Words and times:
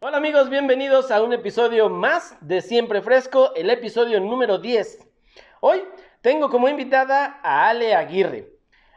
Hola 0.00 0.18
amigos, 0.18 0.48
bienvenidos 0.48 1.10
a 1.10 1.20
un 1.24 1.32
episodio 1.32 1.88
más 1.88 2.36
de 2.40 2.60
Siempre 2.60 3.02
Fresco, 3.02 3.52
el 3.56 3.68
episodio 3.68 4.20
número 4.20 4.58
10. 4.58 5.04
Hoy 5.60 5.82
tengo 6.20 6.50
como 6.50 6.68
invitada 6.68 7.40
a 7.42 7.68
Ale 7.68 7.96
Aguirre. 7.96 8.48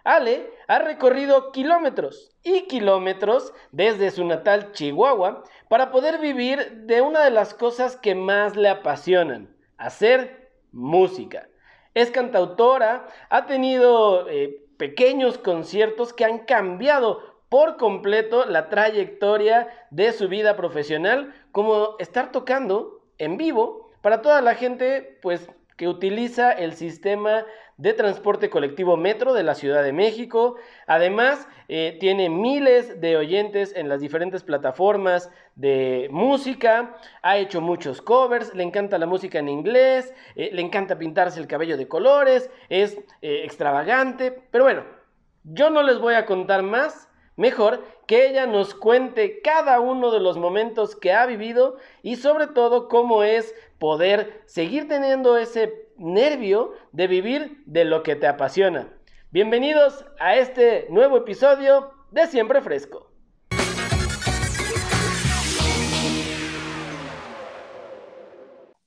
Ale 0.04 0.52
ha 0.68 0.78
recorrido 0.78 1.52
kilómetros 1.52 2.30
y 2.44 2.68
kilómetros 2.68 3.52
desde 3.72 4.12
su 4.12 4.24
natal 4.26 4.74
Chihuahua 4.74 5.44
para 5.70 5.90
poder 5.90 6.20
vivir 6.20 6.84
de 6.84 7.02
una 7.02 7.24
de 7.24 7.32
las 7.32 7.56
cosas 7.56 7.96
que 7.96 8.14
más 8.14 8.56
le 8.56 8.70
apasionan, 8.70 9.56
hacer 9.80 10.52
música. 10.72 11.50
Es 11.96 12.12
cantautora, 12.12 13.08
ha 13.32 13.48
tenido 13.48 14.30
eh, 14.30 14.62
pequeños 14.78 15.40
conciertos 15.40 16.14
que 16.14 16.26
han 16.26 16.46
cambiado 16.46 17.31
por 17.52 17.76
completo 17.76 18.46
la 18.46 18.70
trayectoria 18.70 19.68
de 19.90 20.14
su 20.14 20.30
vida 20.30 20.56
profesional, 20.56 21.36
como 21.52 21.98
estar 22.00 22.32
tocando 22.32 23.02
en 23.18 23.36
vivo 23.36 23.92
para 24.02 24.22
toda 24.22 24.42
la 24.42 24.56
gente, 24.56 25.20
pues 25.22 25.52
que 25.76 25.90
utiliza 25.90 26.54
el 26.54 26.76
sistema 26.76 27.46
de 27.76 27.92
transporte 27.92 28.50
colectivo 28.50 28.96
Metro 28.96 29.34
de 29.34 29.44
la 29.44 29.54
Ciudad 29.54 29.84
de 29.84 29.92
México. 29.92 30.56
Además, 30.88 31.46
eh, 31.68 31.98
tiene 32.00 32.30
miles 32.30 33.02
de 33.02 33.18
oyentes 33.18 33.76
en 33.76 33.90
las 33.90 34.00
diferentes 34.00 34.44
plataformas 34.44 35.30
de 35.56 36.08
música. 36.10 36.96
Ha 37.22 37.38
hecho 37.38 37.60
muchos 37.60 38.02
covers, 38.02 38.56
le 38.56 38.64
encanta 38.64 38.98
la 38.98 39.08
música 39.08 39.40
en 39.40 39.50
inglés, 39.50 40.14
eh, 40.38 40.52
le 40.54 40.62
encanta 40.62 40.98
pintarse 40.98 41.42
el 41.42 41.48
cabello 41.48 41.76
de 41.76 41.90
colores, 41.90 42.50
es 42.70 42.98
eh, 43.22 43.42
extravagante. 43.44 44.32
Pero 44.52 44.64
bueno, 44.64 44.86
yo 45.44 45.70
no 45.70 45.84
les 45.84 46.00
voy 46.00 46.14
a 46.14 46.26
contar 46.26 46.64
más. 46.64 47.10
Mejor 47.42 47.84
que 48.06 48.28
ella 48.28 48.46
nos 48.46 48.76
cuente 48.76 49.42
cada 49.42 49.80
uno 49.80 50.12
de 50.12 50.20
los 50.20 50.38
momentos 50.38 50.96
que 50.96 51.12
ha 51.12 51.26
vivido 51.26 51.78
y 52.04 52.18
sobre 52.18 52.46
todo 52.46 52.88
cómo 52.88 53.24
es 53.24 53.56
poder 53.80 54.44
seguir 54.46 54.88
teniendo 54.88 55.36
ese 55.38 55.90
nervio 55.98 56.76
de 56.92 57.08
vivir 57.08 57.64
de 57.66 57.84
lo 57.84 58.04
que 58.04 58.16
te 58.16 58.28
apasiona. 58.28 58.96
Bienvenidos 59.32 60.06
a 60.20 60.36
este 60.36 60.86
nuevo 60.92 61.18
episodio 61.18 61.92
de 62.12 62.28
Siempre 62.28 62.62
Fresco. 62.62 63.10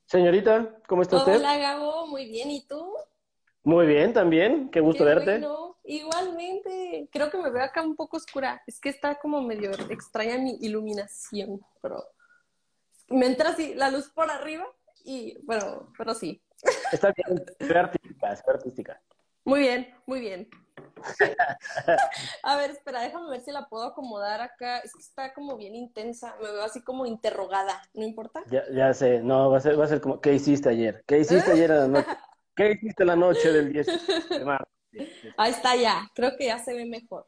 Señorita, 0.05 0.79
¿cómo 0.87 1.01
está 1.01 1.17
usted? 1.17 1.39
Hola 1.39 1.57
Gabo, 1.57 2.07
muy 2.07 2.29
bien, 2.29 2.51
¿y 2.51 2.65
tú? 2.65 2.95
Muy 3.65 3.87
bien, 3.87 4.13
también, 4.13 4.69
qué 4.69 4.79
gusto 4.79 5.03
verte. 5.03 5.41
Igualmente, 5.83 7.09
creo 7.11 7.31
que 7.31 7.37
me 7.39 7.49
veo 7.49 7.63
acá 7.63 7.81
un 7.81 7.95
poco 7.95 8.17
oscura. 8.17 8.61
Es 8.67 8.79
que 8.79 8.89
está 8.89 9.15
como 9.15 9.41
medio 9.41 9.71
extraña 9.89 10.37
mi 10.37 10.55
iluminación, 10.61 11.59
pero 11.81 12.03
me 13.09 13.25
entra 13.25 13.49
así 13.49 13.73
la 13.73 13.89
luz 13.89 14.11
por 14.11 14.29
arriba 14.29 14.65
y 15.03 15.35
bueno, 15.43 15.91
pero 15.97 16.13
sí. 16.13 16.43
Está 16.91 17.11
bien, 17.11 17.43
es 17.57 17.71
artística, 17.71 18.33
es 18.33 18.47
artística. 18.47 19.01
Muy 19.43 19.61
bien, 19.61 19.95
muy 20.05 20.19
bien. 20.19 20.47
A 22.43 22.57
ver, 22.57 22.69
espera, 22.69 23.01
déjame 23.01 23.31
ver 23.31 23.41
si 23.41 23.51
la 23.51 23.67
puedo 23.67 23.85
acomodar 23.85 24.41
acá. 24.41 24.77
Es 24.79 24.93
que 24.93 25.01
está 25.01 25.33
como 25.33 25.57
bien 25.57 25.73
intensa, 25.73 26.35
me 26.39 26.51
veo 26.51 26.63
así 26.63 26.83
como 26.83 27.07
interrogada, 27.07 27.81
¿no 27.95 28.03
importa? 28.03 28.43
Ya, 28.47 28.63
ya 28.71 28.93
sé, 28.93 29.21
no, 29.21 29.49
va 29.49 29.57
a 29.57 29.61
ser, 29.61 29.79
va 29.79 29.85
a 29.85 29.87
ser 29.87 30.01
como, 30.01 30.21
¿qué 30.21 30.33
hiciste 30.33 30.69
ayer? 30.69 31.03
¿Qué 31.07 31.19
hiciste 31.19 31.51
ayer 31.51 31.71
a 31.71 31.79
la 31.81 31.87
noche? 31.87 32.07
¿Qué 32.55 32.71
hiciste 32.71 33.03
la 33.03 33.15
noche 33.15 33.51
del 33.51 33.73
10 33.73 34.29
de 34.29 34.45
marzo? 34.45 34.71
Ahí 35.37 35.51
está 35.51 35.75
ya, 35.75 36.09
creo 36.13 36.31
que 36.37 36.45
ya 36.45 36.59
se 36.59 36.73
ve 36.73 36.85
mejor. 36.85 37.27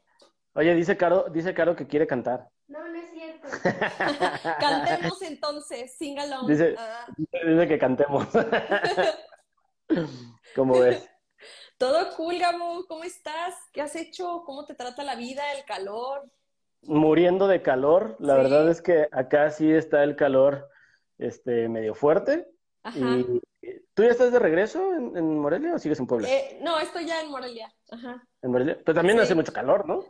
Oye, 0.54 0.74
dice 0.74 0.96
Caro, 0.96 1.26
dice 1.30 1.52
Caro 1.52 1.76
que 1.76 1.86
quiere 1.86 2.06
cantar. 2.06 2.48
No, 2.66 2.86
no 2.88 2.98
es 2.98 3.10
cierto. 3.12 3.48
cantemos 4.60 5.22
entonces, 5.22 5.96
sing 5.96 6.18
along. 6.18 6.46
Dice, 6.46 6.74
ah. 6.78 7.06
dice 7.16 7.68
que 7.68 7.78
cantemos. 7.78 8.26
¿Cómo 10.54 10.80
ves? 10.80 11.08
Todo 11.76 12.14
cool, 12.16 12.38
Gabo. 12.38 12.86
¿Cómo 12.88 13.04
estás? 13.04 13.54
¿Qué 13.72 13.82
has 13.82 13.94
hecho? 13.96 14.42
¿Cómo 14.44 14.64
te 14.64 14.74
trata 14.74 15.04
la 15.04 15.14
vida, 15.14 15.52
el 15.52 15.64
calor? 15.64 16.28
Muriendo 16.82 17.46
de 17.46 17.62
calor. 17.62 18.16
La 18.18 18.34
verdad 18.34 18.68
es 18.68 18.82
que 18.82 19.08
acá 19.12 19.50
sí 19.50 19.70
está 19.70 20.02
el 20.02 20.16
calor 20.16 20.68
este, 21.18 21.68
medio 21.68 21.94
fuerte. 21.94 22.48
Ajá. 22.82 22.98
Y 22.98 23.40
¿Tú 23.94 24.04
ya 24.04 24.10
estás 24.10 24.32
de 24.32 24.38
regreso 24.38 24.94
en, 24.94 25.38
Morelia 25.38 25.74
o 25.74 25.78
sigues 25.78 25.98
en 25.98 26.06
Puebla? 26.06 26.28
Eh, 26.28 26.60
no, 26.62 26.78
estoy 26.78 27.06
ya 27.06 27.20
en 27.20 27.30
Morelia. 27.30 27.72
Ajá. 27.90 28.22
En 28.42 28.50
Morelia. 28.52 28.78
Pero 28.84 28.94
también 28.94 29.18
hace 29.18 29.34
mucho 29.34 29.52
calor, 29.52 29.88
¿no? 29.88 30.04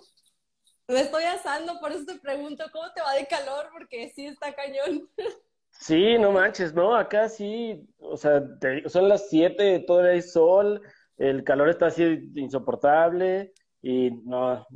Me 0.89 1.01
estoy 1.01 1.25
asando, 1.25 1.79
por 1.81 1.93
eso 1.93 2.05
te 2.07 2.19
pregunto, 2.19 2.65
¿cómo 2.73 2.91
te 2.95 3.03
va 3.03 3.13
de 3.15 3.27
calor? 3.27 3.69
Porque 3.73 4.11
sí 4.15 4.27
está 4.27 4.55
cañón. 4.55 5.09
Sí, 5.71 6.19
no 6.19 6.33
manches, 6.33 6.75
¿no? 6.75 6.97
Acá 6.97 7.29
sí, 7.29 7.87
o 7.99 8.17
sea, 8.17 8.43
son 8.87 9.09
las 9.09 9.29
7, 9.29 9.85
todavía 9.87 10.13
hay 10.13 10.23
sol, 10.23 10.83
el 11.19 11.45
calor 11.45 11.69
está 11.69 11.87
así 11.87 12.33
insoportable 12.35 13.53
y 13.81 14.11
no, 14.25 14.67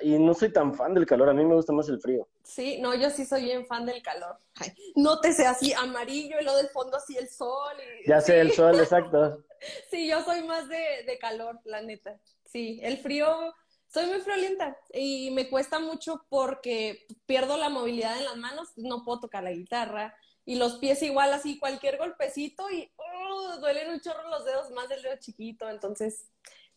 y 0.00 0.16
no 0.18 0.34
soy 0.34 0.52
tan 0.52 0.74
fan 0.74 0.94
del 0.94 1.06
calor, 1.06 1.28
a 1.28 1.34
mí 1.34 1.44
me 1.44 1.54
gusta 1.54 1.72
más 1.72 1.88
el 1.88 2.00
frío. 2.00 2.28
Sí, 2.48 2.78
no, 2.80 2.94
yo 2.94 3.10
sí 3.10 3.26
soy 3.26 3.44
bien 3.44 3.66
fan 3.66 3.84
del 3.84 4.02
calor. 4.02 4.38
Ay, 4.54 4.72
nótese 4.96 5.46
así 5.46 5.74
amarillo 5.74 6.40
y 6.40 6.44
lo 6.44 6.56
del 6.56 6.68
fondo 6.68 6.96
así 6.96 7.14
el 7.14 7.28
sol. 7.28 7.76
ya 8.06 8.22
sé, 8.22 8.40
el 8.40 8.52
sol, 8.52 8.74
exacto. 8.80 9.44
sí, 9.90 10.08
yo 10.08 10.24
soy 10.24 10.42
más 10.44 10.66
de, 10.66 11.04
de, 11.06 11.18
calor, 11.18 11.60
la 11.64 11.82
neta. 11.82 12.18
Sí, 12.46 12.80
el 12.82 12.96
frío, 12.96 13.54
soy 13.86 14.06
muy 14.06 14.20
friolenta 14.20 14.78
y 14.94 15.30
me 15.32 15.50
cuesta 15.50 15.78
mucho 15.78 16.24
porque 16.30 17.06
pierdo 17.26 17.58
la 17.58 17.68
movilidad 17.68 18.16
en 18.16 18.24
las 18.24 18.36
manos, 18.38 18.70
no 18.76 19.04
puedo 19.04 19.20
tocar 19.20 19.44
la 19.44 19.52
guitarra 19.52 20.16
y 20.46 20.54
los 20.54 20.76
pies 20.78 21.02
igual 21.02 21.34
así, 21.34 21.58
cualquier 21.58 21.98
golpecito 21.98 22.70
y 22.70 22.90
oh, 22.96 23.58
duelen 23.60 23.90
un 23.90 24.00
chorro 24.00 24.26
los 24.30 24.46
dedos, 24.46 24.70
más 24.70 24.88
del 24.88 25.02
dedo 25.02 25.16
chiquito, 25.18 25.68
entonces 25.68 26.30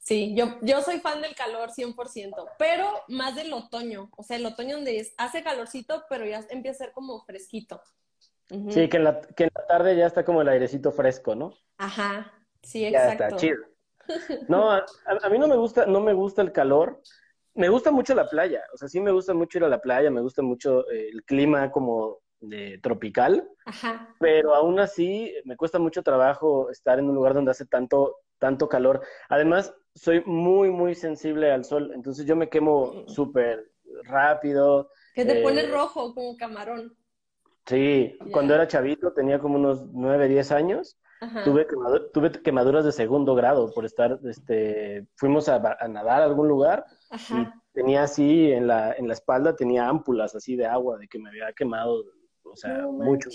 Sí, 0.03 0.33
yo, 0.35 0.57
yo 0.61 0.81
soy 0.81 0.99
fan 0.99 1.21
del 1.21 1.35
calor 1.35 1.69
100%, 1.69 2.49
pero 2.57 2.91
más 3.07 3.35
del 3.35 3.53
otoño, 3.53 4.09
o 4.17 4.23
sea, 4.23 4.37
el 4.37 4.45
otoño 4.45 4.77
donde 4.77 5.07
hace 5.17 5.43
calorcito, 5.43 6.03
pero 6.09 6.25
ya 6.25 6.43
empieza 6.49 6.83
a 6.83 6.85
ser 6.87 6.93
como 6.93 7.23
fresquito. 7.23 7.81
Sí, 8.69 8.89
que 8.89 8.97
en, 8.97 9.03
la, 9.05 9.21
que 9.21 9.43
en 9.43 9.51
la 9.55 9.65
tarde 9.67 9.95
ya 9.95 10.07
está 10.07 10.25
como 10.25 10.41
el 10.41 10.49
airecito 10.49 10.91
fresco, 10.91 11.35
¿no? 11.35 11.53
Ajá, 11.77 12.33
sí, 12.63 12.85
exacto. 12.85 13.19
Ya 13.19 13.27
está 13.27 13.37
chido. 13.37 13.57
No, 14.49 14.71
a, 14.71 14.83
mí 15.29 15.37
no 15.37 15.47
me 15.47 15.55
gusta, 15.55 15.85
no 15.85 16.01
me 16.01 16.13
gusta 16.13 16.41
el 16.41 16.51
calor. 16.51 17.01
Me 17.53 17.69
gusta 17.69 17.91
mucho 17.91 18.15
la 18.15 18.27
playa, 18.27 18.63
o 18.73 18.77
sea, 18.77 18.87
sí 18.87 18.99
me 18.99 19.11
gusta 19.11 19.33
mucho 19.33 19.59
ir 19.59 19.65
a 19.65 19.69
la 19.69 19.79
playa, 19.79 20.09
me 20.09 20.21
gusta 20.21 20.41
mucho 20.41 20.89
eh, 20.89 21.09
el 21.13 21.23
clima 21.23 21.69
como 21.71 22.19
de 22.39 22.79
tropical, 22.81 23.47
Ajá. 23.65 24.15
pero 24.19 24.55
aún 24.55 24.79
así 24.79 25.33
me 25.45 25.55
cuesta 25.55 25.77
mucho 25.77 26.01
trabajo 26.01 26.71
estar 26.71 26.97
en 26.97 27.09
un 27.09 27.15
lugar 27.15 27.33
donde 27.33 27.51
hace 27.51 27.65
tanto, 27.65 28.17
tanto 28.41 28.67
calor. 28.67 29.01
Además, 29.29 29.73
soy 29.93 30.23
muy, 30.25 30.71
muy 30.71 30.95
sensible 30.95 31.51
al 31.51 31.63
sol, 31.63 31.91
entonces 31.93 32.25
yo 32.25 32.35
me 32.35 32.49
quemo 32.49 33.07
súper 33.07 33.71
rápido. 34.03 34.89
Que 35.13 35.25
te 35.25 35.43
pone 35.43 35.61
eh, 35.61 35.67
rojo 35.67 36.13
como 36.15 36.35
camarón. 36.35 36.97
Sí, 37.67 38.17
cuando 38.33 38.55
era 38.55 38.67
chavito, 38.67 39.13
tenía 39.13 39.37
como 39.37 39.55
unos 39.55 39.85
9, 39.93 40.27
10 40.27 40.51
años, 40.51 40.97
tuve, 41.43 41.67
tuve 42.11 42.31
quemaduras 42.31 42.83
de 42.83 42.91
segundo 42.91 43.35
grado 43.35 43.71
por 43.75 43.85
estar, 43.85 44.19
este, 44.23 45.07
fuimos 45.15 45.47
a, 45.47 45.59
nadar 45.87 46.23
a 46.23 46.25
algún 46.25 46.47
lugar 46.47 46.83
y 47.11 47.47
tenía 47.73 48.03
así 48.03 48.51
en 48.51 48.65
la, 48.65 48.93
en 48.93 49.07
la 49.07 49.13
espalda, 49.13 49.55
tenía 49.55 49.87
ámpulas 49.87 50.33
así 50.33 50.55
de 50.55 50.65
agua 50.65 50.97
de 50.97 51.07
que 51.07 51.19
me 51.19 51.29
había 51.29 51.53
quemado, 51.53 52.03
o 52.43 52.55
sea, 52.55 52.87
mucho. 52.87 53.29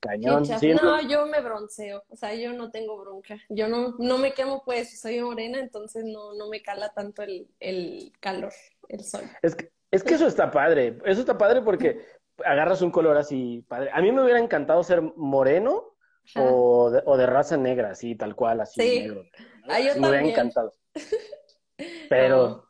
Cañón. 0.00 0.44
no, 0.82 1.00
yo 1.02 1.26
me 1.26 1.40
bronceo, 1.42 2.02
o 2.08 2.16
sea, 2.16 2.34
yo 2.34 2.54
no 2.54 2.70
tengo 2.70 2.98
bronca. 2.98 3.38
Yo 3.50 3.68
no, 3.68 3.96
no 3.98 4.16
me 4.16 4.32
quemo, 4.32 4.62
pues, 4.64 4.98
soy 4.98 5.20
morena, 5.20 5.58
entonces 5.58 6.04
no, 6.06 6.32
no 6.34 6.48
me 6.48 6.62
cala 6.62 6.90
tanto 6.94 7.22
el, 7.22 7.48
el 7.60 8.10
calor, 8.18 8.52
el 8.88 9.04
sol. 9.04 9.22
Es 9.42 9.54
que, 9.54 9.70
es 9.90 10.02
que 10.02 10.14
eso 10.14 10.26
está 10.26 10.50
padre, 10.50 10.98
eso 11.04 11.20
está 11.20 11.36
padre 11.36 11.60
porque 11.60 12.02
agarras 12.44 12.80
un 12.80 12.90
color 12.90 13.18
así 13.18 13.62
padre. 13.68 13.90
A 13.92 14.00
mí 14.00 14.10
me 14.10 14.22
hubiera 14.22 14.40
encantado 14.40 14.82
ser 14.82 15.02
moreno 15.02 15.94
o 16.34 16.90
de, 16.90 17.02
o 17.04 17.16
de, 17.18 17.26
raza 17.26 17.58
negra, 17.58 17.90
así, 17.90 18.14
tal 18.14 18.34
cual, 18.34 18.62
así. 18.62 18.80
Sí. 18.80 19.00
Negro. 19.00 19.24
Ah, 19.68 19.80
yo 19.80 20.00
me 20.00 20.08
hubiera 20.08 20.26
encantado. 20.26 20.72
Pero, 22.08 22.66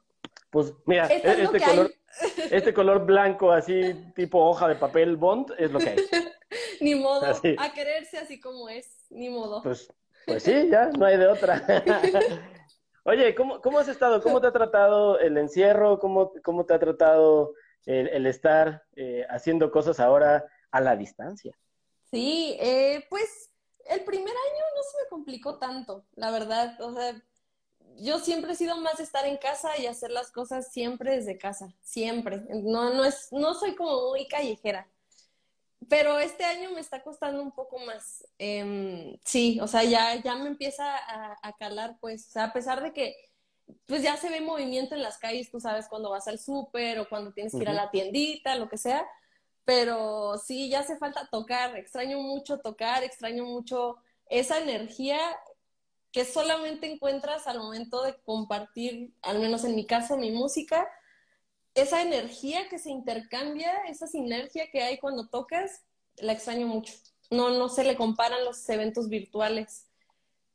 pues, 0.50 0.72
mira, 0.86 1.06
este 1.06 1.60
color, 1.60 1.92
este 2.50 2.74
color 2.74 3.06
blanco, 3.06 3.52
así, 3.52 3.94
tipo 4.16 4.44
hoja 4.44 4.66
de 4.66 4.74
papel 4.74 5.16
bond, 5.16 5.52
es 5.58 5.70
lo 5.70 5.78
que 5.78 5.90
hay. 5.90 5.96
ni 6.84 6.94
modo, 6.94 7.26
a 7.26 7.72
quererse 7.72 8.18
así 8.18 8.40
como 8.40 8.68
es, 8.68 9.06
ni 9.10 9.28
modo. 9.28 9.62
Pues, 9.62 9.92
pues 10.26 10.42
sí, 10.42 10.68
ya, 10.70 10.90
no 10.90 11.04
hay 11.04 11.16
de 11.16 11.26
otra. 11.26 11.62
Oye, 13.04 13.34
¿cómo, 13.34 13.60
¿cómo 13.60 13.78
has 13.78 13.88
estado? 13.88 14.22
¿Cómo 14.22 14.40
te 14.40 14.46
ha 14.46 14.52
tratado 14.52 15.18
el 15.18 15.36
encierro? 15.38 15.98
¿Cómo, 15.98 16.32
cómo 16.44 16.66
te 16.66 16.74
ha 16.74 16.78
tratado 16.78 17.54
el, 17.86 18.26
estar 18.26 18.84
eh, 18.94 19.26
haciendo 19.30 19.70
cosas 19.70 20.00
ahora 20.00 20.44
a 20.70 20.80
la 20.80 20.96
distancia? 20.96 21.56
Sí, 22.10 22.56
eh, 22.60 23.06
pues 23.08 23.50
el 23.86 24.04
primer 24.04 24.28
año 24.28 24.64
no 24.76 24.82
se 24.82 25.02
me 25.02 25.08
complicó 25.08 25.58
tanto, 25.58 26.04
la 26.14 26.30
verdad. 26.30 26.80
O 26.80 26.92
sea, 26.92 27.20
yo 27.96 28.18
siempre 28.18 28.52
he 28.52 28.56
sido 28.56 28.76
más 28.76 28.98
de 28.98 29.04
estar 29.04 29.26
en 29.26 29.38
casa 29.38 29.78
y 29.78 29.86
hacer 29.86 30.10
las 30.10 30.30
cosas 30.30 30.70
siempre 30.72 31.16
desde 31.16 31.38
casa, 31.38 31.74
siempre. 31.82 32.44
No, 32.50 32.92
no, 32.92 33.04
es, 33.04 33.32
no 33.32 33.54
soy 33.54 33.74
como 33.74 34.10
muy 34.10 34.28
callejera. 34.28 34.88
Pero 35.88 36.18
este 36.18 36.44
año 36.44 36.70
me 36.72 36.80
está 36.80 37.02
costando 37.02 37.42
un 37.42 37.52
poco 37.52 37.78
más. 37.78 38.26
Em, 38.38 39.16
sí, 39.24 39.58
o 39.60 39.66
sea, 39.66 39.82
ya, 39.84 40.16
ya 40.22 40.36
me 40.36 40.48
empieza 40.48 40.84
a, 41.42 41.52
calar, 41.58 41.96
pues, 42.00 42.28
o 42.28 42.30
sea, 42.32 42.44
a 42.44 42.52
pesar 42.52 42.82
de 42.82 42.92
que, 42.92 43.16
pues 43.86 44.02
ya 44.02 44.16
se 44.16 44.30
ve 44.30 44.40
movimiento 44.40 44.94
en 44.94 45.02
las 45.02 45.18
calles, 45.18 45.50
tú 45.50 45.60
sabes, 45.60 45.88
cuando 45.88 46.10
vas 46.10 46.28
al 46.28 46.38
súper 46.38 46.98
o 46.98 47.08
cuando 47.08 47.32
tienes 47.32 47.52
que 47.52 47.62
ir 47.62 47.68
a 47.68 47.72
la 47.72 47.90
tiendita, 47.90 48.56
lo 48.56 48.68
que 48.68 48.78
sea, 48.78 49.06
pero 49.64 50.38
sí, 50.38 50.68
ya 50.68 50.80
hace 50.80 50.96
falta 50.96 51.28
tocar, 51.30 51.76
extraño 51.76 52.20
mucho 52.20 52.58
tocar, 52.58 53.04
extraño 53.04 53.44
mucho 53.44 53.96
esa 54.28 54.58
energía 54.58 55.18
que 56.12 56.24
solamente 56.24 56.90
encuentras 56.90 57.46
al 57.46 57.58
momento 57.58 58.02
de 58.02 58.16
compartir, 58.22 59.12
al 59.22 59.38
menos 59.38 59.64
en 59.64 59.76
mi 59.76 59.86
caso, 59.86 60.16
mi 60.16 60.32
música, 60.32 60.88
esa 61.74 62.02
energía 62.02 62.68
que 62.68 62.78
se 62.78 62.90
intercambia, 62.90 63.72
esa 63.88 64.06
sinergia 64.06 64.70
que 64.70 64.82
hay 64.82 64.98
cuando 64.98 65.28
tocas, 65.28 65.82
la 66.16 66.32
extraño 66.32 66.66
mucho. 66.66 66.94
No, 67.30 67.50
no 67.50 67.68
se 67.68 67.84
le 67.84 67.96
comparan 67.96 68.44
los 68.44 68.68
eventos 68.68 69.08
virtuales. 69.08 69.86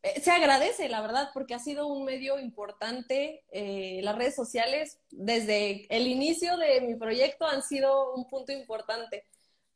Eh, 0.03 0.19
se 0.21 0.31
agradece, 0.31 0.89
la 0.89 1.01
verdad, 1.01 1.29
porque 1.33 1.53
ha 1.53 1.59
sido 1.59 1.87
un 1.87 2.03
medio 2.05 2.39
importante. 2.39 3.43
Eh, 3.51 4.01
las 4.03 4.15
redes 4.15 4.35
sociales, 4.35 4.99
desde 5.09 5.87
el 5.95 6.07
inicio 6.07 6.57
de 6.57 6.81
mi 6.81 6.95
proyecto, 6.95 7.45
han 7.47 7.63
sido 7.63 8.13
un 8.13 8.27
punto 8.27 8.51
importante. 8.51 9.23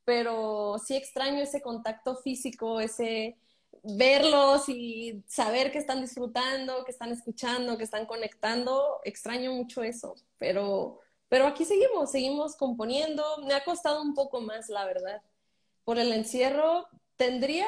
Pero 0.03 0.77
sí 0.85 0.95
extraño 0.95 1.42
ese 1.42 1.62
contacto 1.62 2.18
físico, 2.18 2.80
ese 2.80 3.38
verlos 3.83 4.68
y 4.68 5.24
saber 5.27 5.71
que 5.71 5.77
están 5.77 6.01
disfrutando, 6.01 6.83
que 6.83 6.92
están 6.92 7.12
escuchando, 7.12 7.77
que 7.77 7.83
están 7.83 8.06
conectando. 8.06 9.00
Extraño 9.03 9.53
mucho 9.53 9.83
eso, 9.83 10.15
pero 10.38 11.00
pero 11.29 11.45
aquí 11.45 11.63
seguimos, 11.63 12.11
seguimos 12.11 12.55
componiendo. 12.55 13.23
Me 13.45 13.53
ha 13.53 13.63
costado 13.63 14.01
un 14.01 14.15
poco 14.15 14.41
más, 14.41 14.67
la 14.67 14.85
verdad. 14.85 15.21
Por 15.85 15.99
el 15.99 16.11
encierro 16.11 16.87
tendría, 17.15 17.67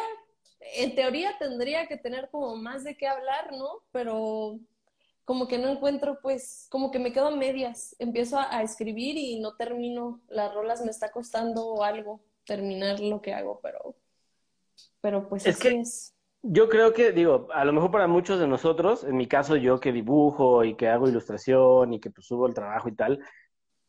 en 0.60 0.96
teoría 0.96 1.38
tendría 1.38 1.88
que 1.88 1.98
tener 1.98 2.30
como 2.30 2.56
más 2.56 2.84
de 2.84 2.98
qué 2.98 3.08
hablar, 3.08 3.52
¿no? 3.54 3.84
Pero 3.92 4.60
como 5.26 5.48
que 5.48 5.60
no 5.60 5.70
encuentro, 5.70 6.20
pues, 6.22 6.68
como 6.72 6.90
que 6.90 6.98
me 6.98 7.14
quedo 7.14 7.28
a 7.28 7.36
medias. 7.36 7.96
Empiezo 8.00 8.40
a, 8.40 8.64
escribir 8.64 9.16
y 9.16 9.40
no 9.40 9.56
termino. 9.56 10.20
Las 10.28 10.54
rolas 10.54 10.84
me 10.84 10.90
está 10.90 11.12
costando 11.12 11.84
algo 11.84 12.20
terminar 12.46 13.00
lo 13.00 13.22
que 13.22 13.34
hago, 13.34 13.60
pero, 13.62 13.96
pero 15.00 15.30
pues 15.30 15.46
es 15.46 15.60
que... 15.60 15.84
Yo 16.44 16.70
creo 16.70 16.92
que, 16.92 17.12
digo, 17.12 17.48
a 17.54 17.64
lo 17.66 17.72
mejor 17.72 17.92
para 17.92 18.08
muchos 18.08 18.40
de 18.40 18.48
nosotros, 18.48 19.04
en 19.04 19.16
mi 19.16 19.28
caso 19.28 19.58
yo 19.58 19.80
que 19.80 19.92
dibujo 19.92 20.64
y 20.64 20.74
que 20.74 20.88
hago 20.88 21.08
ilustración 21.08 21.94
y 21.94 22.00
que 22.00 22.10
pues 22.10 22.26
subo 22.26 22.48
el 22.48 22.56
trabajo 22.56 22.90
y 22.90 22.96
tal, 22.96 23.20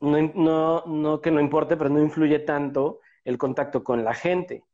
no, 0.02 0.20
no, 0.34 0.84
no 0.86 1.20
que 1.20 1.30
no 1.30 1.40
importe, 1.40 1.76
pero 1.76 1.88
no 1.88 2.00
influye 2.02 2.40
tanto 2.40 3.00
el 3.24 3.38
contacto 3.38 3.84
con 3.84 4.04
la 4.04 4.14
gente, 4.14 4.64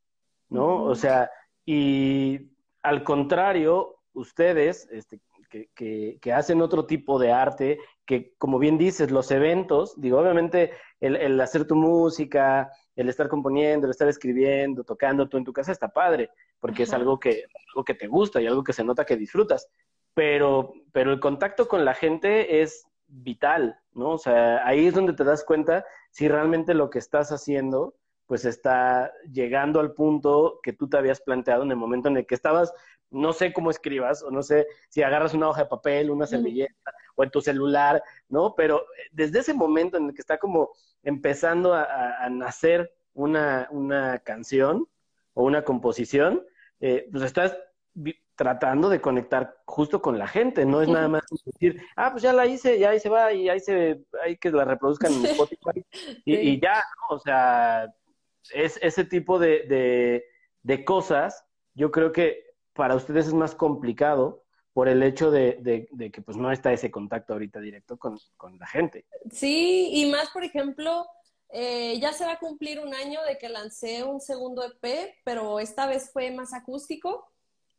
¿no? 0.49 0.85
O 0.85 0.95
sea, 0.95 1.31
y 1.67 2.51
al 2.83 3.05
contrario, 3.05 3.99
ustedes, 4.15 4.89
este, 4.91 5.21
que, 5.51 5.71
que, 5.75 6.19
que, 6.21 6.33
hacen 6.33 6.63
otro 6.63 6.87
tipo 6.87 7.19
de 7.19 7.33
arte, 7.33 7.79
que 8.07 8.35
como 8.39 8.59
bien 8.59 8.79
dices, 8.79 9.11
los 9.11 9.31
eventos, 9.31 10.01
digo, 10.01 10.19
obviamente 10.19 10.73
el, 11.01 11.17
el, 11.17 11.41
hacer 11.41 11.67
tu 11.67 11.75
música, 11.75 12.71
el 12.97 13.09
estar 13.09 13.29
componiendo, 13.29 13.87
el 13.87 13.91
estar 13.91 14.09
escribiendo, 14.09 14.83
tocando 14.83 15.29
tú 15.29 15.37
en 15.37 15.45
tu 15.45 15.53
casa 15.53 15.73
está 15.73 15.89
padre, 15.89 16.31
porque 16.59 16.85
es 16.85 16.93
algo 16.93 17.21
que, 17.21 17.45
algo 17.69 17.85
que 17.85 17.95
te 17.95 18.07
gusta 18.07 18.41
y 18.41 18.47
algo 18.47 18.65
que 18.65 18.73
se 18.73 18.85
nota 18.85 19.05
que 19.05 19.17
disfrutas. 19.17 19.69
Pero, 20.15 20.73
pero 20.93 21.13
el 21.13 21.21
contacto 21.21 21.69
con 21.69 21.85
la 21.85 21.95
gente 21.95 22.63
es 22.63 22.88
vital, 23.09 23.79
¿no? 23.95 24.11
O 24.11 24.19
sea, 24.19 24.67
ahí 24.67 24.87
es 24.87 24.95
donde 24.95 25.15
te 25.15 25.25
das 25.25 25.45
cuenta 25.45 25.85
si 26.11 26.29
realmente 26.29 26.75
lo 26.75 26.91
que 26.91 26.99
estás 26.99 27.33
haciendo 27.33 27.95
pues 28.29 28.45
está 28.45 29.11
llegando 29.33 29.81
al 29.81 29.95
punto 29.95 30.61
que 30.63 30.75
tú 30.75 30.87
te 30.87 30.99
habías 30.99 31.21
planteado 31.23 31.63
en 31.63 31.71
el 31.71 31.79
momento 31.79 32.09
en 32.09 32.19
el 32.19 32.27
que 32.27 32.35
estabas, 32.35 32.75
no 33.11 33.33
sé 33.33 33.55
cómo 33.55 33.71
escribas, 33.71 34.23
o 34.23 34.31
no 34.31 34.43
sé 34.43 34.67
si 34.91 35.03
agarras 35.03 35.33
una 35.33 35.49
hoja 35.49 35.63
de 35.63 35.71
papel, 35.71 36.11
una 36.11 36.27
servilleta, 36.27 36.93
o 37.17 37.25
en 37.25 37.31
tu 37.31 37.41
celular, 37.41 38.03
¿no? 38.29 38.55
Pero 38.55 38.83
eh, 38.83 39.09
desde 39.13 39.39
ese 39.39 39.55
momento 39.55 39.97
en 39.97 40.09
el 40.09 40.15
que 40.15 40.21
está 40.21 40.37
como 40.37 40.73
empezando 41.03 41.73
a, 41.73 42.29
nacer 42.31 42.93
una, 43.15 43.67
una, 43.71 44.19
canción 44.19 44.87
o 45.33 45.45
una 45.45 45.65
composición, 45.65 46.45
eh, 46.81 47.09
pues 47.11 47.25
estás 47.25 47.57
tratando 48.39 48.89
de 48.89 49.01
conectar 49.01 49.59
justo 49.67 50.01
con 50.01 50.17
la 50.17 50.29
gente, 50.29 50.65
no 50.65 50.81
es 50.81 50.89
nada 50.89 51.09
más 51.09 51.25
decir, 51.45 51.83
ah, 51.97 52.13
pues 52.13 52.23
ya 52.23 52.33
la 52.33 52.47
hice, 52.47 52.79
ya 52.79 52.91
ahí 52.91 53.01
se 53.01 53.09
va 53.09 53.33
y 53.33 53.49
ahí 53.49 53.59
se, 53.59 54.01
hay 54.23 54.37
que 54.37 54.53
la 54.53 54.65
reproduzcan 54.65 55.13
en 55.13 55.27
Spotify 55.27 55.85
y, 56.25 56.61
ya, 56.61 56.85
o 57.11 57.19
sea, 57.19 57.93
es 58.55 58.79
ese 58.81 59.05
tipo 59.05 59.41
de, 59.41 60.23
de, 60.63 60.85
cosas, 60.85 61.45
yo 61.75 61.91
creo 61.91 62.13
que 62.13 62.55
para 62.75 62.95
ustedes 62.95 63.27
es 63.27 63.35
más 63.35 63.57
complicado 63.57 64.45
por 64.73 64.89
el 64.89 65.03
hecho 65.03 65.33
de, 65.33 65.59
de, 65.91 66.11
que 66.13 66.23
pues 66.23 66.37
no 66.37 66.53
está 66.53 66.73
ese 66.73 66.93
contacto 66.93 67.33
ahorita 67.33 67.59
directo 67.59 67.99
con, 67.99 68.21
con 68.37 68.57
la 68.57 68.69
gente. 68.69 69.05
Sí, 69.33 69.91
y 69.95 70.13
más, 70.13 70.31
por 70.31 70.45
ejemplo, 70.45 71.05
eh, 71.49 71.99
ya 71.99 72.13
se 72.13 72.25
va 72.25 72.35
a 72.35 72.39
cumplir 72.39 72.79
un 72.79 72.95
año 72.95 73.21
de 73.25 73.37
que 73.37 73.49
lancé 73.49 74.05
un 74.05 74.21
segundo 74.21 74.63
EP, 74.65 75.13
pero 75.25 75.59
esta 75.59 75.89
vez 75.89 76.13
fue 76.13 76.31
más 76.31 76.55
acústico 76.55 77.27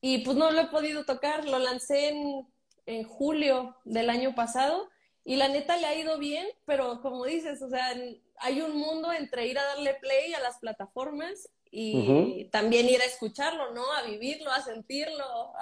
y 0.02 0.20
pues 0.20 0.38
no 0.38 0.52
lo 0.52 0.62
he 0.62 0.68
podido 0.68 1.06
tocar, 1.06 1.46
lo 1.46 1.60
lancé 1.60 2.10
en, 2.10 2.48
en 2.86 3.04
julio 3.04 3.76
del 3.86 4.10
año 4.10 4.36
pasado 4.36 4.90
y 5.24 5.36
la 5.36 5.48
neta 5.48 5.78
le 5.78 5.86
ha 5.86 5.96
ido 5.96 6.18
bien, 6.18 6.48
pero 6.66 7.02
como 7.02 7.26
dices, 7.26 7.62
o 7.62 7.70
sea, 7.70 7.94
hay 8.38 8.62
un 8.62 8.78
mundo 8.78 9.12
entre 9.12 9.48
ir 9.48 9.60
a 9.60 9.66
darle 9.66 9.96
play 9.96 10.34
a 10.34 10.40
las 10.40 10.58
plataformas 10.58 11.50
y 11.72 12.46
también 12.52 12.90
ir 12.90 13.02
a 13.02 13.06
escucharlo, 13.06 13.72
¿no? 13.72 13.84
A 13.94 14.04
vivirlo, 14.04 14.52
a 14.52 14.64
sentirlo. 14.64 15.54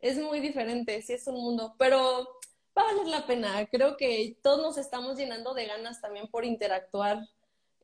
Es 0.00 0.18
muy 0.18 0.40
diferente, 0.40 1.02
sí 1.02 1.14
es 1.14 1.26
un 1.26 1.34
mundo, 1.34 1.74
pero 1.78 2.38
va 2.78 2.82
a 2.82 2.92
valer 2.92 3.08
la 3.08 3.26
pena. 3.26 3.66
Creo 3.66 3.96
que 3.96 4.38
todos 4.42 4.62
nos 4.62 4.78
estamos 4.78 5.16
llenando 5.16 5.52
de 5.54 5.66
ganas 5.66 6.00
también 6.00 6.28
por 6.28 6.44
interactuar 6.44 7.26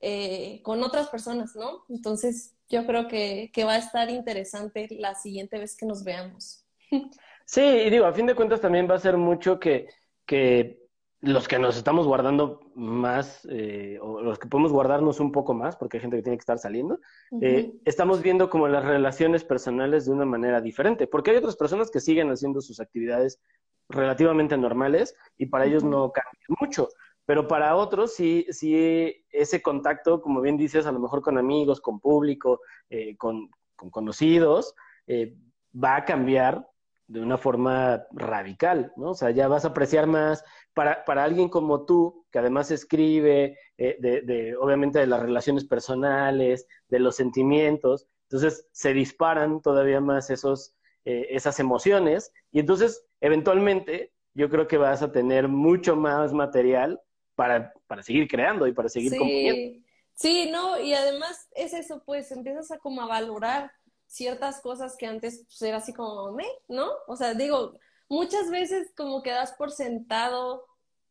eh, 0.00 0.60
con 0.62 0.82
otras 0.84 1.08
personas, 1.08 1.56
¿no? 1.56 1.84
Entonces, 1.88 2.54
yo 2.72 2.86
creo 2.86 3.06
que, 3.06 3.50
va 3.64 3.74
a 3.74 3.78
estar 3.78 4.10
interesante 4.10 4.88
la 4.98 5.14
siguiente 5.14 5.58
vez 5.58 5.76
que 5.76 5.86
nos 5.86 6.02
veamos. 6.02 6.64
Sí, 7.44 7.60
y 7.60 7.90
digo, 7.90 8.06
a 8.06 8.12
fin 8.14 8.24
de 8.24 8.36
cuentas 8.36 8.60
también 8.60 8.88
va 8.88 8.94
a 8.94 9.00
ser 9.00 9.16
mucho 9.16 9.58
que, 9.58 9.88
que 10.24 10.80
los 11.20 11.48
que 11.48 11.58
nos 11.58 11.76
estamos 11.76 12.06
guardando 12.06 12.60
más, 12.74 13.46
eh, 13.50 13.98
o 14.00 14.22
los 14.22 14.38
que 14.38 14.48
podemos 14.48 14.72
guardarnos 14.72 15.20
un 15.20 15.32
poco 15.32 15.52
más, 15.52 15.76
porque 15.76 15.96
hay 15.96 16.02
gente 16.02 16.16
que 16.16 16.22
tiene 16.22 16.36
que 16.38 16.42
estar 16.42 16.58
saliendo, 16.58 17.00
eh, 17.42 17.72
estamos 17.84 18.22
viendo 18.22 18.48
como 18.48 18.68
las 18.68 18.84
relaciones 18.84 19.44
personales 19.44 20.06
de 20.06 20.12
una 20.12 20.24
manera 20.24 20.60
diferente, 20.60 21.08
porque 21.08 21.32
hay 21.32 21.38
otras 21.38 21.56
personas 21.56 21.90
que 21.90 22.00
siguen 22.00 22.30
haciendo 22.30 22.60
sus 22.60 22.80
actividades 22.80 23.40
relativamente 23.88 24.56
normales 24.56 25.14
y 25.36 25.46
para 25.46 25.66
ellos 25.66 25.84
no 25.84 26.10
cambia 26.12 26.46
mucho. 26.60 26.88
Pero 27.24 27.46
para 27.46 27.76
otros 27.76 28.14
sí, 28.14 28.46
sí 28.50 29.24
ese 29.30 29.62
contacto, 29.62 30.20
como 30.20 30.40
bien 30.40 30.56
dices, 30.56 30.86
a 30.86 30.92
lo 30.92 30.98
mejor 30.98 31.22
con 31.22 31.38
amigos, 31.38 31.80
con 31.80 32.00
público, 32.00 32.60
eh, 32.90 33.16
con, 33.16 33.48
conocidos, 33.90 34.74
eh, 35.06 35.36
va 35.72 35.96
a 35.96 36.04
cambiar 36.04 36.68
de 37.06 37.20
una 37.20 37.36
forma 37.36 38.04
radical, 38.12 38.92
¿no? 38.96 39.10
O 39.10 39.14
sea, 39.14 39.30
ya 39.30 39.46
vas 39.48 39.64
a 39.64 39.68
apreciar 39.68 40.06
más 40.06 40.44
para, 40.72 41.04
para 41.04 41.24
alguien 41.24 41.48
como 41.48 41.84
tú, 41.84 42.24
que 42.30 42.38
además 42.38 42.70
escribe, 42.70 43.58
eh, 43.76 43.96
de, 44.00 44.56
obviamente, 44.56 44.98
de 44.98 45.06
las 45.06 45.20
relaciones 45.20 45.64
personales, 45.64 46.66
de 46.88 46.98
los 47.00 47.16
sentimientos, 47.16 48.08
entonces 48.24 48.66
se 48.72 48.94
disparan 48.94 49.60
todavía 49.60 50.00
más 50.00 50.30
esos, 50.30 50.74
esas 51.04 51.58
emociones 51.60 52.32
y 52.50 52.60
entonces, 52.60 53.04
eventualmente, 53.20 54.12
yo 54.34 54.48
creo 54.48 54.66
que 54.66 54.78
vas 54.78 55.02
a 55.02 55.12
tener 55.12 55.48
mucho 55.48 55.96
más 55.96 56.32
material 56.32 57.00
para, 57.42 57.74
para 57.88 58.02
seguir 58.04 58.28
creando 58.28 58.68
y 58.68 58.72
para 58.72 58.88
seguir 58.88 59.10
sí. 59.10 59.84
Sí, 60.14 60.48
no, 60.52 60.78
y 60.80 60.94
además 60.94 61.48
es 61.56 61.72
eso, 61.72 62.02
pues 62.04 62.30
empiezas 62.30 62.70
a 62.70 62.78
como 62.78 63.02
a 63.02 63.06
valorar 63.06 63.72
ciertas 64.06 64.60
cosas 64.60 64.94
que 64.96 65.06
antes 65.06 65.44
pues, 65.48 65.60
era 65.62 65.78
así 65.78 65.92
como, 65.92 66.30
me, 66.32 66.46
¿no? 66.68 66.88
O 67.08 67.16
sea, 67.16 67.34
digo, 67.34 67.74
muchas 68.08 68.48
veces 68.48 68.92
como 68.96 69.22
que 69.22 69.30
das 69.30 69.54
por 69.54 69.72
sentado 69.72 70.66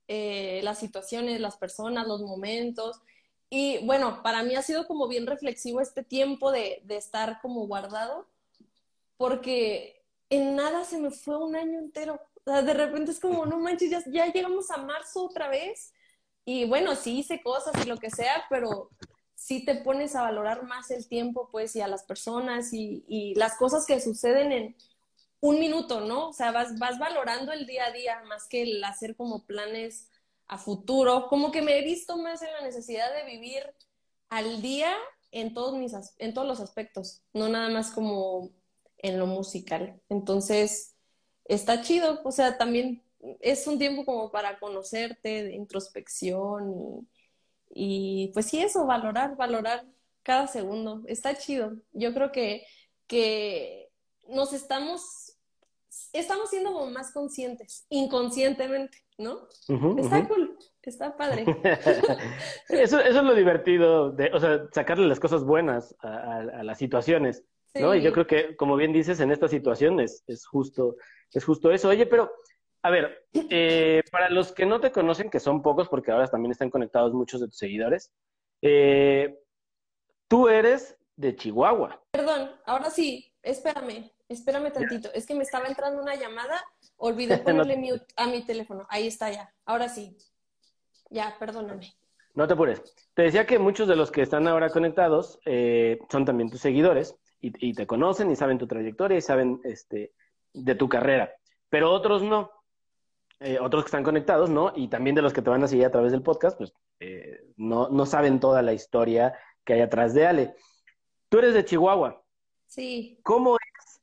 eh, 0.07 0.61
las 0.63 0.79
situaciones, 0.79 1.41
las 1.41 1.57
personas, 1.57 2.07
los 2.07 2.21
momentos. 2.21 3.01
Y 3.49 3.85
bueno, 3.85 4.21
para 4.23 4.41
mí 4.43 4.55
ha 4.55 4.61
sido 4.61 4.87
como 4.87 5.09
bien 5.09 5.27
reflexivo 5.27 5.81
este 5.81 6.01
tiempo 6.01 6.49
de, 6.49 6.81
de 6.85 6.95
estar 6.95 7.41
como 7.41 7.67
guardado, 7.67 8.29
porque 9.17 10.01
en 10.29 10.55
nada 10.55 10.85
se 10.85 10.97
me 10.97 11.11
fue 11.11 11.37
un 11.37 11.57
año 11.57 11.77
entero. 11.77 12.21
O 12.45 12.51
sea, 12.51 12.61
de 12.61 12.73
repente 12.73 13.11
es 13.11 13.19
como, 13.19 13.45
no 13.45 13.59
manches, 13.59 13.89
ya, 13.89 14.01
ya 14.07 14.31
llegamos 14.31 14.71
a 14.71 14.77
marzo 14.77 15.25
otra 15.25 15.49
vez 15.49 15.91
y 16.45 16.65
bueno, 16.65 16.95
sí 16.95 17.19
hice 17.19 17.41
cosas 17.41 17.73
y 17.83 17.87
lo 17.87 17.97
que 17.97 18.09
sea, 18.09 18.45
pero 18.49 18.89
sí 19.35 19.65
te 19.65 19.75
pones 19.75 20.15
a 20.15 20.23
valorar 20.23 20.63
más 20.63 20.91
el 20.91 21.07
tiempo, 21.07 21.49
pues, 21.51 21.75
y 21.75 21.81
a 21.81 21.87
las 21.87 22.03
personas 22.03 22.73
y, 22.73 23.03
y 23.07 23.35
las 23.35 23.55
cosas 23.55 23.85
que 23.85 23.99
suceden 23.99 24.51
en 24.51 24.75
un 25.41 25.59
minuto, 25.59 26.01
¿no? 26.01 26.29
O 26.29 26.33
sea, 26.33 26.51
vas, 26.51 26.77
vas 26.77 26.99
valorando 26.99 27.51
el 27.51 27.65
día 27.65 27.85
a 27.85 27.91
día 27.91 28.21
más 28.27 28.47
que 28.47 28.61
el 28.61 28.83
hacer 28.83 29.15
como 29.15 29.45
planes 29.45 30.09
a 30.47 30.57
futuro. 30.57 31.27
Como 31.27 31.51
que 31.51 31.61
me 31.61 31.79
he 31.79 31.83
visto 31.83 32.17
más 32.17 32.41
en 32.43 32.51
la 32.53 32.61
necesidad 32.61 33.13
de 33.13 33.25
vivir 33.25 33.63
al 34.29 34.61
día 34.61 34.93
en 35.31 35.53
todos, 35.53 35.75
mis, 35.77 35.93
en 36.19 36.33
todos 36.33 36.47
los 36.47 36.59
aspectos, 36.59 37.23
no 37.33 37.49
nada 37.49 37.69
más 37.69 37.91
como 37.91 38.51
en 38.99 39.17
lo 39.17 39.25
musical. 39.25 39.99
Entonces, 40.09 40.95
está 41.45 41.81
chido, 41.81 42.21
o 42.23 42.31
sea, 42.31 42.57
también 42.57 43.03
es 43.39 43.67
un 43.67 43.77
tiempo 43.77 44.05
como 44.05 44.31
para 44.31 44.59
conocerte, 44.59 45.43
de 45.43 45.53
introspección 45.53 46.73
y, 47.69 48.27
y 48.27 48.31
pues 48.33 48.47
sí, 48.47 48.61
eso, 48.61 48.85
valorar, 48.85 49.35
valorar 49.35 49.85
cada 50.23 50.47
segundo. 50.47 51.03
Está 51.07 51.35
chido. 51.35 51.73
Yo 51.93 52.13
creo 52.13 52.31
que, 52.31 52.65
que 53.07 53.89
nos 54.27 54.53
estamos, 54.53 55.37
estamos 56.13 56.49
siendo 56.49 56.73
como 56.73 56.89
más 56.89 57.11
conscientes, 57.11 57.85
inconscientemente, 57.89 58.97
¿no? 59.17 59.47
está 59.97 60.27
cool, 60.27 60.57
está 60.81 61.15
padre. 61.15 61.45
eso, 62.69 62.99
eso 62.99 63.19
es 63.19 63.23
lo 63.23 63.35
divertido, 63.35 64.11
de, 64.11 64.31
o 64.33 64.39
sea, 64.39 64.67
sacarle 64.71 65.07
las 65.07 65.19
cosas 65.19 65.43
buenas 65.43 65.95
a, 65.99 66.63
las 66.63 66.77
situaciones, 66.77 67.43
¿no? 67.75 67.95
Y 67.95 68.01
yo 68.01 68.11
creo 68.11 68.27
que, 68.27 68.55
como 68.55 68.75
bien 68.75 68.93
dices, 68.93 69.19
en 69.19 69.31
esta 69.31 69.47
situación 69.47 69.99
es, 69.99 70.23
justo, 70.45 70.95
es 71.31 71.43
justo 71.43 71.71
eso. 71.71 71.89
Oye, 71.89 72.05
pero 72.05 72.31
a 72.83 72.89
ver, 72.89 73.27
eh, 73.33 74.01
para 74.11 74.29
los 74.29 74.51
que 74.51 74.65
no 74.65 74.79
te 74.79 74.91
conocen, 74.91 75.29
que 75.29 75.39
son 75.39 75.61
pocos, 75.61 75.87
porque 75.87 76.11
ahora 76.11 76.27
también 76.27 76.51
están 76.51 76.69
conectados 76.69 77.13
muchos 77.13 77.41
de 77.41 77.47
tus 77.47 77.57
seguidores, 77.57 78.11
eh, 78.61 79.39
tú 80.27 80.47
eres 80.47 80.97
de 81.15 81.35
Chihuahua. 81.35 82.01
Perdón, 82.11 82.51
ahora 82.65 82.89
sí, 82.89 83.31
espérame, 83.43 84.11
espérame 84.27 84.71
tantito. 84.71 85.13
Es 85.13 85.25
que 85.25 85.35
me 85.35 85.43
estaba 85.43 85.67
entrando 85.67 86.01
una 86.01 86.15
llamada, 86.15 86.63
olvidé 86.97 87.37
ponerle 87.67 87.77
mute 87.77 88.05
a 88.15 88.27
mi 88.27 88.43
teléfono. 88.43 88.85
Ahí 88.89 89.07
está 89.07 89.31
ya, 89.31 89.53
ahora 89.65 89.89
sí. 89.89 90.17
Ya, 91.09 91.35
perdóname. 91.37 91.93
No 92.33 92.47
te 92.47 92.53
apures. 92.53 92.81
Te 93.13 93.23
decía 93.23 93.45
que 93.45 93.59
muchos 93.59 93.87
de 93.87 93.95
los 93.95 94.09
que 94.09 94.21
están 94.21 94.47
ahora 94.47 94.69
conectados 94.69 95.39
eh, 95.45 95.99
son 96.09 96.23
también 96.23 96.49
tus 96.49 96.61
seguidores 96.61 97.15
y, 97.41 97.73
te 97.73 97.87
conocen 97.87 98.29
y 98.29 98.35
saben 98.35 98.59
tu 98.59 98.67
trayectoria 98.67 99.17
y 99.17 99.21
saben 99.21 99.59
este, 99.63 100.13
de 100.53 100.75
tu 100.75 100.87
carrera, 100.87 101.33
pero 101.69 101.91
otros 101.91 102.21
no. 102.21 102.51
Eh, 103.43 103.57
otros 103.59 103.83
que 103.83 103.87
están 103.87 104.03
conectados, 104.03 104.51
¿no? 104.51 104.71
Y 104.75 104.87
también 104.87 105.15
de 105.15 105.23
los 105.23 105.33
que 105.33 105.41
te 105.41 105.49
van 105.49 105.63
a 105.63 105.67
seguir 105.67 105.85
a 105.85 105.91
través 105.91 106.11
del 106.11 106.21
podcast, 106.21 106.55
pues 106.59 106.73
eh, 106.99 107.41
no, 107.57 107.89
no 107.89 108.05
saben 108.05 108.39
toda 108.39 108.61
la 108.61 108.71
historia 108.71 109.33
que 109.65 109.73
hay 109.73 109.81
atrás 109.81 110.13
de 110.13 110.27
Ale. 110.27 110.55
Tú 111.27 111.39
eres 111.39 111.55
de 111.55 111.65
Chihuahua. 111.65 112.23
Sí. 112.67 113.19
¿Cómo 113.23 113.55
es 113.55 114.01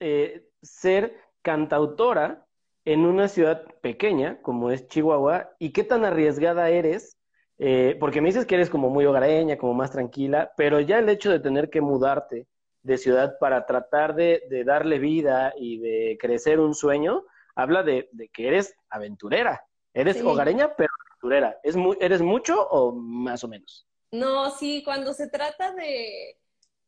eh, 0.00 0.48
ser 0.60 1.18
cantautora 1.40 2.46
en 2.84 3.06
una 3.06 3.28
ciudad 3.28 3.64
pequeña 3.80 4.42
como 4.42 4.70
es 4.70 4.86
Chihuahua 4.88 5.54
y 5.58 5.72
qué 5.72 5.82
tan 5.84 6.04
arriesgada 6.04 6.68
eres? 6.70 7.18
porque 8.00 8.20
me 8.20 8.28
dices 8.28 8.46
que 8.46 8.56
eres 8.56 8.68
como 8.68 8.90
muy 8.90 9.06
hogareña, 9.06 9.56
como 9.56 9.74
más 9.74 9.92
tranquila, 9.92 10.52
pero 10.56 10.80
ya 10.80 10.98
el 10.98 11.08
hecho 11.08 11.30
de 11.30 11.38
tener 11.38 11.70
que 11.70 11.80
mudarte 11.80 12.48
de 12.82 12.98
ciudad 12.98 13.38
para 13.38 13.64
tratar 13.64 14.16
de, 14.16 14.42
de 14.50 14.64
darle 14.64 14.98
vida 14.98 15.54
y 15.56 15.78
de 15.78 16.18
crecer 16.20 16.58
un 16.58 16.74
sueño, 16.74 17.24
habla 17.54 17.82
de, 17.82 18.08
que 18.32 18.48
eres 18.48 18.74
aventurera. 18.88 19.64
Eres 19.92 20.20
hogareña, 20.22 20.74
pero 20.76 20.90
aventurera. 21.06 21.58
¿Es 21.62 21.76
¿Eres 22.00 22.20
mucho 22.20 22.68
o 22.68 22.92
más 22.92 23.44
o 23.44 23.48
menos? 23.48 23.86
No, 24.10 24.50
sí, 24.50 24.82
cuando 24.84 25.12
se 25.12 25.28
trata 25.28 25.72
de 25.72 26.38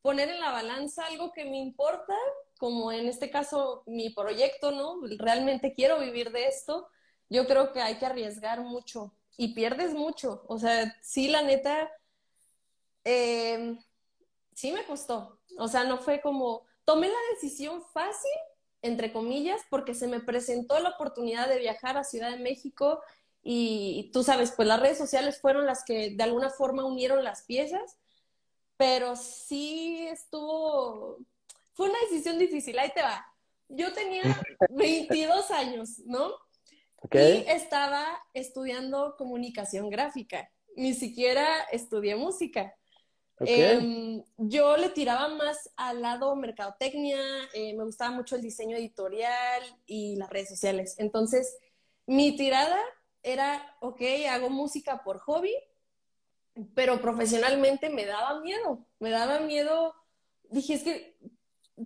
poner 0.02 0.28
en 0.28 0.40
la 0.40 0.52
balanza 0.52 1.06
algo 1.06 1.32
que 1.32 1.44
me 1.44 1.58
importa, 1.58 2.14
como 2.58 2.92
en 2.92 3.06
este 3.06 3.30
caso 3.30 3.82
mi 3.86 4.10
proyecto, 4.10 4.70
¿no? 4.70 5.00
Realmente 5.18 5.74
quiero 5.74 5.98
vivir 5.98 6.30
de 6.30 6.46
esto, 6.46 6.88
yo 7.28 7.46
creo 7.46 7.72
que 7.72 7.80
hay 7.80 7.96
que 7.96 8.06
arriesgar 8.06 8.60
mucho 8.60 9.12
y 9.36 9.54
pierdes 9.54 9.94
mucho. 9.94 10.44
O 10.48 10.58
sea, 10.58 10.96
sí, 11.02 11.28
la 11.28 11.42
neta, 11.42 11.90
em, 13.04 13.78
sí 14.54 14.72
me 14.72 14.84
costó. 14.84 15.40
O 15.58 15.68
sea, 15.68 15.84
no 15.84 15.98
fue 15.98 16.20
como, 16.20 16.64
tomé 16.84 17.08
la 17.08 17.18
decisión 17.34 17.82
fácil 17.92 18.30
entre 18.82 19.12
comillas, 19.12 19.60
porque 19.70 19.94
se 19.94 20.06
me 20.06 20.20
presentó 20.20 20.78
la 20.78 20.90
oportunidad 20.90 21.48
de 21.48 21.58
viajar 21.58 21.96
a 21.96 22.04
Ciudad 22.04 22.30
de 22.30 22.42
México 22.42 23.00
y, 23.42 24.10
tú 24.12 24.24
sabes, 24.24 24.52
pues 24.52 24.66
las 24.66 24.80
redes 24.80 24.98
sociales 24.98 25.40
fueron 25.40 25.66
las 25.66 25.84
que 25.84 26.10
de 26.10 26.22
alguna 26.24 26.50
forma 26.50 26.84
unieron 26.84 27.22
las 27.22 27.44
piezas, 27.44 27.96
pero 28.76 29.14
sí 29.14 30.06
estuvo, 30.08 31.18
fue 31.72 31.88
una 31.88 31.98
decisión 32.10 32.38
difícil, 32.38 32.76
ahí 32.78 32.90
te 32.92 33.02
va. 33.02 33.24
Yo 33.68 33.92
tenía 33.92 34.22
22 34.70 35.50
años, 35.52 36.00
¿no? 36.06 36.32
Y 37.12 37.44
estaba 37.46 38.04
estudiando 38.34 39.14
comunicación 39.16 39.90
gráfica, 39.90 40.50
ni 40.74 40.94
siquiera 40.94 41.62
estudié 41.70 42.16
música. 42.16 42.74
Em, 43.40 44.22
yo 44.38 44.76
le 44.76 44.88
tiraba 44.88 45.28
más 45.28 45.70
al 45.76 46.00
lado 46.00 46.34
mercadotecnia, 46.36 47.20
eh, 47.52 47.74
me 47.74 47.84
gustaba 47.84 48.10
mucho 48.10 48.36
el 48.36 48.42
diseño 48.42 48.76
editorial 48.76 49.62
y 49.84 50.16
las 50.16 50.30
redes 50.30 50.48
sociales. 50.48 50.94
Entonces, 50.98 51.58
mi 52.06 52.36
tirada 52.36 52.78
era, 53.22 53.76
ok, 53.80 54.00
hago 54.30 54.48
música 54.48 55.02
por 55.04 55.18
hobby, 55.18 55.54
pero 56.74 57.00
profesionalmente 57.02 57.90
me 57.90 58.06
daba 58.06 58.40
miedo, 58.40 58.86
me 58.98 59.10
daba 59.10 59.40
miedo. 59.40 59.94
Dije, 60.48 60.74
es 60.74 60.82
que 60.82 61.18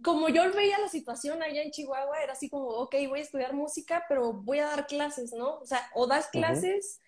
como 0.03 0.29
yo 0.29 0.53
veía 0.53 0.79
la 0.79 0.89
situación 0.89 1.43
allá 1.43 1.63
en 1.63 1.73
Chihuahua, 1.73 2.23
era 2.23 2.35
así 2.35 2.49
como, 2.49 2.69
ok, 2.69 2.95
voy 3.09 3.21
a 3.21 3.23
estudiar 3.23 3.55
música, 3.55 4.05
pero 4.09 4.33
voy 4.33 4.61
a 4.61 4.67
dar 4.67 4.87
clases, 4.87 5.33
¿no? 5.33 5.59
O 5.59 5.67
sea, 5.67 5.91
o 5.95 6.07
das 6.07 6.29
clases 6.29 7.01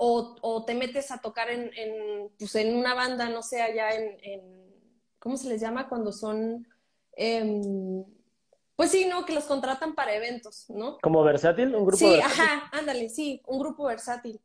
o, 0.00 0.64
te 0.64 0.74
metes 0.74 1.10
a 1.10 1.18
tocar 1.18 1.50
en, 1.50 2.30
pues 2.38 2.54
en 2.54 2.76
una 2.76 2.94
banda, 2.94 3.28
no 3.28 3.42
sé, 3.42 3.60
allá 3.60 3.90
en, 3.90 4.48
¿cómo 5.18 5.36
se 5.36 5.48
les 5.48 5.60
llama? 5.60 5.88
Cuando 5.88 6.12
son, 6.12 6.66
em, 7.16 8.04
pues 8.76 8.92
sí, 8.92 9.06
¿no? 9.06 9.26
Que 9.26 9.34
los 9.34 9.44
contratan 9.44 9.96
para 9.96 10.14
eventos, 10.14 10.66
¿no? 10.70 10.98
¿Como 10.98 11.24
versátil? 11.24 11.74
¿Un 11.74 11.84
grupo 11.84 11.98
Sí, 11.98 12.20
ajá, 12.20 12.70
ándale, 12.72 13.08
sí, 13.08 13.42
un 13.46 13.58
grupo 13.58 13.84
versátil. 13.84 14.40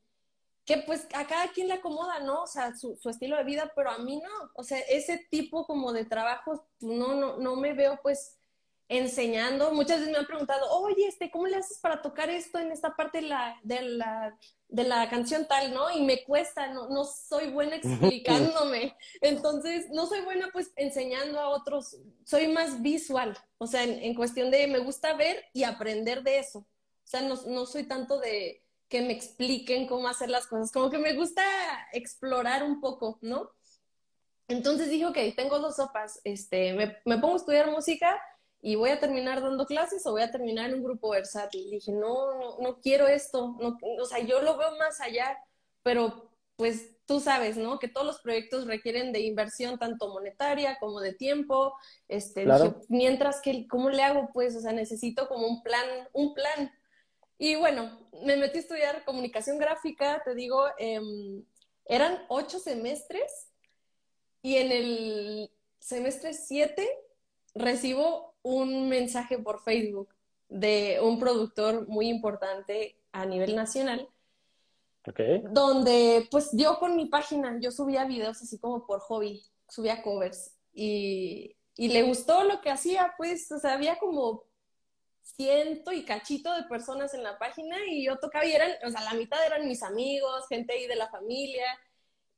Que 0.66 0.78
pues 0.78 1.08
a 1.14 1.28
cada 1.28 1.50
quien 1.50 1.68
le 1.68 1.76
acomoda, 1.76 2.20
¿no? 2.22 2.44
O 2.44 2.48
sea, 2.48 2.76
su, 2.76 2.96
su 2.96 3.10
estilo 3.10 3.38
de 3.38 3.44
vida, 3.44 3.72
pero 3.76 3.92
a 3.92 4.00
mí 4.00 4.22
no. 4.24 4.52
O 4.56 4.64
sea, 4.64 4.80
ese 4.80 5.28
tipo 5.30 5.68
como 5.68 5.94
de 5.94 6.06
trabajo, 6.06 6.66
no, 6.80 7.14
no, 7.14 7.38
no 7.38 7.56
me 7.58 7.74
veo 7.74 8.00
pues 8.02 8.40
enseñando. 8.98 9.72
Muchas 9.72 10.00
veces 10.00 10.12
me 10.12 10.20
han 10.20 10.28
preguntado, 10.28 10.70
oye, 10.72 11.08
este, 11.08 11.32
¿cómo 11.32 11.48
le 11.48 11.58
haces 11.58 11.80
para 11.80 12.02
tocar 12.02 12.30
esto 12.30 12.60
en 12.60 12.72
esta 12.72 12.96
parte 12.96 13.22
de 13.22 13.28
la, 13.28 13.60
de 13.64 13.82
la, 13.82 14.38
de 14.68 14.84
la 14.84 15.10
canción 15.10 15.48
tal, 15.48 15.74
no? 15.74 15.90
Y 15.92 16.04
me 16.04 16.24
cuesta, 16.24 16.68
no, 16.68 16.90
no 16.90 17.04
soy 17.06 17.50
buena 17.50 17.76
explicándome. 17.76 18.96
Entonces, 19.22 19.90
no 19.92 20.06
soy 20.06 20.22
buena 20.22 20.50
pues 20.54 20.72
enseñando 20.76 21.40
a 21.40 21.50
otros, 21.50 21.98
soy 22.24 22.48
más 22.48 22.82
visual, 22.82 23.38
o 23.58 23.68
sea, 23.68 23.84
en, 23.84 24.14
cuestión 24.16 24.52
de 24.52 24.68
me 24.68 24.80
gusta 24.80 25.14
ver 25.14 25.44
y 25.54 25.64
aprender 25.64 26.24
de 26.24 26.40
eso. 26.40 26.60
O 26.60 27.08
sea, 27.08 27.22
no, 27.22 27.36
no 27.48 27.66
soy 27.66 27.84
tanto 27.84 28.20
de 28.20 28.64
que 28.88 29.02
me 29.02 29.14
expliquen 29.14 29.88
cómo 29.88 30.08
hacer 30.08 30.30
las 30.30 30.46
cosas, 30.46 30.72
como 30.72 30.92
que 30.92 31.00
me 31.00 31.14
gusta 31.14 31.44
explorar 31.94 32.64
un 32.64 32.80
poco, 32.80 33.18
¿no? 33.22 33.50
Entonces 34.48 34.90
dije, 34.90 35.06
ok, 35.06 35.18
tengo 35.36 35.58
dos 35.60 35.78
sopas, 35.78 36.22
este, 36.24 36.74
me, 36.74 36.98
me 37.06 37.18
pongo 37.18 37.34
a 37.34 37.38
estudiar 37.38 37.72
música, 37.72 38.22
y 38.66 38.76
voy 38.76 38.92
a 38.92 39.00
terminar 39.00 39.42
dando 39.42 39.66
clases 39.66 40.06
o 40.06 40.12
voy 40.12 40.22
a 40.22 40.32
terminar 40.32 40.70
en 40.70 40.78
un 40.78 40.84
grupo 40.84 41.10
versátil. 41.10 41.70
dije, 41.70 41.92
no, 41.92 42.34
no, 42.40 42.58
no 42.60 42.80
quiero 42.80 43.08
esto, 43.08 43.58
no, 43.60 43.78
o 44.00 44.06
sea, 44.06 44.20
yo 44.20 44.42
lo 44.42 44.58
veo 44.58 44.78
más 44.78 45.02
allá, 45.02 45.38
pero 45.84 46.32
pues 46.56 46.96
tú 47.06 47.20
sabes, 47.20 47.58
¿no? 47.58 47.78
Que 47.78 47.90
todos 47.90 48.08
los 48.08 48.22
proyectos 48.22 48.66
requieren 48.66 49.12
de 49.12 49.20
inversión 49.20 49.78
tanto 49.78 50.08
monetaria 50.08 50.78
como 50.80 51.02
de 51.02 51.14
tiempo. 51.14 51.74
Este, 52.08 52.46
dije, 52.46 52.76
mientras 52.88 53.42
que, 53.42 53.68
¿cómo 53.68 53.90
le 53.90 54.02
hago? 54.02 54.30
Pues, 54.32 54.56
o 54.56 54.62
sea, 54.62 54.72
necesito 54.72 55.28
como 55.28 55.46
un 55.46 55.62
plan, 55.62 55.86
un 56.14 56.34
plan. 56.34 56.72
Y 57.38 57.56
bueno, 57.56 58.08
me 58.24 58.38
metí 58.38 58.60
a 58.60 58.62
estudiar 58.62 59.04
comunicación 59.04 59.58
gráfica, 59.58 60.22
te 60.24 60.36
digo, 60.36 60.68
em, 60.78 61.44
eran 61.84 62.24
ocho 62.30 62.60
semestres 62.60 63.50
y 64.42 64.56
en 64.56 64.72
el 64.72 65.52
semestre 65.80 66.34
siete 66.34 66.88
recibo 67.56 68.36
un 68.42 68.90
mensaje 68.90 69.38
por 69.38 69.62
Facebook 69.64 70.14
de 70.50 71.00
un 71.02 71.20
productor 71.20 71.88
muy 71.88 72.10
importante 72.10 72.98
a 73.12 73.26
nivel 73.26 73.56
nacional, 73.56 74.08
donde 75.52 76.28
pues 76.32 76.50
yo 76.54 76.80
con 76.80 76.96
mi 76.96 77.08
página, 77.08 77.58
yo 77.60 77.72
subía 77.72 78.06
videos 78.06 78.42
así 78.42 78.58
como 78.58 78.86
por 78.86 79.00
hobby, 79.02 79.44
subía 79.68 80.02
covers 80.02 80.56
y, 80.74 81.56
y 81.76 81.90
le 81.90 82.04
gustó 82.04 82.44
lo 82.44 82.62
que 82.62 82.70
hacía, 82.70 83.14
pues, 83.18 83.52
o 83.52 83.60
sea, 83.60 83.74
había 83.74 83.98
como 83.98 84.44
ciento 85.24 85.92
y 85.92 86.06
cachito 86.06 86.54
de 86.54 86.64
personas 86.64 87.14
en 87.14 87.24
la 87.24 87.38
página 87.38 87.78
y 87.88 88.06
yo 88.06 88.18
tocaba 88.18 88.46
y 88.46 88.52
eran, 88.52 88.72
o 88.86 88.90
sea, 88.90 89.02
la 89.02 89.14
mitad 89.14 89.44
eran 89.46 89.68
mis 89.68 89.82
amigos, 89.82 90.48
gente 90.48 90.74
ahí 90.74 90.88
de 90.88 90.96
la 90.96 91.10
familia. 91.10 91.66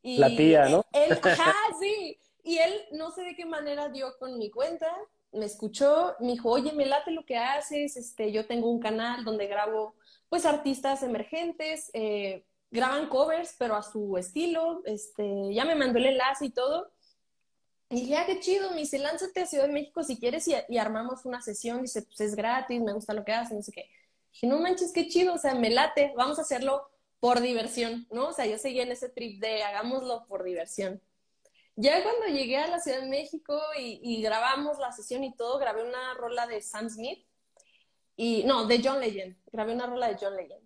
Y 0.02 0.18
la 0.18 0.30
tía, 0.30 0.70
¿no? 0.70 0.86
Él, 0.94 1.20
ajá, 1.22 1.54
sí. 1.82 2.20
Y 2.46 2.60
él 2.60 2.74
no 2.94 3.12
sé 3.12 3.24
de 3.24 3.36
qué 3.36 3.46
manera 3.46 3.90
dio 3.90 4.18
con 4.18 4.38
mi 4.38 4.50
cuenta 4.50 4.88
me 5.36 5.46
escuchó, 5.46 6.16
me 6.20 6.34
dijo, 6.34 6.50
oye, 6.50 6.72
me 6.74 6.86
late 6.86 7.12
lo 7.12 7.26
que 7.26 7.38
haces, 7.38 7.98
este, 7.98 8.32
yo 8.32 8.48
tengo 8.48 8.70
un 8.70 8.80
canal 8.80 9.24
donde 9.24 9.48
grabo, 9.48 9.96
pues, 10.30 10.46
artistas 10.46 11.04
emergentes, 11.04 11.92
eh, 11.94 12.46
graban 12.72 13.10
covers, 13.10 13.56
pero 13.58 13.76
a 13.76 13.84
su 13.84 14.18
estilo, 14.18 14.82
este, 14.86 15.54
ya 15.54 15.66
me 15.66 15.76
mandó 15.76 16.00
el 16.00 16.08
enlace 16.08 16.46
y 16.46 16.50
todo, 16.52 16.92
Y 17.90 18.02
dije, 18.02 18.18
ah, 18.18 18.26
qué 18.26 18.40
chido, 18.40 18.72
me 18.72 18.78
dice, 18.78 18.98
lánzate 18.98 19.42
a 19.42 19.46
Ciudad 19.46 19.68
de 19.68 19.74
México 19.74 20.04
si 20.04 20.18
quieres 20.20 20.48
y, 20.48 20.78
armamos 20.78 21.24
una 21.24 21.42
sesión. 21.42 21.84
Dice, 21.84 22.02
pues 22.02 22.20
es 22.20 22.36
gratis, 22.36 22.82
me 22.82 22.94
gusta 22.94 23.14
lo 23.14 23.24
que 23.24 23.32
haces, 23.32 23.56
no 23.56 23.62
sé 23.62 23.72
qué. 23.72 23.90
Dije, 24.34 24.48
no 24.48 24.60
manches, 24.60 24.92
qué 24.92 25.08
chido, 25.08 25.36
o 25.36 25.38
sea, 25.38 25.54
me 25.54 25.70
late, 25.70 26.12
vamos 26.18 26.40
a 26.40 26.42
hacerlo 26.42 26.90
por 27.20 27.42
diversión, 27.42 28.08
¿no? 28.12 28.30
O 28.30 28.34
sea, 28.34 28.48
yo 28.48 28.58
seguía 28.58 28.84
en 28.84 28.92
ese 28.92 29.10
trip 29.10 29.40
de 29.40 29.64
hagámoslo 29.64 30.26
por 30.28 30.44
diversión. 30.44 31.00
Ya 31.76 32.02
cuando 32.04 32.28
llegué 32.28 32.58
a 32.58 32.68
la 32.68 32.80
Ciudad 32.80 33.02
de 33.02 33.10
México 33.10 33.60
y, 33.78 34.00
y 34.02 34.22
grabamos 34.22 34.80
la 34.80 34.92
sesión 34.92 35.24
y 35.24 35.36
todo, 35.36 35.60
grabé 35.60 35.84
una 35.84 36.14
rola 36.16 36.48
de 36.48 36.62
Sam 36.62 36.90
Smith 36.90 37.26
y 38.18 38.44
no, 38.46 38.66
de 38.66 38.82
John 38.84 39.00
Legend, 39.00 39.36
grabé 39.52 39.74
una 39.74 39.88
rola 39.88 40.08
de 40.08 40.18
John 40.20 40.36
Legend. 40.36 40.66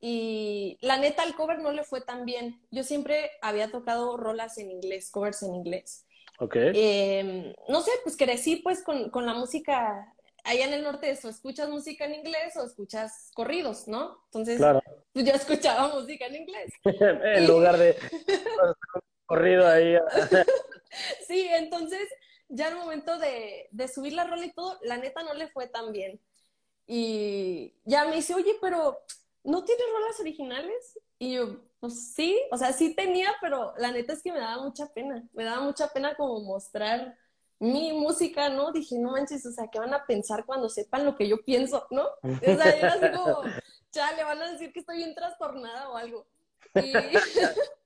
Y 0.00 0.78
la 0.82 0.98
neta, 0.98 1.24
el 1.24 1.34
cover 1.34 1.58
no 1.58 1.72
le 1.72 1.82
fue 1.82 2.00
tan 2.00 2.24
bien. 2.24 2.60
Yo 2.70 2.84
siempre 2.84 3.30
había 3.40 3.70
tocado 3.70 4.16
rolas 4.16 4.58
en 4.58 4.70
inglés, 4.70 5.10
covers 5.10 5.42
en 5.42 5.54
inglés. 5.54 6.06
Ok. 6.38 6.56
Em, 6.56 7.54
no 7.68 7.80
sé, 7.80 7.90
pues 8.04 8.16
crecí 8.16 8.56
pues 8.56 8.82
con, 8.82 9.10
con, 9.10 9.24
la 9.24 9.34
música 9.34 10.14
allá 10.44 10.66
en 10.66 10.74
el 10.74 10.82
norte, 10.82 11.10
eso, 11.10 11.28
escuchas 11.28 11.68
música 11.68 12.04
en 12.04 12.14
inglés 12.14 12.56
o 12.56 12.64
escuchas 12.64 13.30
corridos, 13.34 13.88
¿no? 13.88 14.18
Entonces, 14.26 14.60
pues 15.12 15.24
yo 15.24 15.32
escuchaba 15.32 15.88
música 15.94 16.26
en 16.26 16.36
inglés. 16.36 16.72
en 16.84 17.46
lugar 17.46 17.78
de 17.78 17.96
corrido 19.26 19.66
ahí. 19.66 19.96
sí, 21.26 21.46
entonces 21.50 22.08
ya 22.48 22.68
al 22.68 22.76
momento 22.76 23.18
de, 23.18 23.68
de 23.70 23.88
subir 23.88 24.12
la 24.12 24.24
rola 24.24 24.46
y 24.46 24.52
todo, 24.52 24.78
la 24.82 24.96
neta 24.96 25.22
no 25.22 25.34
le 25.34 25.48
fue 25.48 25.68
tan 25.68 25.92
bien. 25.92 26.20
Y 26.86 27.74
ya 27.84 28.04
me 28.04 28.16
dice, 28.16 28.34
oye, 28.34 28.56
pero 28.60 28.98
¿no 29.42 29.64
tienes 29.64 29.84
rolas 29.92 30.20
originales? 30.20 30.98
Y 31.18 31.34
yo, 31.34 31.60
pues 31.80 32.12
sí, 32.14 32.38
o 32.50 32.56
sea, 32.56 32.72
sí 32.72 32.94
tenía, 32.94 33.34
pero 33.40 33.74
la 33.78 33.90
neta 33.90 34.12
es 34.12 34.22
que 34.22 34.32
me 34.32 34.38
daba 34.38 34.62
mucha 34.62 34.86
pena, 34.92 35.26
me 35.32 35.44
daba 35.44 35.62
mucha 35.62 35.88
pena 35.88 36.14
como 36.14 36.40
mostrar 36.40 37.16
mi 37.58 37.92
música, 37.92 38.48
¿no? 38.50 38.70
Dije, 38.70 38.98
no 38.98 39.12
manches, 39.12 39.44
o 39.46 39.50
sea, 39.50 39.68
¿qué 39.68 39.78
van 39.78 39.94
a 39.94 40.04
pensar 40.04 40.44
cuando 40.44 40.68
sepan 40.68 41.04
lo 41.04 41.16
que 41.16 41.28
yo 41.28 41.42
pienso, 41.42 41.86
¿no? 41.90 42.04
O 42.22 42.38
sea, 42.40 42.70
era 42.70 42.92
así 42.92 43.16
como, 43.16 43.42
le 43.42 44.24
van 44.24 44.42
a 44.42 44.52
decir 44.52 44.72
que 44.72 44.80
estoy 44.80 44.98
bien 44.98 45.14
trastornada 45.14 45.88
o 45.88 45.96
algo. 45.96 46.26
Y, 46.74 46.92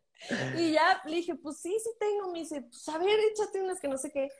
y 0.56 0.72
ya 0.72 1.00
le 1.04 1.16
dije, 1.16 1.34
pues 1.34 1.58
sí, 1.58 1.76
sí 1.82 1.90
tengo, 1.98 2.30
me 2.32 2.40
dice, 2.40 2.62
pues 2.62 2.88
a 2.88 2.98
ver, 2.98 3.18
échate 3.32 3.62
unas 3.62 3.80
que 3.80 3.88
no 3.88 3.98
sé 3.98 4.10
qué. 4.10 4.30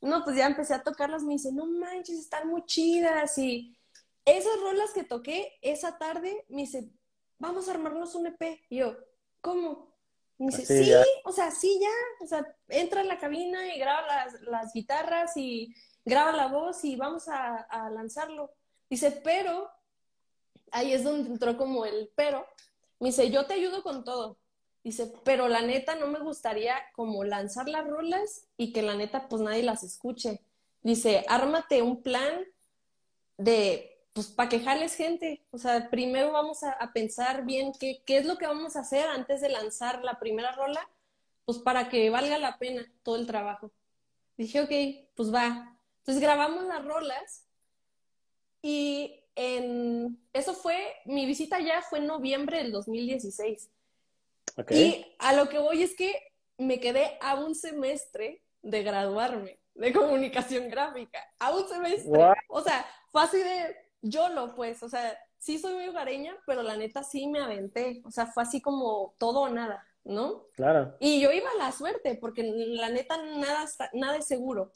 No, 0.00 0.22
pues 0.24 0.36
ya 0.36 0.46
empecé 0.46 0.74
a 0.74 0.82
tocarlas, 0.82 1.22
me 1.22 1.34
dice, 1.34 1.52
no 1.52 1.66
manches, 1.66 2.18
están 2.18 2.48
muy 2.48 2.64
chidas 2.66 3.36
y 3.38 3.76
esas 4.24 4.60
rolas 4.60 4.92
que 4.92 5.04
toqué 5.04 5.58
esa 5.62 5.98
tarde, 5.98 6.44
me 6.48 6.62
dice, 6.62 6.90
vamos 7.38 7.68
a 7.68 7.72
armarnos 7.72 8.14
un 8.14 8.26
EP. 8.26 8.60
Y 8.68 8.78
yo, 8.78 8.96
¿cómo? 9.40 9.88
me 10.38 10.56
dice, 10.56 10.84
sí, 10.84 10.92
o 11.24 11.32
sea, 11.32 11.50
sí, 11.50 11.80
ya. 11.80 12.24
O 12.24 12.28
sea, 12.28 12.46
entra 12.68 13.00
en 13.00 13.08
la 13.08 13.18
cabina 13.18 13.74
y 13.74 13.78
graba 13.78 14.06
las, 14.06 14.40
las 14.42 14.72
guitarras 14.72 15.36
y 15.36 15.74
graba 16.04 16.32
la 16.32 16.46
voz 16.46 16.84
y 16.84 16.94
vamos 16.96 17.28
a, 17.28 17.56
a, 17.56 17.90
lanzarlo. 17.90 18.52
Dice, 18.88 19.10
pero, 19.10 19.68
ahí 20.70 20.92
es 20.92 21.02
donde 21.02 21.30
entró 21.30 21.56
como 21.56 21.84
el 21.84 22.10
pero. 22.14 22.46
Me 23.00 23.08
dice, 23.08 23.30
yo 23.30 23.46
te 23.46 23.54
ayudo 23.54 23.82
con 23.82 24.04
todo. 24.04 24.38
Dice, 24.88 25.12
pero 25.22 25.48
la 25.48 25.60
neta 25.60 25.96
no 25.96 26.06
me 26.06 26.18
gustaría 26.18 26.74
como 26.94 27.22
lanzar 27.22 27.68
las 27.68 27.86
rolas 27.86 28.46
y 28.56 28.72
que 28.72 28.80
la 28.80 28.94
neta 28.94 29.28
pues 29.28 29.42
nadie 29.42 29.62
las 29.62 29.82
escuche. 29.82 30.40
Dice, 30.80 31.26
ármate 31.28 31.82
un 31.82 32.02
plan 32.02 32.46
de 33.36 34.00
pues 34.14 34.28
para 34.28 34.48
quejarles 34.48 34.94
gente. 34.94 35.44
O 35.50 35.58
sea, 35.58 35.90
primero 35.90 36.32
vamos 36.32 36.62
a, 36.62 36.90
pensar 36.94 37.44
bien 37.44 37.72
qué, 37.78 38.02
qué, 38.06 38.16
es 38.16 38.24
lo 38.24 38.38
que 38.38 38.46
vamos 38.46 38.76
a 38.76 38.80
hacer 38.80 39.06
antes 39.08 39.42
de 39.42 39.50
lanzar 39.50 40.02
la 40.02 40.18
primera 40.18 40.52
rola, 40.52 40.88
pues 41.44 41.58
para 41.58 41.90
que 41.90 42.08
valga 42.08 42.38
la 42.38 42.56
pena 42.56 42.90
todo 43.02 43.16
el 43.16 43.26
trabajo. 43.26 43.70
Dije, 44.38 44.62
ok, 44.62 45.10
pues 45.14 45.34
va. 45.34 45.76
Entonces 45.98 46.22
grabamos 46.22 46.64
las 46.64 46.82
rolas 46.82 47.44
y 48.62 49.22
en, 49.34 50.18
eso 50.32 50.54
fue, 50.54 50.94
mi 51.04 51.26
visita 51.26 51.60
ya 51.60 51.82
fue 51.82 51.98
en 51.98 52.06
noviembre 52.06 52.56
del 52.56 52.72
2016. 52.72 53.68
Y 54.70 55.06
a 55.18 55.32
lo 55.32 55.48
que 55.48 55.58
voy 55.58 55.82
es 55.82 55.94
que 55.94 56.14
me 56.56 56.80
quedé 56.80 57.18
a 57.20 57.34
un 57.36 57.54
semestre 57.54 58.42
de 58.62 58.82
graduarme 58.82 59.60
de 59.78 59.92
comunicación 59.92 60.68
gráfica, 60.68 61.20
a 61.38 61.54
un 61.54 61.66
semestre. 61.68 62.20
O 62.48 62.60
sea, 62.60 62.84
fue 63.10 63.22
así 63.22 63.38
de, 63.38 63.76
yo 64.02 64.28
lo, 64.28 64.54
pues, 64.54 64.82
o 64.82 64.88
sea, 64.88 65.16
sí 65.38 65.58
soy 65.58 65.74
muy 65.74 65.88
hogareña, 65.88 66.36
pero 66.46 66.62
la 66.62 66.76
neta 66.76 67.02
sí 67.02 67.28
me 67.28 67.40
aventé, 67.40 68.02
o 68.04 68.10
sea, 68.10 68.26
fue 68.26 68.42
así 68.42 68.60
como 68.60 69.14
todo 69.18 69.42
o 69.42 69.48
nada, 69.48 69.86
¿no? 70.04 70.46
Claro. 70.54 70.96
Y 70.98 71.20
yo 71.20 71.30
iba 71.30 71.48
a 71.50 71.64
la 71.64 71.72
suerte, 71.72 72.16
porque 72.16 72.42
la 72.42 72.90
neta 72.90 73.16
nada, 73.16 73.66
nada 73.92 74.16
es 74.18 74.26
seguro. 74.26 74.72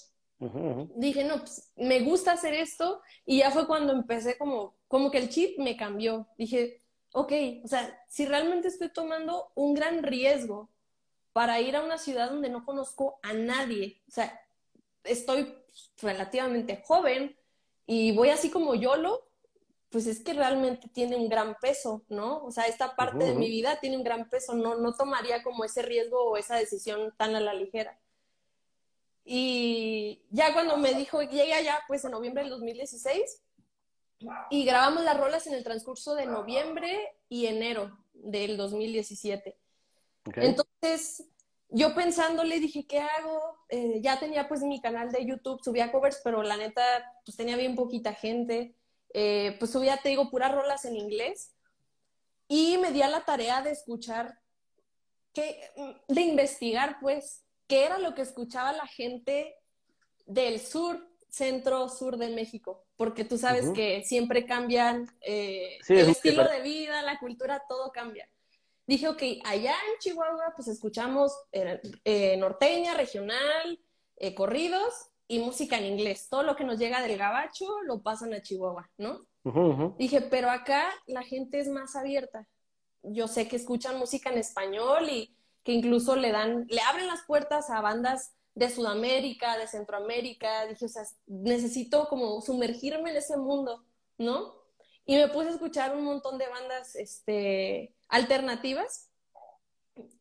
Dije, 0.97 1.23
no, 1.23 1.39
pues 1.39 1.73
me 1.77 2.01
gusta 2.01 2.33
hacer 2.33 2.55
esto, 2.55 3.01
y 3.25 3.39
ya 3.39 3.51
fue 3.51 3.67
cuando 3.67 3.93
empecé 3.93 4.39
como, 4.39 4.77
como 4.89 5.11
que 5.11 5.19
el 5.19 5.29
chip 5.29 5.59
me 5.59 5.77
cambió. 5.77 6.29
Dije, 6.37 6.81
ok, 7.13 7.33
o 7.65 7.69
sea, 7.69 8.05
si 8.09 8.27
realmente 8.27 8.69
estoy 8.69 8.89
tomando 8.89 9.53
un 9.55 9.75
gran 9.75 10.03
riesgo 10.03 10.71
para 11.33 11.61
ir 11.61 11.77
a 11.77 11.85
una 11.85 11.99
ciudad 11.99 12.31
donde 12.31 12.49
no 12.49 12.65
conozco 12.65 13.19
a 13.23 13.33
nadie, 13.33 14.03
o 14.09 14.11
sea, 14.11 14.41
estoy 15.05 15.55
relativamente 16.01 16.83
joven, 16.85 17.37
y 17.87 18.13
voy 18.13 18.31
así 18.31 18.51
como 18.51 18.75
YOLO, 18.75 19.27
pues 19.91 20.07
es 20.07 20.21
que 20.21 20.33
realmente 20.33 20.89
tiene 20.89 21.17
un 21.17 21.29
gran 21.29 21.57
peso, 21.61 22.03
¿no? 22.09 22.43
O 22.45 22.51
sea, 22.51 22.65
esta 22.65 22.97
parte 22.97 23.25
de 23.25 23.35
mi 23.35 23.51
vida 23.51 23.79
tiene 23.81 23.99
un 23.99 24.05
gran 24.05 24.31
peso, 24.31 24.55
no, 24.55 24.77
no 24.77 24.95
tomaría 24.95 25.43
como 25.43 25.65
ese 25.65 25.83
riesgo 25.83 26.25
o 26.25 26.37
esa 26.39 26.57
decisión 26.57 27.13
tan 27.19 27.35
a 27.35 27.41
la 27.41 27.53
ligera. 27.53 27.99
Y 29.25 30.23
ya 30.31 30.55
cuando 30.55 30.79
me 30.79 30.95
dijo, 30.95 31.23
llegué 31.23 31.53
allá 31.53 31.81
pues 31.87 32.05
en 32.05 32.13
noviembre 32.13 32.43
del 32.43 32.51
2016 32.51 33.43
y 34.51 34.65
grabamos 34.65 35.05
las 35.05 35.19
rolas 35.19 35.47
en 35.47 35.55
el 35.55 35.65
transcurso 35.65 36.15
de 36.15 36.27
noviembre 36.27 37.17
y 37.29 37.47
enero 37.47 37.99
del 38.13 38.57
2017. 38.57 39.57
Entonces, 40.37 41.29
yo 41.69 41.95
pensándole 41.95 42.61
dije, 42.61 42.87
¿qué 42.87 43.01
hago? 43.01 43.41
Eh, 43.69 44.01
ya 44.03 44.19
tenía 44.19 44.47
pues 44.49 44.61
mi 44.61 44.81
canal 44.81 45.11
de 45.11 45.25
YouTube, 45.25 45.63
subía 45.65 45.91
covers, 45.91 46.21
pero 46.23 46.43
la 46.43 46.57
neta, 46.57 46.83
pues 47.25 47.37
tenía 47.37 47.57
bien 47.57 47.75
poquita 47.75 48.13
gente. 48.13 48.77
Eh, 49.15 49.57
pues 49.59 49.71
subía, 49.71 49.97
te 49.97 50.11
digo, 50.11 50.31
puras 50.31 50.53
rolas 50.53 50.85
en 50.85 50.97
inglés. 50.97 51.55
Y 52.47 52.77
me 52.79 52.93
di 52.93 53.01
a 53.03 53.09
la 53.09 53.25
tarea 53.25 53.63
de 53.63 53.71
escuchar, 53.71 54.39
que, 55.33 55.71
de 56.09 56.21
investigar 56.21 56.99
pues, 57.01 57.47
qué 57.67 57.87
era 57.87 57.99
lo 57.99 58.15
que 58.15 58.23
escuchaba 58.23 58.73
la 58.73 58.87
gente 58.87 59.57
del 60.27 60.61
sur, 60.61 61.09
centro, 61.31 61.89
sur 61.89 62.19
de 62.19 62.29
México. 62.29 62.85
Porque 63.03 63.25
tú 63.25 63.37
sabes 63.37 63.71
que 63.71 64.05
siempre 64.05 64.47
cambian 64.47 65.11
eh, 65.21 65.79
el 65.89 66.09
estilo 66.09 66.45
de 66.49 66.61
vida, 66.61 67.03
la 67.03 67.19
cultura, 67.19 67.65
todo 67.69 67.91
cambia 67.91 68.29
dije, 68.87 69.09
ok, 69.09 69.23
allá 69.45 69.73
en 69.73 69.99
Chihuahua 70.01 70.53
pues 70.55 70.69
escuchamos 70.69 71.33
eh, 71.53 71.81
eh, 72.05 72.37
norteña, 72.37 72.95
regional, 72.95 73.81
eh, 74.17 74.35
corridos 74.35 74.93
y 75.29 75.39
música 75.39 75.79
en 75.79 75.87
inglés. 75.87 76.29
Todo 76.29 76.43
lo 76.43 76.57
que 76.57 76.65
nos 76.65 76.79
llega 76.79 77.01
del 77.01 77.19
gabacho 77.19 77.67
lo 77.87 78.03
pasan 78.03 78.35
a 78.35 78.43
Chihuahua, 78.43 78.91
¿no? 78.99 79.21
Dije, 79.99 80.21
pero 80.21 80.51
acá 80.51 80.89
la 81.07 81.23
gente 81.23 81.59
es 81.59 81.69
más 81.69 81.97
abierta. 81.97 82.47
Yo 83.03 83.27
sé 83.27 83.49
que 83.49 83.57
escuchan 83.57 83.99
música 83.99 84.31
en 84.31 84.39
español 84.39 85.09
y 85.11 85.35
que 85.65 85.73
incluso 85.73 86.15
le 86.15 86.31
dan, 86.31 86.67
le 86.69 86.81
abren 86.83 87.07
las 87.07 87.23
puertas 87.23 87.71
a 87.71 87.81
bandas 87.81 88.35
de 88.55 88.71
Sudamérica, 88.71 89.57
de 89.57 89.67
Centroamérica. 89.67 90.67
Dije, 90.67 90.87
o 90.87 90.89
sea, 90.89 91.05
necesito 91.27 92.09
como 92.09 92.41
sumergirme 92.41 93.11
en 93.11 93.17
ese 93.17 93.37
mundo, 93.37 93.85
¿no? 94.19 94.55
Y 95.05 95.17
me 95.17 95.29
puse 95.29 95.49
a 95.49 95.53
escuchar 95.53 95.97
un 95.97 96.05
montón 96.05 96.39
de 96.39 96.49
bandas 96.49 96.95
este, 96.97 97.95
alternativas 98.09 99.09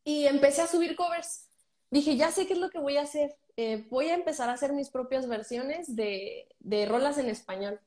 y 0.03 0.25
empecé 0.25 0.61
a 0.61 0.67
subir 0.67 0.95
covers. 0.95 1.47
Dije, 1.91 2.15
ya 2.15 2.31
sé 2.31 2.47
qué 2.47 2.53
es 2.53 2.59
lo 2.59 2.69
que 2.69 2.79
voy 2.79 2.97
a 2.97 3.03
hacer. 3.03 3.35
Eh, 3.57 3.85
voy 3.89 4.07
a 4.07 4.15
empezar 4.15 4.49
a 4.49 4.53
hacer 4.53 4.73
mis 4.73 4.89
propias 4.89 5.27
versiones 5.27 5.95
de, 5.95 6.47
de 6.59 6.85
rolas 6.85 7.17
en 7.17 7.29
español. 7.29 7.79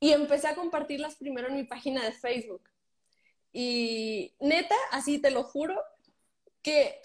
Y 0.00 0.10
empecé 0.12 0.48
a 0.48 0.56
compartirlas 0.56 1.14
primero 1.14 1.48
en 1.48 1.54
mi 1.54 1.64
página 1.64 2.02
de 2.02 2.12
Facebook. 2.12 2.62
Y 3.52 4.34
neta, 4.40 4.74
así 4.90 5.20
te 5.20 5.30
lo 5.30 5.44
juro, 5.44 5.80
que 6.62 7.00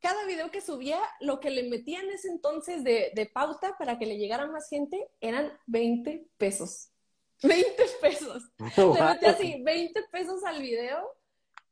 cada 0.00 0.24
video 0.24 0.50
que 0.50 0.60
subía, 0.60 1.00
lo 1.20 1.40
que 1.40 1.50
le 1.50 1.64
metía 1.64 2.00
en 2.00 2.10
ese 2.10 2.28
entonces 2.28 2.84
de, 2.84 3.12
de 3.14 3.26
pauta 3.26 3.76
para 3.78 3.98
que 3.98 4.06
le 4.06 4.18
llegara 4.18 4.46
más 4.46 4.68
gente 4.68 5.08
eran 5.20 5.52
20 5.66 6.26
pesos. 6.36 6.90
20 7.42 7.82
pesos. 8.00 8.42
Le 8.76 9.02
metí 9.02 9.26
así 9.26 9.62
20 9.62 10.02
pesos 10.10 10.44
al 10.44 10.60
video 10.60 11.16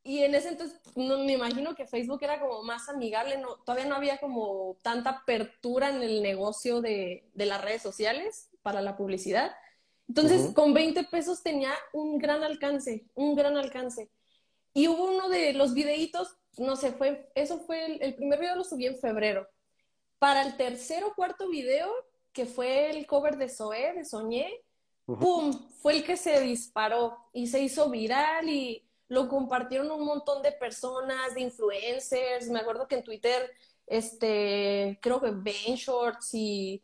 y 0.02 0.22
en 0.22 0.34
ese 0.34 0.48
entonces 0.48 0.80
no, 0.96 1.18
me 1.18 1.32
imagino 1.32 1.74
que 1.74 1.86
Facebook 1.86 2.20
era 2.22 2.40
como 2.40 2.62
más 2.62 2.88
amigable, 2.88 3.36
no, 3.36 3.56
todavía 3.56 3.84
no 3.84 3.96
había 3.96 4.18
como 4.18 4.78
tanta 4.82 5.10
apertura 5.10 5.90
en 5.90 6.02
el 6.02 6.22
negocio 6.22 6.80
de, 6.80 7.28
de 7.34 7.46
las 7.46 7.62
redes 7.62 7.82
sociales 7.82 8.48
para 8.62 8.80
la 8.80 8.96
publicidad. 8.96 9.54
Entonces, 10.08 10.54
con 10.54 10.72
20 10.72 11.04
pesos 11.04 11.42
tenía 11.42 11.74
un 11.92 12.16
gran 12.16 12.42
alcance, 12.42 13.04
un 13.14 13.34
gran 13.34 13.58
alcance. 13.58 14.10
Y 14.72 14.88
hubo 14.88 15.04
uno 15.04 15.28
de 15.28 15.52
los 15.52 15.74
videitos, 15.74 16.38
no 16.58 16.76
sé, 16.76 16.92
fue, 16.92 17.30
eso 17.34 17.60
fue, 17.60 17.86
el, 17.86 18.02
el 18.02 18.14
primer 18.14 18.38
video 18.40 18.56
lo 18.56 18.64
subí 18.64 18.86
en 18.86 18.98
febrero. 18.98 19.48
para 20.18 20.42
el 20.42 20.56
tercer 20.56 21.04
o 21.04 21.14
cuarto 21.14 21.48
video, 21.48 21.88
que 22.32 22.46
fue 22.46 22.90
el 22.90 23.06
cover 23.06 23.36
de 23.36 23.48
Zoé, 23.48 23.94
de 23.94 24.04
Soñé, 24.04 24.64
¡pum! 25.06 25.52
Fue 25.80 25.94
el 25.96 26.04
que 26.04 26.16
se 26.16 26.40
disparó 26.40 27.16
y 27.32 27.46
se 27.46 27.60
hizo 27.62 27.90
viral 27.90 28.48
y 28.48 28.84
lo 29.08 29.28
compartieron 29.28 29.90
un 29.90 30.04
montón 30.04 30.42
de 30.42 30.52
personas, 30.52 31.34
de 31.34 31.42
influencers. 31.42 32.48
Me 32.50 32.60
acuerdo 32.60 32.86
que 32.88 32.96
en 32.96 33.04
Twitter, 33.04 33.50
este, 33.86 34.98
creo 35.02 35.20
que 35.20 35.30
Ben 35.30 35.76
Shorts 35.76 36.34
y 36.34 36.82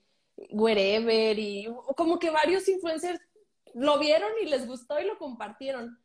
Wherever 0.51 1.39
y 1.39 1.69
como 1.97 2.19
que 2.19 2.31
varios 2.31 2.69
influencers 2.69 3.21
lo 3.75 3.99
vieron 3.99 4.31
y 4.43 4.47
les 4.47 4.67
gustó 4.67 4.99
y 5.01 5.05
lo 5.05 5.19
compartieron. 5.19 5.99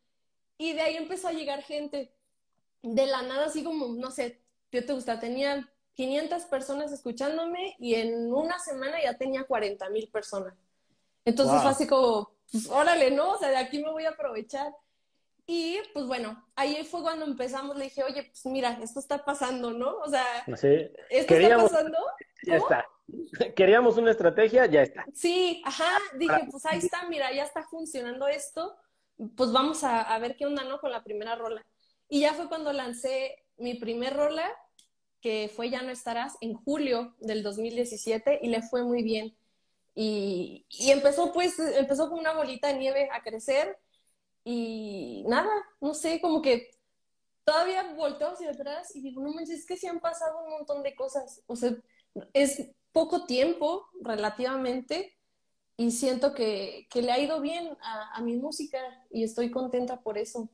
Y 0.58 0.74
de 0.74 0.82
ahí 0.82 0.96
empezó 0.96 1.28
a 1.28 1.32
llegar 1.32 1.62
gente. 1.62 2.14
De 2.82 3.06
la 3.06 3.22
nada, 3.22 3.46
así 3.46 3.62
como, 3.62 3.88
no 3.94 4.10
sé, 4.10 4.40
¿qué 4.70 4.82
te 4.82 4.92
gusta? 4.92 5.20
Tenía 5.20 5.70
500 5.94 6.44
personas 6.44 6.92
escuchándome 6.92 7.76
y 7.78 7.94
en 7.94 8.32
una 8.32 8.58
semana 8.58 9.02
ya 9.02 9.18
tenía 9.18 9.44
40 9.44 9.90
mil 9.90 10.08
personas. 10.08 10.54
Entonces 11.24 11.60
fue 11.60 11.70
así 11.70 11.86
como, 11.86 12.32
pues 12.50 12.68
órale, 12.68 13.10
¿no? 13.10 13.32
O 13.32 13.38
sea, 13.38 13.50
de 13.50 13.58
aquí 13.58 13.82
me 13.82 13.90
voy 13.90 14.06
a 14.06 14.10
aprovechar. 14.10 14.74
Y 15.46 15.78
pues 15.92 16.06
bueno, 16.06 16.46
ahí 16.54 16.84
fue 16.84 17.02
cuando 17.02 17.26
empezamos, 17.26 17.76
le 17.76 17.84
dije, 17.84 18.04
oye, 18.04 18.22
pues 18.22 18.46
mira, 18.46 18.78
esto 18.82 19.00
está 19.00 19.24
pasando, 19.24 19.72
¿no? 19.72 19.98
O 19.98 20.08
sea, 20.08 20.24
esto 21.10 21.34
está 21.34 21.56
pasando. 21.56 21.98
Ya 22.44 22.56
está. 22.56 22.86
Queríamos 23.56 23.96
una 23.96 24.12
estrategia, 24.12 24.66
ya 24.66 24.82
está. 24.82 25.04
Sí, 25.12 25.60
ajá, 25.64 25.98
dije, 26.14 26.48
pues 26.50 26.64
ahí 26.66 26.78
está, 26.78 27.08
mira, 27.08 27.32
ya 27.32 27.44
está 27.44 27.64
funcionando 27.64 28.28
esto, 28.28 28.76
pues 29.36 29.50
vamos 29.52 29.82
a, 29.82 30.02
a 30.02 30.18
ver 30.18 30.36
qué 30.36 30.46
onda, 30.46 30.62
¿no? 30.64 30.80
Con 30.80 30.92
la 30.92 31.02
primera 31.02 31.34
rola. 31.34 31.66
Y 32.10 32.20
ya 32.20 32.34
fue 32.34 32.48
cuando 32.48 32.72
lancé 32.74 33.46
mi 33.56 33.74
primer 33.74 34.14
rola, 34.14 34.46
que 35.22 35.50
fue 35.54 35.70
Ya 35.70 35.80
no 35.80 35.90
estarás, 35.90 36.36
en 36.42 36.52
julio 36.54 37.14
del 37.20 37.42
2017, 37.42 38.40
y 38.42 38.48
le 38.48 38.60
fue 38.62 38.84
muy 38.84 39.02
bien. 39.02 39.34
Y, 39.94 40.66
y 40.68 40.90
empezó 40.90 41.32
pues, 41.32 41.58
empezó 41.58 42.10
con 42.10 42.18
una 42.18 42.34
bolita 42.34 42.68
de 42.68 42.78
nieve 42.78 43.08
a 43.12 43.22
crecer, 43.22 43.78
y 44.44 45.24
nada, 45.28 45.50
no 45.80 45.94
sé, 45.94 46.20
como 46.20 46.42
que 46.42 46.70
todavía 47.44 47.94
volteo 47.94 48.28
hacia 48.30 48.50
atrás 48.50 48.94
y 48.94 49.00
digo, 49.00 49.22
no 49.22 49.32
manches, 49.32 49.60
es 49.60 49.66
que 49.66 49.76
se 49.76 49.88
han 49.88 50.00
pasado 50.00 50.44
un 50.44 50.50
montón 50.50 50.82
de 50.82 50.94
cosas. 50.94 51.42
O 51.46 51.56
sea, 51.56 51.74
es 52.32 52.70
poco 52.92 53.26
tiempo 53.26 53.88
relativamente 54.00 55.16
y 55.76 55.90
siento 55.90 56.34
que, 56.34 56.86
que 56.90 57.02
le 57.02 57.12
ha 57.12 57.18
ido 57.18 57.40
bien 57.40 57.76
a, 57.82 58.20
mi 58.22 58.36
música 58.36 58.78
y 59.10 59.24
estoy 59.24 59.50
contenta 59.50 60.00
por 60.00 60.18
eso. 60.18 60.48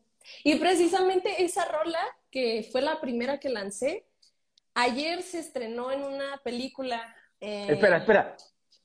Y 0.44 0.56
precisamente 0.56 1.44
esa 1.44 1.64
rola, 1.64 2.00
que 2.30 2.68
fue 2.70 2.82
la 2.82 3.00
primera 3.00 3.38
que 3.38 3.48
lancé, 3.48 4.06
ayer 4.74 5.22
se 5.22 5.38
estrenó 5.40 5.90
en 5.90 6.02
una 6.02 6.38
película. 6.44 7.14
Eh... 7.40 7.66
Espera, 7.70 7.98
espera, 7.98 8.36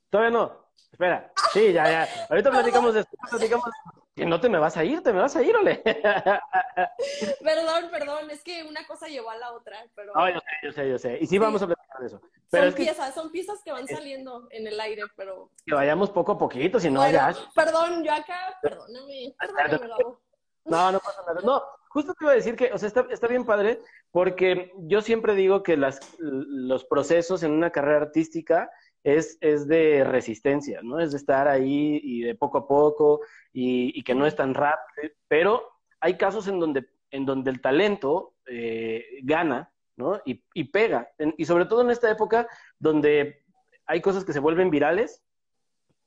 todavía 0.09 0.31
no, 0.31 0.71
espera. 0.91 1.31
Sí, 1.53 1.73
ya, 1.73 1.89
ya. 1.89 2.27
Ahorita 2.29 2.49
platicamos 2.51 2.93
de 2.93 3.01
esto, 3.01 3.17
platicamos 3.29 3.69
que 4.15 4.25
no 4.25 4.41
te 4.41 4.49
me 4.49 4.59
vas 4.59 4.75
a 4.75 4.83
ir, 4.83 5.01
te 5.01 5.13
me 5.13 5.21
vas 5.21 5.35
a 5.35 5.41
ir, 5.41 5.55
ole. 5.55 5.77
perdón, 7.43 7.89
perdón, 7.91 8.29
es 8.29 8.43
que 8.43 8.63
una 8.63 8.85
cosa 8.85 9.07
llevó 9.07 9.29
a 9.29 9.37
la 9.37 9.53
otra, 9.53 9.85
pero... 9.95 10.13
No, 10.13 10.29
yo 10.29 10.39
sé, 10.39 10.47
yo 10.63 10.71
sé, 10.71 10.89
yo 10.89 10.97
sé. 10.99 11.17
Y 11.21 11.27
sí, 11.27 11.37
vamos 11.37 11.61
a 11.61 11.67
platicar 11.67 11.99
de 12.01 12.07
eso. 12.07 12.21
Pero 12.49 12.65
son 12.65 12.73
piezas, 12.73 13.15
son 13.15 13.31
piezas 13.31 13.61
que 13.63 13.71
van 13.71 13.87
saliendo 13.87 14.47
en 14.51 14.67
el 14.67 14.79
aire, 14.79 15.03
pero... 15.15 15.49
Que 15.65 15.73
vayamos 15.73 16.09
poco 16.09 16.33
a 16.33 16.37
poquito, 16.37 16.79
si 16.79 16.91
no 16.91 17.09
ya... 17.09 17.33
Perdón, 17.55 18.03
yo 18.03 18.11
acá, 18.11 18.59
perdóname, 18.61 19.33
perdóname, 19.39 20.17
No, 20.65 20.91
no 20.91 20.99
pasa 20.99 21.21
nada. 21.27 21.41
No, 21.43 21.61
justo 21.89 22.13
te 22.13 22.23
iba 22.23 22.31
a 22.31 22.35
decir 22.35 22.55
que, 22.55 22.71
o 22.73 22.77
sea, 22.77 22.87
está, 22.87 23.05
está 23.09 23.27
bien 23.27 23.45
padre, 23.45 23.79
porque 24.11 24.71
yo 24.77 25.01
siempre 25.01 25.35
digo 25.35 25.63
que 25.63 25.77
las, 25.77 25.99
los 26.19 26.85
procesos 26.85 27.43
en 27.43 27.51
una 27.51 27.71
carrera 27.71 28.01
artística 28.01 28.69
es, 29.03 29.37
es 29.41 29.67
de 29.67 30.03
resistencia, 30.03 30.81
¿no? 30.83 30.99
Es 30.99 31.11
de 31.11 31.17
estar 31.17 31.47
ahí 31.47 31.99
y 32.03 32.21
de 32.21 32.35
poco 32.35 32.59
a 32.59 32.67
poco 32.67 33.21
y, 33.51 34.01
que 34.03 34.15
no 34.15 34.25
es 34.25 34.35
tan 34.35 34.53
rápido, 34.53 35.13
pero 35.27 35.67
hay 35.99 36.17
casos 36.17 36.47
en 36.47 36.59
donde, 36.59 36.87
en 37.09 37.25
donde 37.25 37.51
el 37.51 37.61
talento 37.61 38.35
eh, 38.45 39.03
gana, 39.23 39.71
¿no? 39.95 40.21
Y, 40.25 40.43
y 40.53 40.65
pega, 40.65 41.09
y 41.37 41.45
sobre 41.45 41.65
todo 41.65 41.81
en 41.81 41.91
esta 41.91 42.09
época 42.11 42.47
donde 42.79 43.43
hay 43.85 44.01
cosas 44.01 44.23
que 44.23 44.33
se 44.33 44.39
vuelven 44.39 44.69
virales 44.69 45.23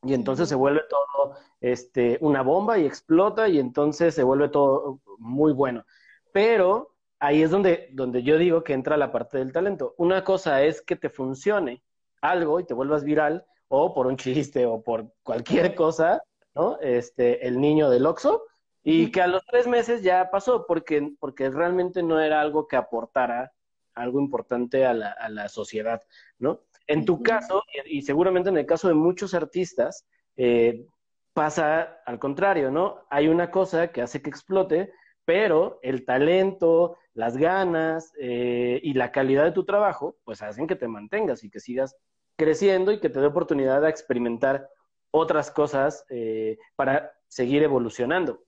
y 0.05 0.15
entonces 0.15 0.49
se 0.49 0.55
vuelve 0.55 0.83
todo 0.89 1.37
este, 1.61 2.19
una 2.21 2.43
bomba 2.43 2.79
y 2.79 2.87
explota 2.87 3.49
y 3.49 3.59
entonces 3.59 4.15
se 4.15 4.23
vuelve 4.23 4.49
todo 4.49 5.01
muy 5.19 5.53
bueno. 5.53 5.85
Pero 6.33 6.95
ahí 7.19 7.43
es 7.43 7.51
donde, 7.51 7.89
donde 7.93 8.23
yo 8.23 8.39
digo 8.39 8.65
que 8.65 8.75
entra 8.75 8.97
la 8.97 9.13
parte 9.13 9.39
del 9.39 9.53
talento. 9.53 9.95
Una 9.97 10.25
cosa 10.25 10.63
es 10.63 10.83
que 10.83 10.97
te 10.97 11.11
funcione 11.11 11.83
algo 12.21 12.61
y 12.61 12.65
te 12.65 12.75
vuelvas 12.75 13.05
viral, 13.05 13.47
o 13.69 13.95
por 13.95 14.07
un 14.07 14.17
chiste 14.17 14.67
o 14.67 14.83
por 14.83 15.13
cualquier 15.23 15.75
cosa, 15.75 16.23
¿no? 16.55 16.79
Este, 16.81 17.47
el 17.47 17.61
niño 17.61 17.91
del 17.91 18.07
Oxxo, 18.07 18.45
y 18.83 19.11
que 19.11 19.23
a 19.23 19.27
los 19.27 19.45
tres 19.47 19.67
meses 19.67 20.03
ya 20.03 20.31
pasó, 20.31 20.67
porque, 20.67 21.15
porque 21.19 21.51
realmente 21.51 22.03
no 22.03 22.21
era 22.21 22.41
algo 22.41 22.69
que 22.69 22.77
aportara 22.77 23.53
algo 23.95 24.21
importante 24.21 24.85
a 24.85 24.93
la, 24.93 25.13
a 25.13 25.29
la 25.29 25.49
sociedad, 25.49 26.03
¿no? 26.39 26.61
En 26.87 27.05
tu 27.05 27.23
caso, 27.23 27.63
y, 27.87 28.03
seguramente 28.03 28.51
en 28.51 28.59
el 28.59 28.67
caso 28.67 28.89
de 28.89 28.95
muchos 28.95 29.35
artistas, 29.35 30.07
eh, 30.37 30.85
pasa 31.33 32.01
al 32.07 32.19
contrario, 32.19 32.71
¿no? 32.71 33.01
Hay 33.11 33.29
una 33.29 33.51
cosa 33.51 33.89
que 33.89 34.03
hace 34.03 34.23
que 34.23 34.31
explote, 34.31 34.93
pero 35.25 35.79
el 35.83 36.05
talento, 36.05 36.97
las 37.15 37.37
ganas 37.37 38.13
eh, 38.19 38.81
y 38.83 38.93
la 38.95 39.13
calidad 39.13 39.45
de 39.45 39.53
tu 39.53 39.65
trabajo, 39.65 40.17
pues 40.25 40.43
hacen 40.43 40.67
que 40.67 40.77
te 40.77 40.89
mantengas 40.89 41.43
y 41.45 41.51
que 41.51 41.61
sigas 41.61 41.97
creciendo 42.37 42.93
y 42.93 43.01
que 43.01 43.09
te 43.09 43.21
dé 43.21 43.27
oportunidad 43.27 43.81
de 43.81 43.89
experimentar 43.89 44.69
otras 45.11 45.51
cosas 45.51 46.05
eh, 46.11 46.59
para 46.77 47.13
seguir 47.29 47.63
evolucionando. 47.63 48.43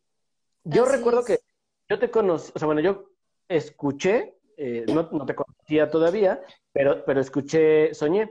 Yo 0.64 0.84
recuerdo 0.84 1.24
que 1.24 1.40
yo 1.88 1.98
te 1.98 2.10
conocí, 2.10 2.52
o 2.54 2.58
sea, 2.58 2.66
bueno, 2.66 2.80
yo 2.80 3.10
escuché, 3.48 4.35
eh, 4.56 4.84
no, 4.88 5.08
no, 5.12 5.26
te 5.26 5.34
conocía 5.34 5.90
todavía, 5.90 6.40
pero, 6.72 7.04
pero 7.04 7.20
escuché, 7.20 7.92
soñé. 7.94 8.30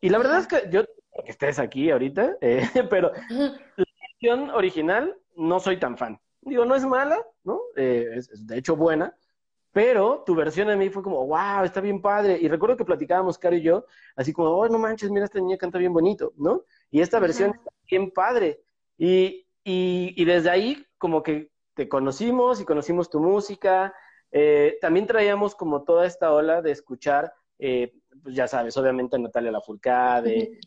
Y 0.00 0.08
la 0.08 0.18
verdad 0.18 0.38
es 0.38 0.46
que 0.46 0.68
yo, 0.70 0.84
que 0.84 1.30
estés 1.30 1.58
aquí 1.58 1.90
ahorita, 1.90 2.36
eh, 2.40 2.62
pero 2.90 3.12
la 3.30 3.84
versión 4.00 4.50
original 4.50 5.16
no 5.36 5.60
soy 5.60 5.78
tan 5.78 5.96
fan. 5.96 6.18
Digo, 6.40 6.64
no 6.64 6.74
es 6.74 6.84
mala, 6.84 7.18
¿no? 7.42 7.60
Es, 7.74 8.28
es, 8.30 8.46
de 8.46 8.58
hecho 8.58 8.76
buena, 8.76 9.14
pero 9.74 10.22
tu 10.24 10.36
versión 10.36 10.70
a 10.70 10.76
mí 10.76 10.88
fue 10.88 11.02
como, 11.02 11.26
wow, 11.26 11.64
está 11.64 11.80
bien 11.80 12.00
padre. 12.00 12.38
Y 12.40 12.46
recuerdo 12.46 12.76
que 12.76 12.84
platicábamos, 12.84 13.38
Caro 13.38 13.56
y 13.56 13.62
yo, 13.62 13.84
así 14.14 14.32
como, 14.32 14.50
oh, 14.50 14.68
no 14.68 14.78
manches, 14.78 15.10
mira, 15.10 15.24
esta 15.24 15.40
niña 15.40 15.58
canta 15.58 15.78
bien 15.78 15.92
bonito, 15.92 16.32
¿no? 16.36 16.62
Y 16.92 17.00
esta 17.00 17.18
versión 17.18 17.50
está 17.50 17.70
bien 17.90 18.12
padre. 18.12 18.60
Y, 18.96 19.48
y, 19.64 20.14
y, 20.16 20.24
desde 20.24 20.48
ahí, 20.48 20.86
como 20.96 21.24
que 21.24 21.50
te 21.74 21.88
conocimos 21.88 22.60
y 22.60 22.64
conocimos 22.64 23.10
tu 23.10 23.18
música. 23.18 23.92
Eh, 24.36 24.78
también 24.80 25.06
traíamos 25.06 25.54
como 25.54 25.84
toda 25.84 26.06
esta 26.06 26.32
ola 26.32 26.60
de 26.60 26.72
escuchar, 26.72 27.32
eh, 27.56 27.94
pues 28.20 28.34
ya 28.34 28.48
sabes, 28.48 28.76
obviamente 28.76 29.16
Natalia 29.16 29.52
Lafourcade, 29.52 30.58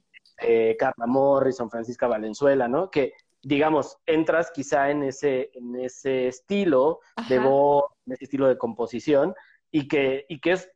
eh, 0.41 0.77
Carla 0.80 1.06
Morrison, 1.06 1.69
Francisca 1.69 2.08
Valenzuela, 2.08 2.69
¿no? 2.69 2.89
Que 2.89 3.13
digamos, 3.43 3.97
entras 4.06 4.51
quizá 4.51 4.89
en 4.89 5.03
ese, 5.03 5.51
en 5.53 5.75
ese 5.75 6.30
estilo 6.30 7.01
de 7.27 7.39
voz, 7.39 7.91
en 8.06 8.13
ese 8.13 8.23
estilo 8.23 8.47
de 8.47 8.58
composición, 8.58 9.36
y 9.69 9.89
que, 9.89 10.25
y 10.30 10.39
que 10.39 10.53
es 10.53 10.71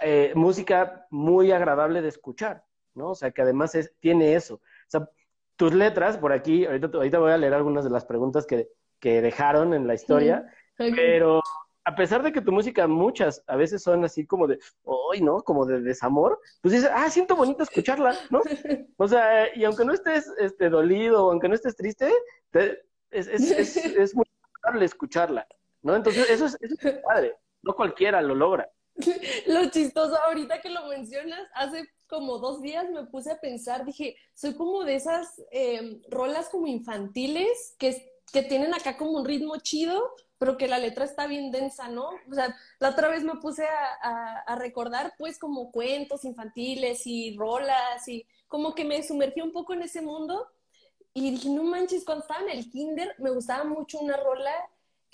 eh, 0.00 0.32
música 0.34 1.06
muy 1.10 1.52
agradable 1.52 2.00
de 2.00 2.08
escuchar, 2.08 2.64
¿no? 2.94 3.10
O 3.10 3.14
sea, 3.14 3.32
que 3.32 3.42
además 3.42 3.74
es, 3.74 3.92
tiene 4.00 4.34
eso. 4.34 4.54
O 4.54 4.88
sea, 4.88 5.08
tus 5.56 5.74
letras, 5.74 6.16
por 6.16 6.32
aquí, 6.32 6.64
ahorita, 6.64 6.88
ahorita 6.94 7.18
voy 7.18 7.32
a 7.32 7.38
leer 7.38 7.54
algunas 7.54 7.84
de 7.84 7.90
las 7.90 8.06
preguntas 8.06 8.46
que, 8.46 8.70
que 8.98 9.20
dejaron 9.20 9.74
en 9.74 9.86
la 9.86 9.94
historia, 9.94 10.50
pero 10.76 11.42
a 11.84 11.94
pesar 11.94 12.22
de 12.22 12.32
que 12.32 12.40
tu 12.40 12.50
música, 12.50 12.86
muchas 12.86 13.44
a 13.46 13.56
veces 13.56 13.82
son 13.82 14.04
así 14.04 14.26
como 14.26 14.46
de, 14.46 14.58
hoy, 14.84 15.20
¿no? 15.20 15.42
Como 15.42 15.66
de 15.66 15.80
desamor, 15.82 16.40
pues 16.62 16.72
dices, 16.72 16.90
ah, 16.92 17.10
siento 17.10 17.36
bonito 17.36 17.62
escucharla, 17.62 18.16
¿no? 18.30 18.40
O 18.96 19.06
sea, 19.06 19.54
y 19.54 19.64
aunque 19.64 19.84
no 19.84 19.92
estés 19.92 20.30
este, 20.38 20.70
dolido, 20.70 21.30
aunque 21.30 21.48
no 21.48 21.54
estés 21.54 21.76
triste, 21.76 22.10
es, 23.10 23.26
es, 23.26 23.50
es, 23.50 23.76
es, 23.76 24.14
muy 24.14 24.24
agradable 24.54 24.86
escucharla, 24.86 25.46
¿no? 25.82 25.94
Entonces, 25.94 26.30
eso 26.30 26.46
es, 26.46 26.56
eso 26.60 26.74
es 26.80 26.98
padre, 27.02 27.36
no 27.62 27.74
cualquiera 27.74 28.22
lo 28.22 28.34
logra. 28.34 28.70
Lo 29.46 29.68
chistoso, 29.70 30.16
ahorita 30.22 30.60
que 30.60 30.70
lo 30.70 30.86
mencionas, 30.86 31.40
hace 31.54 31.84
como 32.06 32.38
dos 32.38 32.62
días 32.62 32.88
me 32.90 33.04
puse 33.04 33.32
a 33.32 33.40
pensar, 33.40 33.84
dije, 33.84 34.16
soy 34.34 34.54
como 34.54 34.84
de 34.84 34.94
esas 34.94 35.42
eh, 35.50 36.00
rolas 36.08 36.48
como 36.48 36.66
infantiles 36.66 37.74
que, 37.78 38.10
que 38.32 38.42
tienen 38.42 38.72
acá 38.72 38.96
como 38.96 39.12
un 39.12 39.24
ritmo 39.24 39.56
chido, 39.58 40.14
pero 40.38 40.56
que 40.56 40.68
la 40.68 40.78
letra 40.78 41.04
está 41.04 41.26
bien 41.26 41.50
densa, 41.50 41.88
¿no? 41.88 42.10
O 42.30 42.34
sea, 42.34 42.54
la 42.78 42.90
otra 42.90 43.08
vez 43.08 43.22
me 43.22 43.36
puse 43.36 43.64
a, 43.66 44.54
recordar 44.56 45.14
pues 45.18 45.38
como 45.38 45.70
cuentos 45.70 46.24
infantiles 46.24 47.06
y 47.06 47.36
rolas 47.36 48.06
y 48.08 48.26
como 48.48 48.74
que 48.74 48.84
me 48.84 49.02
sumergí 49.02 49.40
un 49.40 49.52
poco 49.52 49.74
en 49.74 49.82
ese 49.82 50.00
mundo 50.00 50.48
y 51.12 51.30
dije, 51.30 51.48
no 51.48 51.64
manches, 51.64 52.04
cuando 52.04 52.22
estaba 52.22 52.42
en 52.42 52.58
el 52.58 52.70
kinder 52.70 53.14
me 53.18 53.30
gustaba 53.30 53.64
mucho 53.64 53.98
una 53.98 54.16
rola 54.16 54.52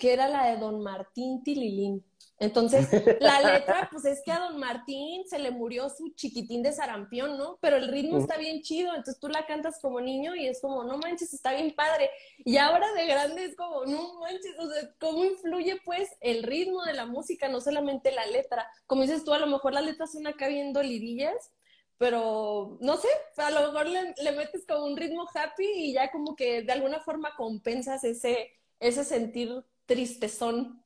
que 0.01 0.13
era 0.13 0.27
la 0.27 0.47
de 0.47 0.57
Don 0.57 0.81
Martín 0.81 1.43
Tililín. 1.43 2.03
Entonces, 2.39 2.89
la 3.19 3.39
letra, 3.39 3.87
pues 3.91 4.03
es 4.05 4.23
que 4.25 4.31
a 4.31 4.39
Don 4.39 4.57
Martín 4.59 5.27
se 5.27 5.37
le 5.37 5.51
murió 5.51 5.89
su 5.89 6.09
chiquitín 6.15 6.63
de 6.63 6.73
sarampión, 6.73 7.37
¿no? 7.37 7.59
Pero 7.61 7.75
el 7.75 7.87
ritmo 7.87 8.17
está 8.17 8.35
bien 8.35 8.63
chido, 8.63 8.89
entonces 8.89 9.19
tú 9.19 9.27
la 9.27 9.45
cantas 9.45 9.77
como 9.79 10.01
niño 10.01 10.33
y 10.33 10.47
es 10.47 10.59
como, 10.59 10.83
no 10.83 10.97
manches, 10.97 11.35
está 11.35 11.53
bien 11.53 11.75
padre. 11.75 12.09
Y 12.39 12.57
ahora 12.57 12.91
de 12.93 13.05
grande 13.05 13.45
es 13.45 13.55
como, 13.55 13.85
no 13.85 14.19
manches, 14.21 14.57
o 14.57 14.71
sea, 14.71 14.91
¿cómo 14.99 15.23
influye 15.23 15.79
pues 15.85 16.09
el 16.19 16.41
ritmo 16.41 16.83
de 16.83 16.93
la 16.93 17.05
música, 17.05 17.47
no 17.47 17.61
solamente 17.61 18.11
la 18.11 18.25
letra? 18.25 18.67
Como 18.87 19.03
dices 19.03 19.23
tú, 19.23 19.33
a 19.33 19.39
lo 19.39 19.45
mejor 19.45 19.75
la 19.75 19.81
letra 19.81 20.07
son 20.07 20.25
acá 20.25 20.47
bien 20.47 20.73
dolidillas, 20.73 21.51
pero 21.99 22.79
no 22.81 22.97
sé, 22.97 23.09
a 23.37 23.51
lo 23.51 23.71
mejor 23.71 23.85
le, 23.85 24.15
le 24.19 24.31
metes 24.31 24.65
como 24.67 24.85
un 24.85 24.97
ritmo 24.97 25.27
happy 25.31 25.67
y 25.75 25.93
ya 25.93 26.09
como 26.09 26.35
que 26.35 26.63
de 26.63 26.71
alguna 26.71 27.01
forma 27.01 27.35
compensas 27.37 28.03
ese, 28.03 28.49
ese 28.79 29.03
sentir 29.03 29.63
tristezón. 29.91 30.83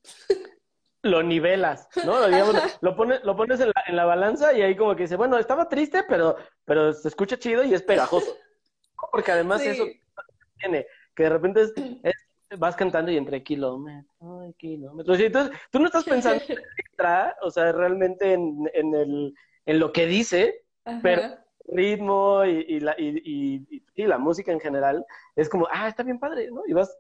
lo 1.04 1.22
nivelas, 1.22 1.88
¿no? 2.04 2.28
lo, 2.82 2.96
pones, 2.96 3.24
lo 3.24 3.36
pones 3.36 3.60
en 3.60 3.68
la, 3.68 3.84
en 3.88 3.96
la, 3.96 4.06
balanza 4.06 4.54
y 4.54 4.64
ahí 4.64 4.76
como 4.76 4.96
que 4.96 5.04
dice, 5.04 5.16
bueno, 5.16 5.38
estaba 5.38 5.70
triste, 5.70 6.04
pero, 6.10 6.36
pero 6.66 6.94
se 6.94 7.08
escucha 7.08 7.38
chido 7.38 7.64
y 7.64 7.76
es 7.76 7.84
pegajoso. 7.84 8.36
Porque 9.12 9.32
además 9.32 9.62
eso 9.62 9.86
tiene, 10.58 10.88
que 11.16 11.24
de 11.24 11.30
repente 11.30 11.62
vas 12.58 12.76
cantando 12.76 13.12
y 13.12 13.18
entre 13.18 13.44
kilómetros 13.44 14.50
y 14.50 14.54
kilómetros. 14.54 15.20
Y 15.20 15.26
entonces 15.26 15.56
tú 15.72 15.80
no 15.80 15.86
estás 15.86 16.06
pensando 16.06 16.44
en 16.48 16.58
letra, 16.92 17.38
o 17.44 17.52
sea, 17.52 17.72
realmente 17.72 18.34
en, 18.34 18.68
en, 18.74 18.96
el, 18.96 19.34
en 19.68 19.80
lo 19.80 19.92
que 19.92 20.08
dice, 20.08 20.66
pero 21.04 21.22
el 21.22 21.38
ritmo 21.68 22.44
y, 22.46 22.66
y, 22.68 22.80
la, 22.80 22.96
y, 22.98 23.84
y, 23.96 24.06
la 24.08 24.18
música 24.18 24.52
en 24.52 24.60
general 24.60 25.06
es 25.36 25.50
como, 25.50 25.68
ah, 25.72 25.88
está 25.88 26.02
bien 26.02 26.18
padre, 26.18 26.50
¿no? 26.52 26.64
Y 26.68 26.74
vas, 26.74 26.98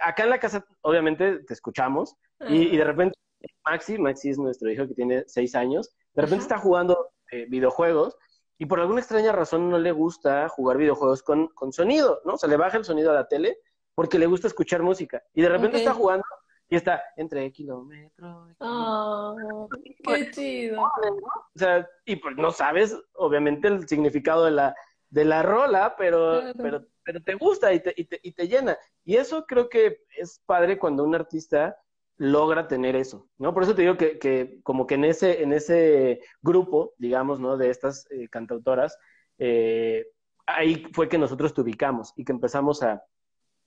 acá 0.00 0.24
en 0.24 0.30
la 0.30 0.38
casa, 0.38 0.64
obviamente, 0.82 1.40
te 1.40 1.54
escuchamos 1.54 2.16
y, 2.48 2.76
de 2.76 2.84
repente 2.84 3.16
Maxi, 3.64 3.98
Maxi 3.98 4.30
es 4.30 4.38
nuestro 4.38 4.70
hijo 4.70 4.86
que 4.86 4.94
tiene 4.94 5.24
seis 5.26 5.54
años, 5.54 5.94
de 6.14 6.22
repente 6.22 6.42
está 6.42 6.58
jugando 6.58 7.10
eh, 7.30 7.46
videojuegos 7.48 8.16
y 8.58 8.66
por 8.66 8.80
alguna 8.80 9.00
extraña 9.00 9.32
razón 9.32 9.70
no 9.70 9.78
le 9.78 9.92
gusta 9.92 10.48
jugar 10.48 10.76
videojuegos 10.76 11.22
con, 11.22 11.48
con, 11.48 11.72
sonido, 11.72 12.20
¿no? 12.24 12.34
O 12.34 12.38
sea, 12.38 12.48
le 12.48 12.56
baja 12.56 12.78
el 12.78 12.84
sonido 12.84 13.10
a 13.10 13.14
la 13.14 13.28
tele 13.28 13.58
porque 13.94 14.18
le 14.18 14.26
gusta 14.26 14.48
escuchar 14.48 14.82
música. 14.82 15.22
Y 15.34 15.42
de 15.42 15.48
repente 15.48 15.78
está 15.78 15.92
jugando 15.92 16.24
y 16.68 16.76
está 16.76 17.02
entre 17.16 17.50
kilómetros. 17.52 18.54
Oh, 18.60 19.68
¡Qué 20.04 20.30
chido! 20.30 20.82
O 20.82 21.58
sea, 21.58 21.88
y 22.04 22.16
pues 22.16 22.36
no 22.36 22.50
sabes, 22.50 22.96
obviamente, 23.14 23.68
el 23.68 23.88
significado 23.88 24.44
de 24.44 24.52
la, 24.52 24.74
de 25.14 25.24
la 25.24 25.44
rola, 25.44 25.94
pero, 25.96 26.42
pero, 26.60 26.84
pero 27.04 27.22
te 27.22 27.34
gusta 27.34 27.72
y 27.72 27.78
te, 27.78 27.94
y, 27.96 28.04
te, 28.04 28.18
y 28.20 28.32
te 28.32 28.48
llena. 28.48 28.76
Y 29.04 29.14
eso 29.14 29.46
creo 29.46 29.68
que 29.68 30.00
es 30.18 30.42
padre 30.44 30.76
cuando 30.76 31.04
un 31.04 31.14
artista 31.14 31.76
logra 32.16 32.66
tener 32.66 32.96
eso, 32.96 33.28
¿no? 33.38 33.54
Por 33.54 33.62
eso 33.62 33.76
te 33.76 33.82
digo 33.82 33.96
que, 33.96 34.18
que 34.18 34.58
como 34.64 34.88
que 34.88 34.96
en 34.96 35.04
ese, 35.04 35.40
en 35.40 35.52
ese 35.52 36.20
grupo, 36.42 36.94
digamos, 36.98 37.38
¿no? 37.38 37.56
De 37.56 37.70
estas 37.70 38.10
eh, 38.10 38.28
cantautoras, 38.28 38.98
eh, 39.38 40.04
ahí 40.46 40.84
fue 40.92 41.08
que 41.08 41.16
nosotros 41.18 41.54
te 41.54 41.60
ubicamos 41.60 42.12
y 42.16 42.24
que 42.24 42.32
empezamos 42.32 42.82
a, 42.82 43.00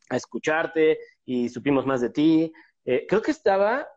a 0.09 0.15
escucharte 0.17 0.99
y 1.23 1.47
supimos 1.47 1.85
más 1.85 2.01
de 2.01 2.09
ti. 2.09 2.51
Eh, 2.83 3.05
creo 3.07 3.21
que 3.21 3.31
estaba, 3.31 3.87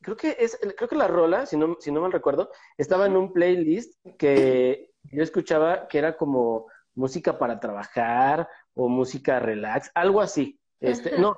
creo 0.00 0.16
que 0.16 0.36
es, 0.38 0.56
creo 0.76 0.88
que 0.88 0.96
la 0.96 1.08
rola, 1.08 1.44
si 1.44 1.56
no, 1.56 1.76
si 1.80 1.90
no 1.90 2.02
mal 2.02 2.12
recuerdo, 2.12 2.52
estaba 2.78 3.06
en 3.06 3.16
un 3.16 3.32
playlist 3.32 3.98
que 4.16 4.92
yo 5.10 5.24
escuchaba 5.24 5.88
que 5.88 5.98
era 5.98 6.16
como 6.16 6.66
música 7.00 7.38
para 7.38 7.58
trabajar 7.58 8.48
o 8.74 8.88
música 8.88 9.40
relax, 9.40 9.90
algo 9.94 10.20
así. 10.20 10.60
Este, 10.78 11.18
no, 11.18 11.36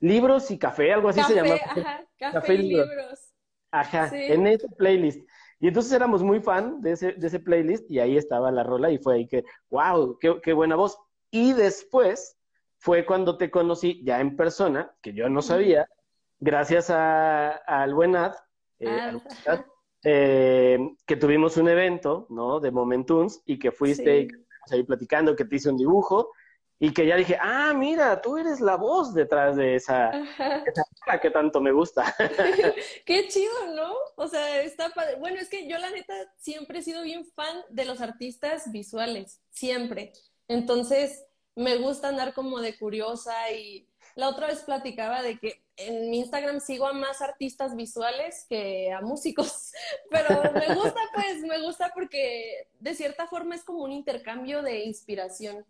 libros 0.00 0.50
y 0.50 0.58
café, 0.58 0.92
algo 0.92 1.10
así 1.10 1.22
se 1.22 1.34
llama. 1.34 1.54
Ajá, 1.54 2.04
café, 2.18 2.54
y 2.54 2.58
libros. 2.58 3.32
Ajá, 3.70 4.10
en 4.12 4.46
ese 4.46 4.68
playlist. 4.76 5.28
Y 5.60 5.68
entonces 5.68 5.92
éramos 5.92 6.22
muy 6.22 6.40
fan 6.40 6.80
de 6.80 6.92
ese, 6.92 7.12
de 7.12 7.26
ese 7.26 7.38
playlist 7.38 7.90
y 7.90 8.00
ahí 8.00 8.16
estaba 8.16 8.50
la 8.50 8.62
rola 8.62 8.90
y 8.90 8.98
fue 8.98 9.14
ahí 9.14 9.28
que, 9.28 9.44
wow, 9.70 10.18
qué, 10.18 10.40
qué 10.42 10.52
buena 10.52 10.76
voz. 10.76 10.98
Y 11.30 11.52
después 11.52 12.36
fue 12.78 13.04
cuando 13.04 13.38
te 13.38 13.50
conocí 13.50 14.02
ya 14.04 14.20
en 14.20 14.36
persona, 14.36 14.94
que 15.00 15.12
yo 15.12 15.28
no 15.28 15.42
sabía, 15.42 15.88
gracias 16.38 16.90
al 16.90 17.94
buen 17.94 18.16
Ad, 18.16 18.34
eh, 18.78 19.18
eh, 20.04 20.78
que 21.06 21.16
tuvimos 21.16 21.56
un 21.56 21.68
evento, 21.68 22.26
¿no? 22.28 22.60
De 22.60 22.70
Momentunes 22.70 23.42
y 23.46 23.58
que 23.58 23.72
fuiste 23.72 24.28
ahí 24.72 24.82
platicando, 24.82 25.36
que 25.36 25.44
te 25.44 25.56
hice 25.56 25.70
un 25.70 25.76
dibujo 25.76 26.30
y 26.78 26.92
que 26.92 27.06
ya 27.06 27.16
dije, 27.16 27.38
ah, 27.40 27.72
mira, 27.74 28.20
tú 28.20 28.36
eres 28.36 28.60
la 28.60 28.76
voz 28.76 29.14
detrás 29.14 29.56
de 29.56 29.76
esa, 29.76 30.10
esa 30.10 31.20
que 31.20 31.30
tanto 31.30 31.60
me 31.60 31.72
gusta. 31.72 32.14
Qué 33.06 33.28
chido, 33.28 33.74
¿no? 33.74 33.94
O 34.16 34.28
sea, 34.28 34.62
está 34.62 34.90
padre. 34.90 35.16
Bueno, 35.16 35.38
es 35.40 35.48
que 35.48 35.68
yo 35.68 35.78
la 35.78 35.90
neta 35.90 36.14
siempre 36.36 36.80
he 36.80 36.82
sido 36.82 37.02
bien 37.02 37.24
fan 37.24 37.62
de 37.70 37.84
los 37.84 38.00
artistas 38.00 38.70
visuales, 38.72 39.40
siempre. 39.50 40.12
Entonces, 40.48 41.24
me 41.56 41.76
gusta 41.76 42.08
andar 42.08 42.34
como 42.34 42.60
de 42.60 42.76
curiosa 42.76 43.50
y 43.52 43.88
la 44.14 44.28
otra 44.28 44.46
vez 44.46 44.60
platicaba 44.60 45.22
de 45.22 45.38
que 45.38 45.62
en 45.76 46.10
mi 46.10 46.20
Instagram 46.20 46.60
sigo 46.60 46.86
a 46.86 46.92
más 46.92 47.20
artistas 47.20 47.74
visuales 47.74 48.46
que 48.48 48.92
a 48.92 49.00
músicos, 49.00 49.72
pero 50.10 50.40
me 50.52 50.74
gusta 50.74 51.00
pues, 51.14 51.40
me 51.42 51.60
gusta 51.60 51.90
porque 51.94 52.68
de 52.78 52.94
cierta 52.94 53.26
forma 53.26 53.54
es 53.54 53.64
como 53.64 53.82
un 53.82 53.92
intercambio 53.92 54.62
de 54.62 54.84
inspiración. 54.84 55.64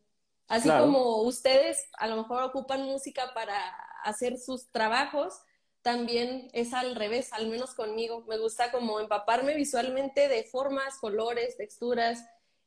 Así 0.47 0.69
como 0.69 1.23
ustedes 1.23 1.89
a 1.95 2.07
lo 2.07 2.17
mejor 2.17 2.43
ocupan 2.43 2.83
música 2.83 3.33
para 3.33 3.57
hacer 4.03 4.37
sus 4.37 4.69
trabajos, 4.71 5.41
también 5.81 6.49
es 6.53 6.75
al 6.75 6.97
revés, 6.97 7.33
al 7.33 7.47
menos 7.47 7.75
conmigo. 7.75 8.25
Me 8.29 8.39
gusta 8.39 8.71
como 8.71 9.01
empaparme 9.01 9.55
visualmente 9.55 10.29
de 10.29 10.45
formas, 10.45 10.99
colores, 10.99 11.57
texturas, 11.57 12.25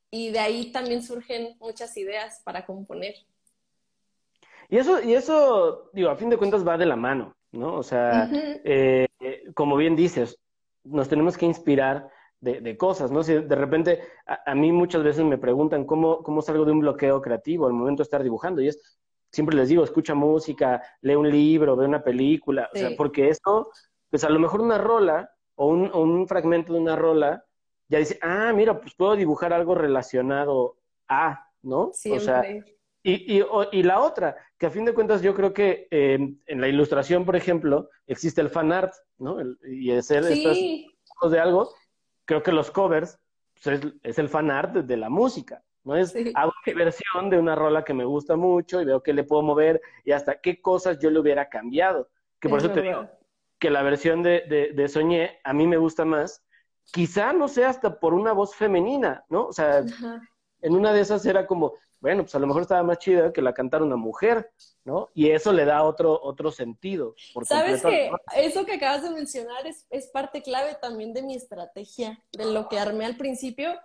y 0.10 0.30
de 0.30 0.40
ahí 0.40 0.72
también 0.72 1.04
surgen 1.04 1.58
muchas 1.60 1.98
ideas 1.98 2.42
para 2.44 2.66
componer. 2.66 3.16
Y 4.70 4.78
eso, 4.78 5.02
y 5.02 5.14
eso, 5.14 5.90
digo, 5.94 6.10
a 6.10 6.16
fin 6.16 6.30
de 6.30 6.38
cuentas 6.38 6.68
va 6.68 6.78
de 6.78 6.86
la 6.86 6.96
mano, 6.96 7.36
¿no? 7.52 7.76
O 7.76 7.84
sea, 7.84 8.30
eh, 8.34 9.08
como 9.54 9.78
bien 9.78 9.96
dices, 9.96 10.40
nos 10.84 11.08
tenemos 11.08 11.38
que 11.38 11.46
inspirar 11.46 12.10
de, 12.40 12.78
cosas, 12.78 13.12
¿no? 13.12 13.24
Si 13.24 13.34
de 13.34 13.56
repente 13.56 14.02
a, 14.26 14.54
mí 14.54 14.72
muchas 14.72 15.04
veces 15.04 15.24
me 15.24 15.38
preguntan 15.38 15.86
cómo, 15.86 16.22
cómo 16.22 16.42
salgo 16.42 16.66
de 16.66 16.72
un 16.72 16.82
bloqueo 16.82 17.22
creativo 17.22 17.66
al 17.66 17.74
momento 17.74 18.02
de 18.02 18.04
estar 18.04 18.22
dibujando 18.22 18.62
y 18.62 18.68
es, 18.68 19.00
siempre 19.32 19.56
les 19.56 19.70
digo, 19.70 19.84
escucha 19.84 20.14
música, 20.14 20.82
lee 21.02 21.16
un 21.16 21.30
libro, 21.30 21.76
ve 21.76 21.86
una 21.86 22.04
película, 22.04 22.70
o 22.74 22.78
sea, 22.78 22.92
porque 22.96 23.30
eso, 23.30 23.72
pues 24.10 24.24
a 24.24 24.30
lo 24.30 24.40
mejor 24.40 24.62
una 24.62 24.78
rola 24.78 25.32
o 25.56 25.68
un, 25.68 25.92
un 25.94 26.28
fragmento 26.28 26.74
de 26.74 26.80
una 26.80 26.96
rola 26.96 27.44
ya 27.90 28.00
dice, 28.00 28.20
ah, 28.22 28.52
mira, 28.54 28.80
pues 28.80 28.94
puedo 28.96 29.16
dibujar 29.16 29.54
algo 29.54 29.74
relacionado 29.74 30.78
a, 31.08 31.50
¿no? 31.62 31.92
Siempre. 31.94 32.22
O 32.22 32.26
sea, 32.26 32.44
y, 33.12 33.38
y, 33.38 33.44
y, 33.72 33.84
la 33.84 34.02
otra, 34.02 34.36
que 34.58 34.66
a 34.66 34.70
fin 34.70 34.84
de 34.84 34.94
cuentas 34.94 35.22
yo 35.22 35.34
creo 35.34 35.54
que 35.54 35.88
eh, 35.92 36.20
en 36.46 36.62
la 36.62 36.68
ilustración, 36.68 37.24
por 37.24 37.38
ejemplo, 37.38 37.90
existe 38.06 38.42
el 38.42 38.50
fan 38.50 38.74
art, 38.74 38.94
¿no? 39.18 39.38
y 39.66 39.92
es 39.92 40.12
el, 40.12 40.26
sí. 40.26 40.94
de 41.30 41.40
algo, 41.40 41.70
creo 42.26 42.44
que 42.44 42.52
los 42.52 42.70
covers 42.70 43.18
pues, 43.64 43.80
es, 44.04 44.20
el 44.20 44.28
fan 44.28 44.52
art 44.52 44.74
de 44.74 44.98
la 44.98 45.10
música, 45.10 45.64
¿no? 45.86 45.96
Es 45.96 46.14
hago 46.36 46.52
mi 46.66 46.74
versión 46.74 47.30
de 47.30 47.40
una 47.40 47.56
rola 47.56 47.86
que 47.86 47.94
me 47.94 48.04
gusta 48.04 48.36
mucho 48.36 48.82
y 48.82 48.86
veo 48.86 49.02
que 49.02 49.14
le 49.14 49.24
puedo 49.24 49.42
mover 49.42 49.82
y 50.04 50.12
hasta 50.12 50.42
qué 50.42 50.62
cosas 50.62 51.00
yo 51.00 51.10
le 51.10 51.20
hubiera 51.20 51.48
cambiado. 51.48 52.10
Que 52.42 52.50
por 52.50 52.60
eso 52.60 52.72
te 52.72 52.82
digo 52.82 53.08
que 53.58 53.70
la 53.70 53.84
versión 53.84 54.22
de, 54.22 54.44
de, 54.50 54.74
de, 54.74 54.88
Soñé 54.90 55.40
a 55.46 55.54
mí 55.54 55.66
me 55.66 55.78
gusta 55.78 56.04
más, 56.04 56.44
quizá 56.92 57.32
no 57.32 57.48
sea 57.48 57.70
hasta 57.70 58.02
por 58.02 58.14
una 58.14 58.34
voz 58.34 58.54
femenina, 58.54 59.24
¿no? 59.30 59.46
O 59.46 59.54
sea, 59.54 59.84
en 60.62 60.74
una 60.74 60.92
de 60.94 61.02
esas 61.02 61.26
era 61.26 61.48
como, 61.48 61.74
bueno, 62.08 62.24
pues 62.24 62.36
a 62.36 62.40
lo 62.40 62.48
mejor 62.48 62.62
estaba 62.62 62.84
más 62.84 63.00
chida 63.00 63.34
que 63.34 63.42
la 63.42 63.54
cantara 63.54 63.84
una 63.84 63.98
mujer, 63.98 64.50
¿no? 64.86 65.10
Y 65.14 65.30
eso 65.30 65.52
le 65.52 65.66
da 65.66 65.84
otro, 65.84 66.18
otro 66.24 66.54
sentido. 66.54 67.16
Sabes 67.44 67.82
que 67.82 68.10
eso 68.38 68.64
que 68.64 68.76
acabas 68.76 69.04
de 69.04 69.10
mencionar 69.10 69.68
es, 69.68 69.86
es 69.90 70.08
parte 70.08 70.42
clave 70.42 70.78
también 70.82 71.12
de 71.14 71.22
mi 71.22 71.36
estrategia, 71.36 72.24
de 72.32 72.46
lo 72.46 72.70
que 72.70 72.80
armé 72.80 73.04
al 73.04 73.18
principio. 73.18 73.78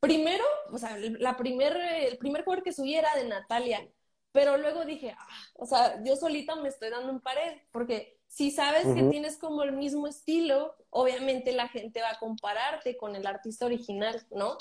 Primero, 0.00 0.42
o 0.72 0.78
sea, 0.78 0.98
la 0.98 1.36
primer, 1.36 1.76
el 1.76 2.18
primer 2.18 2.42
cover 2.42 2.64
que 2.64 2.72
subí 2.72 2.96
era 2.96 3.14
de 3.14 3.28
Natalia, 3.28 3.88
pero 4.32 4.56
luego 4.56 4.84
dije, 4.84 5.14
ah, 5.16 5.28
o 5.54 5.64
sea, 5.64 6.02
yo 6.02 6.16
solita 6.16 6.56
me 6.56 6.68
estoy 6.68 6.90
dando 6.90 7.12
en 7.12 7.20
pared, 7.20 7.58
porque 7.70 8.18
si 8.26 8.50
sabes 8.50 8.88
que 8.92 9.04
tienes 9.04 9.38
como 9.38 9.62
el 9.62 9.70
mismo 9.70 10.08
estilo, 10.08 10.74
obviamente 10.90 11.52
la 11.52 11.68
gente 11.68 12.00
va 12.00 12.10
a 12.10 12.18
compararte 12.18 12.96
con 12.96 13.14
el 13.14 13.24
artista 13.24 13.66
original, 13.66 14.20
¿no? 14.32 14.56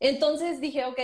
Entonces 0.00 0.62
dije, 0.62 0.86
ok, 0.86 0.98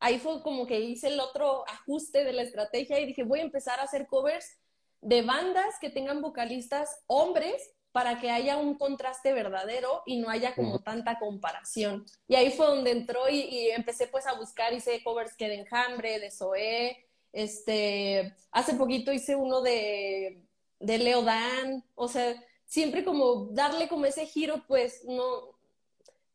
ahí 0.00 0.18
fue 0.18 0.42
como 0.42 0.66
que 0.66 0.80
hice 0.80 1.08
el 1.08 1.20
otro 1.20 1.64
ajuste 1.68 2.24
de 2.24 2.32
la 2.32 2.42
estrategia 2.42 2.98
y 3.00 3.06
dije, 3.06 3.24
voy 3.24 3.40
a 3.40 3.42
empezar 3.42 3.80
a 3.80 3.84
hacer 3.84 4.06
covers 4.06 4.58
de 5.00 5.22
bandas 5.22 5.76
que 5.80 5.90
tengan 5.90 6.20
vocalistas 6.20 7.02
hombres 7.06 7.70
para 7.92 8.20
que 8.20 8.30
haya 8.30 8.56
un 8.56 8.76
contraste 8.76 9.32
verdadero 9.32 10.02
y 10.06 10.18
no 10.18 10.28
haya 10.28 10.54
como 10.54 10.80
tanta 10.80 11.18
comparación. 11.18 12.04
Y 12.28 12.34
ahí 12.34 12.50
fue 12.50 12.66
donde 12.66 12.90
entró 12.90 13.28
y, 13.28 13.70
empecé 13.70 14.06
pues 14.06 14.26
a 14.26 14.34
buscar, 14.34 14.72
hice 14.72 15.02
covers 15.02 15.34
que 15.36 15.48
de 15.48 15.60
Enjambre, 15.60 16.20
de 16.20 16.30
Zoé, 16.30 17.06
este, 17.32 18.36
hace 18.50 18.74
poquito 18.74 19.12
hice 19.12 19.36
uno 19.36 19.62
de 19.62 20.42
de 20.80 20.98
Leo 20.98 21.22
Dan, 21.22 21.84
o 21.94 22.08
sea, 22.08 22.42
siempre 22.66 23.04
como 23.04 23.46
darle 23.52 23.88
como 23.88 24.06
ese 24.06 24.26
giro, 24.26 24.64
pues 24.66 25.04
no, 25.04 25.57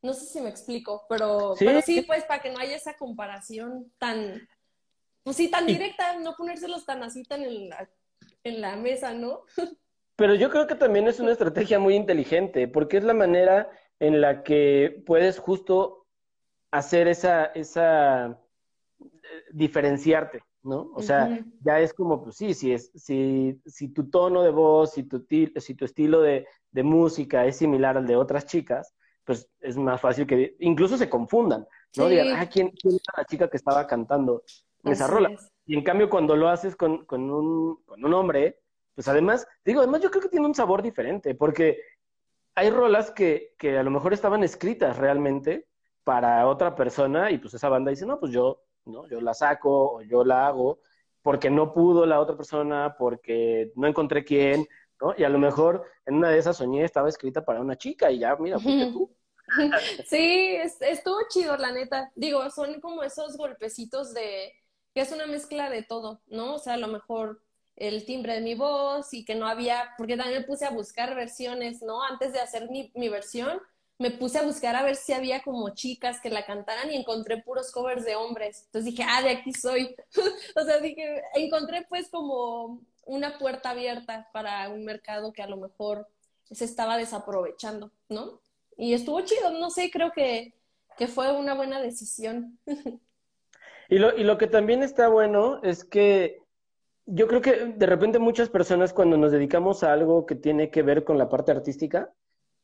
no 0.04 0.13
sé 0.13 0.26
si 0.26 0.42
me 0.42 0.50
explico, 0.50 1.06
pero 1.10 1.56
¿Sí? 1.56 1.66
pero 1.66 1.82
sí, 1.82 2.02
pues 2.02 2.26
para 2.26 2.42
que 2.42 2.52
no 2.52 2.60
haya 2.60 2.76
esa 2.76 2.96
comparación 2.98 3.92
tan, 3.98 4.48
pues 5.24 5.38
sí, 5.38 5.50
tan 5.50 5.66
directa, 5.66 6.20
no 6.20 6.36
ponérselos 6.36 6.86
tan 6.86 7.02
así, 7.04 7.24
tan 7.24 7.44
en 7.44 7.70
la, 7.70 7.89
en 8.44 8.62
la 8.62 8.76
mesa, 8.76 9.13
¿no? 9.13 9.42
Pero 10.16 10.36
yo 10.36 10.52
creo 10.52 10.68
que 10.68 10.76
también 10.76 11.08
es 11.08 11.20
una 11.20 11.32
estrategia 11.32 11.80
muy 11.80 11.96
inteligente, 11.96 12.68
porque 12.68 12.98
es 12.98 13.04
la 13.04 13.16
manera 13.16 13.72
en 14.00 14.22
la 14.22 14.44
que 14.44 15.02
puedes 15.08 15.39
justo 15.39 16.06
hacer 16.70 17.08
esa, 17.08 17.46
esa, 17.46 18.28
eh, 18.28 19.44
diferenciarte, 19.52 20.44
¿no? 20.62 20.92
O 20.94 21.02
sea, 21.02 21.44
ya 21.62 21.80
es 21.80 21.96
como, 21.96 22.24
pues 22.24 22.36
sí, 22.36 22.54
si, 22.54 22.74
es, 22.74 22.92
si, 22.94 23.60
si 23.66 23.88
tu 23.88 24.12
tono 24.12 24.44
de 24.44 24.52
voz, 24.52 24.92
si 24.92 25.04
tu, 25.04 25.26
si 25.28 25.74
tu 25.74 25.86
estilo 25.86 26.22
de, 26.22 26.46
de 26.70 26.84
música 26.84 27.48
es 27.48 27.58
similar 27.58 27.98
al 27.98 28.06
de 28.06 28.16
otras 28.16 28.46
chicas, 28.46 28.94
pues 29.23 29.49
es 29.62 29.77
más 29.77 30.01
fácil 30.01 30.27
que 30.27 30.55
incluso 30.59 30.97
se 30.97 31.09
confundan, 31.09 31.67
¿no? 31.95 32.07
Digan, 32.07 32.27
ah, 32.36 32.49
¿quién, 32.49 32.69
¿quién, 32.71 32.95
era 32.95 33.21
la 33.21 33.25
chica 33.25 33.49
que 33.49 33.57
estaba 33.57 33.88
cantando 33.88 34.43
esa 34.83 35.07
rola? 35.07 35.31
Y 35.65 35.75
en 35.75 35.83
cambio, 35.83 36.09
cuando 36.09 36.36
lo 36.36 36.49
haces 36.49 36.75
con, 36.75 37.05
con, 37.05 37.29
un, 37.29 37.83
con 37.86 38.03
un 38.03 38.13
hombre, 38.13 38.59
pues 38.95 39.07
además, 39.07 39.47
digo, 39.63 39.79
además 39.79 40.01
yo 40.01 40.12
creo 40.12 40.21
que 40.21 40.29
tiene 40.29 40.45
un 40.45 40.55
sabor 40.55 40.81
diferente, 40.81 41.36
porque 41.36 41.79
hay 42.55 42.69
rolas 42.69 43.12
que, 43.12 43.53
que 43.57 43.77
a 43.77 43.83
lo 43.83 43.91
mejor 43.91 44.13
estaban 44.13 44.43
escritas 44.43 44.97
realmente 44.97 45.67
para 46.03 46.47
otra 46.47 46.75
persona 46.75 47.31
y 47.31 47.38
pues 47.38 47.53
esa 47.53 47.69
banda 47.69 47.91
dice, 47.91 48.05
no, 48.05 48.19
pues 48.19 48.31
yo, 48.31 48.62
¿no? 48.86 49.07
Yo 49.07 49.21
la 49.21 49.33
saco 49.33 49.95
o 49.95 50.01
yo 50.01 50.23
la 50.23 50.47
hago 50.47 50.79
porque 51.21 51.49
no 51.49 51.73
pudo 51.73 52.05
la 52.05 52.19
otra 52.19 52.36
persona, 52.36 52.95
porque 52.99 53.71
no 53.75 53.88
encontré 53.88 54.25
quién, 54.25 54.67
¿no? 55.04 55.13
Y 55.18 55.24
a 55.24 55.30
lo 55.30 55.38
mejor 55.38 55.86
en 56.06 56.16
una 56.16 56.30
de 56.30 56.38
esas 56.38 56.58
soñé 56.58 56.86
estaba 56.86 57.10
escrita 57.10 57.44
para 57.44 57.60
una 57.60 57.78
chica 57.78 58.10
y 58.10 58.20
ya, 58.20 58.36
mira, 58.38 58.60
fuiste 58.60 58.92
tú. 58.94 59.13
Sí, 60.06 60.56
estuvo 60.80 61.18
chido, 61.30 61.58
la 61.58 61.72
neta. 61.72 62.12
Digo, 62.16 62.50
son 62.50 62.80
como 62.80 63.04
esos 63.04 63.36
golpecitos 63.36 64.13
de 64.13 64.54
que 64.94 65.02
es 65.02 65.12
una 65.12 65.26
mezcla 65.26 65.70
de 65.70 65.84
todo, 65.84 66.22
¿no? 66.28 66.56
O 66.56 66.60
sea, 66.60 66.76
a 66.76 66.78
lo 66.78 66.88
mejor 66.88 67.42
el 67.76 68.06
timbre 68.06 68.36
de 68.36 68.42
mi 68.42 68.56
voz 68.56 69.13
y 69.13 69.26
que 69.26 69.36
no 69.36 69.48
había, 69.48 69.89
porque 69.98 70.16
también 70.16 70.42
me 70.42 70.48
puse 70.48 70.66
a 70.66 70.70
buscar 70.70 71.16
versiones, 71.16 71.82
¿no? 71.82 72.04
Antes 72.04 72.32
de 72.32 72.39
hacer 72.39 72.70
mi, 72.70 72.92
mi 72.96 73.10
versión, 73.10 73.60
me 74.00 74.12
puse 74.12 74.38
a 74.38 74.44
buscar 74.44 74.76
a 74.76 74.84
ver 74.84 74.96
si 74.96 75.13
había 75.13 75.42
como 75.42 75.74
chicas 75.74 76.22
que 76.22 76.30
la 76.30 76.46
cantaran 76.46 76.92
y 76.92 76.96
encontré 76.96 77.42
puros 77.42 77.72
covers 77.72 78.06
de 78.06 78.16
hombres. 78.16 78.63
Entonces 78.66 78.92
dije, 78.92 79.04
ah, 79.08 79.22
de 79.22 79.30
aquí 79.30 79.52
soy. 79.54 79.96
o 80.56 80.63
sea, 80.63 80.80
dije, 80.80 81.22
encontré 81.36 81.86
pues 81.89 82.10
como 82.10 82.82
una 83.06 83.38
puerta 83.38 83.72
abierta 83.72 84.30
para 84.32 84.70
un 84.70 84.86
mercado 84.86 85.34
que 85.34 85.42
a 85.42 85.48
lo 85.48 85.58
mejor 85.58 86.08
se 86.52 86.66
estaba 86.66 86.98
desaprovechando, 86.98 87.92
¿no? 88.10 88.39
Y 88.78 88.94
estuvo 88.94 89.22
chido, 89.22 89.52
no 89.52 89.70
sé, 89.70 89.89
creo 89.92 90.12
que, 90.12 90.54
que 90.98 91.08
fue 91.08 91.32
una 91.32 91.54
buena 91.54 91.82
decisión. 91.82 92.60
y, 93.89 93.98
lo, 93.98 94.16
y 94.16 94.24
lo 94.24 94.38
que 94.38 94.48
también 94.48 94.84
está 94.84 95.08
bueno 95.08 95.62
es 95.63 95.84
que 95.84 96.42
yo 97.06 97.28
creo 97.28 97.42
que 97.42 97.66
de 97.66 97.86
repente 97.86 98.20
muchas 98.20 98.50
personas 98.50 98.94
cuando 98.94 99.18
nos 99.18 99.32
dedicamos 99.32 99.84
a 99.84 99.94
algo 99.94 100.26
que 100.26 100.36
tiene 100.36 100.72
que 100.72 100.84
ver 100.84 101.04
con 101.04 101.18
la 101.18 101.30
parte 101.30 101.52
artística, 101.52 102.12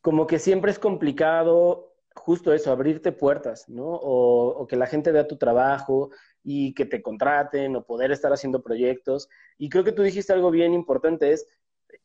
como 0.01 0.27
que 0.27 0.39
siempre 0.39 0.71
es 0.71 0.79
complicado 0.79 1.89
justo 2.15 2.53
eso, 2.53 2.71
abrirte 2.71 3.11
puertas, 3.11 3.69
¿no? 3.69 3.85
O, 3.85 4.47
o, 4.49 4.67
que 4.67 4.75
la 4.75 4.87
gente 4.87 5.11
vea 5.11 5.27
tu 5.27 5.37
trabajo 5.37 6.09
y 6.43 6.73
que 6.73 6.85
te 6.85 7.01
contraten 7.01 7.75
o 7.75 7.85
poder 7.85 8.11
estar 8.11 8.31
haciendo 8.31 8.61
proyectos. 8.61 9.29
Y 9.57 9.69
creo 9.69 9.83
que 9.83 9.91
tú 9.91 10.03
dijiste 10.03 10.33
algo 10.33 10.51
bien 10.51 10.73
importante, 10.73 11.31
es 11.31 11.47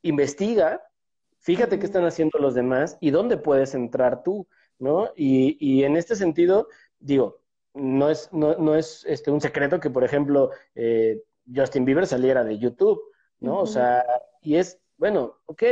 investiga, 0.03 0.83
fíjate 1.39 1.79
qué 1.79 1.87
están 1.87 2.05
haciendo 2.05 2.39
los 2.39 2.55
demás 2.55 2.97
y 3.01 3.11
dónde 3.11 3.37
puedes 3.37 3.75
entrar 3.75 4.23
tú, 4.23 4.47
¿no? 4.79 5.11
Y, 5.17 5.57
y 5.61 5.85
en 5.85 5.97
este 5.97 6.17
sentido, 6.17 6.69
digo, 6.99 7.45
no 7.75 8.09
es, 8.09 8.33
no, 8.33 8.57
no 8.57 8.75
es 8.77 9.05
este, 9.07 9.31
un 9.31 9.41
secreto 9.41 9.81
que, 9.81 9.91
por 9.91 10.05
ejemplo, 10.05 10.51
eh, 10.75 11.23
Justin 11.53 11.85
Bieber 11.85 12.07
saliera 12.07 12.45
de 12.45 12.59
YouTube, 12.59 13.03
¿no? 13.41 13.61
O 13.61 13.67
sea, 13.67 14.05
y 14.41 14.57
es, 14.57 14.81
bueno, 14.97 15.41
ok, 15.47 15.63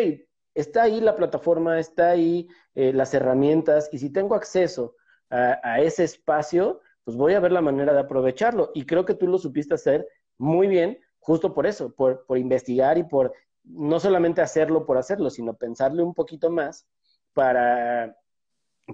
está 0.55 0.83
ahí 0.83 1.01
la 1.01 1.15
plataforma, 1.15 1.79
está 1.79 2.11
ahí 2.11 2.49
eh, 2.75 2.93
las 2.93 3.15
herramientas, 3.15 3.89
y 3.93 3.99
si 3.99 4.11
tengo 4.11 4.35
acceso 4.35 4.97
a, 5.31 5.59
a, 5.63 5.81
ese 5.81 6.05
espacio, 6.05 6.81
pues 7.05 7.17
voy 7.17 7.35
a 7.35 7.41
ver 7.41 7.53
la 7.53 7.61
manera 7.61 7.93
de 7.93 8.01
aprovecharlo. 8.01 8.71
Y 8.75 8.87
creo 8.87 9.05
que 9.05 9.15
tú 9.15 9.27
lo 9.27 9.39
supiste 9.39 9.75
hacer 9.75 10.07
muy 10.39 10.67
bien, 10.67 10.99
justo 11.19 11.55
por 11.55 11.67
eso, 11.67 11.95
por, 11.95 12.25
por 12.27 12.39
investigar 12.39 12.99
y 12.99 13.05
por 13.05 13.33
no 13.65 14.01
solamente 14.01 14.41
hacerlo 14.41 14.87
por 14.87 14.99
hacerlo, 14.99 15.31
sino 15.31 15.55
pensarle 15.55 16.03
un 16.03 16.15
poquito 16.15 16.51
más 16.51 16.87
para 17.33 18.17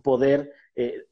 poder, 0.02 0.52
eh, 0.74 1.06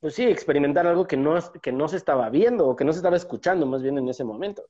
pues 0.00 0.14
sí, 0.14 0.24
experimentar 0.24 0.86
algo 0.86 1.06
que 1.06 1.16
no, 1.16 1.38
que 1.60 1.72
no 1.72 1.88
se 1.88 1.96
estaba 1.96 2.30
viendo 2.30 2.68
o 2.68 2.76
que 2.76 2.84
no 2.84 2.92
se 2.92 2.98
estaba 2.98 3.16
escuchando 3.16 3.66
más 3.66 3.82
bien 3.82 3.98
en 3.98 4.08
ese 4.08 4.24
momento. 4.24 4.64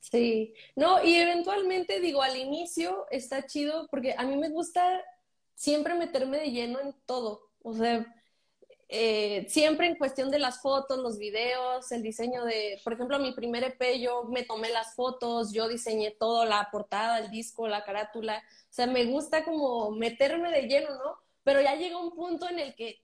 Sí, 0.00 0.54
no, 0.76 1.02
y 1.02 1.16
eventualmente 1.16 2.00
digo, 2.00 2.22
al 2.22 2.36
inicio 2.36 3.06
está 3.10 3.46
chido 3.46 3.88
porque 3.90 4.14
a 4.16 4.24
mí 4.24 4.36
me 4.36 4.48
gusta 4.48 5.02
siempre 5.54 5.94
meterme 5.94 6.38
de 6.38 6.50
lleno 6.50 6.78
en 6.80 6.94
todo, 7.04 7.50
o 7.62 7.74
sea, 7.74 8.06
eh, 8.90 9.46
siempre 9.48 9.86
en 9.86 9.96
cuestión 9.96 10.30
de 10.30 10.38
las 10.38 10.62
fotos, 10.62 10.98
los 10.98 11.18
videos, 11.18 11.92
el 11.92 12.02
diseño 12.02 12.44
de, 12.44 12.80
por 12.82 12.94
ejemplo, 12.94 13.18
mi 13.18 13.32
primer 13.32 13.62
EP, 13.64 14.00
yo 14.00 14.24
me 14.24 14.44
tomé 14.44 14.70
las 14.70 14.94
fotos, 14.94 15.52
yo 15.52 15.68
diseñé 15.68 16.10
todo, 16.10 16.46
la 16.46 16.68
portada, 16.72 17.18
el 17.18 17.30
disco, 17.30 17.68
la 17.68 17.84
carátula, 17.84 18.38
o 18.38 18.72
sea, 18.72 18.86
me 18.86 19.04
gusta 19.04 19.44
como 19.44 19.90
meterme 19.90 20.50
de 20.50 20.62
lleno, 20.62 20.90
¿no? 20.94 21.18
Pero 21.44 21.60
ya 21.60 21.74
llega 21.74 21.98
un 21.98 22.14
punto 22.14 22.48
en 22.48 22.58
el 22.58 22.74
que 22.74 23.02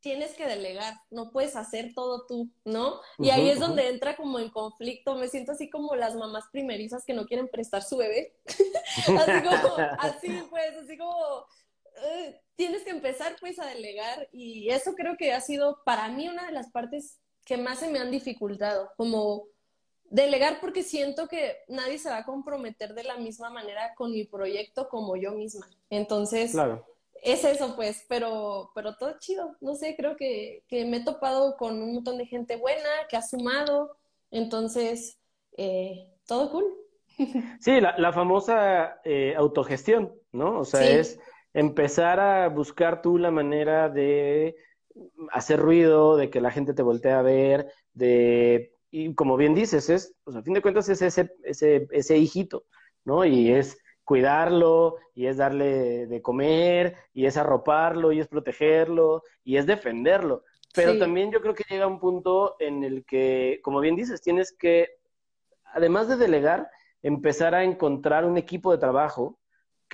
tienes 0.00 0.34
que 0.34 0.46
delegar, 0.46 0.94
no 1.10 1.30
puedes 1.32 1.56
hacer 1.56 1.92
todo 1.94 2.26
tú, 2.26 2.50
¿no? 2.64 3.00
Y 3.18 3.30
ahí 3.30 3.48
es 3.48 3.58
donde 3.58 3.88
entra 3.88 4.16
como 4.16 4.38
en 4.38 4.50
conflicto, 4.50 5.16
me 5.16 5.28
siento 5.28 5.52
así 5.52 5.70
como 5.70 5.96
las 5.96 6.14
mamás 6.14 6.44
primerizas 6.52 7.04
que 7.06 7.14
no 7.14 7.24
quieren 7.24 7.48
prestar 7.48 7.82
su 7.82 7.96
bebé, 7.96 8.36
así 8.46 9.42
como, 9.42 9.76
así 9.98 10.42
pues, 10.50 10.76
así 10.76 10.98
como, 10.98 11.46
uh, 11.96 12.32
tienes 12.56 12.82
que 12.82 12.90
empezar 12.90 13.36
pues 13.40 13.58
a 13.58 13.66
delegar 13.66 14.28
y 14.32 14.70
eso 14.70 14.94
creo 14.94 15.16
que 15.16 15.32
ha 15.32 15.40
sido 15.40 15.82
para 15.84 16.08
mí 16.08 16.28
una 16.28 16.46
de 16.46 16.52
las 16.52 16.70
partes 16.70 17.18
que 17.44 17.56
más 17.56 17.80
se 17.80 17.90
me 17.90 17.98
han 17.98 18.10
dificultado, 18.10 18.90
como 18.96 19.44
delegar 20.04 20.60
porque 20.60 20.82
siento 20.82 21.28
que 21.28 21.58
nadie 21.68 21.98
se 21.98 22.08
va 22.08 22.18
a 22.18 22.24
comprometer 22.24 22.94
de 22.94 23.04
la 23.04 23.16
misma 23.16 23.50
manera 23.50 23.94
con 23.96 24.12
mi 24.12 24.24
proyecto 24.24 24.88
como 24.88 25.16
yo 25.16 25.32
misma. 25.32 25.68
Entonces, 25.90 26.52
claro 26.52 26.86
es 27.24 27.42
eso, 27.42 27.74
pues, 27.74 28.04
pero, 28.06 28.70
pero 28.74 28.96
todo 28.96 29.18
chido. 29.18 29.56
No 29.62 29.74
sé, 29.74 29.96
creo 29.96 30.14
que, 30.14 30.62
que, 30.68 30.84
me 30.84 30.98
he 30.98 31.04
topado 31.04 31.56
con 31.56 31.82
un 31.82 31.94
montón 31.94 32.18
de 32.18 32.26
gente 32.26 32.56
buena 32.56 32.88
que 33.08 33.16
ha 33.16 33.22
sumado. 33.22 33.96
Entonces, 34.30 35.18
eh, 35.56 36.06
todo 36.26 36.50
cool. 36.52 36.64
Sí, 37.60 37.80
la, 37.80 37.96
la 37.96 38.12
famosa 38.12 39.00
eh, 39.04 39.34
autogestión, 39.36 40.12
¿no? 40.32 40.60
O 40.60 40.64
sea, 40.64 40.80
sí. 40.80 40.92
es 40.92 41.18
empezar 41.54 42.20
a 42.20 42.48
buscar 42.48 43.00
tú 43.00 43.16
la 43.16 43.30
manera 43.30 43.88
de 43.88 44.56
hacer 45.30 45.60
ruido, 45.60 46.16
de 46.16 46.28
que 46.28 46.40
la 46.40 46.50
gente 46.50 46.74
te 46.74 46.82
voltee 46.82 47.12
a 47.12 47.22
ver, 47.22 47.72
de, 47.92 48.74
y 48.90 49.14
como 49.14 49.36
bien 49.36 49.54
dices, 49.54 49.88
es, 49.88 50.14
pues 50.24 50.36
a 50.36 50.42
fin 50.42 50.54
de 50.54 50.62
cuentas 50.62 50.88
es 50.88 51.00
ese, 51.00 51.32
ese, 51.44 51.88
ese 51.90 52.18
hijito, 52.18 52.64
¿no? 53.04 53.24
Y 53.24 53.50
es 53.52 53.78
cuidarlo, 54.04 54.96
y 55.14 55.26
es 55.26 55.36
darle 55.36 56.06
de 56.06 56.22
comer, 56.22 56.96
y 57.12 57.26
es 57.26 57.36
arroparlo, 57.36 58.12
y 58.12 58.20
es 58.20 58.28
protegerlo, 58.28 59.22
y 59.42 59.56
es 59.56 59.66
defenderlo. 59.66 60.44
Pero 60.74 60.92
sí. 60.92 60.98
también 60.98 61.30
yo 61.30 61.40
creo 61.40 61.54
que 61.54 61.64
llega 61.68 61.86
un 61.86 62.00
punto 62.00 62.56
en 62.58 62.84
el 62.84 63.04
que, 63.04 63.60
como 63.62 63.80
bien 63.80 63.96
dices, 63.96 64.20
tienes 64.20 64.52
que, 64.52 64.88
además 65.72 66.08
de 66.08 66.16
delegar, 66.16 66.68
empezar 67.02 67.54
a 67.54 67.64
encontrar 67.64 68.24
un 68.24 68.36
equipo 68.36 68.72
de 68.72 68.78
trabajo 68.78 69.38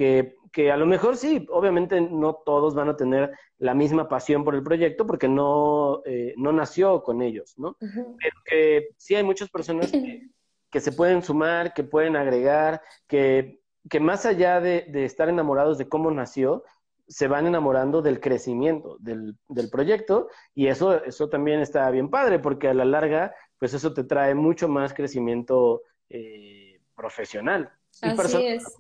que, 0.01 0.37
que, 0.51 0.73
a 0.73 0.79
lo 0.79 0.87
mejor 0.87 1.19
sí, 1.19 1.47
obviamente 1.51 2.01
no 2.01 2.41
todos 2.47 2.75
van 2.75 2.89
a 2.89 2.97
tener 2.97 3.31
la 3.59 3.75
misma 3.75 4.09
pasión 4.09 4.45
por 4.45 4.55
el 4.55 4.63
proyecto 4.63 5.07
porque 5.07 5.29
no, 5.29 6.01
eh, 6.07 6.33
no 6.39 6.53
nació 6.53 7.03
con 7.03 7.21
ellos, 7.21 7.53
¿no? 7.59 7.77
Uh 7.81 7.87
-huh. 7.87 8.17
Pero 8.19 8.37
que 8.47 8.89
sí 8.97 9.15
hay 9.15 9.23
muchas 9.23 9.51
personas 9.51 9.93
que, 9.93 10.29
que 10.71 10.81
se 10.81 10.93
pueden 10.93 11.23
sumar, 11.23 11.75
que 11.75 11.85
pueden 11.85 12.17
agregar, 12.17 12.81
que 13.07 13.61
que 13.89 14.01
más 14.01 14.27
allá 14.27 14.61
de, 14.61 14.87
de, 14.89 15.05
estar 15.05 15.29
enamorados 15.29 15.79
de 15.79 15.89
cómo 15.89 16.11
nació, 16.11 16.65
se 17.09 17.29
van 17.29 17.47
enamorando 17.47 18.03
del 18.03 18.21
crecimiento 18.21 18.97
del, 19.01 19.37
del, 19.49 19.71
proyecto 19.71 20.29
y 20.55 20.69
eso, 20.69 21.03
eso 21.05 21.29
también 21.29 21.61
está 21.61 21.91
bien 21.91 22.11
padre 22.11 22.39
porque 22.39 22.69
a 22.69 22.75
la 22.75 22.85
larga, 22.85 23.35
pues 23.59 23.75
eso 23.75 23.93
te 23.93 24.05
trae 24.05 24.35
mucho 24.35 24.69
más 24.69 24.95
crecimiento 24.95 25.83
eh, 26.09 26.81
profesional. 26.95 27.73
Así 28.03 28.17
personal. 28.17 28.47
es. 28.47 28.77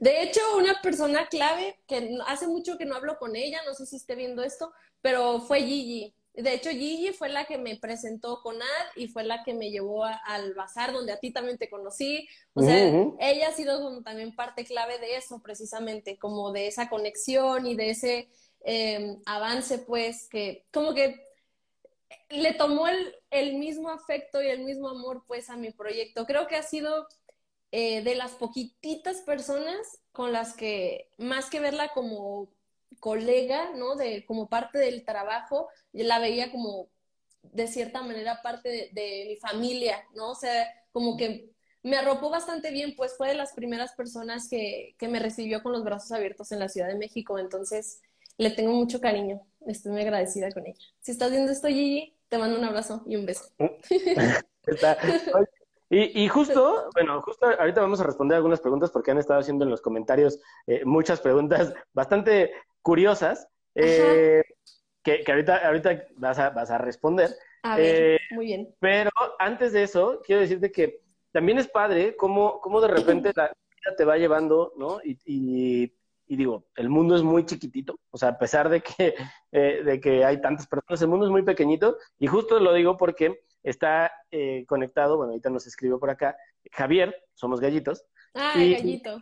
De 0.00 0.22
hecho, 0.22 0.40
una 0.56 0.80
persona 0.82 1.28
clave, 1.28 1.78
que 1.86 2.18
hace 2.26 2.46
mucho 2.46 2.78
que 2.78 2.84
no 2.84 2.96
hablo 2.96 3.18
con 3.18 3.36
ella, 3.36 3.60
no 3.66 3.74
sé 3.74 3.86
si 3.86 3.96
esté 3.96 4.14
viendo 4.14 4.42
esto, 4.42 4.72
pero 5.00 5.40
fue 5.40 5.62
Gigi. 5.62 6.14
De 6.34 6.54
hecho, 6.54 6.70
Gigi 6.70 7.12
fue 7.12 7.28
la 7.30 7.46
que 7.46 7.58
me 7.58 7.76
presentó 7.76 8.40
con 8.42 8.62
Ad 8.62 8.86
y 8.94 9.08
fue 9.08 9.24
la 9.24 9.42
que 9.42 9.54
me 9.54 9.70
llevó 9.70 10.04
al 10.04 10.54
bazar 10.54 10.92
donde 10.92 11.12
a 11.12 11.18
ti 11.18 11.32
también 11.32 11.58
te 11.58 11.68
conocí. 11.68 12.28
O 12.54 12.62
sea, 12.62 12.86
ella 13.18 13.48
ha 13.48 13.52
sido 13.52 14.02
también 14.02 14.36
parte 14.36 14.64
clave 14.64 14.98
de 14.98 15.16
eso, 15.16 15.42
precisamente, 15.42 16.16
como 16.16 16.52
de 16.52 16.68
esa 16.68 16.88
conexión 16.88 17.66
y 17.66 17.74
de 17.74 17.90
ese 17.90 18.28
em, 18.60 19.20
avance, 19.26 19.78
pues, 19.78 20.28
que 20.28 20.64
como 20.72 20.94
que 20.94 21.20
le 22.28 22.54
tomó 22.54 22.86
el, 22.86 23.16
el, 23.30 23.54
mismo 23.54 23.90
afecto 23.90 24.40
y 24.40 24.46
el 24.46 24.60
mismo 24.60 24.88
amor, 24.90 25.24
pues, 25.26 25.50
a 25.50 25.56
mi 25.56 25.72
proyecto. 25.72 26.24
Creo 26.24 26.46
que 26.46 26.54
ha 26.54 26.62
sido 26.62 27.08
eh, 27.70 28.02
de 28.02 28.14
las 28.14 28.32
poquititas 28.32 29.18
personas 29.22 30.00
con 30.12 30.32
las 30.32 30.54
que, 30.54 31.10
más 31.18 31.50
que 31.50 31.60
verla 31.60 31.88
como 31.88 32.48
colega, 32.98 33.72
¿no? 33.76 33.94
De, 33.94 34.24
como 34.24 34.48
parte 34.48 34.78
del 34.78 35.04
trabajo, 35.04 35.68
yo 35.92 36.04
la 36.04 36.18
veía 36.18 36.50
como, 36.50 36.88
de 37.42 37.68
cierta 37.68 38.02
manera, 38.02 38.40
parte 38.42 38.90
de, 38.92 39.26
mi 39.28 39.36
familia, 39.36 40.02
¿no? 40.14 40.30
O 40.30 40.34
sea, 40.34 40.66
como 40.92 41.16
que 41.16 41.50
me 41.82 41.96
arropó 41.96 42.30
bastante 42.30 42.70
bien, 42.70 42.94
pues 42.96 43.16
fue 43.16 43.28
de 43.28 43.34
las 43.34 43.52
primeras 43.52 43.92
personas 43.92 44.48
que, 44.48 44.94
que 44.98 45.08
me 45.08 45.20
recibió 45.20 45.62
con 45.62 45.72
los 45.72 45.84
brazos 45.84 46.12
abiertos 46.12 46.50
en 46.52 46.60
la 46.60 46.68
Ciudad 46.68 46.88
de 46.88 46.96
México, 46.96 47.38
entonces 47.38 48.00
le 48.38 48.50
tengo 48.50 48.72
mucho 48.72 49.00
cariño, 49.00 49.46
estoy 49.66 49.92
muy 49.92 50.02
agradecida 50.02 50.50
con 50.50 50.66
ella. 50.66 50.80
Si 51.00 51.12
estás 51.12 51.30
viendo 51.30 51.52
esto, 51.52 51.68
Gigi, 51.68 52.16
te 52.28 52.38
mando 52.38 52.58
un 52.58 52.64
abrazo 52.64 53.02
y 53.06 53.16
un 53.16 53.26
beso. 53.26 53.44
Y, 55.90 56.24
y, 56.24 56.28
justo, 56.28 56.90
bueno, 56.94 57.22
justo 57.22 57.46
ahorita 57.46 57.80
vamos 57.80 58.00
a 58.00 58.04
responder 58.04 58.36
algunas 58.36 58.60
preguntas 58.60 58.90
porque 58.90 59.10
han 59.10 59.18
estado 59.18 59.40
haciendo 59.40 59.64
en 59.64 59.70
los 59.70 59.80
comentarios 59.80 60.38
eh, 60.66 60.82
muchas 60.84 61.20
preguntas 61.20 61.72
bastante 61.94 62.52
curiosas 62.82 63.48
eh, 63.74 64.42
que, 65.02 65.24
que, 65.24 65.32
ahorita, 65.32 65.66
ahorita 65.66 66.04
vas, 66.16 66.38
a, 66.38 66.50
vas 66.50 66.70
a 66.70 66.78
responder. 66.78 67.30
A 67.62 67.76
ver, 67.76 68.14
eh, 68.14 68.18
muy 68.32 68.46
bien. 68.46 68.74
Pero 68.80 69.10
antes 69.38 69.72
de 69.72 69.82
eso, 69.82 70.20
quiero 70.24 70.42
decirte 70.42 70.70
que 70.70 71.00
también 71.32 71.58
es 71.58 71.68
padre 71.68 72.16
cómo, 72.16 72.60
cómo 72.60 72.80
de 72.80 72.88
repente 72.88 73.32
la 73.34 73.46
vida 73.46 73.96
te 73.96 74.04
va 74.04 74.16
llevando, 74.16 74.72
¿no? 74.76 74.98
Y, 75.02 75.18
y, 75.24 75.92
y, 76.26 76.36
digo, 76.36 76.66
el 76.76 76.88
mundo 76.88 77.16
es 77.16 77.22
muy 77.22 77.46
chiquitito, 77.46 77.98
o 78.10 78.18
sea, 78.18 78.30
a 78.30 78.38
pesar 78.38 78.68
de 78.68 78.80
que, 78.80 79.14
eh, 79.52 79.82
de 79.84 80.00
que 80.00 80.24
hay 80.24 80.40
tantas 80.40 80.66
personas, 80.66 81.00
el 81.02 81.08
mundo 81.08 81.26
es 81.26 81.32
muy 81.32 81.42
pequeñito, 81.42 81.96
y 82.18 82.26
justo 82.26 82.60
lo 82.60 82.72
digo 82.72 82.96
porque 82.96 83.40
está 83.68 84.12
eh, 84.30 84.64
conectado, 84.66 85.16
bueno, 85.16 85.30
ahorita 85.30 85.50
nos 85.50 85.66
escribió 85.66 85.98
por 85.98 86.10
acá, 86.10 86.36
Javier, 86.72 87.14
somos 87.34 87.60
gallitos. 87.60 88.04
Ah, 88.34 88.54
gallito. 88.56 89.20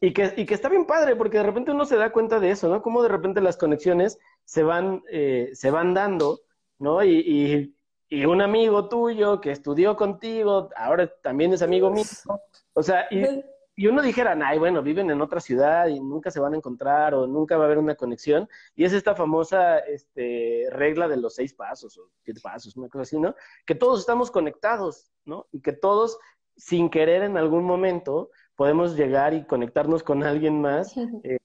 Y 0.00 0.12
que, 0.12 0.32
y 0.36 0.46
que 0.46 0.54
está 0.54 0.68
bien 0.68 0.86
padre, 0.86 1.14
porque 1.16 1.38
de 1.38 1.42
repente 1.42 1.72
uno 1.72 1.84
se 1.84 1.96
da 1.96 2.10
cuenta 2.10 2.40
de 2.40 2.50
eso, 2.50 2.68
¿no? 2.68 2.80
Cómo 2.80 3.02
de 3.02 3.08
repente 3.08 3.40
las 3.40 3.56
conexiones 3.56 4.18
se 4.44 4.62
van, 4.62 5.02
eh, 5.10 5.50
se 5.52 5.70
van 5.70 5.92
dando, 5.92 6.40
¿no? 6.78 7.04
Y, 7.04 7.18
y, 7.18 7.76
y, 8.08 8.24
un 8.24 8.40
amigo 8.40 8.88
tuyo 8.88 9.40
que 9.40 9.50
estudió 9.50 9.96
contigo, 9.96 10.70
ahora 10.74 11.12
también 11.22 11.52
es 11.52 11.60
amigo 11.60 11.90
mío. 11.90 12.04
O 12.72 12.82
sea, 12.82 13.06
y, 13.10 13.44
y 13.80 13.86
uno 13.86 14.02
dijera, 14.02 14.38
ay, 14.44 14.58
bueno, 14.58 14.82
viven 14.82 15.10
en 15.10 15.22
otra 15.22 15.40
ciudad 15.40 15.88
y 15.88 16.00
nunca 16.00 16.30
se 16.30 16.38
van 16.38 16.52
a 16.52 16.58
encontrar 16.58 17.14
o 17.14 17.26
nunca 17.26 17.56
va 17.56 17.62
a 17.62 17.64
haber 17.64 17.78
una 17.78 17.94
conexión. 17.94 18.46
Y 18.76 18.84
es 18.84 18.92
esta 18.92 19.14
famosa 19.14 19.78
este, 19.78 20.66
regla 20.70 21.08
de 21.08 21.16
los 21.16 21.36
seis 21.36 21.54
pasos 21.54 21.96
o 21.96 22.10
siete 22.22 22.42
pasos, 22.42 22.76
una 22.76 22.90
cosa 22.90 23.04
así, 23.04 23.18
¿no? 23.18 23.34
Que 23.64 23.74
todos 23.74 24.00
estamos 24.00 24.30
conectados, 24.30 25.10
¿no? 25.24 25.46
Y 25.50 25.62
que 25.62 25.72
todos, 25.72 26.18
sin 26.58 26.90
querer 26.90 27.22
en 27.22 27.38
algún 27.38 27.64
momento, 27.64 28.28
podemos 28.54 28.96
llegar 28.96 29.32
y 29.32 29.46
conectarnos 29.46 30.02
con 30.02 30.24
alguien 30.24 30.60
más, 30.60 30.94
eh, 31.24 31.38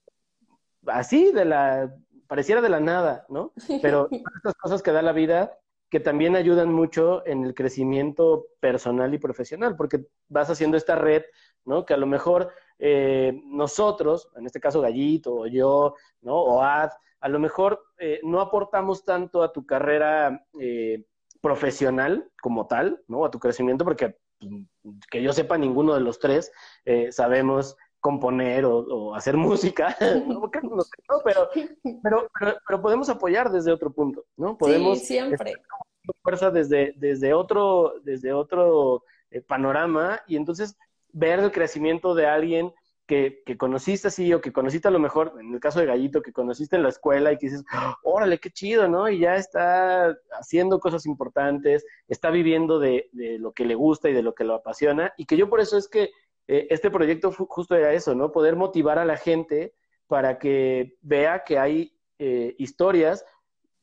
así 0.87 1.31
de 1.31 1.45
la, 1.45 1.95
pareciera 2.27 2.59
de 2.59 2.67
la 2.67 2.81
nada, 2.81 3.25
¿no? 3.29 3.53
Pero 3.81 4.09
estas 4.11 4.55
cosas 4.55 4.83
que 4.83 4.91
da 4.91 5.01
la 5.01 5.13
vida 5.13 5.57
que 5.89 6.01
también 6.01 6.35
ayudan 6.35 6.73
mucho 6.73 7.25
en 7.25 7.45
el 7.45 7.53
crecimiento 7.53 8.47
personal 8.59 9.13
y 9.13 9.17
profesional, 9.17 9.77
porque 9.77 10.05
vas 10.27 10.49
haciendo 10.49 10.75
esta 10.75 10.95
red, 10.95 11.23
¿no? 11.65 11.85
Que 11.85 11.93
a 11.93 11.97
lo 11.97 12.07
mejor 12.07 12.51
eh, 12.79 13.41
nosotros, 13.45 14.29
en 14.35 14.45
este 14.45 14.59
caso 14.59 14.81
Gallito 14.81 15.33
o 15.33 15.47
yo, 15.47 15.95
¿no? 16.21 16.35
O 16.35 16.61
Ad, 16.61 16.91
a 17.19 17.29
lo 17.29 17.39
mejor 17.39 17.83
eh, 17.97 18.19
no 18.23 18.41
aportamos 18.41 19.03
tanto 19.03 19.43
a 19.43 19.51
tu 19.51 19.65
carrera 19.65 20.45
profesional 21.41 22.31
como 22.41 22.67
tal, 22.67 23.03
¿no? 23.07 23.25
A 23.25 23.31
tu 23.31 23.39
crecimiento, 23.39 23.83
porque 23.83 24.17
que 25.09 25.21
yo 25.21 25.33
sepa, 25.33 25.57
ninguno 25.57 25.93
de 25.93 26.01
los 26.01 26.19
tres 26.19 26.51
eh, 26.85 27.11
sabemos 27.11 27.77
componer 27.99 28.65
o, 28.65 29.15
hacer 29.15 29.35
música, 29.37 29.95
no, 30.27 30.49
pero, 31.23 31.49
pero, 32.03 32.29
pero, 32.67 32.81
podemos 32.81 33.09
apoyar 33.09 33.51
desde 33.51 33.71
otro 33.71 33.91
punto, 33.91 34.25
¿no? 34.37 34.57
Podemos 34.57 34.99
sí, 34.99 35.05
siempre. 35.05 35.53
fuerza 36.21 36.51
desde, 36.51 36.93
desde 36.97 37.33
otro, 37.33 37.95
desde 38.03 38.31
otro 38.33 39.03
eh, 39.31 39.41
panorama 39.41 40.21
y 40.27 40.35
entonces 40.35 40.77
ver 41.15 41.39
el 41.39 41.51
crecimiento 41.51 42.13
de 42.13 42.27
alguien 42.27 42.73
que, 43.07 43.43
conociste 43.57 44.09
así 44.09 44.33
o 44.33 44.41
que 44.41 44.51
conociste 44.51 44.87
a 44.87 44.91
lo 44.91 44.99
mejor, 44.99 45.33
en 45.39 45.53
el 45.53 45.59
caso 45.59 45.79
de 45.79 45.85
Gallito, 45.85 46.21
que 46.21 46.33
conociste 46.33 46.75
en 46.75 46.83
la 46.83 46.89
escuela 46.89 47.31
y 47.31 47.37
que 47.37 47.47
dices, 47.47 47.63
órale, 48.03 48.39
qué 48.39 48.49
chido, 48.49 48.89
¿no? 48.89 49.07
Y 49.07 49.19
ya 49.19 49.35
está 49.35 50.17
haciendo 50.31 50.79
cosas 50.79 51.05
importantes, 51.05 51.85
está 52.07 52.31
viviendo 52.31 52.79
de, 52.79 53.09
de 53.13 53.39
lo 53.39 53.53
que 53.53 53.65
le 53.65 53.75
gusta 53.75 54.09
y 54.09 54.13
de 54.13 54.23
lo 54.23 54.33
que 54.33 54.43
lo 54.43 54.55
apasiona. 54.55 55.13
Y 55.17 55.25
que 55.25 55.37
yo 55.37 55.49
por 55.49 55.59
eso 55.59 55.77
es 55.77 55.87
que 55.87 56.09
eh, 56.47 56.67
este 56.69 56.91
proyecto 56.91 57.31
justo 57.31 57.75
era 57.75 57.93
eso, 57.93 58.13
¿no? 58.15 58.31
Poder 58.31 58.55
motivar 58.55 58.99
a 58.99 59.05
la 59.05 59.17
gente 59.17 59.73
para 60.07 60.37
que 60.37 60.97
vea 61.01 61.43
que 61.43 61.57
hay 61.57 61.97
eh, 62.19 62.55
historias 62.57 63.25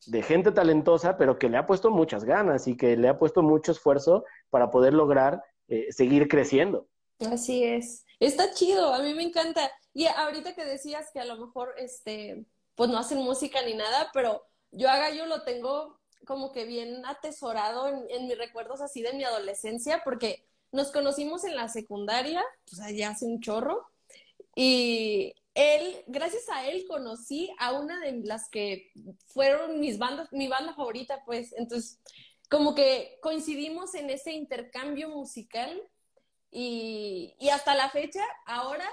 de 0.07 0.23
gente 0.23 0.53
talentosa, 0.53 1.17
pero 1.17 1.39
que 1.39 1.49
le 1.49 1.57
ha 1.57 1.67
puesto 1.67 1.91
muchas 1.91 2.25
ganas 2.25 2.67
y 2.67 2.77
que 2.77 2.97
le 2.97 3.09
ha 3.09 3.19
puesto 3.19 3.43
mucho 3.43 3.73
esfuerzo 3.73 4.25
para 4.51 4.71
poder 4.71 4.95
lograr 4.95 5.43
eh, 5.69 5.87
seguir 5.91 6.29
creciendo. 6.29 6.89
Así 7.21 7.65
es. 7.65 8.05
Está 8.21 8.53
chido, 8.53 8.93
a 8.93 9.01
mí 9.01 9.15
me 9.15 9.23
encanta. 9.23 9.71
Y 9.95 10.07
ahorita 10.07 10.55
que 10.55 10.65
decías 10.65 11.11
que 11.13 11.21
a 11.21 11.25
lo 11.25 11.37
mejor, 11.37 11.75
este, 11.79 12.47
pues 12.75 12.91
no 12.91 12.99
hacen 12.99 13.19
música 13.19 13.63
ni 13.63 13.75
nada, 13.75 14.11
pero 14.13 14.43
yo 14.71 14.89
a 14.91 14.97
Gallo 14.97 15.27
lo 15.27 15.43
tengo 15.43 16.01
como 16.25 16.53
que 16.53 16.65
bien 16.65 17.05
atesorado 17.05 17.89
en, 17.89 18.27
mis 18.27 18.39
recuerdos 18.39 18.81
así 18.81 19.03
de 19.03 19.13
mi 19.13 19.25
adolescencia, 19.25 20.03
porque 20.05 20.47
nos 20.71 20.91
conocimos 20.91 21.45
en 21.45 21.57
la 21.57 21.69
secundaria, 21.69 22.43
pues 22.69 22.81
allá 22.81 23.11
hace 23.11 23.27
un 23.27 23.41
chorro, 23.41 23.87
y 24.55 25.35
él, 25.55 26.05
gracias 26.07 26.49
a 26.49 26.67
él 26.69 26.87
conocí 26.87 27.51
a 27.59 27.73
una 27.73 28.01
de 28.01 28.21
las 28.25 28.49
que 28.49 28.93
fueron 29.27 29.81
mis 29.81 29.99
bandas, 29.99 30.29
mi 30.33 30.49
banda 30.49 30.75
favorita, 30.75 31.23
pues, 31.27 31.53
entonces, 31.55 32.01
como 32.49 32.75
que 32.75 33.19
coincidimos 33.21 33.95
en 33.95 34.11
ese 34.11 34.33
intercambio 34.33 35.09
musical 35.09 35.83
y, 36.53 37.35
y 37.41 37.49
hasta 37.49 37.75
la 37.75 37.91
fecha, 37.91 38.23
ahora 38.47 38.89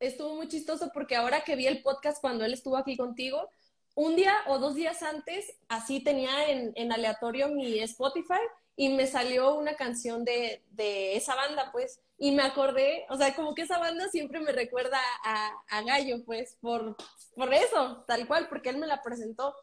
estuvo 0.00 0.34
muy 0.34 0.48
chistoso 0.48 0.90
porque 0.92 1.16
ahora 1.16 1.42
que 1.42 1.56
vi 1.56 1.66
el 1.66 1.82
podcast 1.82 2.20
cuando 2.20 2.44
él 2.44 2.52
estuvo 2.52 2.76
aquí 2.76 2.96
contigo, 2.96 3.48
un 3.94 4.14
día 4.14 4.34
o 4.48 4.58
dos 4.58 4.74
días 4.74 5.02
antes, 5.02 5.56
así 5.68 6.00
tenía 6.00 6.50
en, 6.50 6.72
en 6.74 6.92
aleatorio 6.92 7.48
mi 7.48 7.78
Spotify 7.78 8.40
y 8.76 8.90
me 8.90 9.06
salió 9.06 9.54
una 9.54 9.74
canción 9.74 10.22
de, 10.24 10.62
de, 10.72 11.16
esa 11.16 11.34
banda, 11.34 11.70
pues, 11.72 11.98
y 12.18 12.32
me 12.32 12.42
acordé, 12.42 13.06
o 13.08 13.16
sea, 13.16 13.34
como 13.34 13.54
que 13.54 13.62
esa 13.62 13.78
banda 13.78 14.06
siempre 14.08 14.38
me 14.40 14.52
recuerda 14.52 15.00
a, 15.24 15.50
a 15.70 15.82
Gallo, 15.82 16.22
pues, 16.26 16.58
por, 16.60 16.94
por 17.34 17.54
eso, 17.54 18.04
tal 18.06 18.26
cual, 18.26 18.48
porque 18.50 18.68
él 18.68 18.76
me 18.76 18.86
la 18.86 19.00
presentó. 19.02 19.54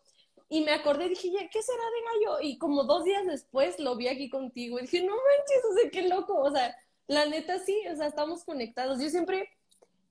Y 0.49 0.61
me 0.61 0.71
acordé, 0.71 1.09
dije, 1.09 1.29
¿qué 1.51 1.61
será 1.61 1.83
de 1.83 2.27
Gallo? 2.27 2.41
Y 2.41 2.57
como 2.57 2.85
dos 2.85 3.03
días 3.03 3.25
después 3.25 3.79
lo 3.79 3.95
vi 3.95 4.07
aquí 4.07 4.29
contigo 4.31 4.79
y 4.79 4.83
dije, 4.83 5.03
no 5.03 5.13
manches, 5.13 5.65
o 5.69 5.73
sea, 5.79 5.91
qué 5.91 6.07
loco, 6.07 6.35
o 6.39 6.51
sea, 6.51 6.75
la 7.07 7.25
neta 7.25 7.59
sí, 7.59 7.77
o 7.91 7.95
sea, 7.95 8.07
estamos 8.07 8.43
conectados. 8.43 9.01
Yo 9.01 9.09
siempre 9.09 9.49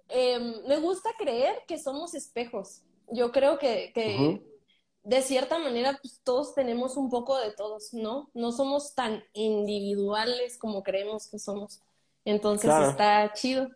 em, 0.09 0.67
me 0.67 0.79
gusta 0.79 1.11
creer 1.19 1.63
que 1.67 1.79
somos 1.79 2.15
espejos. 2.15 2.83
Yo 3.11 3.33
creo 3.33 3.59
que, 3.59 3.93
de 5.05 5.23
cierta 5.23 5.59
manera 5.59 5.99
pues, 6.01 6.21
todos 6.23 6.55
tenemos 6.55 6.97
un 6.97 7.11
poco 7.11 7.39
de 7.39 7.53
todos, 7.53 7.93
¿no? 7.93 8.31
No 8.35 8.53
somos 8.53 8.95
tan 8.95 9.23
individuales 9.33 10.59
como 10.59 10.83
creemos 10.83 11.29
que 11.29 11.39
somos. 11.39 11.83
Entonces 12.25 12.71
está 12.89 13.33
chido. 13.33 13.69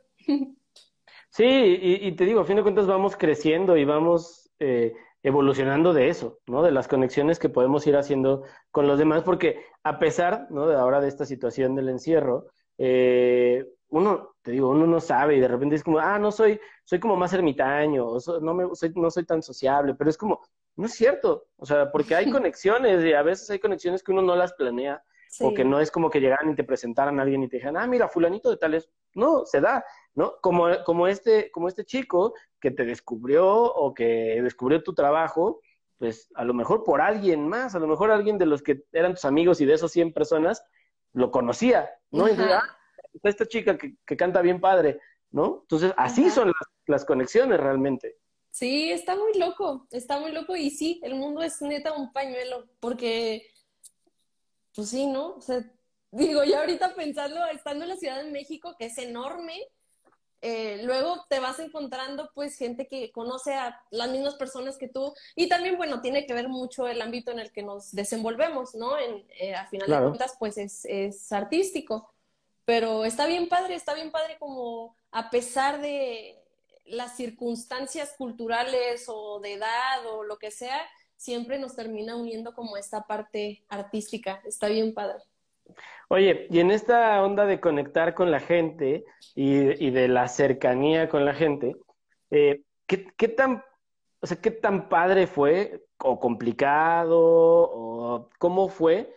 Sí, 1.31 1.45
y, 1.45 2.17
te 2.17 2.25
digo, 2.25 2.41
a 2.41 2.45
fin 2.47 2.57
de 2.57 2.63
cuentas 2.63 2.87
vamos 2.87 3.15
creciendo 3.15 3.77
y 3.77 3.85
vamos 3.85 4.49
eh, 4.59 4.95
evolucionando 5.23 5.93
de 5.93 6.09
eso, 6.09 6.39
¿no? 6.47 6.63
De 6.63 6.71
las 6.71 6.89
conexiones 6.89 7.39
que 7.39 7.51
podemos 7.51 7.87
ir 7.87 7.95
haciendo 7.95 8.45
con 8.71 8.87
los 8.89 8.99
demás, 8.99 9.23
porque 9.23 9.63
a 9.83 9.99
pesar, 9.99 10.47
¿no? 10.49 10.67
De 10.67 10.77
ahora 10.77 11.03
de 11.03 11.09
esta 11.09 11.27
situación 11.27 11.75
del 11.75 11.91
encierro, 11.91 12.47
eh, 12.79 13.65
uno, 13.89 14.35
te 14.43 14.53
digo, 14.53 14.71
uno 14.71 14.87
no 14.87 15.01
sabe 15.01 15.37
y 15.37 15.41
de 15.41 15.49
repente 15.49 15.77
es 15.77 15.85
como, 15.85 15.99
ah, 15.99 16.19
no 16.19 16.31
soy, 16.33 16.61
soy 16.85 17.01
como 17.01 17.17
más 17.17 17.33
ermitaño, 17.33 18.07
no, 18.41 18.55
me, 18.55 18.75
soy, 18.75 18.93
no 18.95 19.11
soy 19.11 19.25
tan 19.25 19.43
sociable, 19.43 19.95
pero 19.95 20.11
es 20.11 20.19
como, 20.19 20.41
no 20.77 20.87
es 20.87 20.95
cierto, 20.95 21.47
o 21.57 21.67
sea, 21.67 21.91
porque 21.91 22.15
hay 22.15 22.31
conexiones 22.31 23.05
y 23.05 23.13
a 23.13 23.23
veces 23.23 23.49
hay 23.51 23.59
conexiones 23.59 24.03
que 24.03 24.13
uno 24.13 24.23
no 24.23 24.37
las 24.37 24.53
planea 24.55 25.03
o 25.41 25.53
que 25.53 25.65
no 25.65 25.81
es 25.81 25.91
como 25.91 26.09
que 26.09 26.21
llegaran 26.21 26.51
y 26.51 26.55
te 26.55 26.65
presentaran 26.65 27.19
a 27.19 27.23
alguien 27.23 27.43
y 27.43 27.49
te 27.49 27.57
dijeran, 27.57 27.77
ah, 27.77 27.87
mira, 27.87 28.09
fulanito 28.09 28.49
de 28.49 28.57
tales, 28.57 28.89
no, 29.15 29.45
se 29.45 29.61
da, 29.61 29.85
¿no? 30.15 30.37
Como, 30.41 30.69
como, 30.85 31.09
este, 31.09 31.51
como 31.51 31.69
este 31.69 31.85
chico 31.85 32.33
que 32.59 32.71
te 32.71 32.85
descubrió 32.85 33.47
o 33.47 33.93
que 33.93 34.41
descubrió 34.43 34.83
tu 34.83 34.95
trabajo 34.95 35.61
pues 35.99 36.29
a 36.35 36.45
lo 36.45 36.55
mejor 36.55 36.85
por 36.85 37.01
alguien 37.01 37.49
más, 37.49 37.75
a 37.75 37.79
lo 37.79 37.87
mejor 37.87 38.11
alguien 38.11 38.39
de 38.39 38.47
los 38.47 38.63
que 38.63 38.85
eran 38.93 39.15
tus 39.15 39.25
amigos 39.25 39.61
y 39.61 39.65
de 39.65 39.75
esos 39.75 39.93
100 39.93 40.13
personas 40.13 40.65
lo 41.17 41.31
conocía, 41.31 41.91
¿no? 42.11 42.29
Y 42.29 42.37
decía, 42.37 42.59
ah, 42.59 42.79
esta 43.23 43.47
chica 43.47 43.79
que, 43.79 44.17
canta 44.17 44.43
bien 44.43 44.61
padre, 44.61 45.01
¿no? 45.31 45.61
Entonces, 45.63 45.93
así 45.97 46.31
son 46.31 46.53
las, 46.87 47.05
conexiones 47.07 47.59
realmente. 47.59 48.19
Sí, 48.51 48.93
está 48.93 49.17
muy 49.17 49.33
loco, 49.39 49.89
está 49.91 50.21
muy 50.21 50.31
loco 50.33 50.55
y 50.55 50.71
sí, 50.71 51.01
el 51.03 51.15
mundo 51.15 51.43
es 51.43 51.61
neta 51.63 51.95
un 51.95 52.13
pañuelo, 52.13 52.67
porque, 52.81 53.47
pues 54.75 54.91
sí, 54.91 55.07
¿no? 55.07 55.37
O 55.37 55.41
sea, 55.41 55.65
digo, 56.11 56.45
ya 56.45 56.61
ahorita 56.61 56.95
pensando, 56.95 57.45
estando 57.47 57.85
en 57.85 57.91
la 57.91 57.97
Ciudad 57.97 58.23
de 58.23 58.31
México, 58.31 58.77
que 58.79 58.87
es 58.87 58.99
enorme, 58.99 59.59
eh, 60.43 60.81
luego 60.85 61.25
te 61.29 61.41
vas 61.41 61.59
encontrando 61.59 62.31
pues 62.35 62.57
gente 62.57 62.87
que 62.87 63.11
conoce 63.11 63.55
a 63.55 63.83
las 63.91 64.11
mismas 64.11 64.35
personas 64.35 64.77
que 64.77 64.89
tú 64.89 65.15
y 65.35 65.49
también 65.49 65.79
bueno 65.79 66.03
tiene 66.03 66.27
que 66.27 66.35
ver 66.35 66.49
mucho 66.49 66.87
el 66.87 67.01
ámbito 67.01 67.31
en 67.31 67.39
el 67.39 67.51
que 67.53 67.63
nos 67.63 67.93
desenvolvemos 67.93 68.75
no 68.75 68.99
en, 68.99 69.27
eh, 69.41 69.55
a 69.55 69.67
final 69.67 69.89
de 69.89 69.99
cuentas 69.99 70.37
pues 70.39 70.59
es, 70.59 70.85
es, 70.85 71.33
artístico. 71.33 72.13
Pero 72.65 73.05
está 73.05 73.27
bien 73.27 73.49
padre 73.49 73.75
está 73.77 73.95
bien 73.95 74.11
padre 74.11 74.37
como 74.39 74.97
a 75.11 75.31
pesar 75.31 75.81
de 75.81 76.43
las 76.85 77.17
circunstancias 77.17 78.15
culturales 78.19 79.07
o 79.09 79.41
de 79.41 79.55
edad 79.55 80.07
o 80.07 80.23
lo 80.23 80.39
que 80.39 80.51
sea 80.51 80.81
siempre 81.17 81.59
nos 81.59 81.75
termina 81.75 82.15
uniendo 82.15 82.55
como 82.55 82.77
esta 82.77 83.07
parte 83.07 83.65
artística. 83.69 84.43
Está 84.45 84.69
bien 84.69 84.93
padre 84.93 85.25
Oye, 86.09 86.47
y 86.51 86.61
en 86.61 86.71
esta 86.71 87.23
onda 87.23 87.47
de 87.47 87.61
conectar 87.61 88.15
con 88.15 88.31
la 88.31 88.41
gente 88.41 89.05
y, 89.35 89.91
de 89.91 90.09
la 90.09 90.29
cercanía 90.29 91.09
con 91.09 91.25
la 91.25 91.35
gente, 91.35 91.77
eh, 92.31 92.63
¿qué, 92.87 93.29
tan, 93.29 93.65
o 94.21 94.27
sea, 94.27 94.41
¿qué 94.41 94.51
tan 94.51 94.89
padre 94.89 95.27
fue 95.27 95.85
o 95.99 96.21
complicado 96.21 97.19
o 97.21 98.31
cómo 98.39 98.69
fue 98.69 99.15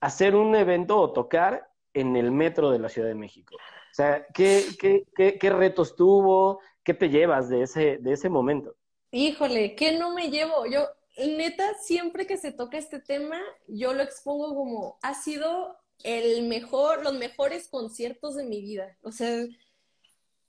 hacer 0.00 0.34
un 0.34 0.56
evento 0.56 0.98
o 0.98 1.12
tocar 1.12 1.68
en 1.94 2.16
el 2.16 2.32
metro 2.32 2.70
de 2.70 2.80
la 2.80 2.88
Ciudad 2.88 3.08
de 3.08 3.14
México? 3.14 3.54
O 3.54 3.94
sea, 3.94 4.26
¿qué, 4.34 4.64
qué, 4.80 5.04
qué, 5.14 5.38
qué 5.38 5.50
retos 5.50 5.94
tuvo? 5.94 6.60
¿Qué 6.82 6.94
te 6.94 7.08
llevas 7.08 7.48
de 7.48 7.62
ese, 7.62 7.98
de 7.98 8.12
ese 8.12 8.28
momento? 8.28 8.74
Híjole, 9.12 9.76
¿qué 9.76 9.98
no 9.98 10.14
me 10.14 10.30
llevo? 10.30 10.66
Yo, 10.66 10.88
neta, 11.18 11.74
siempre 11.74 12.26
que 12.26 12.38
se 12.38 12.50
toca 12.50 12.78
este 12.78 12.98
tema, 12.98 13.38
yo 13.68 13.92
lo 13.92 14.02
expongo 14.02 14.54
como 14.54 14.98
ha 15.02 15.14
sido 15.14 15.76
el 16.04 16.42
mejor, 16.48 17.02
los 17.02 17.14
mejores 17.14 17.68
conciertos 17.68 18.36
de 18.36 18.44
mi 18.44 18.60
vida. 18.60 18.96
O 19.02 19.12
sea, 19.12 19.44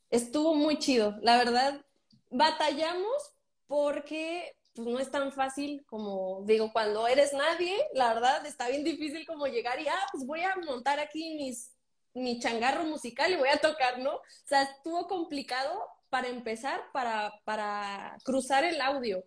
estuvo 0.10 0.56
muy 0.56 0.80
chido. 0.80 1.16
La 1.22 1.38
verdad, 1.38 1.84
batallamos 2.30 3.34
porque 3.68 4.56
pues, 4.74 4.88
no 4.88 5.00
es 5.00 5.12
tan 5.12 5.32
fácil 5.32 5.86
como, 5.86 6.44
digo, 6.46 6.72
cuando 6.74 7.08
eres 7.08 7.34
nadie, 7.34 7.76
la 7.94 8.14
verdad, 8.14 8.46
está 8.46 8.70
bien 8.70 8.84
difícil 8.84 9.26
como 9.26 9.48
llegar 9.48 9.80
y, 9.80 9.88
ah, 9.88 10.08
pues 10.12 10.26
voy 10.26 10.42
a 10.42 10.56
montar 10.66 11.00
aquí 11.00 11.36
mis, 11.36 11.74
mi 12.14 12.40
changarro 12.40 12.86
musical 12.86 13.32
y 13.32 13.36
voy 13.36 13.50
a 13.50 13.58
tocar, 13.58 14.00
¿no? 14.00 14.16
O 14.16 14.22
sea, 14.46 14.64
estuvo 14.64 15.08
complicado 15.08 15.84
para 16.10 16.28
empezar, 16.28 16.82
para, 16.92 17.34
para 17.46 18.18
cruzar 18.24 18.64
el 18.64 18.80
audio. 18.82 19.24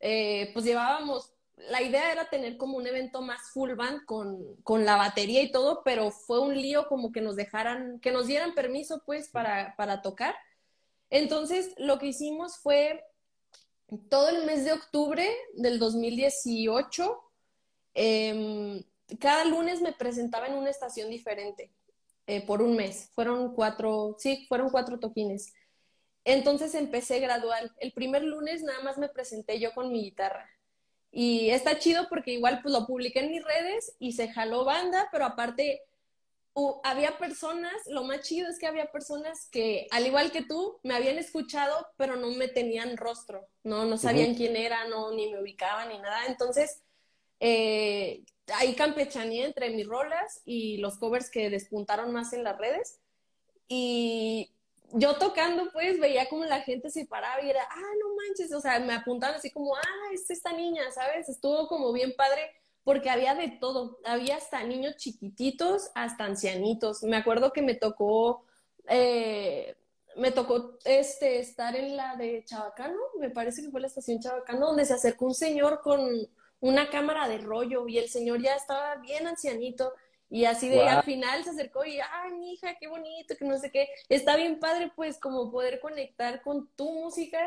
Eh, 0.00 0.50
pues 0.52 0.64
llevábamos 0.64 1.32
la 1.70 1.82
idea 1.82 2.12
era 2.12 2.28
tener 2.30 2.56
como 2.56 2.76
un 2.76 2.86
evento 2.86 3.20
más 3.22 3.50
full 3.52 3.74
band 3.74 4.04
con, 4.04 4.56
con, 4.62 4.84
la 4.84 4.96
batería 4.96 5.42
y 5.42 5.50
todo, 5.50 5.82
pero 5.84 6.10
fue 6.10 6.40
un 6.40 6.54
lío 6.54 6.88
como 6.88 7.12
que 7.12 7.20
nos 7.20 7.36
dejaran, 7.36 8.00
que 8.00 8.12
nos 8.12 8.26
dieran 8.26 8.54
permiso 8.54 9.02
pues 9.04 9.28
para, 9.28 9.74
para 9.76 10.02
tocar. 10.02 10.34
Entonces 11.10 11.74
lo 11.76 11.98
que 11.98 12.06
hicimos 12.06 12.58
fue 12.58 13.04
todo 14.08 14.28
el 14.28 14.44
mes 14.44 14.64
de 14.64 14.72
octubre 14.72 15.28
del 15.54 15.78
2018, 15.78 17.20
em, 17.94 18.82
cada 19.18 19.44
lunes 19.44 19.80
me 19.80 19.92
presentaba 19.92 20.46
en 20.46 20.54
una 20.54 20.70
estación 20.70 21.10
diferente 21.10 21.72
eh, 22.26 22.44
por 22.46 22.62
un 22.62 22.76
mes. 22.76 23.10
Fueron 23.14 23.54
cuatro, 23.54 24.16
sí, 24.18 24.46
fueron 24.48 24.70
cuatro 24.70 25.00
toquines. 25.00 25.54
Entonces 26.24 26.74
empecé 26.74 27.20
gradual. 27.20 27.72
El 27.80 27.92
primer 27.92 28.22
lunes 28.22 28.62
nada 28.62 28.82
más 28.82 28.98
me 28.98 29.08
presenté 29.08 29.58
yo 29.58 29.72
con 29.72 29.90
mi 29.90 30.02
guitarra 30.02 30.50
y 31.20 31.50
está 31.50 31.80
chido 31.80 32.08
porque 32.08 32.30
igual 32.30 32.60
pues 32.62 32.72
lo 32.72 32.86
publiqué 32.86 33.18
en 33.18 33.32
mis 33.32 33.42
redes 33.42 33.96
y 33.98 34.12
se 34.12 34.28
jaló 34.28 34.64
banda, 34.64 35.08
pero 35.10 35.24
aparte 35.24 35.82
había 36.84 37.18
personas, 37.18 37.74
lo 37.88 38.04
más 38.04 38.20
chido 38.20 38.48
es 38.48 38.56
que 38.56 38.68
había 38.68 38.92
personas 38.92 39.48
que, 39.50 39.88
al 39.90 40.06
igual 40.06 40.30
que 40.30 40.44
tú, 40.44 40.78
me 40.84 40.94
habían 40.94 41.18
escuchado, 41.18 41.88
pero 41.96 42.14
no 42.14 42.30
me 42.30 42.46
tenían 42.46 42.96
rostro, 42.96 43.48
no, 43.64 43.84
no 43.84 43.98
sabían 43.98 44.36
quién 44.36 44.54
era, 44.54 44.86
no, 44.86 45.10
ni 45.10 45.28
me 45.28 45.40
ubicaban 45.40 45.88
ni 45.88 45.98
nada. 45.98 46.26
Entonces, 46.26 46.84
eh, 47.40 48.22
ahí 48.54 48.76
campechaneé 48.76 49.46
entre 49.46 49.70
mis 49.70 49.88
rolas 49.88 50.40
y 50.44 50.76
los 50.76 50.98
covers 50.98 51.30
que 51.30 51.50
despuntaron 51.50 52.12
más 52.12 52.32
en 52.32 52.44
las 52.44 52.56
redes. 52.58 53.00
Y 53.66 54.52
yo 54.92 55.16
tocando, 55.16 55.70
pues 55.72 56.00
veía 56.00 56.28
como 56.28 56.44
la 56.44 56.62
gente 56.62 56.90
se 56.90 57.06
paraba 57.06 57.42
y 57.42 57.50
era, 57.50 57.62
ah, 57.62 57.92
no 58.00 58.16
manches, 58.16 58.52
o 58.52 58.60
sea, 58.60 58.80
me 58.80 58.94
apuntaban 58.94 59.36
así 59.36 59.50
como, 59.50 59.74
ah, 59.76 60.12
es 60.12 60.30
esta 60.30 60.52
niña, 60.52 60.90
¿sabes? 60.92 61.28
Estuvo 61.28 61.68
como 61.68 61.92
bien 61.92 62.14
padre 62.16 62.50
porque 62.84 63.10
había 63.10 63.34
de 63.34 63.48
todo, 63.48 63.98
había 64.04 64.36
hasta 64.36 64.64
niños 64.64 64.96
chiquititos, 64.96 65.90
hasta 65.94 66.24
ancianitos. 66.24 67.02
Me 67.02 67.16
acuerdo 67.16 67.52
que 67.52 67.60
me 67.60 67.74
tocó, 67.74 68.46
eh, 68.88 69.76
me 70.16 70.30
tocó 70.30 70.78
este, 70.84 71.38
estar 71.38 71.76
en 71.76 71.96
la 71.96 72.16
de 72.16 72.44
Chabacano, 72.46 72.98
me 73.20 73.28
parece 73.28 73.62
que 73.62 73.70
fue 73.70 73.82
la 73.82 73.88
estación 73.88 74.20
Chabacano, 74.20 74.68
donde 74.68 74.86
se 74.86 74.94
acercó 74.94 75.26
un 75.26 75.34
señor 75.34 75.82
con 75.82 76.28
una 76.60 76.88
cámara 76.88 77.28
de 77.28 77.38
rollo 77.38 77.86
y 77.88 77.98
el 77.98 78.08
señor 78.08 78.40
ya 78.40 78.54
estaba 78.54 78.96
bien 78.96 79.26
ancianito 79.26 79.92
y 80.30 80.44
así 80.44 80.68
de 80.68 80.86
al 80.86 81.02
final 81.04 81.42
se 81.42 81.50
acercó 81.50 81.84
y, 81.84 81.98
ay, 82.00 82.32
mi 82.32 82.52
hija, 82.52 82.76
qué 82.78 82.86
bonito, 82.86 83.34
que 83.36 83.44
no 83.46 83.58
sé 83.58 83.70
qué. 83.70 83.88
Está 84.08 84.36
bien 84.36 84.58
padre, 84.58 84.92
pues, 84.94 85.18
como 85.18 85.50
poder 85.50 85.80
conectar 85.80 86.42
con 86.42 86.68
tu 86.76 86.92
música 86.92 87.38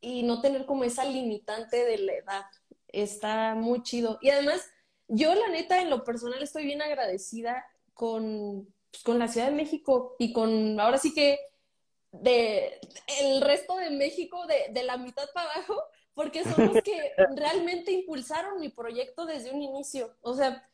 y 0.00 0.22
no 0.22 0.42
tener 0.42 0.66
como 0.66 0.84
esa 0.84 1.04
limitante 1.04 1.84
de 1.84 1.98
la 1.98 2.12
edad. 2.12 2.44
Está 2.88 3.54
muy 3.54 3.82
chido. 3.82 4.18
Y 4.20 4.28
además, 4.28 4.68
yo 5.08 5.34
la 5.34 5.48
neta, 5.48 5.80
en 5.80 5.88
lo 5.88 6.04
personal, 6.04 6.42
estoy 6.42 6.64
bien 6.64 6.82
agradecida 6.82 7.64
con, 7.94 8.68
pues, 8.90 9.02
con 9.02 9.18
la 9.18 9.28
Ciudad 9.28 9.48
de 9.48 9.56
México 9.56 10.16
y 10.18 10.34
con, 10.34 10.78
ahora 10.78 10.98
sí 10.98 11.14
que, 11.14 11.38
de 12.12 12.78
el 13.20 13.40
resto 13.40 13.76
de 13.76 13.90
México, 13.90 14.46
de, 14.46 14.72
de 14.72 14.82
la 14.82 14.98
mitad 14.98 15.30
para 15.32 15.50
abajo, 15.50 15.82
porque 16.12 16.44
son 16.44 16.74
los 16.74 16.82
que 16.82 17.12
realmente 17.36 17.92
impulsaron 17.92 18.60
mi 18.60 18.68
proyecto 18.68 19.24
desde 19.24 19.52
un 19.52 19.62
inicio. 19.62 20.14
O 20.20 20.34
sea, 20.34 20.69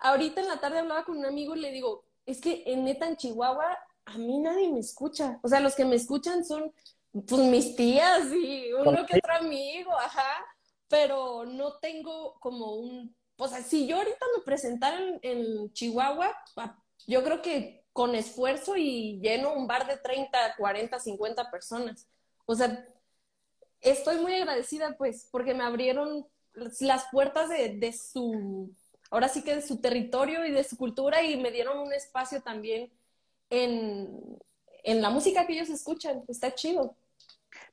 ahorita 0.00 0.40
en 0.40 0.48
la 0.48 0.60
tarde 0.60 0.80
hablaba 0.80 1.04
con 1.04 1.18
un 1.18 1.26
amigo 1.26 1.54
y 1.54 1.60
le 1.60 1.70
digo, 1.70 2.04
es 2.26 2.40
que 2.40 2.64
en 2.66 2.84
neta 2.84 3.06
en 3.06 3.16
Chihuahua 3.16 3.78
a 4.06 4.18
mí 4.18 4.38
nadie 4.38 4.68
me 4.70 4.80
escucha. 4.80 5.38
O 5.42 5.48
sea, 5.48 5.60
los 5.60 5.74
que 5.74 5.84
me 5.84 5.96
escuchan 5.96 6.44
son 6.44 6.72
pues 7.12 7.42
mis 7.42 7.76
tías 7.76 8.32
y 8.32 8.72
uno 8.72 9.04
que 9.06 9.18
otro 9.18 9.34
amigo, 9.34 9.92
ajá, 9.98 10.44
pero 10.88 11.44
no 11.44 11.78
tengo 11.78 12.38
como 12.40 12.74
un, 12.74 13.14
o 13.36 13.48
sea, 13.48 13.62
si 13.62 13.86
yo 13.86 13.96
ahorita 13.96 14.26
me 14.36 14.42
presentara 14.44 14.98
en, 15.22 15.72
Chihuahua, 15.72 16.36
yo 17.06 17.22
creo 17.24 17.42
que 17.42 17.84
con 17.92 18.14
esfuerzo 18.14 18.76
y 18.76 19.20
lleno 19.20 19.54
un 19.54 19.66
bar 19.66 19.86
de 19.86 19.96
30, 19.96 20.56
40, 20.56 20.98
50 20.98 21.50
personas. 21.50 22.08
O 22.46 22.54
sea, 22.54 22.86
estoy 23.80 24.18
muy 24.18 24.34
agradecida 24.34 24.96
pues 24.96 25.28
porque 25.30 25.54
me 25.54 25.64
abrieron 25.64 26.26
las 26.52 27.06
puertas 27.10 27.48
de, 27.48 27.76
de 27.76 27.92
su 27.92 28.72
ahora 29.10 29.28
sí 29.28 29.42
que 29.42 29.56
de 29.56 29.62
su 29.62 29.80
territorio 29.80 30.46
y 30.46 30.52
de 30.52 30.64
su 30.64 30.76
cultura 30.76 31.22
y 31.22 31.36
me 31.36 31.50
dieron 31.50 31.78
un 31.78 31.92
espacio 31.92 32.40
también 32.40 32.90
en, 33.50 34.38
la 34.84 35.10
música 35.10 35.46
que 35.46 35.54
ellos 35.54 35.68
escuchan. 35.68 36.22
Está 36.28 36.54
chido. 36.54 36.96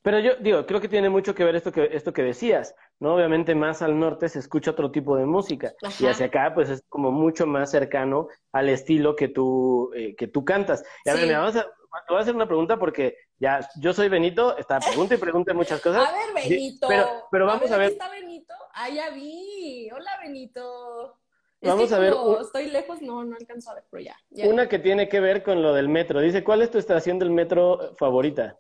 Pero 0.02 0.20
yo 0.20 0.36
digo, 0.38 0.66
creo 0.66 0.82
que 0.82 0.90
tiene 0.90 1.10
mucho 1.10 1.36
que 1.36 1.44
ver 1.44 1.56
esto 1.56 1.72
que, 1.72 1.90
esto 1.92 2.12
que 2.12 2.24
decías, 2.24 2.76
¿no? 3.00 3.16
Obviamente 3.16 3.54
más 3.54 3.82
al 3.82 4.00
norte 4.00 4.28
se 4.28 4.40
escucha 4.40 4.72
otro 4.72 4.92
tipo 4.92 5.16
de 5.16 5.26
música 5.26 5.74
y 6.00 6.08
hacia 6.08 6.26
acá 6.26 6.52
pues 6.56 6.70
es 6.70 6.84
como 6.90 7.12
mucho 7.12 7.46
más 7.46 7.70
cercano 7.72 8.28
al 8.52 8.70
estilo 8.70 9.16
que 9.16 9.28
tú, 9.28 9.92
eh, 9.94 10.16
que 10.16 10.28
tú 10.28 10.44
cantas. 10.44 10.84
Y 11.06 11.10
a 11.10 11.14
ver, 11.14 11.28
me 11.28 11.34
vamos 11.34 11.56
a, 11.56 11.64
te 11.64 12.14
voy 12.14 12.18
a 12.18 12.22
hacer 12.22 12.36
una 12.36 12.48
pregunta 12.48 12.78
porque 12.78 13.18
ya 13.40 13.68
yo 13.80 13.94
soy 13.94 14.10
Benito, 14.10 14.58
está 14.58 14.80
pregunta 14.80 15.14
y 15.14 15.18
pregunta 15.18 15.54
muchas 15.54 15.80
cosas. 15.82 16.08
A 16.08 16.12
ver, 16.12 16.34
Benito. 16.34 16.88
Pero, 16.88 17.28
pero 17.32 17.46
vamos 17.46 17.72
a, 17.72 17.78
ver. 17.78 17.92
¿Está 17.92 18.10
Benito? 18.10 18.54
Ah, 18.74 18.90
ya 18.90 19.12
vi. 19.12 19.90
Hola, 19.92 20.12
Benito. 20.24 21.20
Vamos 21.62 21.92
a 21.92 22.00
ver. 22.00 22.14
estoy 22.42 22.70
lejos, 22.70 23.02
no, 23.02 23.24
no 23.24 23.36
alcanzo 23.36 23.72
a 23.72 23.76
ver, 23.76 23.84
pero 23.90 24.04
ya, 24.04 24.48
Una 24.48 24.70
que 24.70 24.80
tiene 24.80 25.10
que 25.10 25.20
ver 25.20 25.44
con 25.44 25.62
lo 25.62 25.74
del 25.74 25.90
metro. 25.90 26.20
Dice, 26.20 26.44
¿cuál 26.44 26.62
es 26.62 26.72
tu 26.72 26.78
estación 26.78 27.20
del 27.20 27.32
metro 27.32 27.96
favorita? 27.98 28.58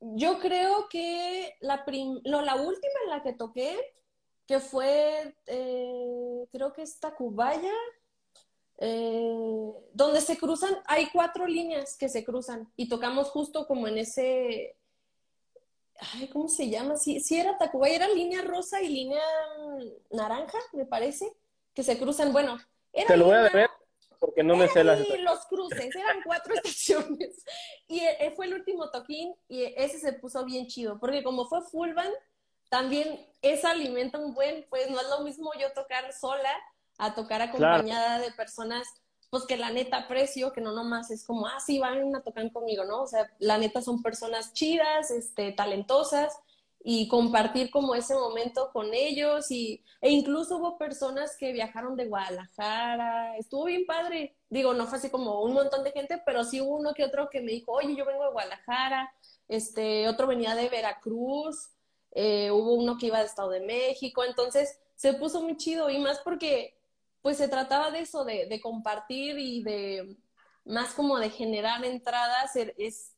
yo 0.00 0.38
creo 0.40 0.88
que 0.90 1.54
la, 1.60 1.84
la 1.86 2.56
última 2.56 2.92
en 3.04 3.10
la 3.10 3.22
que 3.22 3.32
toqué, 3.32 3.78
que 4.46 4.60
fue, 4.60 5.34
eh, 5.46 6.46
creo 6.52 6.72
que 6.72 6.82
es 6.82 7.00
Tacubaya, 7.00 7.72
eh, 8.78 9.72
donde 9.92 10.20
se 10.20 10.36
cruzan, 10.36 10.76
hay 10.86 11.08
cuatro 11.12 11.46
líneas 11.46 11.96
que 11.96 12.08
se 12.08 12.24
cruzan 12.24 12.70
y 12.76 12.88
tocamos 12.88 13.28
justo 13.30 13.66
como 13.66 13.88
en 13.88 13.98
ese, 13.98 14.76
ay, 16.14 16.28
¿cómo 16.28 16.48
se 16.48 16.68
llama? 16.68 16.96
Sí, 16.96 17.20
sí 17.20 17.38
era 17.38 17.58
Tacubaya, 17.58 17.96
era 17.96 18.08
línea 18.08 18.42
rosa 18.42 18.80
y 18.82 18.88
línea 18.88 19.22
naranja, 20.10 20.58
me 20.72 20.86
parece, 20.86 21.32
que 21.74 21.82
se 21.82 21.98
cruzan, 21.98 22.32
bueno. 22.32 22.58
Te 22.92 23.16
lo 23.16 23.26
voy 23.26 23.36
a 23.36 23.42
ver 23.42 23.70
porque 24.18 24.42
no 24.42 24.56
me 24.56 24.68
sé 24.68 24.84
las... 24.84 24.98
los 24.98 25.46
cruces, 25.46 25.94
eran 25.94 26.22
cuatro 26.24 26.54
estaciones. 26.62 27.44
Y 27.86 28.00
eh, 28.00 28.32
fue 28.34 28.46
el 28.46 28.54
último 28.54 28.90
toquín 28.90 29.34
y 29.48 29.62
ese 29.76 29.98
se 29.98 30.12
puso 30.12 30.44
bien 30.44 30.66
chido, 30.66 30.98
porque 30.98 31.22
como 31.22 31.46
fue 31.46 31.62
full 31.62 31.92
band, 31.92 32.14
también 32.68 33.26
esa 33.40 33.70
alimenta 33.70 34.18
un 34.18 34.34
buen, 34.34 34.66
pues 34.68 34.90
no 34.90 35.00
es 35.00 35.08
lo 35.08 35.20
mismo 35.20 35.52
yo 35.58 35.72
tocar 35.72 36.12
sola 36.12 36.52
a 36.98 37.14
tocar 37.14 37.40
acompañada 37.40 38.18
de 38.18 38.32
personas 38.32 38.86
pues 39.30 39.44
que 39.44 39.56
la 39.56 39.70
neta 39.70 39.98
aprecio, 39.98 40.52
que 40.52 40.60
no 40.60 40.72
nomás 40.72 41.10
es 41.10 41.24
como, 41.24 41.46
ah, 41.46 41.60
sí, 41.60 41.78
van 41.78 42.14
a 42.14 42.22
tocar 42.22 42.50
conmigo, 42.52 42.84
¿no? 42.84 43.02
O 43.02 43.06
sea, 43.06 43.30
la 43.38 43.58
neta 43.58 43.82
son 43.82 44.02
personas 44.02 44.52
chidas, 44.54 45.10
este, 45.10 45.52
talentosas, 45.52 46.34
y 46.82 47.08
compartir 47.08 47.70
como 47.70 47.94
ese 47.94 48.14
momento 48.14 48.70
con 48.72 48.94
ellos, 48.94 49.50
y, 49.50 49.82
e 50.00 50.10
incluso 50.10 50.56
hubo 50.56 50.78
personas 50.78 51.36
que 51.36 51.52
viajaron 51.52 51.96
de 51.96 52.06
Guadalajara, 52.06 53.36
estuvo 53.36 53.64
bien 53.64 53.84
padre, 53.84 54.36
digo, 54.48 54.72
no 54.72 54.86
fue 54.86 54.98
así 54.98 55.10
como 55.10 55.42
un 55.42 55.52
montón 55.52 55.84
de 55.84 55.92
gente, 55.92 56.22
pero 56.24 56.44
sí 56.44 56.60
hubo 56.60 56.76
uno 56.76 56.94
que 56.94 57.04
otro 57.04 57.28
que 57.28 57.40
me 57.40 57.52
dijo, 57.52 57.72
oye, 57.72 57.94
yo 57.96 58.06
vengo 58.06 58.24
de 58.24 58.30
Guadalajara, 58.30 59.12
este, 59.48 60.08
otro 60.08 60.26
venía 60.26 60.54
de 60.54 60.68
Veracruz, 60.68 61.70
eh, 62.12 62.50
hubo 62.50 62.74
uno 62.74 62.96
que 62.96 63.06
iba 63.06 63.18
de 63.18 63.26
Estado 63.26 63.50
de 63.50 63.60
México, 63.60 64.24
entonces 64.24 64.78
se 64.94 65.12
puso 65.14 65.42
muy 65.42 65.56
chido, 65.56 65.90
y 65.90 65.98
más 65.98 66.20
porque 66.20 66.77
pues 67.22 67.36
se 67.36 67.48
trataba 67.48 67.90
de 67.90 68.00
eso, 68.00 68.24
de, 68.24 68.60
compartir 68.62 69.38
y 69.38 69.62
de 69.62 70.16
más 70.64 70.94
como 70.94 71.18
de 71.18 71.30
generar 71.30 71.84
entradas, 71.84 72.54
er, 72.56 72.74
es 72.78 73.12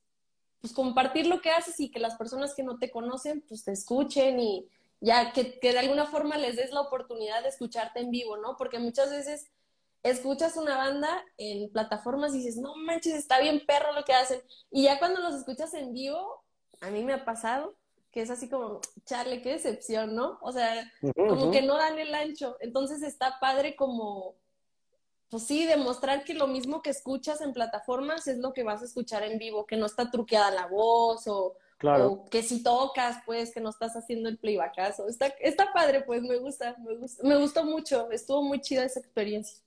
pues 0.61 0.73
compartir 0.73 1.27
lo 1.27 1.41
que 1.41 1.51
haces 1.51 1.81
y 1.81 1.91
que 1.91 1.99
las 1.99 2.17
personas 2.17 2.55
que 2.55 2.63
no 2.63 2.79
te 2.79 2.91
conocen 2.91 3.43
pues 3.49 3.65
te 3.65 3.73
escuchen 3.73 4.39
y 4.41 4.69
ya 5.01 5.33
que, 5.33 5.59
que 5.59 5.73
de 5.73 5.79
alguna 5.79 6.07
forma 6.07 6.37
les 6.37 6.57
des 6.57 6.73
la 6.73 6.83
oportunidad 6.83 7.43
de 7.43 7.49
escucharte 7.49 8.01
en 8.01 8.11
vivo, 8.11 8.37
¿no? 8.37 8.57
Porque 8.57 8.79
muchas 8.79 9.11
veces 9.11 9.51
escuchas 10.03 10.57
una 10.57 10.77
banda 10.77 11.25
en 11.39 11.71
plataformas 11.71 12.35
y 12.35 12.39
dices, 12.39 12.57
no 12.57 12.75
manches, 12.77 13.15
está 13.15 13.41
bien 13.41 13.65
perro 13.67 13.93
lo 13.93 14.05
que 14.05 14.13
hacen. 14.13 14.43
Y 14.71 14.85
ya 14.85 14.99
cuando 14.99 15.21
los 15.21 15.35
escuchas 15.35 15.73
en 15.75 15.93
vivo, 15.93 16.45
a 16.81 16.91
mí 16.91 17.05
me 17.05 17.15
ha 17.15 17.25
pasado 17.25 17.77
que 18.11 18.23
es 18.23 18.31
así 18.31 18.49
como, 18.49 18.81
charle, 19.05 19.41
qué 19.41 19.53
decepción, 19.53 20.15
¿no? 20.15 20.39
O 20.43 20.53
sea, 20.53 20.91
como 21.15 21.51
que 21.51 21.63
no 21.63 21.77
dan 21.77 21.99
el 21.99 22.15
ancho. 22.15 22.57
Entonces 22.61 23.03
está 23.03 23.39
padre 23.41 23.77
como, 23.77 24.35
pues 25.29 25.45
sí, 25.45 25.65
demostrar 25.65 26.25
que 26.25 26.35
lo 26.35 26.49
mismo 26.49 26.83
que 26.83 26.91
escuchas 26.91 27.41
en 27.41 27.53
plataformas 27.53 28.27
es 28.27 28.39
lo 28.39 28.53
que 28.53 28.65
vas 28.65 28.83
a 28.83 28.87
escuchar 28.87 29.23
en 29.23 29.39
vivo, 29.39 29.65
que 29.65 29.77
no 29.77 29.87
está 29.87 30.11
truqueada 30.11 30.51
la 30.51 30.67
voz 30.67 31.27
o, 31.29 31.55
que 32.31 32.43
si 32.43 32.63
tocas, 32.63 33.23
pues, 33.25 33.55
que 33.55 33.61
no 33.61 33.71
estás 33.71 33.97
haciendo 33.97 34.29
el 34.29 34.39
playbackazo. 34.39 35.09
Está, 35.09 35.29
está 35.41 35.73
padre, 35.73 36.03
pues, 36.03 36.23
me 36.23 36.37
gusta, 36.37 36.77
me 36.85 36.97
gusta, 36.97 37.27
me 37.27 37.37
gustó 37.37 37.65
mucho, 37.65 38.11
estuvo 38.11 38.43
muy 38.43 38.61
chida 38.61 38.85
esa 38.85 39.01
experiencia. 39.01 39.63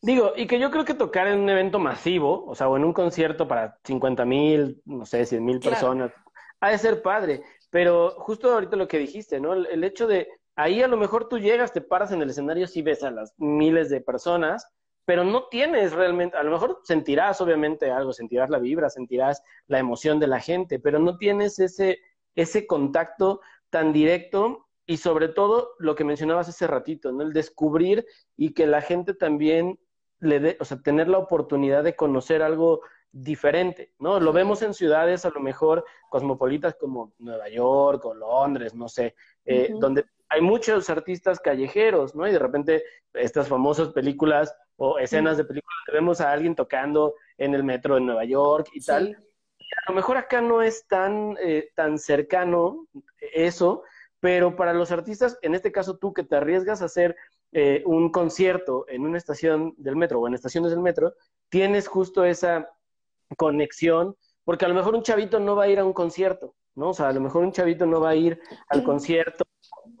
Digo, 0.00 0.32
y 0.36 0.46
que 0.46 0.60
yo 0.60 0.70
creo 0.70 0.84
que 0.84 0.94
tocar 0.94 1.26
en 1.26 1.40
un 1.40 1.48
evento 1.48 1.80
masivo, 1.80 2.44
o 2.46 2.54
sea, 2.54 2.68
o 2.68 2.76
en 2.76 2.84
un 2.84 2.92
concierto 2.92 3.48
para 3.48 3.78
50 3.82 4.24
mil, 4.24 4.80
no 4.84 5.04
sé, 5.04 5.26
100 5.26 5.44
mil 5.44 5.58
personas, 5.58 6.12
ha 6.60 6.70
de 6.70 6.78
ser 6.78 7.02
padre. 7.02 7.42
Pero 7.70 8.10
justo 8.18 8.52
ahorita 8.52 8.76
lo 8.76 8.88
que 8.88 8.98
dijiste, 8.98 9.40
¿no? 9.40 9.52
El, 9.52 9.84
hecho 9.84 10.06
de 10.06 10.28
ahí 10.56 10.82
a 10.82 10.88
lo 10.88 10.96
mejor 10.96 11.28
tú 11.28 11.38
llegas, 11.38 11.72
te 11.72 11.80
paras 11.80 12.12
en 12.12 12.22
el 12.22 12.30
escenario, 12.30 12.66
sí 12.66 12.82
ves 12.82 13.02
a 13.02 13.10
las 13.10 13.34
miles 13.36 13.90
de 13.90 14.00
personas, 14.00 14.66
pero 15.04 15.24
no 15.24 15.48
tienes 15.48 15.92
realmente, 15.92 16.36
a 16.36 16.42
lo 16.42 16.50
mejor 16.50 16.80
sentirás 16.84 17.40
obviamente 17.40 17.90
algo, 17.90 18.12
sentirás 18.12 18.50
la 18.50 18.58
vibra, 18.58 18.90
sentirás 18.90 19.42
la 19.66 19.78
emoción 19.78 20.18
de 20.18 20.26
la 20.26 20.40
gente, 20.40 20.78
pero 20.78 20.98
no 20.98 21.16
tienes 21.16 21.58
ese, 21.58 21.98
ese 22.34 22.66
contacto 22.66 23.40
tan 23.70 23.92
directo 23.92 24.66
y 24.86 24.96
sobre 24.96 25.28
todo 25.28 25.70
lo 25.78 25.94
que 25.94 26.04
mencionabas 26.04 26.48
hace 26.48 26.66
ratito, 26.66 27.12
¿no? 27.12 27.22
El 27.22 27.32
descubrir 27.32 28.06
y 28.36 28.54
que 28.54 28.66
la 28.66 28.80
gente 28.80 29.12
también 29.12 29.78
le 30.20 30.40
dé, 30.40 30.56
o 30.60 30.64
sea, 30.64 30.80
tener 30.80 31.08
la 31.08 31.18
oportunidad 31.18 31.84
de 31.84 31.94
conocer 31.94 32.42
algo 32.42 32.80
diferente, 33.12 33.92
¿no? 33.98 34.20
Lo 34.20 34.32
vemos 34.32 34.62
en 34.62 34.74
ciudades 34.74 35.24
a 35.24 35.30
lo 35.30 35.40
mejor 35.40 35.84
cosmopolitas 36.10 36.74
como 36.74 37.12
Nueva 37.18 37.48
York 37.48 38.04
o 38.04 38.14
Londres, 38.14 38.74
no 38.74 38.88
sé, 38.88 39.14
eh, 39.44 39.72
donde 39.78 40.04
hay 40.28 40.40
muchos 40.40 40.90
artistas 40.90 41.40
callejeros, 41.40 42.14
¿no? 42.14 42.26
Y 42.28 42.32
de 42.32 42.38
repente 42.38 42.84
estas 43.14 43.48
famosas 43.48 43.88
películas 43.88 44.54
o 44.76 44.98
escenas 44.98 45.36
de 45.36 45.44
películas 45.44 45.78
vemos 45.92 46.20
a 46.20 46.30
alguien 46.30 46.54
tocando 46.54 47.14
en 47.38 47.54
el 47.54 47.64
metro 47.64 47.94
de 47.94 48.02
Nueva 48.02 48.24
York 48.24 48.68
y 48.72 48.80
tal. 48.80 49.16
a 49.86 49.90
lo 49.90 49.96
mejor 49.96 50.16
acá 50.16 50.40
no 50.40 50.62
es 50.62 50.86
tan, 50.86 51.36
eh, 51.40 51.70
tan 51.74 51.98
cercano 51.98 52.86
eso, 53.32 53.82
pero 54.20 54.54
para 54.54 54.74
los 54.74 54.90
artistas, 54.92 55.38
en 55.42 55.54
este 55.54 55.72
caso 55.72 55.96
tú 55.96 56.12
que 56.12 56.24
te 56.24 56.36
arriesgas 56.36 56.82
a 56.82 56.86
hacer 56.86 57.16
eh, 57.52 57.82
un 57.86 58.10
concierto 58.12 58.84
en 58.88 59.06
una 59.06 59.16
estación 59.16 59.74
del 59.78 59.96
metro 59.96 60.20
o 60.20 60.28
en 60.28 60.34
estaciones 60.34 60.70
del 60.70 60.80
metro, 60.80 61.14
tienes 61.48 61.88
justo 61.88 62.24
esa 62.24 62.68
conexión, 63.36 64.16
porque 64.44 64.64
a 64.64 64.68
lo 64.68 64.74
mejor 64.74 64.94
un 64.94 65.02
chavito 65.02 65.38
no 65.40 65.56
va 65.56 65.64
a 65.64 65.68
ir 65.68 65.78
a 65.78 65.84
un 65.84 65.92
concierto, 65.92 66.54
¿no? 66.74 66.90
O 66.90 66.94
sea, 66.94 67.08
a 67.08 67.12
lo 67.12 67.20
mejor 67.20 67.44
un 67.44 67.52
chavito 67.52 67.86
no 67.86 68.00
va 68.00 68.10
a 68.10 68.16
ir 68.16 68.40
al 68.68 68.82
concierto 68.82 69.44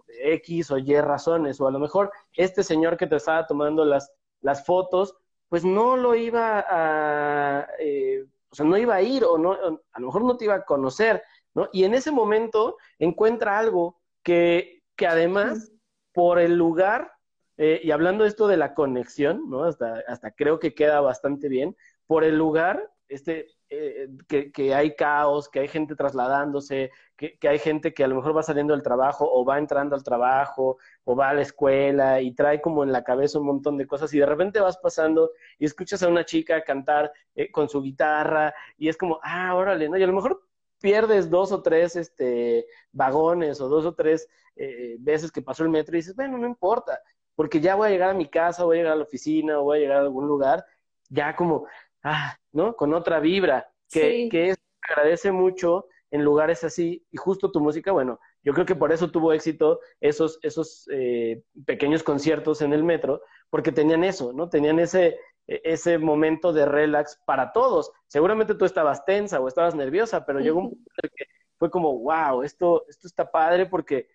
de 0.06 0.34
X 0.34 0.70
o 0.70 0.78
Y 0.78 0.98
razones, 1.00 1.60
o 1.60 1.68
a 1.68 1.70
lo 1.70 1.78
mejor 1.78 2.10
este 2.32 2.62
señor 2.62 2.96
que 2.96 3.06
te 3.06 3.16
estaba 3.16 3.46
tomando 3.46 3.84
las, 3.84 4.10
las 4.40 4.64
fotos, 4.64 5.16
pues 5.48 5.64
no 5.64 5.96
lo 5.96 6.14
iba 6.14 6.64
a, 6.68 7.68
eh, 7.78 8.24
o 8.50 8.54
sea, 8.54 8.64
no 8.64 8.76
iba 8.76 8.94
a 8.94 9.02
ir, 9.02 9.24
o 9.24 9.38
no, 9.38 9.52
a 9.52 10.00
lo 10.00 10.06
mejor 10.06 10.24
no 10.24 10.36
te 10.36 10.44
iba 10.44 10.54
a 10.54 10.64
conocer, 10.64 11.22
¿no? 11.54 11.68
Y 11.72 11.84
en 11.84 11.94
ese 11.94 12.10
momento 12.10 12.76
encuentra 12.98 13.58
algo 13.58 14.00
que, 14.22 14.82
que 14.96 15.06
además, 15.06 15.72
por 16.12 16.38
el 16.38 16.56
lugar, 16.56 17.12
eh, 17.56 17.80
y 17.82 17.90
hablando 17.90 18.24
de 18.24 18.30
esto 18.30 18.46
de 18.46 18.56
la 18.56 18.74
conexión, 18.74 19.48
¿no? 19.50 19.64
Hasta, 19.64 20.02
hasta 20.06 20.30
creo 20.30 20.58
que 20.58 20.74
queda 20.74 21.00
bastante 21.00 21.48
bien, 21.48 21.76
por 22.06 22.24
el 22.24 22.36
lugar 22.36 22.90
este, 23.08 23.48
eh, 23.70 24.08
que, 24.28 24.52
que, 24.52 24.74
hay 24.74 24.94
caos, 24.94 25.48
que 25.48 25.60
hay 25.60 25.68
gente 25.68 25.94
trasladándose, 25.96 26.90
que, 27.16 27.38
que, 27.38 27.48
hay 27.48 27.58
gente 27.58 27.94
que 27.94 28.04
a 28.04 28.08
lo 28.08 28.16
mejor 28.16 28.36
va 28.36 28.42
saliendo 28.42 28.74
del 28.74 28.82
trabajo 28.82 29.28
o 29.30 29.44
va 29.44 29.58
entrando 29.58 29.94
al 29.94 30.02
trabajo 30.02 30.78
o 31.04 31.16
va 31.16 31.30
a 31.30 31.34
la 31.34 31.42
escuela 31.42 32.20
y 32.20 32.32
trae 32.34 32.60
como 32.60 32.84
en 32.84 32.92
la 32.92 33.04
cabeza 33.04 33.38
un 33.38 33.46
montón 33.46 33.76
de 33.78 33.86
cosas 33.86 34.12
y 34.14 34.18
de 34.18 34.26
repente 34.26 34.60
vas 34.60 34.78
pasando 34.78 35.30
y 35.58 35.64
escuchas 35.64 36.02
a 36.02 36.08
una 36.08 36.24
chica 36.24 36.62
cantar 36.64 37.12
eh, 37.34 37.50
con 37.50 37.68
su 37.68 37.82
guitarra 37.82 38.54
y 38.76 38.88
es 38.88 38.96
como, 38.96 39.20
ah, 39.22 39.54
órale, 39.54 39.88
¿no? 39.88 39.96
Y 39.96 40.02
a 40.02 40.06
lo 40.06 40.12
mejor 40.12 40.42
pierdes 40.80 41.30
dos 41.30 41.52
o 41.52 41.62
tres 41.62 41.96
este, 41.96 42.66
vagones 42.92 43.60
o 43.60 43.68
dos 43.68 43.84
o 43.84 43.94
tres 43.94 44.28
eh, 44.56 44.96
veces 45.00 45.32
que 45.32 45.42
pasó 45.42 45.62
el 45.62 45.70
metro 45.70 45.96
y 45.96 46.00
dices, 46.00 46.16
bueno, 46.16 46.38
no 46.38 46.46
importa, 46.46 47.00
porque 47.34 47.60
ya 47.60 47.74
voy 47.74 47.88
a 47.88 47.90
llegar 47.90 48.10
a 48.10 48.14
mi 48.14 48.28
casa, 48.28 48.64
voy 48.64 48.76
a 48.76 48.80
llegar 48.80 48.92
a 48.94 48.96
la 48.96 49.04
oficina, 49.04 49.58
voy 49.58 49.78
a 49.78 49.80
llegar 49.80 49.98
a 49.98 50.00
algún 50.00 50.26
lugar, 50.26 50.64
ya 51.08 51.34
como 51.36 51.66
ah, 52.02 52.36
¿no? 52.52 52.76
Con 52.76 52.94
otra 52.94 53.20
vibra, 53.20 53.70
que, 53.90 54.28
que 54.30 54.50
es, 54.50 54.58
agradece 54.82 55.32
mucho 55.32 55.86
en 56.10 56.24
lugares 56.24 56.64
así, 56.64 57.04
y 57.10 57.16
justo 57.16 57.50
tu 57.50 57.60
música, 57.60 57.92
bueno, 57.92 58.18
yo 58.42 58.54
creo 58.54 58.64
que 58.64 58.74
por 58.74 58.92
eso 58.92 59.10
tuvo 59.10 59.32
éxito 59.32 59.80
esos, 60.00 60.38
esos 60.42 60.88
eh, 60.90 61.42
pequeños 61.66 62.02
conciertos 62.02 62.62
en 62.62 62.72
el 62.72 62.82
metro, 62.82 63.20
porque 63.50 63.72
tenían 63.72 64.04
eso, 64.04 64.32
¿no? 64.32 64.48
Tenían 64.48 64.78
ese, 64.78 65.18
e, 65.46 65.60
ese 65.64 65.98
momento 65.98 66.52
de 66.52 66.64
relax 66.64 67.20
para 67.26 67.52
todos. 67.52 67.92
Seguramente 68.06 68.54
tú 68.54 68.64
estabas 68.64 69.04
tensa 69.04 69.40
o 69.40 69.48
estabas 69.48 69.74
nerviosa, 69.74 70.24
pero 70.24 70.40
llegó 70.40 70.60
un 70.60 70.70
punto 70.70 70.90
en 71.02 71.10
que 71.14 71.24
fue 71.58 71.70
como, 71.70 71.98
wow, 71.98 72.42
esto, 72.42 72.86
esto 72.88 73.06
está 73.06 73.30
padre 73.30 73.66
porque 73.66 74.08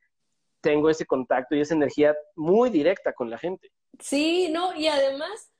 tengo 0.61 0.89
ese 0.89 1.05
contacto 1.05 1.55
y 1.55 1.61
esa 1.61 1.75
energía 1.75 2.15
muy 2.35 2.69
directa 2.69 3.13
con 3.13 3.29
la 3.29 3.37
gente. 3.37 3.71
Sí, 3.99 4.49
no, 4.51 4.73
y 4.73 4.87
además 4.87 5.52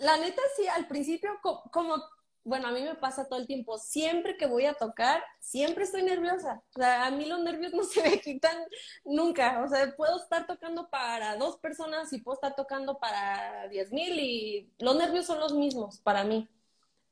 la 0.00 0.16
neta 0.16 0.42
sí, 0.56 0.66
al 0.66 0.88
principio, 0.88 1.30
como, 1.70 1.96
bueno, 2.42 2.68
a 2.68 2.72
mí 2.72 2.82
me 2.82 2.94
pasa 2.94 3.28
todo 3.28 3.38
el 3.38 3.46
tiempo, 3.46 3.76
siempre 3.78 4.36
que 4.36 4.46
voy 4.46 4.64
a 4.64 4.74
tocar, 4.74 5.22
siempre 5.40 5.84
estoy 5.84 6.02
nerviosa. 6.02 6.62
O 6.74 6.78
sea, 6.80 7.06
a 7.06 7.10
mí 7.10 7.26
los 7.26 7.40
nervios 7.40 7.72
no 7.74 7.84
se 7.84 8.02
me 8.02 8.20
quitan 8.20 8.56
nunca. 9.04 9.62
O 9.64 9.68
sea, 9.68 9.94
puedo 9.96 10.18
estar 10.18 10.46
tocando 10.46 10.88
para 10.90 11.36
dos 11.36 11.58
personas 11.58 12.12
y 12.12 12.20
puedo 12.22 12.36
estar 12.36 12.56
tocando 12.56 12.98
para 12.98 13.68
diez 13.68 13.92
mil 13.92 14.18
y 14.18 14.72
los 14.78 14.96
nervios 14.96 15.26
son 15.26 15.38
los 15.40 15.54
mismos 15.54 15.98
para 16.00 16.24
mí. 16.24 16.48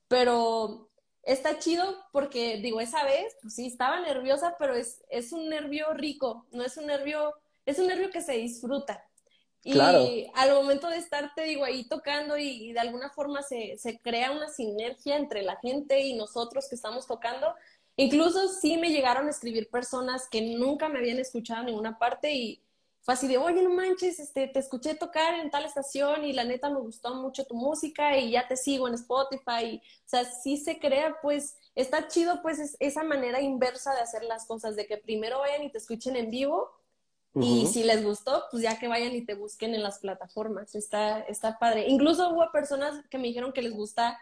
Pero 0.09 0.91
está 1.23 1.59
chido 1.59 1.85
porque, 2.13 2.59
digo, 2.63 2.81
esa 2.81 3.05
vez, 3.05 3.37
pues 3.43 3.55
sí, 3.55 3.67
estaba 3.67 4.01
nerviosa, 4.01 4.57
pero 4.59 4.75
es, 4.75 5.05
es 5.11 5.33
un 5.33 5.49
nervio 5.51 5.93
rico, 5.95 6.47
no 6.53 6.65
es 6.65 6.77
un 6.79 6.87
nervio, 6.87 7.35
es 7.67 7.79
un 7.79 7.89
nervio 7.89 8.11
que 8.11 8.23
se 8.23 8.33
disfruta. 8.35 9.08
Y 9.65 10.31
al 10.35 10.55
momento 10.55 10.89
de 10.89 10.97
estar, 10.97 11.35
te 11.35 11.43
digo, 11.43 11.65
ahí 11.65 11.85
tocando 11.89 12.39
y, 12.39 12.73
de 12.73 12.81
alguna 12.81 13.11
forma 13.11 13.43
se, 13.43 13.77
se, 13.77 13.99
crea 13.99 14.31
una 14.31 14.49
sinergia 14.49 15.17
entre 15.17 15.43
la 15.43 15.57
gente 15.57 16.01
y 16.01 16.15
nosotros 16.15 16.69
que 16.69 16.77
estamos 16.77 17.07
tocando. 17.07 17.55
Incluso 17.97 18.49
sí 18.49 18.77
me 18.77 18.91
llegaron 18.91 19.27
a 19.27 19.31
escribir 19.31 19.69
personas 19.69 20.29
que 20.31 20.41
nunca 20.41 20.89
me 20.89 21.01
habían 21.01 21.19
escuchado 21.19 21.61
en 21.61 21.67
ninguna 21.67 21.99
parte 21.99 22.33
y 22.33 22.63
fue 23.09 23.15
así 23.15 23.27
de, 23.27 23.39
oye, 23.39 23.63
no 23.63 23.71
manches, 23.71 24.21
este, 24.21 24.49
te 24.49 24.59
escuché 24.59 24.95
tocar 24.95 25.35
en 25.41 25.51
tal 25.51 25.65
estación 25.65 26.25
y 26.25 26.35
la 26.35 26.45
neta 26.45 26.69
me 26.69 26.79
gustó 26.79 27.15
mucho 27.15 27.47
tu 27.47 27.55
música 27.55 28.19
y 28.19 28.33
ya 28.33 28.47
te 28.47 28.57
sigo 28.57 28.87
en 28.87 28.95
Spotify. 28.95 29.81
o 29.83 30.09
sea, 30.09 30.25
sí 30.25 30.59
se 30.59 30.79
crea, 30.79 31.17
pues, 31.23 31.57
está 31.75 32.07
chido, 32.07 32.43
pues, 32.43 32.77
esa 32.79 33.03
manera 33.03 33.41
inversa 33.41 33.95
de 33.95 34.03
hacer 34.03 34.25
las 34.25 34.47
cosas, 34.47 34.77
de 34.77 34.87
que 34.87 34.99
primero 34.99 35.39
vayan 35.39 35.63
y 35.63 35.73
te 35.73 35.79
escuchen 35.79 36.17
en 36.17 36.31
vivo 36.31 36.71
y 37.41 37.67
si 37.67 37.85
les 37.85 38.05
gustó, 38.05 38.45
pues 38.51 38.63
ya 38.63 38.79
que 38.79 38.89
vayan 38.89 39.13
y 39.13 39.25
te 39.25 39.35
busquen 39.35 39.75
en 39.75 39.83
las 39.83 39.99
plataformas. 39.99 40.75
Está, 40.75 41.21
está 41.21 41.59
padre. 41.59 41.87
Incluso 41.89 42.31
hubo 42.31 42.51
personas 42.53 43.05
que 43.11 43.19
me 43.19 43.29
dijeron 43.29 43.53
que 43.53 43.63
les 43.63 43.73
gusta 43.73 44.19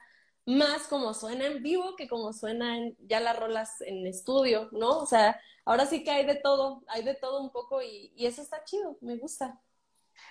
más 0.47 0.87
como 0.87 1.13
suena 1.13 1.47
en 1.47 1.63
vivo 1.63 1.97
que 1.97 2.09
como 2.09 2.33
suenan 2.33 2.97
ya 3.01 3.21
las 3.21 3.39
rolas 3.39 3.81
en 3.81 4.07
estudio, 4.07 4.69
¿no? 4.71 4.99
O 4.99 5.07
sea, 5.07 5.41
ahora 5.65 5.87
sí 5.87 6.05
que 6.05 6.13
hay 6.13 6.25
de 6.25 6.37
todo, 6.37 6.85
hay 6.87 7.03
de 7.03 7.15
todo 7.15 7.43
un 7.43 7.51
poco 7.51 7.83
y, 7.83 8.13
eso 8.17 8.43
está 8.43 8.63
chido, 8.65 8.97
me 9.01 9.17
gusta. 9.17 9.61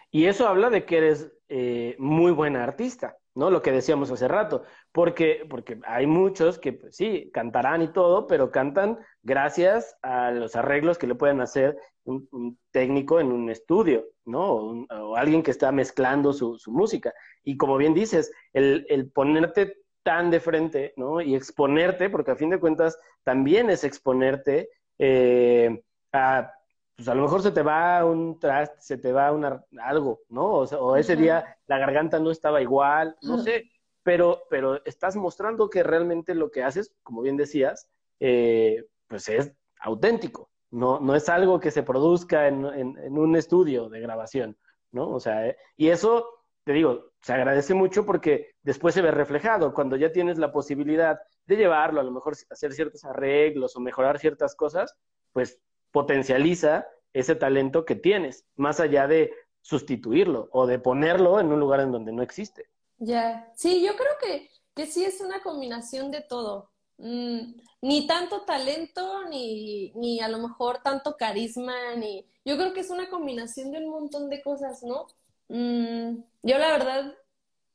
Y 0.10 0.26
eso 0.26 0.48
habla 0.48 0.70
de 0.70 0.86
que 0.86 0.98
eres 0.98 1.32
eh, 1.50 1.96
muy 2.00 2.32
buena 2.32 2.64
artista, 2.64 3.18
¿no? 3.36 3.52
Lo 3.52 3.62
que 3.62 3.74
decíamos 3.74 4.10
hace 4.10 4.30
rato, 4.30 4.64
porque, 4.94 5.46
porque 5.50 5.80
hay 5.86 6.08
muchos 6.08 6.58
que 6.58 6.74
pues, 6.74 6.96
sí, 6.96 7.30
cantarán 7.34 7.82
y 7.82 7.90
todo, 7.90 8.26
pero 8.26 8.52
cantan 8.52 8.98
gracias 9.22 9.98
a 10.02 10.32
los 10.32 10.56
arreglos 10.56 10.98
que 10.98 11.08
le 11.08 11.16
pueden 11.16 11.42
hacer 11.42 11.78
un, 12.06 12.58
técnico 12.72 13.20
en 13.20 13.32
un 13.32 13.50
estudio, 13.50 14.06
¿no? 14.26 14.86
O, 14.90 15.16
alguien 15.16 15.44
que 15.44 15.52
está 15.52 15.72
mezclando 15.72 16.34
su, 16.34 16.58
su, 16.58 16.72
música. 16.72 17.14
Y 17.44 17.58
como 17.58 17.78
bien 17.78 17.94
dices, 17.94 18.32
el, 18.54 18.86
el 18.90 19.12
ponerte 19.12 19.78
tan 20.04 20.30
de 20.30 20.40
frente, 20.40 20.94
¿no? 20.98 21.20
Y 21.20 21.36
exponerte, 21.36 22.10
porque 22.10 22.32
a 22.32 22.36
fin 22.36 22.52
de 22.52 22.60
cuentas 22.60 22.98
también 23.24 23.70
es 23.70 23.84
exponerte 23.84 24.70
eh, 25.00 25.84
a, 26.14 26.54
pues 26.96 27.10
a 27.10 27.16
lo 27.16 27.24
mejor 27.24 27.42
se 27.42 27.52
te 27.52 27.62
va 27.62 28.06
un 28.06 28.40
traste, 28.40 28.78
se 28.80 28.98
te 28.98 29.12
va 29.12 29.32
una, 29.32 29.64
algo, 29.82 30.22
¿no? 30.30 30.46
O, 30.60 30.96
ese 30.96 31.16
día 31.16 31.58
la 31.68 31.78
garganta 31.78 32.20
no 32.20 32.32
estaba 32.32 32.62
igual, 32.62 33.18
no 33.22 33.40
sé, 33.40 33.70
pero, 34.04 34.44
pero 34.50 34.84
estás 34.86 35.16
mostrando 35.16 35.70
que 35.70 35.84
realmente 35.84 36.36
lo 36.36 36.52
que 36.52 36.64
haces, 36.64 36.94
como 37.04 37.22
bien 37.22 37.36
decías, 37.36 37.90
eh, 38.20 38.86
pues 39.08 39.28
es 39.28 39.52
auténtico, 39.80 40.50
no, 40.72 41.00
no 41.00 41.16
es 41.16 41.30
algo 41.30 41.60
que 41.60 41.72
se 41.72 41.84
produzca 41.84 42.48
en, 42.48 42.66
en, 42.66 43.18
un 43.18 43.36
estudio 43.36 43.90
de 43.90 44.00
grabación, 44.00 44.58
¿no? 44.92 45.10
O 45.10 45.20
sea, 45.20 45.48
eh, 45.48 45.58
y 45.78 45.90
eso 45.90 46.28
te 46.66 46.74
digo, 46.74 47.12
se 47.22 47.34
agradece 47.34 47.74
mucho 47.74 48.06
porque 48.06 48.56
después 48.64 48.96
se 48.96 49.02
ve 49.02 49.12
reflejado. 49.12 49.74
Cuando 49.74 49.96
ya 49.96 50.12
tienes 50.12 50.40
la 50.40 50.52
posibilidad 50.52 51.20
de 51.46 51.58
llevarlo, 51.58 52.02
a 52.02 52.04
lo 52.04 52.12
mejor 52.12 52.36
hacer 52.50 52.74
ciertos 52.74 53.06
arreglos 53.06 53.76
o 53.76 53.80
mejorar 53.80 54.20
ciertas 54.20 54.56
cosas, 54.56 54.98
pues 55.32 55.60
potencializa 55.92 56.88
ese 57.14 57.36
talento 57.36 57.86
que 57.86 57.96
tienes, 57.96 58.46
más 58.56 58.80
allá 58.80 59.08
de 59.08 59.32
sustituirlo 59.62 60.50
o 60.52 60.66
de 60.66 60.80
ponerlo 60.80 61.40
en 61.40 61.52
un 61.52 61.60
lugar 61.60 61.80
en 61.80 61.92
donde 61.92 62.12
no 62.12 62.24
existe. 62.24 62.66
Ya, 62.98 63.52
sí, 63.56 63.86
yo 63.86 63.96
creo 63.96 64.12
que, 64.20 64.50
que 64.76 64.86
sí 64.88 65.06
es 65.06 65.22
una 65.22 65.42
combinación 65.42 66.12
de 66.12 66.22
todo. 66.22 66.72
Mm, 66.98 67.56
ni 67.82 68.08
tanto 68.08 68.42
talento, 68.46 69.26
ni, 69.30 69.92
ni 69.96 70.22
a 70.22 70.28
lo 70.30 70.40
mejor 70.40 70.82
tanto 70.82 71.18
carisma, 71.18 71.96
ni... 71.96 72.26
Yo 72.46 72.58
creo 72.58 72.74
que 72.74 72.80
es 72.82 72.90
una 72.90 73.10
combinación 73.10 73.72
de 73.72 73.80
un 73.80 73.90
montón 73.90 74.30
de 74.30 74.42
cosas, 74.42 74.84
¿no? 74.84 75.08
Mm, 75.50 76.24
yo 76.44 76.58
la 76.58 76.72
verdad, 76.72 77.14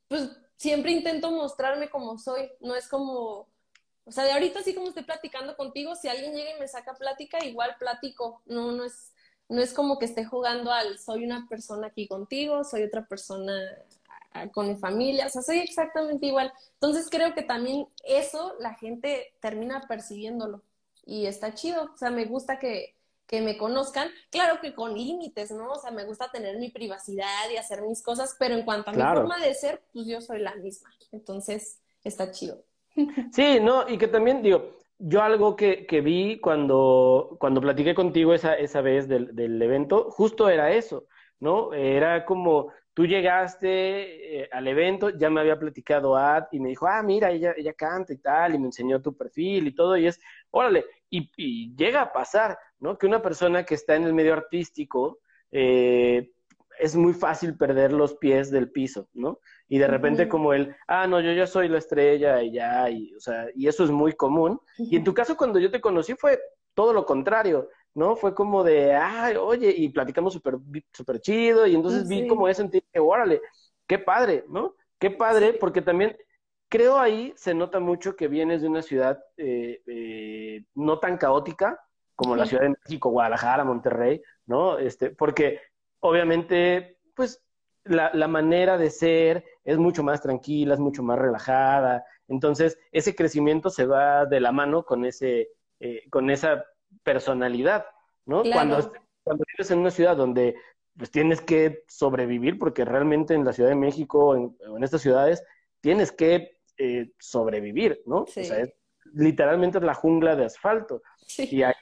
pues 0.08 0.30
siempre 0.56 0.92
intento 0.92 1.30
mostrarme 1.30 1.90
como 1.90 2.18
soy, 2.18 2.50
no 2.60 2.74
es 2.76 2.88
como, 2.88 3.48
o 4.04 4.12
sea, 4.12 4.24
de 4.24 4.32
ahorita 4.32 4.60
así 4.60 4.74
como 4.74 4.88
estoy 4.88 5.04
platicando 5.04 5.56
contigo, 5.56 5.94
si 5.96 6.08
alguien 6.08 6.34
llega 6.34 6.56
y 6.56 6.60
me 6.60 6.68
saca 6.68 6.94
plática, 6.94 7.44
igual 7.44 7.76
platico, 7.78 8.42
no, 8.46 8.72
no 8.72 8.84
es, 8.84 9.12
no 9.48 9.60
es 9.60 9.72
como 9.72 9.98
que 9.98 10.06
esté 10.06 10.24
jugando 10.24 10.72
al 10.72 10.98
soy 10.98 11.24
una 11.24 11.46
persona 11.48 11.88
aquí 11.88 12.08
contigo, 12.08 12.64
soy 12.64 12.82
otra 12.84 13.06
persona 13.06 13.54
con 14.52 14.68
mi 14.68 14.76
familia, 14.76 15.26
o 15.26 15.28
sea, 15.28 15.42
soy 15.42 15.58
exactamente 15.58 16.26
igual. 16.26 16.52
Entonces 16.74 17.08
creo 17.10 17.34
que 17.34 17.42
también 17.42 17.86
eso 18.04 18.54
la 18.60 18.74
gente 18.74 19.32
termina 19.40 19.82
percibiéndolo 19.88 20.62
y 21.04 21.26
está 21.26 21.54
chido, 21.54 21.90
o 21.92 21.96
sea, 21.96 22.10
me 22.10 22.24
gusta 22.24 22.58
que, 22.58 22.94
que 23.26 23.40
me 23.40 23.56
conozcan, 23.56 24.08
claro 24.30 24.60
que 24.60 24.74
con 24.74 24.94
límites, 24.94 25.50
¿no? 25.50 25.72
O 25.72 25.78
sea, 25.78 25.90
me 25.90 26.04
gusta 26.04 26.30
tener 26.30 26.58
mi 26.58 26.70
privacidad 26.70 27.50
y 27.52 27.56
hacer 27.56 27.82
mis 27.82 28.02
cosas, 28.02 28.36
pero 28.38 28.54
en 28.54 28.64
cuanto 28.64 28.90
a 28.90 28.92
mi 28.92 29.02
forma 29.02 29.38
de 29.38 29.54
ser, 29.54 29.82
pues 29.92 30.06
yo 30.06 30.20
soy 30.20 30.40
la 30.40 30.54
misma. 30.56 30.90
Entonces, 31.12 31.80
está 32.04 32.30
chido. 32.30 32.64
Sí, 33.32 33.58
no, 33.60 33.88
y 33.88 33.98
que 33.98 34.08
también, 34.08 34.42
digo, 34.42 34.78
yo 34.98 35.22
algo 35.22 35.56
que, 35.56 35.86
que 35.86 36.00
vi 36.00 36.40
cuando, 36.40 37.36
cuando 37.40 37.60
platiqué 37.60 37.94
contigo 37.94 38.34
esa, 38.34 38.54
esa 38.54 38.80
vez 38.80 39.08
del, 39.08 39.34
del 39.34 39.60
evento, 39.62 40.10
justo 40.10 40.48
era 40.48 40.72
eso, 40.72 41.06
¿no? 41.38 41.72
Era 41.72 42.24
como, 42.24 42.72
tú 42.94 43.06
llegaste 43.06 44.42
eh, 44.42 44.48
al 44.52 44.66
evento, 44.68 45.10
ya 45.10 45.30
me 45.30 45.40
había 45.40 45.58
platicado 45.58 46.16
Ad 46.16 46.48
y 46.52 46.60
me 46.60 46.70
dijo, 46.70 46.86
ah, 46.86 47.02
mira, 47.02 47.30
ella, 47.30 47.54
ella 47.56 47.72
canta 47.72 48.12
y 48.12 48.18
tal, 48.18 48.54
y 48.54 48.58
me 48.58 48.66
enseñó 48.66 49.00
tu 49.00 49.16
perfil 49.16 49.68
y 49.68 49.74
todo, 49.74 49.96
y 49.96 50.06
es, 50.06 50.20
órale, 50.50 50.84
y, 51.08 51.74
llega 51.76 52.02
a 52.02 52.12
pasar, 52.12 52.58
¿no? 52.78 52.98
Que 52.98 53.06
una 53.06 53.22
persona 53.22 53.64
que 53.64 53.74
está 53.74 53.96
en 53.96 54.04
el 54.04 54.14
medio 54.14 54.32
artístico 54.32 55.20
eh, 55.50 56.30
es 56.78 56.96
muy 56.96 57.12
fácil 57.12 57.56
perder 57.56 57.92
los 57.92 58.14
pies 58.14 58.50
del 58.50 58.70
piso, 58.70 59.08
¿no? 59.12 59.40
Y 59.68 59.78
de 59.78 59.86
repente 59.86 60.28
como 60.28 60.52
el, 60.52 60.74
ah, 60.88 61.06
no, 61.06 61.20
yo 61.20 61.32
ya 61.32 61.46
soy 61.46 61.68
la 61.68 61.78
estrella 61.78 62.42
y 62.42 62.52
ya, 62.52 62.90
y, 62.90 63.14
o 63.14 63.20
sea, 63.20 63.46
y 63.54 63.68
eso 63.68 63.84
es 63.84 63.90
muy 63.90 64.14
común. 64.14 64.60
Y 64.78 64.96
en 64.96 65.04
tu 65.04 65.14
caso, 65.14 65.36
cuando 65.36 65.58
yo 65.58 65.70
te 65.70 65.80
conocí, 65.80 66.14
fue 66.14 66.40
todo 66.74 66.92
lo 66.92 67.04
contrario, 67.04 67.68
¿no? 67.94 68.16
Fue 68.16 68.34
como 68.34 68.62
de, 68.64 68.94
ay, 68.94 69.36
oye, 69.36 69.74
y 69.76 69.88
platicamos 69.88 70.32
súper 70.32 70.56
super 70.92 71.20
chido, 71.20 71.66
y 71.66 71.74
entonces 71.74 72.08
vi 72.08 72.26
como 72.26 72.48
eso 72.48 72.62
en 72.62 72.70
ti, 72.70 72.82
órale, 72.98 73.40
qué 73.86 73.98
padre, 73.98 74.44
¿no? 74.48 74.74
Qué 74.98 75.10
padre, 75.10 75.54
porque 75.54 75.82
también 75.82 76.16
creo 76.68 76.98
ahí 76.98 77.32
se 77.36 77.52
nota 77.52 77.80
mucho 77.80 78.16
que 78.16 78.28
vienes 78.28 78.62
de 78.62 78.68
una 78.68 78.82
ciudad 78.82 79.18
eh, 79.36 79.82
eh, 79.86 80.64
no 80.74 80.98
tan 80.98 81.18
caótica 81.18 81.80
como 82.14 82.36
la 82.36 82.44
Ciudad 82.44 82.64
de 82.64 82.76
México, 82.84 83.08
Guadalajara, 83.08 83.64
Monterrey, 83.64 84.22
¿no? 84.44 84.78
Este, 84.78 85.10
porque 85.10 85.60
obviamente, 86.00 86.98
pues 87.14 87.42
la, 87.84 88.10
la, 88.12 88.28
manera 88.28 88.76
de 88.76 88.90
ser 88.90 89.44
es 89.64 89.78
mucho 89.78 90.02
más 90.02 90.20
tranquila, 90.20 90.74
es 90.74 90.80
mucho 90.80 91.02
más 91.02 91.18
relajada. 91.18 92.04
Entonces, 92.28 92.78
ese 92.92 93.14
crecimiento 93.14 93.70
se 93.70 93.86
va 93.86 94.26
de 94.26 94.38
la 94.38 94.52
mano 94.52 94.84
con, 94.84 95.06
ese, 95.06 95.48
eh, 95.80 96.02
con 96.10 96.28
esa 96.28 96.64
personalidad, 97.12 97.86
¿no? 98.24 98.42
Cuando, 98.42 98.92
cuando 99.24 99.44
vives 99.52 99.70
en 99.72 99.80
una 99.80 99.90
ciudad 99.90 100.16
donde 100.16 100.54
pues 100.96 101.10
tienes 101.10 101.40
que 101.40 101.84
sobrevivir, 101.88 102.58
porque 102.58 102.84
realmente 102.84 103.34
en 103.34 103.44
la 103.44 103.52
Ciudad 103.52 103.70
de 103.70 103.76
México 103.76 104.28
o 104.28 104.76
en 104.76 104.84
estas 104.84 105.00
ciudades 105.00 105.42
tienes 105.80 106.12
que 106.12 106.58
eh, 106.78 107.10
sobrevivir, 107.18 108.02
¿no? 108.06 108.22
O 108.22 108.26
sea, 108.26 108.60
es, 108.60 108.72
literalmente 109.12 109.78
es 109.78 109.84
la 109.84 109.94
jungla 109.94 110.36
de 110.36 110.44
asfalto. 110.44 111.02
Y 111.36 111.62
ahí 111.62 111.74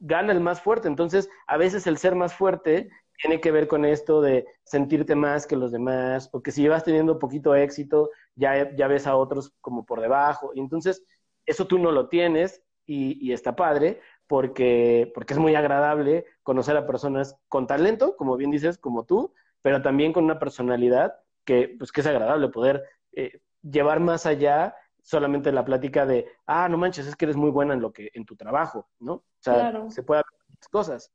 gana 0.00 0.32
el 0.32 0.40
más 0.40 0.60
fuerte. 0.60 0.88
Entonces, 0.88 1.30
a 1.46 1.56
veces 1.56 1.86
el 1.86 1.98
ser 1.98 2.14
más 2.14 2.34
fuerte 2.34 2.88
tiene 3.20 3.40
que 3.40 3.50
ver 3.52 3.68
con 3.68 3.84
esto 3.84 4.20
de 4.20 4.44
sentirte 4.64 5.14
más 5.14 5.46
que 5.46 5.56
los 5.56 5.72
demás, 5.72 6.28
o 6.32 6.42
que 6.42 6.52
si 6.52 6.66
vas 6.68 6.84
teniendo 6.84 7.18
poquito 7.18 7.54
éxito, 7.54 8.10
ya, 8.34 8.74
ya 8.76 8.86
ves 8.86 9.06
a 9.06 9.16
otros 9.16 9.54
como 9.60 9.84
por 9.84 10.00
debajo. 10.00 10.52
Y 10.54 10.60
entonces, 10.60 11.04
eso 11.46 11.66
tú 11.66 11.78
no 11.78 11.90
lo 11.90 12.08
tienes 12.08 12.62
y, 12.86 13.24
y 13.24 13.32
está 13.32 13.56
padre 13.56 14.00
porque, 14.28 15.10
porque 15.14 15.32
es 15.32 15.38
muy 15.40 15.54
agradable 15.54 16.26
conocer 16.42 16.76
a 16.76 16.86
personas 16.86 17.36
con 17.48 17.66
talento, 17.66 18.16
como 18.16 18.36
bien 18.36 18.50
dices, 18.50 18.78
como 18.78 19.04
tú, 19.04 19.32
pero 19.62 19.82
también 19.82 20.12
con 20.12 20.24
una 20.24 20.38
personalidad 20.38 21.16
que, 21.44 21.74
pues, 21.78 21.90
que 21.90 22.02
es 22.02 22.06
agradable 22.06 22.48
poder 22.48 22.84
eh, 23.12 23.40
llevar 23.62 24.00
más 24.00 24.26
allá 24.26 24.76
solamente 25.02 25.50
la 25.50 25.64
plática 25.64 26.04
de, 26.04 26.30
ah, 26.46 26.68
no 26.68 26.76
manches, 26.76 27.06
es 27.06 27.16
que 27.16 27.24
eres 27.24 27.36
muy 27.36 27.50
buena 27.50 27.72
en 27.72 27.80
lo 27.80 27.92
que, 27.92 28.10
en 28.12 28.26
tu 28.26 28.36
trabajo, 28.36 28.86
¿no? 29.00 29.14
O 29.14 29.24
sea, 29.40 29.72
se 29.88 30.02
puede 30.02 30.20
hacer 30.20 30.38
muchas 30.48 30.68
cosas. 30.68 31.12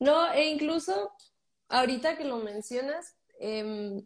No, 0.00 0.32
e 0.32 0.46
incluso 0.46 1.12
ahorita 1.68 2.16
que 2.16 2.24
lo 2.24 2.38
mencionas, 2.38 3.16
eh, 3.38 4.02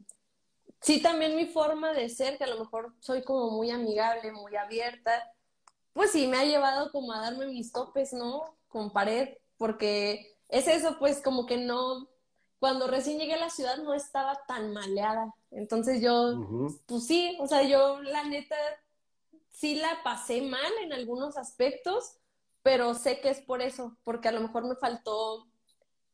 sí 0.83 1.01
también 1.01 1.37
mi 1.37 1.47
forma 1.47 1.95
de 1.95 2.11
ser, 2.11 2.37
que 2.37 2.45
a 2.45 2.49
lo 2.49 2.59
mejor 2.59 2.93
soy 3.01 3.23
como 3.23 3.51
muy 3.51 3.71
amigable, 3.71 4.33
muy 4.33 4.55
abierta, 4.57 5.33
pues 5.93 6.11
sí 6.13 6.27
me 6.27 6.39
ha 6.39 6.45
llevado 6.45 6.91
como 6.91 7.13
a 7.13 7.21
darme 7.21 7.47
mis 7.47 7.73
topes, 7.73 8.13
¿no? 8.13 8.57
Con 8.69 8.93
pared, 8.93 9.29
porque 9.57 10.37
es 10.49 10.69
eso, 10.69 10.97
pues 10.99 11.21
como 11.23 11.47
que 11.47 11.57
no, 11.57 12.09
cuando 12.59 12.87
recién 12.87 13.19
llegué 13.19 13.35
a 13.35 13.41
la 13.41 13.51
ciudad 13.51 13.79
no 13.79 13.95
estaba 13.95 14.41
tan 14.47 14.73
maleada. 14.73 15.35
Entonces 15.51 16.01
yo, 16.01 16.71
pues 16.87 17.07
sí, 17.07 17.37
o 17.41 17.47
sea, 17.47 17.63
yo 17.63 18.01
la 18.03 18.25
neta 18.25 18.57
sí 19.51 19.75
la 19.75 20.03
pasé 20.03 20.43
mal 20.43 20.73
en 20.83 20.93
algunos 20.93 21.37
aspectos, 21.37 22.17
pero 22.63 22.95
sé 22.95 23.21
que 23.21 23.31
es 23.31 23.41
por 23.41 23.63
eso, 23.63 23.97
porque 24.05 24.29
a 24.29 24.33
lo 24.33 24.41
mejor 24.41 24.65
me 24.65 24.77
faltó 24.77 25.49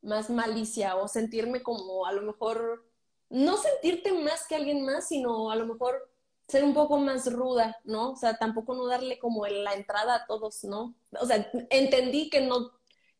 más 0.01 0.29
malicia 0.29 0.95
o 0.95 1.07
sentirme 1.07 1.61
como 1.61 2.05
a 2.05 2.13
lo 2.13 2.21
mejor, 2.21 2.85
no 3.29 3.57
sentirte 3.57 4.11
más 4.13 4.47
que 4.47 4.55
alguien 4.55 4.85
más, 4.85 5.07
sino 5.07 5.51
a 5.51 5.55
lo 5.55 5.65
mejor 5.65 6.08
ser 6.49 6.63
un 6.63 6.73
poco 6.73 6.97
más 6.97 7.31
ruda, 7.31 7.77
¿no? 7.85 8.11
O 8.11 8.15
sea, 8.15 8.37
tampoco 8.37 8.75
no 8.75 8.87
darle 8.87 9.19
como 9.19 9.45
la 9.47 9.73
entrada 9.73 10.15
a 10.15 10.25
todos, 10.25 10.63
¿no? 10.63 10.95
O 11.19 11.25
sea, 11.25 11.49
entendí 11.69 12.29
que 12.29 12.41
no 12.41 12.71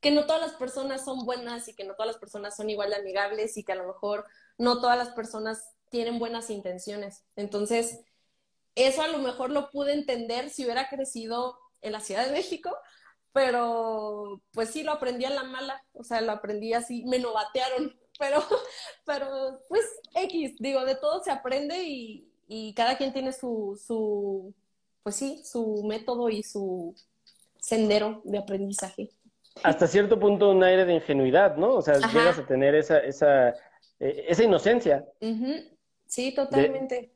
que 0.01 0.11
no 0.11 0.25
todas 0.25 0.41
las 0.41 0.53
personas 0.53 1.03
son 1.03 1.25
buenas 1.25 1.67
y 1.67 1.75
que 1.75 1.83
no 1.83 1.93
todas 1.93 2.07
las 2.07 2.17
personas 2.17 2.55
son 2.55 2.69
igual 2.69 2.89
de 2.89 2.97
amigables 2.97 3.57
y 3.57 3.63
que 3.63 3.73
a 3.73 3.75
lo 3.75 3.87
mejor 3.87 4.25
no 4.57 4.79
todas 4.79 4.97
las 4.97 5.09
personas 5.09 5.75
tienen 5.89 6.19
buenas 6.19 6.49
intenciones. 6.49 7.25
Entonces, 7.35 8.01
eso 8.75 9.01
a 9.01 9.07
lo 9.07 9.19
mejor 9.19 9.49
lo 9.51 9.69
pude 9.71 9.93
entender 9.93 10.49
si 10.49 10.63
hubiera 10.63 10.89
crecido 10.89 11.59
en 11.81 11.91
la 11.93 11.99
Ciudad 11.99 12.25
de 12.25 12.31
México, 12.31 12.75
pero 13.33 14.41
pues 14.51 14.69
sí 14.69 14.83
lo 14.83 14.93
aprendí 14.93 15.25
a 15.25 15.29
la 15.29 15.43
mala, 15.43 15.83
o 15.93 16.03
sea, 16.03 16.21
lo 16.21 16.31
aprendí 16.31 16.73
así, 16.73 17.03
me 17.05 17.19
novatearon, 17.19 17.99
pero, 18.19 18.43
pero 19.05 19.61
pues 19.67 19.83
X, 20.15 20.55
digo, 20.59 20.85
de 20.85 20.95
todo 20.95 21.23
se 21.23 21.31
aprende 21.31 21.83
y, 21.83 22.28
y 22.51 22.73
cada 22.73 22.97
quien 22.97 23.13
tiene 23.13 23.31
su, 23.31 23.79
su, 23.79 24.53
pues 25.03 25.15
sí, 25.15 25.41
su 25.45 25.83
método 25.87 26.29
y 26.29 26.41
su 26.41 26.95
sendero 27.59 28.21
de 28.25 28.39
aprendizaje. 28.39 29.11
Hasta 29.61 29.85
cierto 29.85 30.19
punto 30.19 30.49
un 30.49 30.63
aire 30.63 30.83
de 30.85 30.95
ingenuidad, 30.95 31.57
¿no? 31.57 31.75
O 31.75 31.81
sea, 31.83 31.99
llegas 31.99 32.39
a 32.39 32.47
tener 32.47 32.73
esa, 32.73 32.97
esa, 32.99 33.49
eh, 33.99 34.25
esa 34.27 34.43
inocencia. 34.43 35.05
Sí, 36.07 36.33
totalmente. 36.33 37.13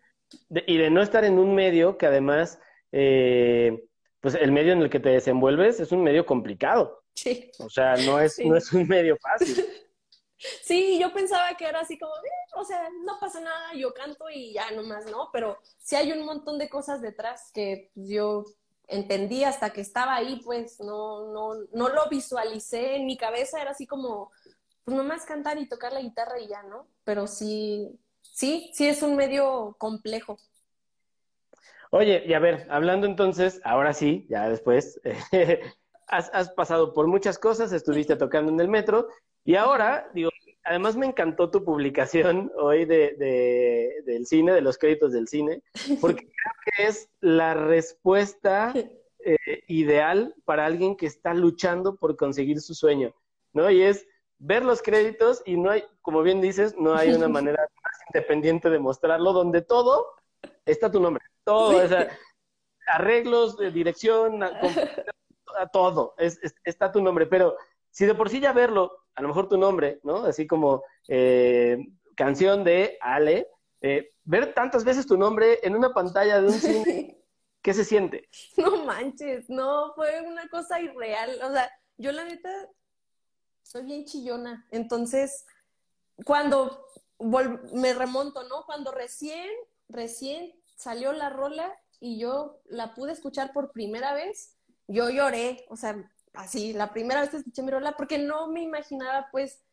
y 0.67 0.77
de 0.77 0.89
no 0.91 1.01
estar 1.01 1.25
en 1.25 1.39
un 1.39 1.55
medio 1.55 1.97
que 1.97 2.05
además, 2.05 2.59
eh, 2.91 3.85
pues 4.19 4.35
el 4.35 4.51
medio 4.51 4.73
en 4.73 4.83
el 4.83 4.89
que 4.91 4.99
te 4.99 5.09
desenvuelves 5.09 5.79
es 5.79 5.91
un 5.91 6.03
medio 6.03 6.27
complicado. 6.27 7.03
Sí. 7.15 7.49
O 7.57 7.71
sea, 7.71 7.95
no 8.05 8.19
es, 8.19 8.37
no 8.37 8.55
es 8.55 8.71
un 8.71 8.87
medio 8.87 9.17
fácil. 9.17 9.65
Sí, 10.63 10.99
yo 10.99 11.13
pensaba 11.13 11.55
que 11.55 11.65
era 11.65 11.81
así 11.81 11.97
como, 11.97 12.13
eh, 12.15 12.51
o 12.55 12.65
sea, 12.65 12.89
no 13.05 13.19
pasa 13.19 13.39
nada, 13.39 13.73
yo 13.75 13.93
canto 13.93 14.29
y 14.29 14.53
ya 14.53 14.71
nomás, 14.71 15.05
¿no? 15.05 15.29
Pero 15.31 15.57
sí 15.77 15.95
hay 15.95 16.11
un 16.11 16.25
montón 16.25 16.57
de 16.57 16.69
cosas 16.69 17.01
detrás 17.01 17.51
que 17.53 17.91
pues, 17.93 18.09
yo 18.09 18.45
entendí 18.87 19.43
hasta 19.43 19.71
que 19.71 19.81
estaba 19.81 20.15
ahí, 20.15 20.41
pues 20.43 20.79
no, 20.79 21.31
no, 21.31 21.55
no 21.71 21.89
lo 21.89 22.09
visualicé 22.09 22.95
en 22.95 23.05
mi 23.05 23.17
cabeza, 23.17 23.61
era 23.61 23.71
así 23.71 23.87
como, 23.87 24.31
pues 24.83 24.97
nomás 24.97 25.25
cantar 25.25 25.57
y 25.57 25.67
tocar 25.67 25.93
la 25.93 26.01
guitarra 26.01 26.39
y 26.39 26.47
ya, 26.47 26.63
¿no? 26.63 26.87
Pero 27.03 27.27
sí, 27.27 27.99
sí, 28.21 28.71
sí 28.73 28.87
es 28.87 29.01
un 29.01 29.15
medio 29.15 29.75
complejo. 29.77 30.37
Oye, 31.91 32.23
y 32.25 32.33
a 32.33 32.39
ver, 32.39 32.65
hablando 32.69 33.05
entonces, 33.05 33.61
ahora 33.63 33.93
sí, 33.93 34.25
ya 34.29 34.49
después, 34.49 34.99
has, 36.07 36.29
has 36.33 36.49
pasado 36.49 36.93
por 36.93 37.07
muchas 37.07 37.37
cosas, 37.37 37.71
estuviste 37.71 38.15
tocando 38.15 38.51
en 38.51 38.59
el 38.59 38.67
metro 38.67 39.07
y 39.45 39.55
ahora, 39.55 40.09
digo, 40.13 40.29
además 40.63 40.95
me 40.95 41.05
encantó 41.05 41.49
tu 41.49 41.63
publicación 41.63 42.51
hoy 42.57 42.85
de, 42.85 44.01
del 44.05 44.25
cine, 44.25 44.53
de 44.53 44.61
los 44.61 44.77
créditos 44.77 45.11
del 45.11 45.27
cine, 45.27 45.61
porque 46.01 46.27
creo 46.35 46.53
que 46.65 46.87
es 46.87 47.09
la 47.19 47.53
respuesta 47.53 48.73
eh, 48.75 49.37
ideal 49.67 50.35
para 50.45 50.65
alguien 50.65 50.95
que 50.95 51.05
está 51.05 51.33
luchando 51.33 51.95
por 51.95 52.15
conseguir 52.15 52.61
su 52.61 52.73
sueño, 52.73 53.13
¿no? 53.53 53.69
Y 53.69 53.83
es 53.83 54.07
ver 54.39 54.65
los 54.65 54.81
créditos 54.81 55.41
y 55.45 55.57
no 55.57 55.71
hay, 55.71 55.83
como 56.01 56.21
bien 56.21 56.41
dices, 56.41 56.75
no 56.77 56.95
hay 56.95 57.13
una 57.13 57.27
manera 57.29 57.61
más 57.83 57.93
independiente 58.13 58.69
de 58.69 58.79
mostrarlo, 58.79 59.33
donde 59.33 59.61
todo 59.61 60.07
está 60.65 60.91
tu 60.91 60.99
nombre, 60.99 61.23
todo, 61.43 61.83
o 61.83 61.87
sea, 61.87 62.09
arreglos, 62.87 63.57
de 63.57 63.71
dirección, 63.71 64.41
todo, 65.71 66.15
está 66.63 66.91
tu 66.91 67.01
nombre, 67.01 67.25
pero 67.25 67.55
si 67.89 68.05
de 68.05 68.15
por 68.15 68.29
sí 68.29 68.39
ya 68.39 68.51
verlo 68.51 69.02
a 69.15 69.21
lo 69.21 69.27
mejor 69.27 69.47
tu 69.47 69.57
nombre, 69.57 69.99
¿no? 70.03 70.25
Así 70.25 70.47
como 70.47 70.83
eh, 71.07 71.77
canción 72.15 72.63
de 72.63 72.97
Ale, 73.01 73.47
eh, 73.81 74.11
ver 74.23 74.53
tantas 74.53 74.83
veces 74.83 75.05
tu 75.05 75.17
nombre 75.17 75.59
en 75.63 75.75
una 75.75 75.93
pantalla 75.93 76.41
de 76.41 76.47
un 76.47 76.53
cine, 76.53 77.17
¿qué 77.61 77.73
se 77.73 77.85
siente? 77.85 78.29
No 78.57 78.85
manches, 78.85 79.49
no, 79.49 79.93
fue 79.95 80.21
una 80.21 80.47
cosa 80.47 80.79
irreal. 80.79 81.39
O 81.43 81.51
sea, 81.51 81.69
yo 81.97 82.11
la 82.11 82.23
neta 82.23 82.49
soy 83.61 83.83
bien 83.83 84.05
chillona. 84.05 84.67
Entonces, 84.71 85.45
cuando 86.25 86.85
me 87.73 87.93
remonto, 87.93 88.43
¿no? 88.43 88.65
Cuando 88.65 88.91
recién, 88.91 89.49
recién 89.89 90.53
salió 90.75 91.13
la 91.13 91.29
rola 91.29 91.73
y 91.99 92.19
yo 92.19 92.61
la 92.65 92.93
pude 92.93 93.13
escuchar 93.13 93.53
por 93.53 93.71
primera 93.71 94.13
vez, 94.13 94.57
yo 94.87 95.09
lloré, 95.09 95.65
o 95.69 95.77
sea, 95.77 96.11
así, 96.33 96.73
la 96.73 96.91
primera 96.91 97.21
vez 97.21 97.29
que 97.29 97.37
escuché 97.37 97.61
mi 97.61 97.71
rola, 97.71 97.93
porque 97.95 98.17
no 98.17 98.47
me 98.47 98.61
imaginaba 98.61 99.27
pues 99.31 99.63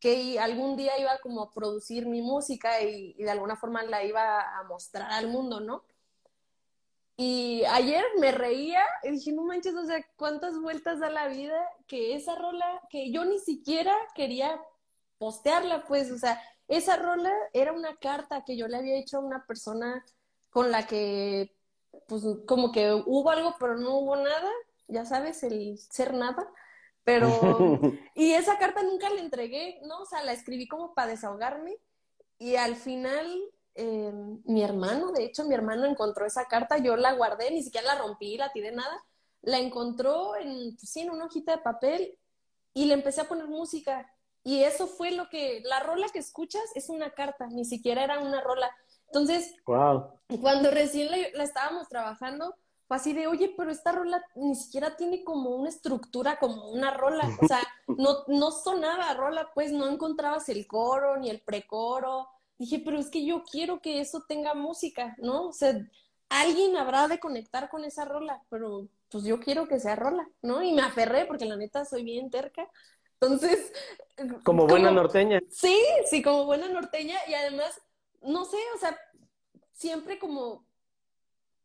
que 0.00 0.38
algún 0.40 0.76
día 0.76 0.98
iba 0.98 1.18
como 1.22 1.42
a 1.42 1.52
producir 1.52 2.06
mi 2.06 2.22
música 2.22 2.82
y, 2.82 3.14
de 3.14 3.30
alguna 3.30 3.56
forma 3.56 3.82
la 3.84 4.04
iba 4.04 4.58
a 4.58 4.64
mostrar 4.64 5.10
al 5.12 5.28
mundo, 5.28 5.60
¿no? 5.60 5.84
Y 7.16 7.62
ayer 7.66 8.04
me 8.18 8.32
reía 8.32 8.80
y 9.04 9.10
dije, 9.10 9.32
no 9.32 9.44
manches, 9.44 9.74
o 9.74 9.84
sea, 9.84 10.04
cuántas 10.16 10.58
vueltas 10.58 10.98
da 10.98 11.08
la 11.08 11.28
vida 11.28 11.56
que 11.86 12.16
esa 12.16 12.34
rola, 12.34 12.82
que 12.90 13.12
yo 13.12 13.24
ni 13.24 13.38
siquiera 13.38 13.94
quería 14.14 14.60
postearla, 15.18 15.84
pues, 15.86 16.10
o 16.10 16.18
sea, 16.18 16.42
esa 16.66 16.96
rola 16.96 17.32
era 17.52 17.72
una 17.72 17.96
carta 17.96 18.44
que 18.44 18.56
yo 18.56 18.66
le 18.66 18.78
había 18.78 18.98
hecho 18.98 19.18
a 19.18 19.20
una 19.20 19.46
persona 19.46 20.04
con 20.50 20.72
la 20.72 20.86
que, 20.86 21.54
pues, 22.08 22.24
como 22.46 22.72
que 22.72 22.92
hubo 22.92 23.30
algo, 23.30 23.54
pero 23.60 23.76
no 23.76 23.98
hubo 23.98 24.16
nada 24.16 24.50
ya 24.92 25.04
sabes, 25.04 25.42
el 25.42 25.78
ser 25.78 26.14
nada. 26.14 26.48
Pero, 27.04 27.28
y 28.14 28.32
esa 28.32 28.58
carta 28.58 28.82
nunca 28.82 29.10
la 29.10 29.20
entregué, 29.20 29.80
¿no? 29.84 30.02
O 30.02 30.06
sea, 30.06 30.22
la 30.22 30.32
escribí 30.32 30.68
como 30.68 30.94
para 30.94 31.10
desahogarme 31.10 31.76
y 32.38 32.56
al 32.56 32.76
final 32.76 33.26
em, 33.74 34.42
mi 34.44 34.62
hermano, 34.62 35.12
de 35.12 35.24
hecho, 35.24 35.44
mi 35.44 35.54
hermano 35.54 35.86
encontró 35.86 36.26
esa 36.26 36.46
carta, 36.46 36.78
yo 36.78 36.96
la 36.96 37.12
guardé, 37.12 37.50
ni 37.50 37.62
siquiera 37.62 37.94
la 37.94 38.00
rompí, 38.00 38.36
la 38.36 38.52
tiré 38.52 38.72
nada, 38.72 39.02
la 39.42 39.58
encontró 39.58 40.36
en, 40.36 40.76
pues 40.76 40.90
sí, 40.90 41.00
en 41.00 41.10
una 41.10 41.26
hojita 41.26 41.52
de 41.52 41.62
papel 41.62 42.18
y 42.74 42.86
le 42.86 42.94
empecé 42.94 43.20
a 43.20 43.28
poner 43.28 43.46
música. 43.46 44.12
Y 44.44 44.64
eso 44.64 44.86
fue 44.88 45.12
lo 45.12 45.28
que, 45.28 45.62
la 45.64 45.80
rola 45.80 46.08
que 46.12 46.18
escuchas 46.18 46.64
es 46.74 46.88
una 46.88 47.10
carta, 47.10 47.46
ni 47.46 47.64
siquiera 47.64 48.02
era 48.02 48.18
una 48.18 48.40
rola. 48.40 48.70
Entonces, 49.06 49.54
cuando 49.64 50.70
recién 50.70 51.10
la 51.34 51.44
estábamos 51.44 51.88
trabajando, 51.88 52.56
así 52.92 53.12
de, 53.12 53.26
oye, 53.26 53.54
pero 53.56 53.70
esta 53.70 53.92
rola 53.92 54.24
ni 54.34 54.54
siquiera 54.54 54.96
tiene 54.96 55.24
como 55.24 55.50
una 55.50 55.68
estructura, 55.68 56.38
como 56.38 56.70
una 56.70 56.90
rola, 56.90 57.28
o 57.40 57.46
sea, 57.46 57.62
no, 57.86 58.24
no 58.28 58.50
sonaba 58.50 59.14
rola, 59.14 59.50
pues 59.54 59.72
no 59.72 59.88
encontrabas 59.88 60.48
el 60.48 60.66
coro 60.66 61.16
ni 61.16 61.30
el 61.30 61.40
precoro. 61.40 62.28
Dije, 62.58 62.80
pero 62.84 62.98
es 62.98 63.10
que 63.10 63.24
yo 63.24 63.42
quiero 63.44 63.80
que 63.80 64.00
eso 64.00 64.24
tenga 64.28 64.54
música, 64.54 65.16
¿no? 65.18 65.48
O 65.48 65.52
sea, 65.52 65.74
alguien 66.28 66.76
habrá 66.76 67.08
de 67.08 67.20
conectar 67.20 67.68
con 67.68 67.84
esa 67.84 68.04
rola, 68.04 68.42
pero 68.48 68.88
pues 69.10 69.24
yo 69.24 69.40
quiero 69.40 69.68
que 69.68 69.80
sea 69.80 69.96
rola, 69.96 70.28
¿no? 70.40 70.62
Y 70.62 70.72
me 70.72 70.82
aferré 70.82 71.26
porque 71.26 71.44
la 71.44 71.56
neta 71.56 71.84
soy 71.84 72.04
bien 72.04 72.30
terca. 72.30 72.68
Entonces... 73.20 73.72
Como 74.44 74.66
buena 74.66 74.90
norteña. 74.90 75.40
Sí, 75.50 75.78
sí, 76.08 76.22
como 76.22 76.44
buena 76.44 76.68
norteña 76.68 77.16
y 77.26 77.34
además, 77.34 77.80
no 78.20 78.44
sé, 78.44 78.58
o 78.76 78.78
sea, 78.78 78.96
siempre 79.72 80.18
como 80.18 80.64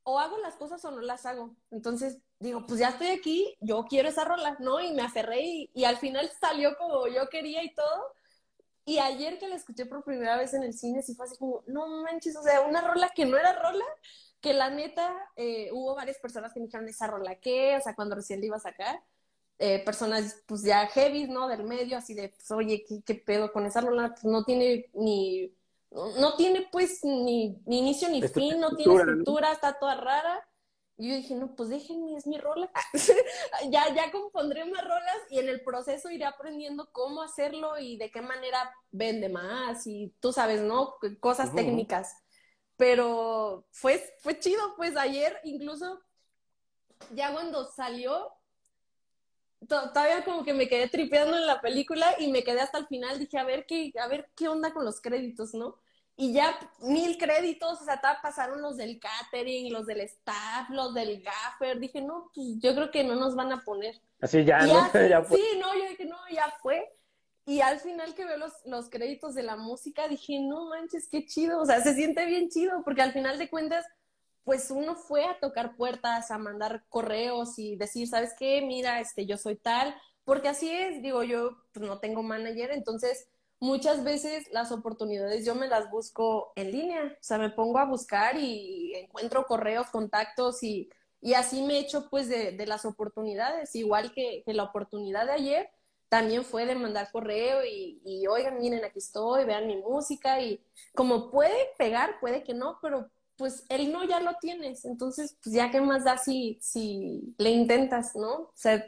o 0.09 0.19
hago 0.19 0.37
las 0.37 0.55
cosas 0.55 0.83
o 0.85 0.91
no 0.91 1.01
las 1.01 1.25
hago. 1.25 1.53
Entonces 1.69 2.19
digo, 2.39 2.65
pues 2.65 2.79
ya 2.79 2.89
estoy 2.89 3.07
aquí, 3.07 3.57
yo 3.59 3.85
quiero 3.89 4.07
esa 4.07 4.23
rola, 4.23 4.55
¿no? 4.59 4.79
Y 4.79 4.93
me 4.93 5.01
aferré 5.01 5.41
y, 5.73 5.83
al 5.83 5.97
final 5.97 6.31
salió 6.39 6.77
como 6.77 7.07
yo 7.07 7.27
quería 7.27 7.61
y 7.61 7.73
todo. 7.75 8.13
Y 8.85 8.99
ayer 8.99 9.37
que 9.37 9.49
la 9.49 9.57
escuché 9.57 9.85
por 9.85 10.05
primera 10.05 10.37
vez 10.37 10.53
en 10.53 10.63
el 10.63 10.73
cine, 10.73 11.03
sí 11.03 11.13
fue 11.13 11.25
así 11.25 11.37
como, 11.37 11.61
no 11.67 11.87
manches, 12.03 12.37
o 12.37 12.41
sea, 12.41 12.61
una 12.61 12.79
rola 12.79 13.11
que 13.13 13.25
no 13.25 13.37
era 13.37 13.51
rola, 13.61 13.83
que 14.39 14.53
la 14.53 14.69
neta, 14.69 15.13
eh, 15.35 15.71
hubo 15.73 15.93
varias 15.95 16.19
personas 16.19 16.53
que 16.53 16.61
me 16.61 16.67
dijeron, 16.67 16.87
¿esa 16.87 17.07
rola 17.07 17.35
qué? 17.35 17.75
O 17.75 17.81
sea, 17.81 17.93
cuando 17.93 18.15
recién 18.15 18.39
la 18.39 18.45
iba 18.45 18.55
a 18.55 18.61
sacar. 18.61 19.03
Eh, 19.59 19.83
personas 19.83 20.41
pues 20.45 20.63
ya 20.63 20.87
heavy, 20.87 21.27
¿no? 21.27 21.49
Del 21.49 21.65
medio, 21.65 21.97
así 21.97 22.13
de, 22.13 22.29
pues, 22.29 22.49
oye, 22.51 22.85
¿qué, 22.87 23.01
¿qué, 23.05 23.15
pedo 23.15 23.51
con 23.51 23.65
esa 23.65 23.81
rola? 23.81 24.09
Pues 24.11 24.23
no 24.23 24.45
tiene 24.45 24.89
ni 24.93 25.53
no 25.91 26.35
tiene 26.35 26.67
pues 26.71 26.99
ni, 27.03 27.61
inicio 27.67 28.09
ni 28.09 28.21
fin, 28.27 28.59
no 28.59 28.75
tiene 28.75 28.95
estructura, 28.95 29.51
está 29.51 29.77
toda 29.79 29.95
rara. 29.95 30.47
Y 30.99 31.09
yo 31.09 31.15
dije, 31.15 31.35
no, 31.35 31.55
pues 31.55 31.69
déjenme, 31.69 32.15
es 32.15 32.25
mi 32.25 32.39
rola. 32.39 32.71
ya, 33.69 33.93
ya 33.93 34.11
compondré 34.11 34.65
más 34.65 34.83
rolas 34.83 35.17
y 35.29 35.37
en 35.37 35.47
el 35.47 35.63
proceso 35.63 36.09
iré 36.09 36.25
aprendiendo 36.25 36.89
cómo 36.91 37.21
hacerlo 37.21 37.77
y 37.77 37.97
de 37.97 38.09
qué 38.09 38.21
manera 38.21 38.73
vende 38.89 39.29
más 39.29 39.85
y 39.85 40.15
tú 40.19 40.33
sabes, 40.33 40.61
¿no? 40.61 40.95
Cosas 41.19 41.53
técnicas. 41.53 42.15
Pero 42.77 43.67
fue, 43.71 44.03
fue 44.21 44.39
chido, 44.39 44.75
pues 44.75 44.97
ayer 44.97 45.39
incluso, 45.43 45.99
ya 47.11 47.31
cuando 47.31 47.65
salió, 47.65 48.36
todavía 49.65 50.23
como 50.23 50.43
que 50.43 50.53
me 50.53 50.67
quedé 50.67 50.87
tripeando 50.87 51.37
en 51.37 51.45
la 51.45 51.61
película 51.61 52.15
y 52.19 52.31
me 52.31 52.43
quedé 52.43 52.61
hasta 52.61 52.77
el 52.77 52.87
final, 52.87 53.19
dije, 53.19 53.37
a 53.37 53.43
ver 53.43 53.65
qué, 53.65 53.91
a 53.99 54.07
ver 54.07 54.29
qué 54.35 54.47
onda 54.47 54.73
con 54.73 54.85
los 54.85 55.01
créditos, 55.01 55.53
¿no? 55.53 55.77
Y 56.19 56.33
ya 56.33 56.57
mil 56.79 57.15
créditos, 57.17 57.79
o 57.79 57.85
sea, 57.85 58.01
pasaron 58.23 58.61
los 58.61 58.75
del 58.75 58.99
catering, 58.99 59.71
los 59.71 59.85
del 59.85 60.01
staff, 60.01 60.67
los 60.71 60.93
del 60.95 61.21
gaffer, 61.21 61.79
dije, 61.79 62.01
no, 62.01 62.31
pues 62.33 62.47
yo 62.57 62.73
creo 62.73 62.89
que 62.89 63.03
no 63.03 63.15
nos 63.15 63.35
van 63.35 63.51
a 63.51 63.63
poner. 63.63 64.01
Así 64.19 64.43
ya, 64.43 64.65
¿no? 64.65 64.91
ya 65.09 65.21
fue. 65.21 65.37
Sí, 65.37 65.59
no, 65.59 65.73
yo 65.75 65.89
dije, 65.89 66.05
no, 66.05 66.17
ya 66.31 66.51
fue. 66.61 66.91
Y 67.45 67.61
al 67.61 67.79
final 67.79 68.15
que 68.15 68.25
veo 68.25 68.37
los, 68.37 68.51
los 68.65 68.89
créditos 68.89 69.35
de 69.35 69.43
la 69.43 69.55
música, 69.55 70.07
dije, 70.07 70.39
no 70.39 70.69
manches, 70.69 71.07
qué 71.07 71.25
chido, 71.25 71.61
o 71.61 71.65
sea, 71.65 71.81
se 71.81 71.93
siente 71.93 72.25
bien 72.25 72.49
chido, 72.49 72.83
porque 72.83 73.03
al 73.03 73.13
final 73.13 73.37
de 73.37 73.49
cuentas, 73.49 73.85
pues 74.47 74.71
uno 74.71 74.95
fue 74.95 75.25
a 75.25 75.37
tocar 75.41 75.75
puertas, 75.75 76.31
a 76.31 76.37
mandar 76.37 76.85
correos 76.87 77.59
y 77.59 77.75
decir, 77.75 78.07
¿sabes 78.07 78.33
qué? 78.39 78.61
Mira, 78.61 79.01
este, 79.01 79.25
yo 79.25 79.35
soy 79.35 79.57
tal, 79.57 79.93
porque 80.23 80.47
así 80.47 80.71
es, 80.71 81.01
digo, 81.01 81.21
yo 81.21 81.57
pues, 81.73 81.85
no 81.85 81.99
tengo 81.99 82.23
manager, 82.23 82.71
entonces 82.71 83.27
muchas 83.59 84.05
veces 84.05 84.47
las 84.53 84.71
oportunidades 84.71 85.45
yo 85.45 85.53
me 85.53 85.67
las 85.67 85.91
busco 85.91 86.53
en 86.55 86.71
línea, 86.71 87.17
o 87.19 87.23
sea, 87.23 87.39
me 87.39 87.49
pongo 87.49 87.77
a 87.77 87.83
buscar 87.83 88.37
y 88.37 88.95
encuentro 88.95 89.45
correos, 89.47 89.87
contactos 89.87 90.63
y, 90.63 90.89
y 91.19 91.33
así 91.33 91.61
me 91.63 91.79
echo 91.79 92.07
pues 92.09 92.29
de, 92.29 92.65
las 92.65 92.85
oportunidades, 92.85 93.75
igual 93.75 94.13
que, 94.13 94.43
que, 94.45 94.53
la 94.53 94.63
oportunidad 94.63 95.25
de 95.25 95.33
ayer, 95.33 95.69
también 96.07 96.45
fue 96.45 96.65
de 96.65 96.75
mandar 96.75 97.11
correo 97.11 97.65
y, 97.65 98.01
y, 98.05 98.25
oigan, 98.27 98.59
miren, 98.59 98.85
aquí 98.85 98.99
estoy, 98.99 99.43
vean 99.43 99.67
mi 99.67 99.75
música 99.75 100.39
y 100.39 100.63
como 100.95 101.29
puede 101.31 101.71
pegar, 101.77 102.21
puede 102.21 102.45
que 102.45 102.53
no, 102.53 102.79
pero 102.81 103.09
pues 103.37 103.65
el 103.69 103.91
no 103.91 104.03
ya 104.03 104.19
lo 104.19 104.35
tienes, 104.41 104.83
entonces 104.85 105.37
pues 105.43 105.55
ya 105.55 105.71
qué 105.71 105.79
más 105.79 106.03
da 106.03 106.17
si, 106.17 106.57
si 106.61 107.35
le 107.37 107.51
intentas, 107.51 108.15
¿no? 108.15 108.33
O 108.33 108.51
sea, 108.55 108.83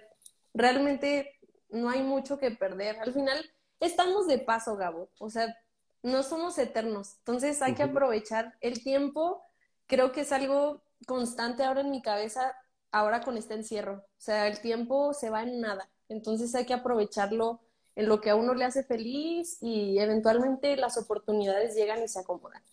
realmente 0.54 1.40
no 1.70 1.90
hay 1.90 2.02
mucho 2.02 2.40
que 2.40 2.52
perder. 2.52 3.00
Al 3.00 3.14
final 3.14 3.38
estamos 3.80 4.28
de 4.28 4.40
paso, 4.40 4.76
Gabo, 4.76 5.10
o 5.20 5.30
sea, 5.30 5.56
no 6.02 6.24
somos 6.24 6.58
eternos, 6.58 7.18
entonces 7.20 7.62
hay 7.62 7.76
que 7.76 7.84
aprovechar 7.84 8.56
el 8.62 8.84
tiempo, 8.84 9.44
creo 9.88 10.12
que 10.12 10.22
es 10.22 10.32
algo 10.32 10.82
constante 11.06 11.64
ahora 11.64 11.82
en 11.82 11.92
mi 11.92 12.02
cabeza, 12.02 12.56
ahora 12.92 13.22
con 13.22 13.38
este 13.38 13.54
encierro, 13.54 13.98
o 13.98 14.22
sea, 14.22 14.48
el 14.48 14.60
tiempo 14.62 15.14
se 15.14 15.30
va 15.30 15.44
en 15.44 15.62
nada, 15.62 15.90
entonces 16.08 16.56
hay 16.56 16.66
que 16.66 16.74
aprovecharlo 16.74 17.62
en 17.96 18.08
lo 18.08 18.22
que 18.22 18.30
a 18.30 18.36
uno 18.36 18.54
le 18.54 18.66
hace 18.66 18.84
feliz 18.84 19.58
y 19.62 20.00
eventualmente 20.00 20.78
las 20.78 20.98
oportunidades 20.98 21.76
llegan 21.76 22.02
y 22.02 22.08
se 22.08 22.20
acomodan. 22.20 22.64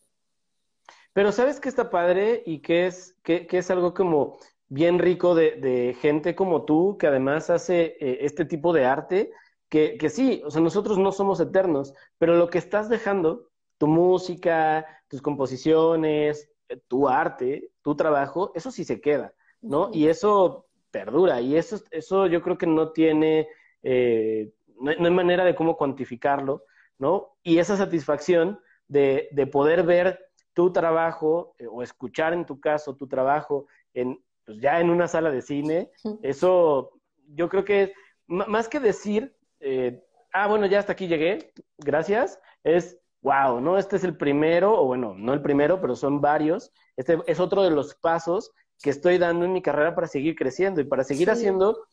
Pero 1.16 1.32
¿sabes 1.32 1.60
qué 1.60 1.70
está 1.70 1.88
padre 1.88 2.42
y 2.44 2.58
que 2.58 2.86
es, 2.86 3.16
que, 3.22 3.46
que 3.46 3.56
es 3.56 3.70
algo 3.70 3.94
como 3.94 4.36
bien 4.68 4.98
rico 4.98 5.34
de, 5.34 5.52
de, 5.52 5.94
gente 5.94 6.34
como 6.34 6.66
tú, 6.66 6.98
que 6.98 7.06
además 7.06 7.48
hace 7.48 7.96
eh, 8.00 8.18
este 8.20 8.44
tipo 8.44 8.74
de 8.74 8.84
arte, 8.84 9.30
que, 9.70 9.96
que 9.96 10.10
sí, 10.10 10.42
o 10.44 10.50
sea, 10.50 10.60
nosotros 10.60 10.98
no 10.98 11.12
somos 11.12 11.40
eternos, 11.40 11.94
pero 12.18 12.36
lo 12.36 12.50
que 12.50 12.58
estás 12.58 12.90
dejando, 12.90 13.48
tu 13.78 13.86
música, 13.86 14.84
tus 15.08 15.22
composiciones, 15.22 16.52
eh, 16.68 16.82
tu 16.86 17.08
arte, 17.08 17.70
tu 17.80 17.96
trabajo, 17.96 18.52
eso 18.54 18.70
sí 18.70 18.84
se 18.84 19.00
queda, 19.00 19.32
¿no? 19.62 19.88
Y 19.94 20.08
eso 20.08 20.66
perdura, 20.90 21.40
y 21.40 21.56
eso, 21.56 21.80
eso 21.92 22.26
yo 22.26 22.42
creo 22.42 22.58
que 22.58 22.66
no 22.66 22.92
tiene, 22.92 23.48
eh, 23.82 24.52
no, 24.78 24.92
no, 24.92 25.06
hay 25.06 25.14
manera 25.14 25.46
de 25.46 25.54
cómo 25.54 25.78
cuantificarlo, 25.78 26.64
¿no? 26.98 27.38
Y 27.42 27.56
esa 27.56 27.78
satisfacción 27.78 28.60
de, 28.86 29.30
de 29.32 29.46
poder 29.46 29.82
ver 29.82 30.25
tu 30.56 30.72
trabajo, 30.72 31.54
eh, 31.58 31.66
o 31.70 31.82
escuchar 31.82 32.32
en 32.32 32.46
tu 32.46 32.58
caso 32.58 32.96
tu 32.96 33.06
trabajo 33.06 33.66
en, 33.92 34.18
pues 34.46 34.58
ya 34.58 34.80
en 34.80 34.88
una 34.88 35.06
sala 35.06 35.30
de 35.30 35.42
cine, 35.42 35.90
eso 36.22 36.98
yo 37.28 37.50
creo 37.50 37.64
que 37.64 37.92
más 38.26 38.68
que 38.68 38.80
decir, 38.80 39.36
eh, 39.60 40.02
ah, 40.32 40.48
bueno, 40.48 40.64
ya 40.64 40.78
hasta 40.78 40.92
aquí 40.92 41.08
llegué, 41.08 41.52
gracias, 41.76 42.40
es, 42.64 42.98
wow, 43.20 43.60
¿no? 43.60 43.76
Este 43.76 43.96
es 43.96 44.04
el 44.04 44.16
primero, 44.16 44.80
o 44.80 44.86
bueno, 44.86 45.14
no 45.14 45.34
el 45.34 45.42
primero, 45.42 45.80
pero 45.80 45.94
son 45.94 46.20
varios. 46.20 46.72
Este 46.96 47.18
es 47.26 47.38
otro 47.38 47.62
de 47.62 47.70
los 47.70 47.94
pasos 47.94 48.52
que 48.82 48.90
estoy 48.90 49.18
dando 49.18 49.44
en 49.44 49.52
mi 49.52 49.62
carrera 49.62 49.94
para 49.94 50.06
seguir 50.06 50.34
creciendo 50.36 50.80
y 50.80 50.84
para 50.84 51.04
seguir 51.04 51.28
sí. 51.28 51.32
haciendo 51.32 51.86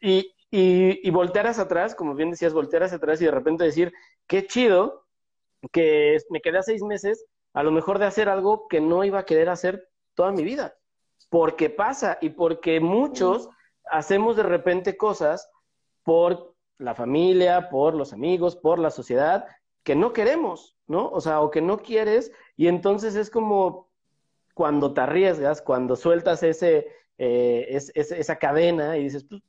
y, 0.00 0.34
y, 0.50 1.06
y 1.06 1.10
voltear 1.10 1.46
hacia 1.46 1.62
atrás, 1.62 1.94
como 1.94 2.14
bien 2.14 2.30
decías, 2.30 2.52
voltear 2.52 2.82
hacia 2.82 2.98
atrás 2.98 3.22
y 3.22 3.26
de 3.26 3.30
repente 3.30 3.64
decir, 3.64 3.92
qué 4.26 4.46
chido 4.46 5.06
que 5.72 6.18
me 6.30 6.40
quedé 6.40 6.58
a 6.58 6.62
seis 6.62 6.82
meses, 6.82 7.24
a 7.56 7.62
lo 7.62 7.72
mejor 7.72 7.98
de 7.98 8.04
hacer 8.04 8.28
algo 8.28 8.68
que 8.68 8.82
no 8.82 9.02
iba 9.02 9.20
a 9.20 9.24
querer 9.24 9.48
hacer 9.48 9.88
toda 10.14 10.30
mi 10.30 10.44
vida. 10.44 10.76
Porque 11.30 11.70
pasa 11.70 12.18
y 12.20 12.28
porque 12.28 12.80
muchos 12.80 13.48
hacemos 13.90 14.36
de 14.36 14.42
repente 14.42 14.98
cosas 14.98 15.50
por 16.02 16.54
la 16.76 16.94
familia, 16.94 17.70
por 17.70 17.94
los 17.94 18.12
amigos, 18.12 18.56
por 18.56 18.78
la 18.78 18.90
sociedad, 18.90 19.46
que 19.84 19.96
no 19.96 20.12
queremos, 20.12 20.76
¿no? 20.86 21.08
O 21.08 21.22
sea, 21.22 21.40
o 21.40 21.50
que 21.50 21.62
no 21.62 21.78
quieres, 21.78 22.30
y 22.58 22.68
entonces 22.68 23.16
es 23.16 23.30
como 23.30 23.88
cuando 24.52 24.92
te 24.92 25.00
arriesgas, 25.00 25.62
cuando 25.62 25.96
sueltas 25.96 26.42
ese, 26.42 26.88
eh, 27.16 27.68
es, 27.70 27.90
es, 27.94 28.12
esa 28.12 28.36
cadena 28.36 28.98
y 28.98 29.04
dices, 29.04 29.24
pues, 29.24 29.40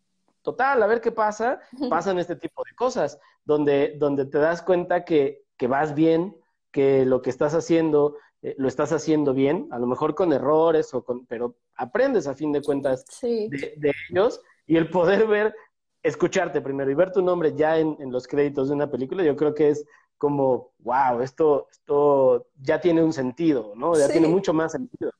total, 0.42 0.82
a 0.82 0.88
ver 0.88 1.02
qué 1.02 1.12
pasa, 1.12 1.60
pasan 1.90 2.20
este 2.20 2.38
tipo 2.38 2.64
de 2.64 2.74
cosas, 2.74 3.20
donde, 3.44 3.96
donde 3.98 4.26
te 4.26 4.38
das 4.38 4.62
cuenta 4.62 5.04
que, 5.04 5.44
que 5.58 5.68
vas 5.68 5.94
bien, 5.94 6.34
que 6.72 7.06
lo 7.06 7.22
que 7.22 7.30
estás 7.30 7.54
haciendo 7.54 8.18
eh, 8.42 8.56
lo 8.58 8.68
estás 8.68 8.92
haciendo 8.92 9.34
bien, 9.34 9.68
a 9.72 9.80
lo 9.80 9.88
mejor 9.88 10.14
con 10.14 10.32
errores, 10.32 10.94
o 10.94 11.04
con, 11.04 11.26
pero 11.26 11.56
aprendes 11.76 12.28
a 12.28 12.36
fin 12.36 12.52
de 12.52 12.62
cuentas 12.62 13.04
sí. 13.10 13.50
de, 13.50 13.74
de, 13.78 13.94
ellos 14.10 14.42
y 14.68 14.78
el 14.78 14.90
poder 14.90 15.26
ver, 15.28 15.56
escucharte 16.04 16.62
primero 16.62 16.92
y 16.92 16.94
ver 16.94 17.12
tu 17.12 17.22
nombre 17.22 17.54
ya 17.56 17.80
en, 17.80 17.98
en, 18.00 18.12
los 18.12 18.28
créditos 18.28 18.68
de 18.68 18.76
una 18.76 18.92
película, 18.92 19.24
yo 19.24 19.36
creo 19.36 19.56
que 19.56 19.70
es 19.70 19.86
como, 20.18 20.74
wow, 20.80 21.22
esto, 21.22 21.68
esto 21.72 22.48
ya 22.60 22.80
tiene 22.80 23.04
un 23.04 23.14
sentido, 23.14 23.74
¿no? 23.76 23.96
Ya 23.96 24.06
sí. 24.06 24.14
tiene 24.14 24.28
mucho 24.28 24.54
más 24.54 24.72
sentido. 24.72 25.12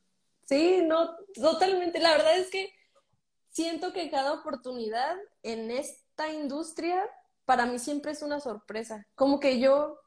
Sí, 0.46 0.82
no, 0.84 1.16
totalmente. 1.34 2.00
La 2.00 2.12
verdad 2.12 2.38
es 2.38 2.50
que 2.50 2.72
siento 3.50 3.94
que 3.94 4.10
cada 4.10 4.34
oportunidad 4.34 5.16
en 5.44 5.72
esta 5.72 6.32
industria 6.32 7.04
para 7.46 7.66
mí 7.66 7.80
siempre 7.80 8.12
es 8.12 8.22
una 8.22 8.40
sorpresa. 8.40 9.06
Como 9.16 9.40
que 9.40 9.60
yo 9.60 10.00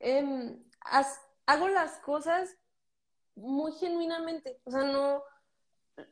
eh, 0.00 0.56
hago 1.46 1.68
las 1.68 1.98
cosas 1.98 2.54
muy 3.34 3.72
genuinamente. 3.72 4.60
O 4.64 4.70
sea, 4.70 4.84
no, 4.84 5.22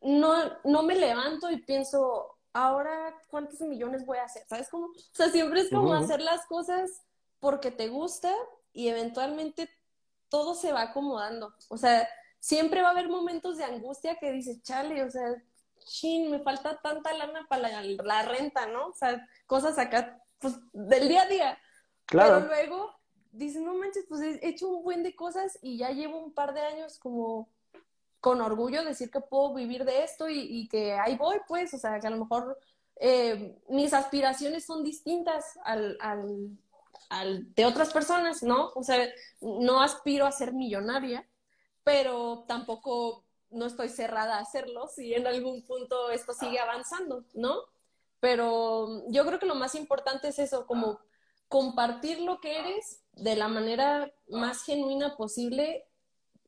no, 0.02 0.58
no 0.64 0.82
me 0.82 0.94
levanto 0.94 1.50
y 1.50 1.58
pienso, 1.58 2.38
ahora 2.52 3.14
cuántos 3.28 3.60
millones 3.60 4.06
voy 4.06 4.18
a 4.18 4.24
hacer, 4.24 4.44
¿sabes 4.48 4.68
cómo? 4.70 4.86
O 4.86 5.14
sea, 5.14 5.28
siempre 5.28 5.60
es 5.60 5.70
como 5.70 5.90
uh 5.90 5.94
-huh. 5.94 6.04
hacer 6.04 6.20
las 6.20 6.46
cosas 6.46 6.90
porque 7.40 7.70
te 7.70 7.88
gusta 7.88 8.32
y 8.72 8.88
eventualmente 8.88 9.68
todo 10.28 10.54
se 10.54 10.72
va 10.72 10.82
acomodando. 10.82 11.54
O 11.68 11.76
sea, 11.76 12.08
siempre 12.38 12.82
va 12.82 12.88
a 12.88 12.92
haber 12.92 13.08
momentos 13.08 13.56
de 13.56 13.64
angustia 13.64 14.16
que 14.16 14.32
dices, 14.32 14.62
chale, 14.62 15.04
o 15.04 15.10
sea, 15.10 15.34
chin, 15.84 16.30
me 16.30 16.40
falta 16.40 16.80
tanta 16.80 17.12
lana 17.12 17.46
para 17.48 17.68
la, 17.68 17.82
la 17.82 18.22
renta, 18.22 18.66
¿no? 18.66 18.88
O 18.88 18.94
sea, 18.94 19.26
cosas 19.46 19.78
acá, 19.78 20.22
pues, 20.38 20.54
del 20.72 21.08
día 21.08 21.22
a 21.22 21.26
día. 21.26 21.58
Claro. 22.06 22.34
Pero 22.36 22.46
luego 22.46 22.95
dices, 23.36 23.62
no 23.62 23.74
manches, 23.74 24.06
pues 24.08 24.20
he 24.22 24.48
hecho 24.48 24.68
un 24.68 24.82
buen 24.82 25.02
de 25.02 25.14
cosas 25.14 25.58
y 25.62 25.78
ya 25.78 25.90
llevo 25.90 26.18
un 26.18 26.32
par 26.32 26.54
de 26.54 26.60
años 26.60 26.98
como 26.98 27.48
con 28.20 28.40
orgullo 28.40 28.84
decir 28.84 29.10
que 29.10 29.20
puedo 29.20 29.54
vivir 29.54 29.84
de 29.84 30.02
esto 30.02 30.28
y, 30.28 30.40
y 30.40 30.68
que 30.68 30.94
ahí 30.94 31.16
voy, 31.16 31.36
pues, 31.46 31.72
o 31.74 31.78
sea, 31.78 32.00
que 32.00 32.06
a 32.06 32.10
lo 32.10 32.18
mejor 32.18 32.58
eh, 32.96 33.56
mis 33.68 33.92
aspiraciones 33.92 34.64
son 34.64 34.82
distintas 34.82 35.58
al, 35.64 35.96
al, 36.00 36.58
al, 37.10 37.54
de 37.54 37.66
otras 37.66 37.92
personas, 37.92 38.42
¿no? 38.42 38.72
O 38.74 38.82
sea, 38.82 39.06
no 39.40 39.82
aspiro 39.82 40.26
a 40.26 40.32
ser 40.32 40.54
millonaria, 40.54 41.28
pero 41.84 42.44
tampoco 42.48 43.24
no 43.50 43.66
estoy 43.66 43.90
cerrada 43.90 44.38
a 44.38 44.40
hacerlo 44.40 44.88
si 44.88 45.14
en 45.14 45.26
algún 45.26 45.62
punto 45.64 46.10
esto 46.10 46.32
sigue 46.32 46.58
avanzando, 46.58 47.24
¿no? 47.34 47.60
Pero 48.18 49.04
yo 49.08 49.24
creo 49.26 49.38
que 49.38 49.46
lo 49.46 49.54
más 49.54 49.74
importante 49.74 50.28
es 50.28 50.38
eso, 50.38 50.66
como 50.66 50.98
compartir 51.48 52.20
lo 52.20 52.40
que 52.40 52.58
eres 52.58 53.02
de 53.12 53.36
la 53.36 53.48
manera 53.48 54.12
más 54.28 54.62
genuina 54.64 55.16
posible 55.16 55.84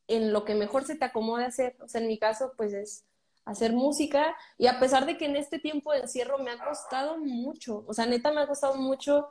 en 0.06 0.32
lo 0.32 0.44
que 0.44 0.54
mejor 0.54 0.84
se 0.84 0.96
te 0.96 1.04
acomode 1.04 1.44
hacer. 1.44 1.76
O 1.80 1.88
sea, 1.88 2.00
en 2.00 2.08
mi 2.08 2.18
caso, 2.18 2.52
pues 2.56 2.72
es 2.72 3.04
hacer 3.44 3.72
música 3.72 4.36
y 4.58 4.66
a 4.66 4.78
pesar 4.78 5.06
de 5.06 5.16
que 5.16 5.24
en 5.24 5.36
este 5.36 5.58
tiempo 5.58 5.92
de 5.92 6.00
encierro 6.00 6.38
me 6.38 6.50
ha 6.50 6.62
costado 6.62 7.16
mucho, 7.18 7.82
o 7.88 7.94
sea, 7.94 8.04
neta 8.04 8.30
me 8.30 8.42
ha 8.42 8.46
costado 8.46 8.74
mucho 8.74 9.28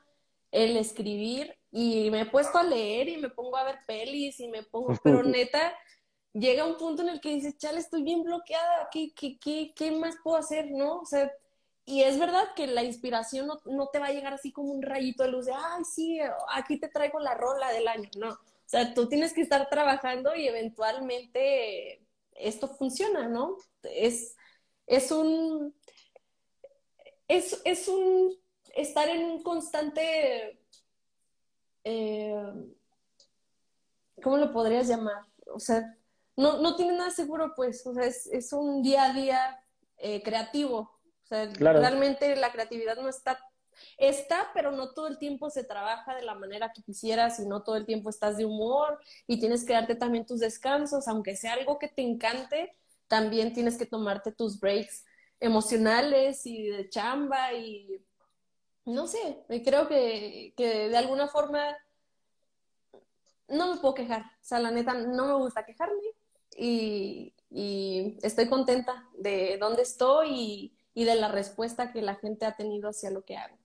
el 0.51 0.75
escribir 0.75 1.55
y 1.71 2.09
me 2.09 2.21
he 2.21 2.25
puesto 2.25 2.57
a 2.57 2.63
leer 2.63 3.09
y 3.09 3.17
me 3.17 3.29
pongo 3.29 3.57
a 3.57 3.63
ver 3.63 3.77
pelis 3.85 4.39
y 4.39 4.47
me 4.47 4.63
pongo, 4.63 4.87
pero 5.03 5.21
neta 5.21 5.71
llega 6.33 6.65
un 6.65 6.77
punto 6.77 7.03
en 7.03 7.09
el 7.09 7.21
que 7.21 7.29
dices, 7.29 7.57
chale, 7.57 7.79
estoy 7.79 8.01
bien 8.01 8.23
bloqueada, 8.23 8.89
¿qué, 8.91 9.13
qué, 9.15 9.37
qué, 9.39 9.73
qué 9.75 9.91
más 9.91 10.15
puedo 10.23 10.37
hacer, 10.37 10.71
no? 10.71 11.01
O 11.01 11.05
sea, 11.05 11.31
y 11.87 12.03
es 12.03 12.19
verdad 12.19 12.53
que 12.53 12.67
la 12.67 12.83
inspiración 12.83 13.47
no, 13.47 13.61
no, 13.63 13.87
te 13.87 13.99
va 13.99 14.07
a 14.07 14.11
llegar 14.11 14.33
así 14.33 14.51
como 14.51 14.73
un 14.73 14.81
rayito 14.81 15.23
de 15.23 15.29
luz 15.29 15.45
de, 15.45 15.53
ay, 15.53 15.85
sí, 15.85 16.19
aquí 16.51 16.77
te 16.77 16.89
traigo 16.89 17.17
la 17.21 17.33
rola 17.33 17.71
del 17.71 17.87
año, 17.87 18.09
no. 18.17 18.31
O 18.31 18.69
sea, 18.69 18.93
tú 18.93 19.07
tienes 19.07 19.31
que 19.31 19.39
estar 19.39 19.69
trabajando 19.69 20.35
y 20.35 20.49
eventualmente 20.49 22.05
esto 22.33 22.67
funciona, 22.67 23.29
¿no? 23.29 23.55
Es, 23.83 24.35
es 24.85 25.11
un, 25.11 25.73
es, 27.29 27.61
es 27.63 27.87
un, 27.87 28.37
estar 28.75 29.07
en 29.07 29.23
un 29.23 29.41
constante, 29.41 30.59
eh, 31.85 32.53
¿cómo 34.21 34.35
lo 34.35 34.51
podrías 34.51 34.89
llamar? 34.89 35.23
O 35.53 35.59
sea, 35.61 35.97
no, 36.35 36.57
no 36.57 36.75
tiene 36.75 36.97
nada 36.97 37.11
seguro, 37.11 37.53
pues, 37.55 37.87
o 37.87 37.93
sea, 37.93 38.03
es, 38.03 38.27
es 38.27 38.51
un 38.51 38.83
día 38.83 39.05
a 39.05 39.13
día 39.13 39.63
eh, 39.99 40.21
creativo. 40.21 40.96
O 41.27 41.35
sea, 41.35 41.49
claro. 41.49 41.79
realmente 41.79 42.35
la 42.37 42.51
creatividad 42.51 42.95
no 42.97 43.09
está 43.09 43.37
Está, 43.97 44.49
pero 44.53 44.71
no 44.71 44.91
todo 44.91 45.07
el 45.07 45.17
tiempo 45.17 45.49
se 45.49 45.63
trabaja 45.63 46.15
de 46.15 46.23
la 46.23 46.35
manera 46.35 46.71
que 46.73 46.83
quisieras 46.83 47.39
y 47.39 47.45
no 47.45 47.63
todo 47.63 47.75
el 47.75 47.85
tiempo 47.85 48.09
estás 48.09 48.37
de 48.37 48.45
humor 48.45 48.99
y 49.27 49.39
tienes 49.39 49.65
que 49.65 49.73
darte 49.73 49.95
también 49.95 50.25
tus 50.25 50.39
descansos, 50.39 51.07
aunque 51.07 51.35
sea 51.35 51.53
algo 51.53 51.79
que 51.79 51.87
te 51.87 52.01
encante, 52.01 52.75
también 53.07 53.53
tienes 53.53 53.77
que 53.77 53.85
tomarte 53.85 54.31
tus 54.31 54.59
breaks 54.59 55.05
emocionales 55.39 56.45
y 56.45 56.67
de 56.69 56.89
chamba 56.89 57.53
y 57.53 58.03
no 58.85 59.07
sé, 59.07 59.43
creo 59.63 59.87
que, 59.87 60.53
que 60.55 60.89
de 60.89 60.97
alguna 60.97 61.27
forma 61.27 61.77
no 63.47 63.73
me 63.73 63.79
puedo 63.79 63.93
quejar. 63.93 64.21
O 64.21 64.45
sea, 64.45 64.59
la 64.59 64.71
neta, 64.71 64.93
no 64.93 65.27
me 65.27 65.33
gusta 65.35 65.65
quejarme 65.65 66.01
y, 66.55 67.33
y 67.49 68.17
estoy 68.21 68.47
contenta 68.47 69.07
de 69.17 69.57
dónde 69.59 69.83
estoy 69.83 70.29
y, 70.29 70.76
y, 70.97 71.05
de 71.05 71.15
la 71.15 71.27
respuesta 71.27 71.91
que 71.91 72.01
la 72.01 72.15
gente 72.15 72.45
ha 72.45 72.55
tenido 72.55 72.89
hacia 72.89 73.11
lo 73.11 73.23
que 73.23 73.37
hago. 73.37 73.55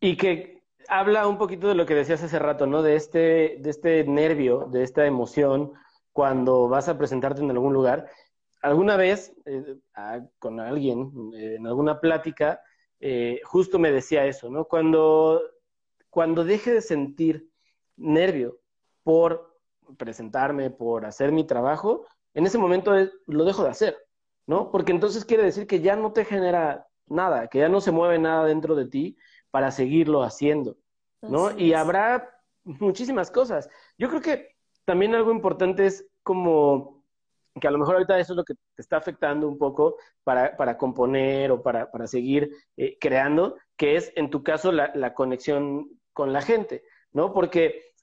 Y 0.00 0.16
que 0.16 0.62
habla 0.88 1.26
un 1.28 1.36
poquito 1.36 1.68
de 1.68 1.74
lo 1.74 1.84
que 1.84 1.94
decías 1.94 2.22
hace 2.22 2.38
rato, 2.38 2.66
¿no? 2.66 2.82
De 2.82 2.96
este, 2.96 3.58
de 3.60 3.70
este 3.70 4.04
nervio, 4.04 4.68
de 4.70 4.82
esta 4.82 5.06
emoción 5.06 5.74
cuando 6.12 6.68
vas 6.68 6.88
a 6.88 6.96
presentarte 6.96 7.42
en 7.42 7.50
algún 7.50 7.72
lugar. 7.74 8.08
Alguna 8.62 8.96
vez, 8.96 9.34
eh, 9.44 9.76
con 10.38 10.60
alguien, 10.60 11.12
eh, 11.34 11.56
en 11.56 11.66
alguna 11.66 12.00
plática, 12.00 12.62
eh, 12.98 13.40
justo 13.44 13.78
me 13.78 13.92
decía 13.92 14.24
eso, 14.24 14.48
¿no? 14.48 14.64
Cuando, 14.64 15.42
cuando 16.08 16.44
deje 16.44 16.72
de 16.72 16.80
sentir 16.80 17.50
nervio 17.96 18.58
por 19.02 19.58
presentarme, 19.98 20.70
por 20.70 21.04
hacer 21.04 21.30
mi 21.30 21.44
trabajo, 21.44 22.06
en 22.32 22.46
ese 22.46 22.56
momento 22.56 22.94
lo 23.26 23.44
dejo 23.44 23.64
de 23.64 23.70
hacer, 23.70 23.98
¿no? 24.46 24.70
Porque 24.70 24.92
entonces 24.92 25.24
quiere 25.24 25.42
decir 25.42 25.66
que 25.66 25.80
ya 25.80 25.96
no 25.96 26.12
te 26.12 26.24
genera 26.24 26.86
nada, 27.06 27.48
que 27.48 27.58
ya 27.58 27.68
no 27.68 27.80
se 27.80 27.92
mueve 27.92 28.18
nada 28.18 28.44
dentro 28.44 28.74
de 28.74 28.86
ti 28.86 29.16
para 29.50 29.70
seguirlo 29.70 30.22
haciendo, 30.22 30.76
¿no? 31.22 31.56
y 31.56 31.74
habrá 31.74 32.30
muchísimas 32.64 33.30
cosas. 33.30 33.68
Yo 33.98 34.08
creo 34.08 34.20
que 34.20 34.56
también 34.84 35.14
algo 35.14 35.30
importante 35.30 35.86
es 35.86 36.06
como 36.22 37.04
que 37.60 37.68
a 37.68 37.70
lo 37.70 37.78
mejor 37.78 37.94
ahorita 37.94 38.18
eso 38.18 38.32
es 38.32 38.36
lo 38.36 38.44
que 38.44 38.54
te 38.54 38.82
está 38.82 38.96
afectando 38.96 39.48
un 39.48 39.58
poco 39.58 39.96
para, 40.24 40.56
para 40.56 40.76
componer 40.76 41.52
o 41.52 41.62
para, 41.62 41.90
para 41.90 42.06
seguir 42.06 42.50
eh, 42.76 42.98
creando, 43.00 43.56
que 43.76 43.96
es 43.96 44.12
en 44.16 44.30
tu 44.30 44.42
caso 44.42 44.72
la, 44.72 44.90
la, 44.94 45.14
conexión 45.14 45.88
con 46.12 46.32
la 46.32 46.42
gente, 46.42 46.82
¿no? 47.12 47.32
Porque 47.32 47.94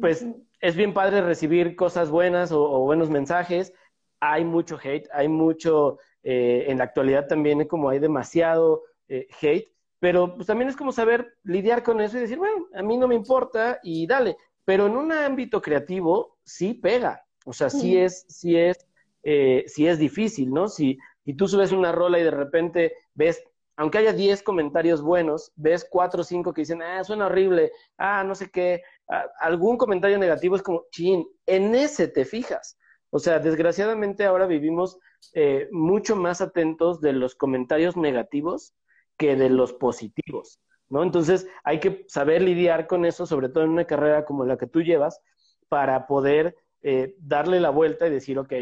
pues 0.00 0.26
es 0.60 0.76
bien 0.76 0.94
padre 0.94 1.22
recibir 1.22 1.76
cosas 1.76 2.10
buenas 2.10 2.52
o, 2.52 2.80
buenos 2.80 3.10
mensajes. 3.10 3.72
Hay 4.20 4.44
mucho 4.44 4.78
hate, 4.82 5.08
hay 5.12 5.28
mucho, 5.28 5.98
eh, 6.22 6.66
en 6.68 6.78
la 6.78 6.84
actualidad 6.84 7.26
también 7.26 7.66
como 7.66 7.88
hay 7.88 7.98
demasiado 7.98 8.82
eh, 9.08 9.26
hate, 9.40 9.72
pero 9.98 10.34
pues 10.34 10.46
también 10.46 10.68
es 10.68 10.76
como 10.76 10.92
saber 10.92 11.34
lidiar 11.42 11.82
con 11.82 12.00
eso 12.00 12.16
y 12.16 12.20
decir, 12.20 12.38
bueno, 12.38 12.66
a 12.74 12.82
mí 12.82 12.96
no 12.96 13.08
me 13.08 13.14
importa 13.14 13.80
y 13.82 14.06
dale. 14.06 14.36
Pero 14.64 14.86
en 14.86 14.96
un 14.96 15.12
ámbito 15.12 15.60
creativo 15.60 16.38
sí 16.44 16.74
pega, 16.74 17.24
o 17.44 17.52
sea, 17.52 17.70
sí 17.70 17.96
es, 17.96 18.24
sí 18.28 18.56
es, 18.56 18.86
eh, 19.22 19.64
sí 19.66 19.86
es 19.86 19.98
difícil, 19.98 20.50
¿no? 20.50 20.68
Si, 20.68 20.98
si 21.24 21.34
tú 21.34 21.48
subes 21.48 21.72
una 21.72 21.92
rola 21.92 22.18
y 22.18 22.22
de 22.22 22.30
repente 22.30 22.94
ves 23.14 23.42
aunque 23.80 23.96
haya 23.96 24.12
10 24.12 24.42
comentarios 24.42 25.00
buenos, 25.00 25.52
ves 25.56 25.86
4 25.88 26.20
o 26.20 26.24
5 26.24 26.52
que 26.52 26.60
dicen, 26.60 26.82
ah, 26.82 27.02
suena 27.02 27.24
horrible, 27.24 27.72
ah, 27.96 28.22
no 28.22 28.34
sé 28.34 28.50
qué, 28.50 28.82
ah, 29.08 29.24
algún 29.38 29.78
comentario 29.78 30.18
negativo 30.18 30.54
es 30.54 30.60
como, 30.60 30.84
chin, 30.90 31.26
en 31.46 31.74
ese 31.74 32.06
te 32.06 32.26
fijas. 32.26 32.76
O 33.10 33.18
sea, 33.18 33.38
desgraciadamente 33.40 34.24
ahora 34.24 34.46
vivimos 34.46 34.98
eh, 35.34 35.68
mucho 35.72 36.16
más 36.16 36.40
atentos 36.40 37.00
de 37.00 37.12
los 37.12 37.34
comentarios 37.34 37.96
negativos 37.96 38.74
que 39.16 39.36
de 39.36 39.50
los 39.50 39.72
positivos, 39.72 40.60
¿no? 40.88 41.02
Entonces 41.02 41.46
hay 41.64 41.80
que 41.80 42.04
saber 42.08 42.40
lidiar 42.40 42.86
con 42.86 43.04
eso, 43.04 43.26
sobre 43.26 43.48
todo 43.48 43.64
en 43.64 43.70
una 43.70 43.84
carrera 43.84 44.24
como 44.24 44.44
la 44.44 44.56
que 44.56 44.66
tú 44.66 44.80
llevas, 44.80 45.20
para 45.68 46.06
poder 46.06 46.56
eh, 46.82 47.14
darle 47.18 47.60
la 47.60 47.70
vuelta 47.70 48.06
y 48.06 48.10
decir, 48.10 48.38
ok, 48.38 48.52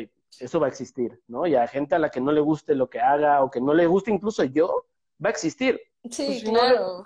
eso 0.40 0.60
va 0.60 0.66
a 0.66 0.70
existir, 0.70 1.20
¿no? 1.26 1.46
Y 1.46 1.54
a 1.54 1.66
gente 1.66 1.94
a 1.94 1.98
la 1.98 2.10
que 2.10 2.20
no 2.20 2.32
le 2.32 2.40
guste 2.40 2.74
lo 2.74 2.90
que 2.90 3.00
haga 3.00 3.42
o 3.42 3.50
que 3.50 3.60
no 3.60 3.74
le 3.74 3.86
guste 3.86 4.10
incluso 4.10 4.44
yo, 4.44 4.86
va 5.24 5.28
a 5.28 5.32
existir. 5.32 5.80
Sí, 6.10 6.40
pues, 6.42 6.44
claro. 6.44 7.04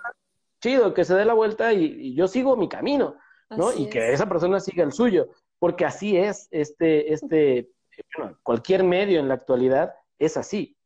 chido, 0.61 0.93
que 0.93 1.05
se 1.05 1.15
dé 1.15 1.25
la 1.25 1.33
vuelta 1.33 1.73
y, 1.73 2.15
yo 2.15 2.27
sigo 2.27 2.55
mi 2.55 2.67
camino, 2.67 3.15
¿no? 3.49 3.71
y 3.73 3.87
que 3.89 4.11
esa 4.11 4.27
persona 4.27 4.59
siga 4.59 4.83
el 4.83 4.91
suyo, 4.91 5.27
porque 5.63 5.85
así 5.85 6.17
es 6.17 6.49
este, 6.51 7.13
este, 7.13 7.71
bueno, 8.17 8.37
cualquier 8.43 8.83
medio 8.83 9.21
en 9.21 9.29
la 9.29 9.35
actualidad 9.35 9.95
es 10.19 10.35
así. 10.35 10.77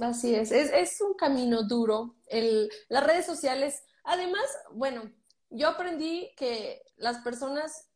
Así 0.00 0.36
es, 0.36 0.52
es, 0.52 0.70
es 0.72 1.00
un 1.00 1.14
camino 1.14 1.64
duro. 1.64 2.14
El, 2.28 2.70
las 2.88 3.04
redes 3.04 3.26
sociales, 3.26 3.82
además, 4.04 4.44
bueno, 4.70 5.10
yo 5.50 5.66
aprendí 5.66 6.30
que 6.36 6.80
las 6.96 7.18
personas 7.24 7.88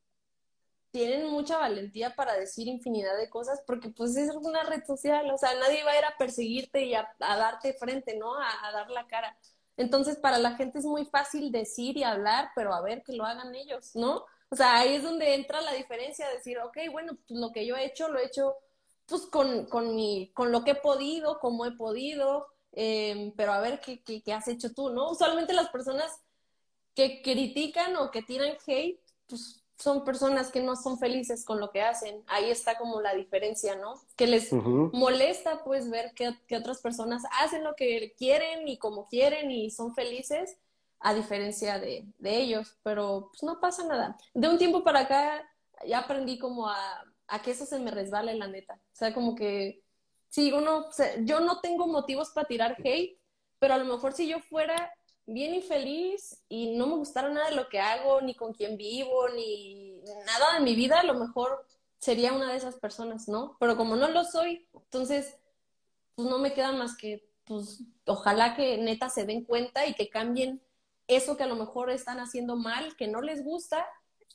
tienen 0.91 1.31
mucha 1.31 1.59
valentía 1.59 2.17
para 2.17 2.37
decir 2.37 2.67
infinidad 2.67 3.17
de 3.17 3.31
cosas 3.31 3.63
porque 3.65 3.91
pues 3.91 4.17
es 4.17 4.35
una 4.35 4.65
red 4.65 4.85
social, 4.85 5.31
o 5.31 5.39
sea, 5.39 5.55
nadie 5.55 5.85
va 5.85 5.93
a 5.93 5.99
ir 6.01 6.05
a 6.05 6.19
perseguirte 6.19 6.85
y 6.85 6.95
a, 6.95 7.15
darte 7.21 7.75
frente, 7.75 8.17
¿no? 8.17 8.35
A, 8.35 8.73
dar 8.73 8.91
la 8.91 9.07
cara. 9.07 9.39
Entonces, 9.77 10.17
para 10.17 10.39
la 10.39 10.57
gente 10.57 10.81
es 10.81 10.85
muy 10.85 11.05
fácil 11.05 11.53
decir 11.53 11.97
y 11.97 12.03
hablar, 12.03 12.51
pero 12.57 12.75
a 12.75 12.83
ver 12.83 13.05
que 13.05 13.13
lo 13.13 13.25
hagan 13.25 13.55
ellos, 13.55 13.95
¿no? 13.95 14.25
O 14.53 14.57
sea, 14.57 14.79
ahí 14.81 14.97
es 14.97 15.03
donde 15.03 15.35
entra 15.35 15.63
la 15.63 15.73
diferencia, 15.73 16.29
decir, 16.29 16.59
ok, 16.59 16.77
bueno, 16.93 17.17
pues 17.27 17.41
lo 17.41 17.53
que 17.53 17.65
yo 17.65 17.75
he 17.75 17.87
hecho, 17.87 18.09
lo 18.09 18.19
he 18.19 18.27
hecho 18.27 18.55
pues 19.07 19.23
con, 19.23 19.65
con, 19.65 19.97
mi, 19.97 20.31
con 20.35 20.53
lo 20.53 20.63
que 20.63 20.73
he 20.73 20.75
podido, 20.75 21.41
como 21.41 21.65
he 21.65 21.73
podido, 21.73 22.49
em, 22.73 23.33
pero 23.35 23.53
a 23.53 23.61
ver 23.61 23.81
qué, 23.81 24.03
qué, 24.03 24.23
qué 24.23 24.33
has 24.35 24.49
hecho 24.49 24.75
tú, 24.75 24.91
¿no? 24.91 25.11
Usualmente 25.11 25.55
las 25.55 25.71
personas 25.71 26.21
que 26.95 27.23
critican 27.23 27.97
o 27.97 28.11
que 28.11 28.23
tiran 28.23 28.57
hate, 28.67 29.01
pues 29.27 29.63
son 29.83 30.05
personas 30.05 30.51
que 30.51 30.61
no 30.61 30.77
son 30.77 30.99
felices 30.99 31.45
con 31.45 31.59
lo 31.59 31.71
que 31.71 31.83
hacen. 31.83 32.23
Ahí 32.29 32.51
está 32.51 32.79
como 32.79 33.01
la 33.01 33.15
diferencia, 33.15 33.75
¿no? 33.75 34.01
Que 34.17 34.27
les 34.27 34.53
molesta 34.53 35.65
pues 35.65 35.91
ver 35.91 36.13
que, 36.15 36.57
otras 36.57 36.81
personas 36.81 37.23
hacen 37.41 37.65
lo 37.65 37.75
que 37.75 38.15
quieren 38.17 38.69
y 38.69 38.79
como 38.79 39.09
quieren 39.09 39.51
y 39.51 39.71
son 39.71 39.95
felices, 39.95 40.57
a 41.03 41.15
diferencia 41.15 41.79
de, 41.79 42.07
ellos, 42.23 42.77
pero 42.83 43.31
pues 43.31 43.43
no 43.43 43.61
pasa 43.61 43.85
nada. 43.85 44.17
De 44.35 44.49
un 44.49 44.59
tiempo 44.59 44.85
para 44.85 45.01
acá 45.01 45.43
ya 45.87 45.99
aprendí 45.99 46.39
como 46.39 46.69
a, 46.69 47.05
a 47.27 47.43
que 47.43 47.51
eso 47.51 47.67
se 47.67 47.79
me 47.79 47.91
resbale, 47.91 48.35
la 48.35 48.47
neta. 48.47 48.75
O 48.75 48.97
sea, 48.97 49.13
como 49.13 49.35
que 49.35 49.83
si 50.29 50.53
uno, 50.53 50.87
yo 51.21 51.41
no 51.41 51.61
tengo 51.61 51.87
motivos 51.87 52.31
para 52.31 52.47
tirar 52.47 52.77
hate, 52.83 53.19
pero 53.59 53.75
a 53.75 53.79
lo 53.79 53.85
mejor 53.85 54.13
si 54.13 54.29
yo 54.29 54.41
fuera 54.41 54.93
bien 55.27 55.55
infeliz 55.55 56.43
y 56.49 56.77
no 56.77 56.87
me 56.87 56.97
gustara 56.97 57.29
nada 57.29 57.51
de 57.51 57.57
lo 57.57 57.69
que 57.69 57.81
hago, 57.81 58.21
ni 58.21 58.35
con 58.35 58.53
quién 58.53 58.77
vivo, 58.77 59.29
ni 59.29 60.01
nada 60.25 60.55
de 60.55 60.65
mi 60.65 60.75
vida, 60.75 61.01
a 61.01 61.05
lo 61.05 61.15
mejor 61.15 61.67
sería 61.99 62.33
una 62.33 62.51
de 62.51 62.57
esas 62.57 62.77
personas, 62.77 63.29
¿no? 63.29 63.57
Pero 63.61 63.77
como 63.77 63.97
no 63.97 64.09
lo 64.09 64.25
soy, 64.25 64.67
entonces, 64.73 65.37
pues 66.15 66.29
no 66.29 66.39
me 66.39 66.53
queda 66.55 66.73
más 66.73 66.97
que, 66.97 67.29
pues, 67.45 67.83
ojalá 68.07 68.57
que 68.57 68.79
neta 68.79 69.09
se 69.09 69.25
den 69.25 69.45
cuenta 69.45 69.87
y 69.87 69.95
que 69.95 70.09
cambien 70.09 70.63
eso 71.07 71.37
que 71.37 71.43
a 71.43 71.49
lo 71.49 71.57
mejor 71.57 71.91
están 71.91 72.19
haciendo 72.19 72.57
mal, 72.57 72.97
que 72.97 73.09
no 73.09 73.21
les 73.21 73.45
gusta, 73.45 73.87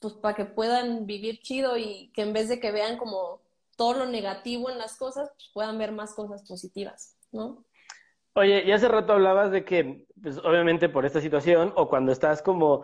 pues 0.01 0.13
para 0.15 0.36
que 0.36 0.45
puedan 0.45 1.05
vivir 1.05 1.39
chido 1.39 1.78
y 1.78 2.11
que 2.13 2.22
en 2.22 2.34
vez 2.34 2.49
de 2.49 2.59
que 2.59 2.72
vean 2.72 2.97
como 2.97 3.41
todo 3.76 3.93
lo 3.93 4.05
negativo 4.05 4.70
en 4.70 4.78
las 4.78 4.97
cosas, 4.97 5.30
pues 5.36 5.49
puedan 5.53 5.78
ver 5.78 5.91
más 5.91 6.13
cosas 6.13 6.43
positivas, 6.47 7.18
¿no? 7.32 7.63
Oye, 8.34 8.63
y 8.65 8.72
hace 8.72 8.88
rato 8.88 9.13
hablabas 9.13 9.51
de 9.51 9.65
que, 9.65 10.05
pues 10.22 10.38
obviamente 10.39 10.89
por 10.89 11.05
esta 11.05 11.22
situación, 11.22 11.74
o 11.76 11.89
cuando 11.89 12.11
estás 12.11 12.41
como, 12.41 12.84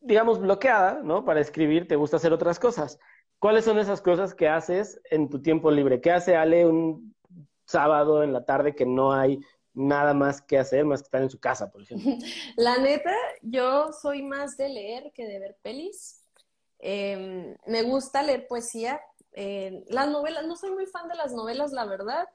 digamos, 0.00 0.40
bloqueada, 0.40 1.00
¿no? 1.02 1.24
Para 1.24 1.40
escribir, 1.40 1.88
te 1.88 1.96
gusta 1.96 2.18
hacer 2.18 2.32
otras 2.32 2.58
cosas. 2.58 2.98
¿Cuáles 3.38 3.64
son 3.64 3.78
esas 3.78 4.02
cosas 4.02 4.34
que 4.34 4.48
haces 4.48 5.00
en 5.10 5.30
tu 5.30 5.40
tiempo 5.40 5.70
libre? 5.70 6.02
¿Qué 6.02 6.10
hace 6.10 6.36
Ale 6.36 6.66
un 6.66 7.14
sábado 7.64 8.22
en 8.22 8.34
la 8.34 8.44
tarde 8.44 8.74
que 8.74 8.84
no 8.84 9.12
hay 9.12 9.40
nada 9.74 10.14
más 10.14 10.42
que 10.42 10.58
hacer 10.58 10.84
más 10.84 11.00
que 11.00 11.06
estar 11.06 11.22
en 11.22 11.30
su 11.30 11.38
casa, 11.38 11.70
por 11.70 11.82
ejemplo? 11.82 12.12
La 12.56 12.78
neta, 12.78 13.14
yo 13.42 13.92
soy 13.92 14.22
más 14.22 14.56
de 14.56 14.68
leer 14.68 15.12
que 15.12 15.26
de 15.26 15.38
ver 15.38 15.56
pelis. 15.62 16.22
Em, 16.78 17.56
me 17.66 17.82
gusta 17.82 18.22
leer 18.22 18.46
poesía. 18.46 19.00
Eh, 19.32 19.84
las 19.88 20.08
novelas, 20.08 20.46
no 20.46 20.56
soy 20.56 20.72
muy 20.72 20.86
fan 20.86 21.08
de 21.08 21.14
las 21.14 21.32
novelas, 21.32 21.72
la 21.72 21.84
verdad, 21.84 22.28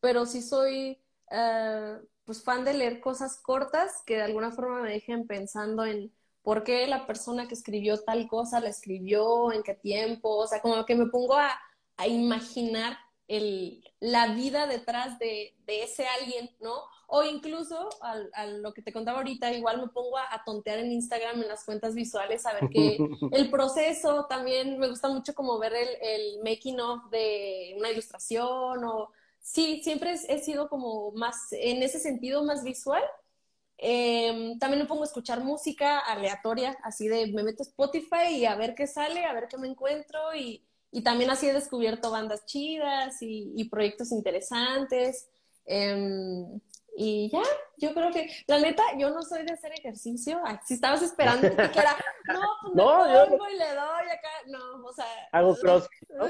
pero 0.00 0.26
sí 0.26 0.42
soy 0.42 1.00
eh, 1.30 1.98
pues 2.24 2.42
fan 2.42 2.64
de 2.64 2.74
leer 2.74 3.00
cosas 3.00 3.38
cortas 3.40 4.02
que 4.04 4.16
de 4.16 4.22
alguna 4.22 4.52
forma 4.52 4.82
me 4.82 4.90
dejen 4.90 5.26
pensando 5.26 5.84
en 5.84 6.12
por 6.42 6.64
qué 6.64 6.86
la 6.86 7.06
persona 7.06 7.48
que 7.48 7.54
escribió 7.54 7.98
tal 8.02 8.28
cosa 8.28 8.60
la 8.60 8.68
escribió, 8.68 9.52
en 9.52 9.62
qué 9.62 9.74
tiempo, 9.74 10.36
o 10.36 10.46
sea, 10.46 10.60
como 10.60 10.84
que 10.84 10.96
me 10.96 11.06
pongo 11.06 11.36
a, 11.36 11.58
a 11.96 12.06
imaginar 12.06 12.98
el, 13.28 13.82
la 14.00 14.34
vida 14.34 14.66
detrás 14.66 15.18
de, 15.18 15.54
de, 15.66 15.84
ese 15.84 16.06
alguien, 16.06 16.50
¿no? 16.60 16.74
O 17.06 17.22
incluso, 17.22 17.88
a, 18.02 18.46
lo 18.46 18.72
que 18.72 18.82
te 18.82 18.92
contaba 18.92 19.18
ahorita, 19.18 19.52
igual 19.52 19.80
me 19.80 19.88
pongo 19.88 20.18
a, 20.18 20.34
a, 20.34 20.44
tontear 20.44 20.78
en 20.78 20.92
Instagram, 20.92 21.42
en 21.42 21.48
las 21.48 21.64
cuentas 21.64 21.94
visuales, 21.94 22.44
a 22.46 22.54
ver 22.54 22.68
que 22.70 22.98
el 23.32 23.50
proceso 23.50 24.26
también, 24.28 24.78
me 24.78 24.88
gusta 24.88 25.08
mucho 25.08 25.34
como 25.34 25.58
ver 25.58 25.74
el, 25.74 25.88
el 26.00 26.42
making 26.42 26.80
of 26.80 27.10
de 27.10 27.74
una 27.78 27.90
ilustración 27.90 28.84
o 28.84 29.10
sí, 29.40 29.82
siempre 29.82 30.14
he 30.28 30.38
sido 30.38 30.68
como 30.68 31.12
más, 31.12 31.52
en 31.52 31.82
ese 31.82 31.98
sentido, 31.98 32.44
más 32.44 32.64
visual. 32.64 33.02
Em, 33.78 34.58
también 34.58 34.82
me 34.82 34.88
pongo 34.88 35.02
a 35.02 35.06
escuchar 35.06 35.42
música 35.42 35.98
aleatoria, 35.98 36.78
así 36.84 37.08
de 37.08 37.26
me 37.32 37.42
meto 37.42 37.64
a 37.64 37.66
Spotify 37.66 38.36
y 38.36 38.46
a 38.46 38.54
ver 38.54 38.74
qué 38.76 38.86
sale, 38.86 39.24
a 39.24 39.32
ver 39.32 39.48
qué 39.48 39.58
me 39.58 39.66
encuentro 39.66 40.34
y, 40.36 40.64
y 40.92 41.02
también 41.02 41.30
así 41.30 41.48
he 41.48 41.52
descubierto 41.52 42.10
bandas 42.10 42.44
chidas 42.46 43.20
y, 43.22 43.52
y 43.56 43.64
proyectos 43.68 44.12
interesantes. 44.12 45.28
Em, 45.64 46.60
Y 46.94 47.30
ya, 47.30 47.42
yo 47.78 47.94
creo 47.94 48.12
que, 48.12 48.28
la 48.46 48.58
neta, 48.58 48.82
yo 48.98 49.08
no 49.10 49.22
soy 49.22 49.44
de 49.44 49.54
hacer 49.54 49.72
ejercicio. 49.72 50.40
si 50.66 50.74
estabas 50.74 51.02
esperando 51.02 51.42
que 51.56 51.62
dijera, 51.62 51.96
no, 52.26 52.40
pues 52.60 52.74
no, 52.74 53.08
yo... 53.08 53.48
y 53.48 53.56
le 53.56 53.74
doy 53.74 54.10
acá. 54.10 54.28
No, 54.48 54.84
o 54.84 54.92
sea. 54.92 55.06
Hago 55.32 55.56
cross. 55.56 55.88
Uh, 56.10 56.26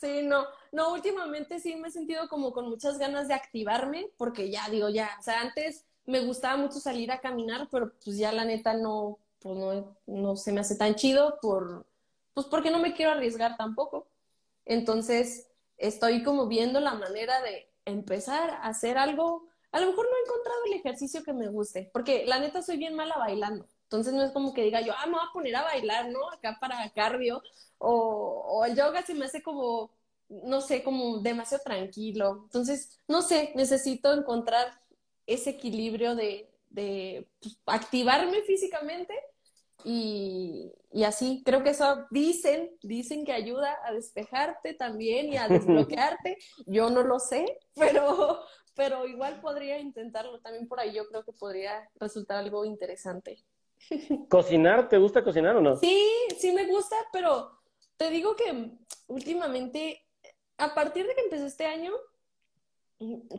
sí, 0.00 0.22
no. 0.22 0.46
No, 0.70 0.92
últimamente 0.92 1.58
sí 1.58 1.74
me 1.74 1.88
he 1.88 1.90
sentido 1.90 2.28
como 2.28 2.52
con 2.52 2.68
muchas 2.68 2.98
ganas 2.98 3.26
de 3.26 3.34
activarme, 3.34 4.10
porque 4.16 4.48
ya 4.50 4.68
digo, 4.70 4.88
ya, 4.88 5.10
o 5.18 5.22
sea, 5.22 5.40
antes 5.40 5.84
me 6.04 6.20
gustaba 6.20 6.56
mucho 6.56 6.78
salir 6.78 7.10
a 7.10 7.20
caminar, 7.20 7.68
pero 7.70 7.92
pues 8.04 8.16
ya 8.16 8.30
la 8.30 8.44
neta 8.44 8.74
no, 8.74 9.18
pues 9.40 9.56
no, 9.56 9.96
no 10.06 10.36
se 10.36 10.52
me 10.52 10.60
hace 10.60 10.76
tan 10.76 10.94
chido 10.94 11.38
por, 11.42 11.84
pues 12.36 12.46
porque 12.48 12.70
no 12.70 12.78
me 12.78 12.92
quiero 12.92 13.12
arriesgar 13.12 13.56
tampoco. 13.56 14.10
Entonces, 14.66 15.48
estoy 15.78 16.22
como 16.22 16.48
viendo 16.48 16.80
la 16.80 16.92
manera 16.92 17.40
de 17.40 17.72
empezar 17.86 18.50
a 18.50 18.66
hacer 18.66 18.98
algo 18.98 19.48
a 19.76 19.80
lo 19.80 19.88
mejor 19.88 20.06
no 20.06 20.16
he 20.16 20.20
encontrado 20.22 20.58
el 20.66 20.72
ejercicio 20.72 21.22
que 21.22 21.34
me 21.34 21.48
guste, 21.48 21.90
porque 21.92 22.24
la 22.24 22.38
neta 22.38 22.62
soy 22.62 22.78
bien 22.78 22.94
mala 22.94 23.18
bailando. 23.18 23.66
Entonces 23.82 24.14
no 24.14 24.22
es 24.22 24.32
como 24.32 24.54
que 24.54 24.62
diga 24.62 24.80
yo, 24.80 24.94
ah, 24.96 25.04
me 25.04 25.12
voy 25.12 25.22
a 25.28 25.32
poner 25.34 25.54
a 25.54 25.64
bailar, 25.64 26.08
¿no? 26.08 26.30
Acá 26.30 26.56
para 26.58 26.90
cardio. 26.94 27.42
O, 27.76 28.42
o 28.48 28.64
el 28.64 28.74
yoga 28.74 29.02
se 29.02 29.12
me 29.12 29.26
hace 29.26 29.42
como, 29.42 29.90
no 30.30 30.62
sé, 30.62 30.82
como 30.82 31.18
demasiado 31.18 31.62
tranquilo. 31.62 32.40
Entonces, 32.44 33.00
no 33.06 33.20
sé, 33.20 33.52
necesito 33.54 34.14
encontrar 34.14 34.80
ese 35.26 35.50
equilibrio 35.50 36.14
de, 36.14 36.50
de 36.70 37.28
pues, 37.40 37.58
activarme 37.66 38.40
físicamente 38.42 39.14
y, 39.84 40.72
y, 40.92 41.04
así. 41.04 41.42
Creo 41.44 41.62
que 41.62 41.70
eso 41.70 42.06
dicen, 42.10 42.70
dicen 42.82 43.24
que 43.24 43.32
ayuda 43.32 43.78
a 43.84 43.92
despejarte 43.92 44.74
también 44.74 45.32
y 45.32 45.36
a 45.36 45.48
desbloquearte. 45.48 46.38
Yo 46.66 46.90
no 46.90 47.02
lo 47.02 47.18
sé, 47.18 47.58
pero, 47.74 48.40
pero 48.74 49.06
igual 49.06 49.40
podría 49.40 49.78
intentarlo 49.78 50.40
también 50.40 50.66
por 50.68 50.80
ahí. 50.80 50.94
Yo 50.94 51.06
creo 51.08 51.24
que 51.24 51.32
podría 51.32 51.88
resultar 51.96 52.38
algo 52.38 52.64
interesante. 52.64 53.44
¿Cocinar? 54.28 54.88
¿Te 54.88 54.98
gusta 54.98 55.22
cocinar 55.22 55.56
o 55.56 55.60
no? 55.60 55.76
Sí, 55.76 56.08
sí 56.38 56.52
me 56.52 56.66
gusta, 56.66 56.96
pero 57.12 57.58
te 57.96 58.10
digo 58.10 58.34
que 58.36 58.72
últimamente, 59.08 60.04
a 60.58 60.74
partir 60.74 61.06
de 61.06 61.14
que 61.14 61.22
empecé 61.22 61.46
este 61.46 61.66
año, 61.66 61.92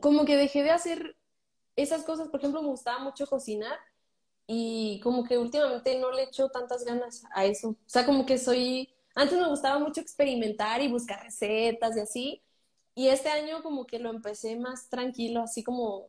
como 0.01 0.25
que 0.25 0.37
dejé 0.37 0.63
de 0.63 0.71
hacer 0.71 1.15
esas 1.75 2.03
cosas. 2.03 2.29
Por 2.29 2.39
ejemplo, 2.39 2.61
me 2.61 2.69
gustaba 2.69 2.99
mucho 2.99 3.25
cocinar 3.27 3.77
y 4.47 5.01
como 5.01 5.25
que 5.25 5.37
últimamente 5.37 5.99
no 5.99 6.11
le 6.11 6.23
echo 6.23 6.49
tantas 6.49 6.85
ganas 6.85 7.23
a 7.33 7.45
eso. 7.45 7.69
O 7.69 7.77
sea, 7.85 8.05
como 8.05 8.25
que 8.25 8.37
soy, 8.37 8.89
antes 9.13 9.37
me 9.37 9.47
gustaba 9.49 9.77
mucho 9.77 9.99
experimentar 9.99 10.81
y 10.81 10.87
buscar 10.87 11.21
recetas 11.21 11.97
y 11.97 11.99
así, 11.99 12.43
y 12.95 13.09
este 13.09 13.29
año 13.29 13.61
como 13.61 13.85
que 13.85 13.99
lo 13.99 14.09
empecé 14.09 14.55
más 14.55 14.89
tranquilo, 14.89 15.41
así 15.41 15.63
como 15.63 16.07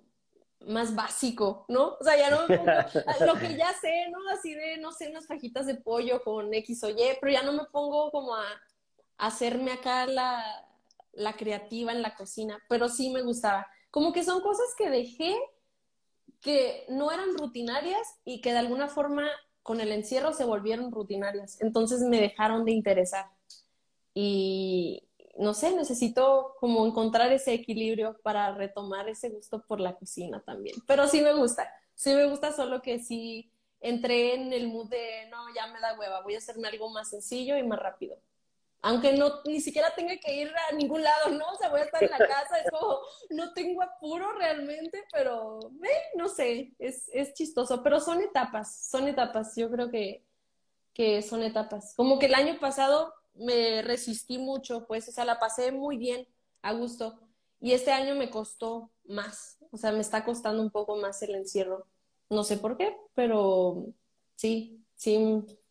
más 0.67 0.95
básico, 0.95 1.67
¿no? 1.69 1.97
O 2.01 2.05
sea, 2.05 2.17
ya 2.17 2.31
no 2.31 2.47
me 2.47 2.57
pongo 2.57 2.73
lo 3.27 3.39
que 3.39 3.57
ya 3.57 3.73
sé, 3.75 4.09
¿no? 4.11 4.19
Así 4.33 4.55
de, 4.55 4.79
no 4.79 4.93
sé, 4.93 5.09
unas 5.09 5.27
fajitas 5.27 5.67
de 5.67 5.75
pollo 5.75 6.23
con 6.23 6.53
X 6.55 6.85
o 6.85 6.89
Y, 6.89 6.97
pero 7.21 7.33
ya 7.33 7.43
no 7.43 7.53
me 7.53 7.65
pongo 7.67 8.11
como 8.11 8.35
a, 8.35 8.45
hacerme 9.19 9.73
acá 9.73 10.07
la, 10.07 10.43
la 11.13 11.35
creativa 11.35 11.93
en 11.93 12.03
la 12.03 12.15
cocina, 12.15 12.59
pero 12.69 12.89
sí 12.89 13.11
me 13.11 13.23
gustaba. 13.23 13.67
Como 13.91 14.13
que 14.13 14.25
son 14.25 14.41
cosas 14.41 14.69
que 14.77 14.89
dejé 14.89 15.37
que 16.41 16.85
no 16.89 17.11
eran 17.11 17.37
rutinarias 17.37 18.21
y 18.25 18.41
que 18.41 18.53
de 18.53 18.59
alguna 18.59 18.89
forma 18.89 19.29
con 19.63 19.81
el 19.81 19.93
encierro 19.93 20.33
se 20.33 20.45
volvieron 20.45 20.93
rutinarias. 20.93 21.61
Entonces 21.61 22.01
me 22.01 22.21
dejaron 22.21 22.65
de 22.65 22.73
interesar. 22.73 23.27
Y, 24.15 25.09
no 25.39 25.55
sé, 25.55 25.75
necesito 25.75 26.55
como 26.59 26.87
encontrar 26.87 27.33
ese 27.33 27.55
equilibrio 27.55 28.19
para 28.23 28.55
retomar 28.55 29.09
ese 29.09 29.31
gusto 29.31 29.63
por 29.67 29.81
la 29.81 29.95
cocina 29.97 30.43
también. 30.45 30.77
Pero 30.87 31.07
sí 31.07 31.21
me 31.21 31.35
gusta, 31.35 31.71
sí 31.95 32.15
me 32.15 32.27
gusta, 32.29 32.53
solo 32.53 32.83
que 32.83 32.99
sí 32.99 33.53
entré 33.81 34.35
en 34.35 34.53
el 34.53 34.69
mood 34.69 34.89
de, 34.89 35.29
no, 35.31 35.39
ya 35.55 35.67
me 35.69 35.81
da 35.81 35.99
hueva, 35.99 36.23
voy 36.23 36.35
a 36.35 36.39
hacerme 36.39 36.69
algo 36.69 36.91
más 36.91 37.11
sencillo 37.11 37.57
y 37.57 37.63
más 37.63 37.79
rápido. 37.79 38.19
Aunque 38.81 39.13
no, 39.13 39.43
ni 39.45 39.61
siquiera 39.61 39.93
tenga 39.97 40.17
que 40.19 40.35
ir 40.35 40.53
a 40.71 40.75
ningún 40.75 41.03
lado, 41.03 41.31
¿no? 41.31 41.45
O 41.53 41.57
sea, 41.57 41.69
voy 41.69 41.81
a 41.81 41.85
estar 41.85 42.03
en 42.03 42.11
la 42.11 42.19
casa, 42.19 42.59
es 42.59 42.71
como, 42.71 42.99
no 43.31 43.53
tengo 43.53 43.83
apuro 43.83 44.33
realmente, 44.33 45.05
pero, 45.13 45.59
no 46.15 46.29
sé, 46.29 46.73
es, 46.79 47.11
es 47.13 47.35
chistoso. 47.35 47.83
Pero 47.83 48.01
son 48.01 48.21
etapas, 48.23 48.89
son 48.89 49.09
etapas, 49.09 49.57
yo 49.57 49.69
creo 49.71 49.91
que, 49.91 50.25
que 50.95 51.23
son 51.23 51.43
etapas. 51.43 51.95
Como 51.97 52.19
que 52.19 52.27
el 52.27 52.35
año 52.35 52.59
pasado 52.61 53.13
me 53.35 53.83
resistí 53.83 54.39
mucho, 54.39 54.87
pues, 54.87 55.09
o 55.09 55.13
sea, 55.13 55.25
la 55.25 55.39
pasé 55.39 55.73
muy 55.73 55.97
bien, 55.97 56.29
a 56.63 56.73
gusto. 56.73 57.19
Y 57.61 57.73
este 57.73 57.91
año 57.91 58.15
me 58.15 58.31
costó 58.31 58.91
más, 59.05 59.59
o 59.73 59.77
sea, 59.77 59.93
me 59.93 60.01
está 60.01 60.25
costando 60.25 60.63
un 60.63 60.71
poco 60.71 60.97
más 60.97 61.23
el 61.23 61.35
encierro. 61.35 61.87
No 62.31 62.45
sé 62.45 62.59
por 62.59 62.77
qué, 62.77 62.97
pero 63.15 63.87
sí, 64.37 64.85
sí, 64.95 65.19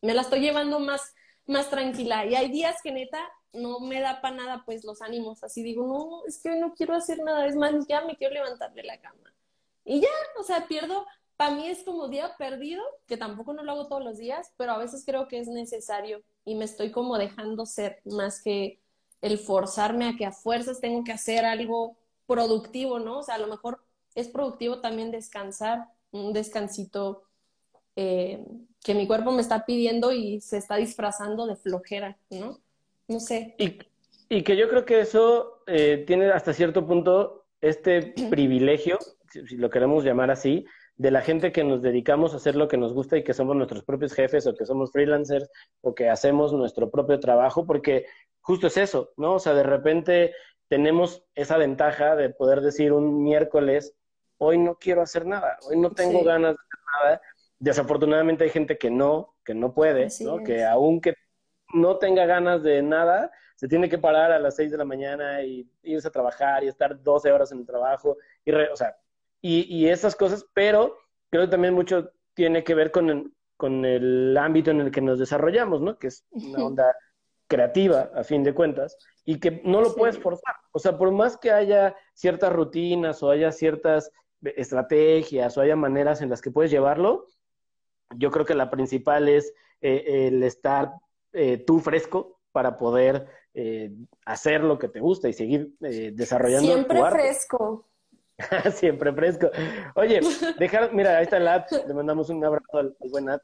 me 0.02 0.14
la 0.14 0.22
estoy 0.22 0.40
llevando 0.40 0.80
más, 0.80 1.14
más 1.48 1.70
tranquila. 1.70 2.24
Y 2.26 2.36
hay 2.36 2.50
días 2.50 2.76
que 2.82 2.92
neta 2.92 3.20
no 3.52 3.80
me 3.80 4.00
da 4.00 4.20
para 4.20 4.36
nada, 4.36 4.62
pues, 4.64 4.84
los 4.84 5.02
ánimos. 5.02 5.42
Así 5.42 5.62
digo, 5.62 5.86
no, 5.86 6.24
es 6.26 6.40
que 6.40 6.50
hoy 6.50 6.60
no 6.60 6.74
quiero 6.74 6.94
hacer 6.94 7.18
nada, 7.24 7.46
es 7.46 7.56
más, 7.56 7.72
ya 7.88 8.02
me 8.02 8.16
quiero 8.16 8.34
levantar 8.34 8.72
de 8.74 8.84
la 8.84 9.00
cama. 9.00 9.34
Y 9.84 10.00
ya, 10.00 10.08
o 10.38 10.44
sea, 10.44 10.68
pierdo, 10.68 11.06
para 11.36 11.54
mí 11.54 11.66
es 11.66 11.82
como 11.82 12.08
día 12.08 12.36
perdido, 12.36 12.82
que 13.06 13.16
tampoco 13.16 13.54
no 13.54 13.62
lo 13.62 13.72
hago 13.72 13.88
todos 13.88 14.04
los 14.04 14.18
días, 14.18 14.52
pero 14.56 14.72
a 14.72 14.78
veces 14.78 15.04
creo 15.06 15.28
que 15.28 15.38
es 15.38 15.48
necesario 15.48 16.22
y 16.44 16.54
me 16.54 16.64
estoy 16.64 16.92
como 16.92 17.16
dejando 17.16 17.64
ser 17.64 18.02
más 18.04 18.42
que 18.42 18.80
el 19.22 19.38
forzarme 19.38 20.08
a 20.08 20.16
que 20.16 20.26
a 20.26 20.32
fuerzas 20.32 20.80
tengo 20.80 21.04
que 21.04 21.12
hacer 21.12 21.44
algo 21.44 21.96
productivo, 22.26 22.98
¿no? 22.98 23.20
O 23.20 23.22
sea, 23.22 23.36
a 23.36 23.38
lo 23.38 23.46
mejor 23.46 23.82
es 24.14 24.28
productivo 24.28 24.80
también 24.80 25.10
descansar, 25.10 25.88
un 26.10 26.32
descansito 26.32 27.22
eh, 28.00 28.38
que 28.84 28.94
mi 28.94 29.08
cuerpo 29.08 29.32
me 29.32 29.40
está 29.40 29.66
pidiendo 29.66 30.12
y 30.12 30.40
se 30.40 30.56
está 30.56 30.76
disfrazando 30.76 31.48
de 31.48 31.56
flojera, 31.56 32.16
¿no? 32.30 32.60
No 33.08 33.18
sé. 33.18 33.56
Y, 33.58 33.76
y 34.28 34.42
que 34.44 34.56
yo 34.56 34.68
creo 34.68 34.84
que 34.84 35.00
eso 35.00 35.64
eh, 35.66 36.04
tiene 36.06 36.30
hasta 36.30 36.52
cierto 36.52 36.86
punto 36.86 37.46
este 37.60 38.14
privilegio, 38.30 39.00
si 39.32 39.56
lo 39.56 39.68
queremos 39.68 40.04
llamar 40.04 40.30
así, 40.30 40.64
de 40.94 41.10
la 41.10 41.22
gente 41.22 41.50
que 41.50 41.64
nos 41.64 41.82
dedicamos 41.82 42.34
a 42.34 42.36
hacer 42.36 42.54
lo 42.54 42.68
que 42.68 42.76
nos 42.76 42.92
gusta 42.92 43.16
y 43.16 43.24
que 43.24 43.34
somos 43.34 43.56
nuestros 43.56 43.82
propios 43.82 44.12
jefes 44.12 44.46
o 44.46 44.54
que 44.54 44.64
somos 44.64 44.92
freelancers 44.92 45.50
o 45.80 45.92
que 45.92 46.08
hacemos 46.08 46.52
nuestro 46.52 46.90
propio 46.90 47.18
trabajo, 47.18 47.66
porque 47.66 48.06
justo 48.40 48.68
es 48.68 48.76
eso, 48.76 49.10
¿no? 49.16 49.34
O 49.34 49.38
sea, 49.40 49.54
de 49.54 49.64
repente 49.64 50.34
tenemos 50.68 51.24
esa 51.34 51.56
ventaja 51.56 52.14
de 52.14 52.30
poder 52.30 52.60
decir 52.60 52.92
un 52.92 53.24
miércoles, 53.24 53.96
hoy 54.36 54.56
no 54.56 54.76
quiero 54.76 55.02
hacer 55.02 55.26
nada, 55.26 55.58
hoy 55.68 55.78
no 55.78 55.90
tengo 55.90 56.22
ganas 56.22 56.54
de 56.54 56.60
hacer 56.60 56.80
nada. 56.94 57.22
Desafortunadamente 57.58 58.44
hay 58.44 58.50
gente 58.50 58.78
que 58.78 58.90
no, 58.90 59.36
que 59.44 59.54
no 59.54 59.74
puede, 59.74 60.08
¿no? 60.20 60.42
Que 60.42 60.64
aunque 60.64 61.14
no 61.74 61.98
tenga 61.98 62.24
ganas 62.26 62.62
de 62.62 62.82
nada, 62.82 63.30
se 63.56 63.68
tiene 63.68 63.88
que 63.88 63.98
parar 63.98 64.30
a 64.30 64.38
las 64.38 64.56
6 64.56 64.70
de 64.70 64.78
la 64.78 64.84
mañana 64.84 65.42
y 65.42 65.68
irse 65.82 66.08
a 66.08 66.12
trabajar 66.12 66.62
y 66.62 66.68
estar 66.68 67.02
12 67.02 67.32
horas 67.32 67.50
en 67.52 67.58
el 67.58 67.66
trabajo. 67.66 68.16
Y 68.44 68.52
o 68.52 68.76
sea, 68.76 68.96
y, 69.40 69.86
esas 69.86 70.16
cosas, 70.16 70.46
pero 70.54 70.96
creo 71.30 71.44
que 71.44 71.50
también 71.50 71.74
mucho 71.74 72.12
tiene 72.34 72.64
que 72.64 72.74
ver 72.74 72.90
con 72.90 73.10
el, 73.10 73.32
con 73.56 73.84
el 73.84 74.36
ámbito 74.36 74.70
en 74.70 74.80
el 74.80 74.90
que 74.90 75.00
nos 75.00 75.18
desarrollamos, 75.18 75.80
¿no? 75.80 75.98
Que 75.98 76.08
es 76.08 76.24
una 76.30 76.64
onda 76.64 76.96
creativa, 77.48 78.10
a 78.14 78.22
fin 78.22 78.44
de 78.44 78.54
cuentas, 78.54 78.96
y 79.24 79.40
que 79.40 79.60
no 79.64 79.80
lo 79.80 79.94
puedes 79.94 80.18
forzar. 80.18 80.54
O 80.72 80.78
sea, 80.78 80.96
por 80.96 81.10
más 81.10 81.36
que 81.36 81.50
haya 81.50 81.96
ciertas 82.14 82.52
rutinas 82.52 83.22
o 83.22 83.30
haya 83.30 83.50
ciertas 83.50 84.12
estrategias 84.42 85.56
o 85.56 85.60
haya 85.60 85.74
maneras 85.74 86.20
en 86.20 86.30
las 86.30 86.40
que 86.40 86.50
puedes 86.50 86.70
llevarlo, 86.70 87.26
yo 88.16 88.30
creo 88.30 88.44
que 88.44 88.54
la 88.54 88.70
principal 88.70 89.28
es 89.28 89.52
eh, 89.80 90.28
el 90.28 90.42
estar 90.42 90.92
eh, 91.32 91.58
tú 91.58 91.80
fresco 91.80 92.40
para 92.52 92.76
poder 92.76 93.26
eh, 93.54 93.90
hacer 94.24 94.62
lo 94.62 94.78
que 94.78 94.88
te 94.88 95.00
gusta 95.00 95.28
y 95.28 95.32
seguir 95.32 95.74
desarrollando 95.78 96.72
Siempre 96.72 97.10
fresco. 97.10 97.88
Siempre 98.74 99.12
fresco. 99.12 99.50
Oye, 99.94 100.20
dejar, 100.58 100.92
mira, 100.92 101.18
ahí 101.18 101.24
está 101.24 101.38
Lat, 101.38 101.70
le 101.70 101.94
mandamos 101.94 102.30
un 102.30 102.44
abrazo 102.44 102.78
al, 102.78 102.96
buen 103.10 103.26
Nat. 103.26 103.42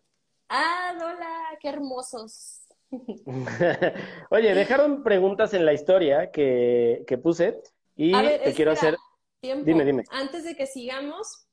Ah, 0.49 0.93
hola, 0.97 1.59
qué 1.61 1.69
hermosos. 1.69 2.61
Oye, 4.31 4.55
dejaron 4.55 5.03
preguntas 5.03 5.53
en 5.55 5.65
la 5.65 5.73
historia 5.73 6.31
que, 6.31 7.05
que 7.07 7.19
puse 7.19 7.61
y 7.97 8.12
te 8.12 8.53
quiero 8.55 8.73
hacer. 8.73 8.97
Dime, 9.43 9.85
dime. 9.85 10.05
Antes 10.11 10.45
de 10.45 10.55
que 10.57 10.66
sigamos, 10.66 11.47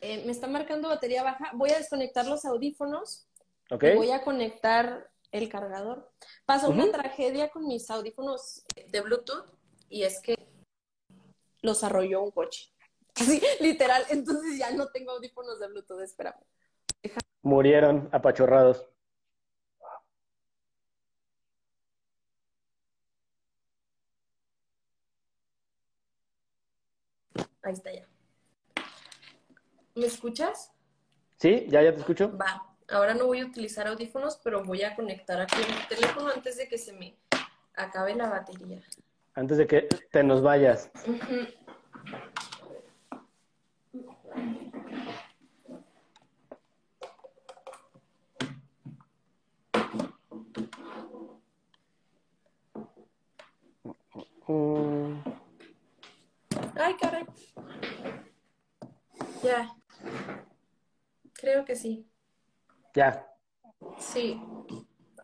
eh, 0.00 0.24
me 0.24 0.32
está 0.32 0.46
marcando 0.46 0.88
batería 0.88 1.22
baja. 1.22 1.50
Voy 1.54 1.70
a 1.70 1.78
desconectar 1.78 2.26
los 2.26 2.44
audífonos. 2.44 3.26
Okay. 3.70 3.96
voy 3.96 4.10
a 4.12 4.22
conectar 4.22 5.10
el 5.30 5.48
cargador. 5.48 6.10
Pasó 6.46 6.70
una 6.70 6.90
tragedia 6.90 7.50
con 7.50 7.66
mis 7.66 7.90
audífonos 7.90 8.64
de 8.90 9.00
Bluetooth 9.02 9.44
y 9.90 10.04
es 10.04 10.20
que 10.22 10.36
los 11.60 11.84
arrolló 11.84 12.22
un 12.22 12.30
coche. 12.30 12.72
Así, 13.14 13.42
literal. 13.60 14.04
Entonces 14.08 14.58
ya 14.58 14.70
no 14.70 14.88
tengo 14.88 15.12
audífonos 15.12 15.58
de 15.60 15.68
Bluetooth, 15.68 16.00
espérame. 16.00 16.40
Murieron 17.42 18.08
apachorrados. 18.12 18.88
Ahí 27.62 27.74
está 27.74 27.92
ya. 27.92 28.08
¿Me 29.98 30.06
escuchas? 30.06 30.70
Sí, 31.38 31.66
ya, 31.68 31.82
ya 31.82 31.92
te 31.92 31.98
escucho. 31.98 32.30
Va. 32.38 32.64
Ahora 32.88 33.14
no 33.14 33.26
voy 33.26 33.40
a 33.40 33.46
utilizar 33.46 33.88
audífonos, 33.88 34.38
pero 34.44 34.62
voy 34.64 34.82
a 34.82 34.94
conectar 34.94 35.40
aquí 35.40 35.56
el 35.56 35.88
teléfono 35.88 36.30
antes 36.30 36.56
de 36.56 36.68
que 36.68 36.78
se 36.78 36.92
me 36.92 37.18
acabe 37.74 38.14
la 38.14 38.28
batería. 38.30 38.80
Antes 39.34 39.58
de 39.58 39.66
que 39.66 39.82
te 40.12 40.22
nos 40.22 40.40
vayas. 40.40 40.88
Ujú. 41.04 41.48
Mm, 54.46 55.22
Ay, 56.76 56.94
caray. 57.00 57.26
Ya. 59.42 59.77
Creo 61.38 61.64
que 61.64 61.76
sí. 61.76 62.04
ya. 62.94 63.24
Sí. 64.00 64.40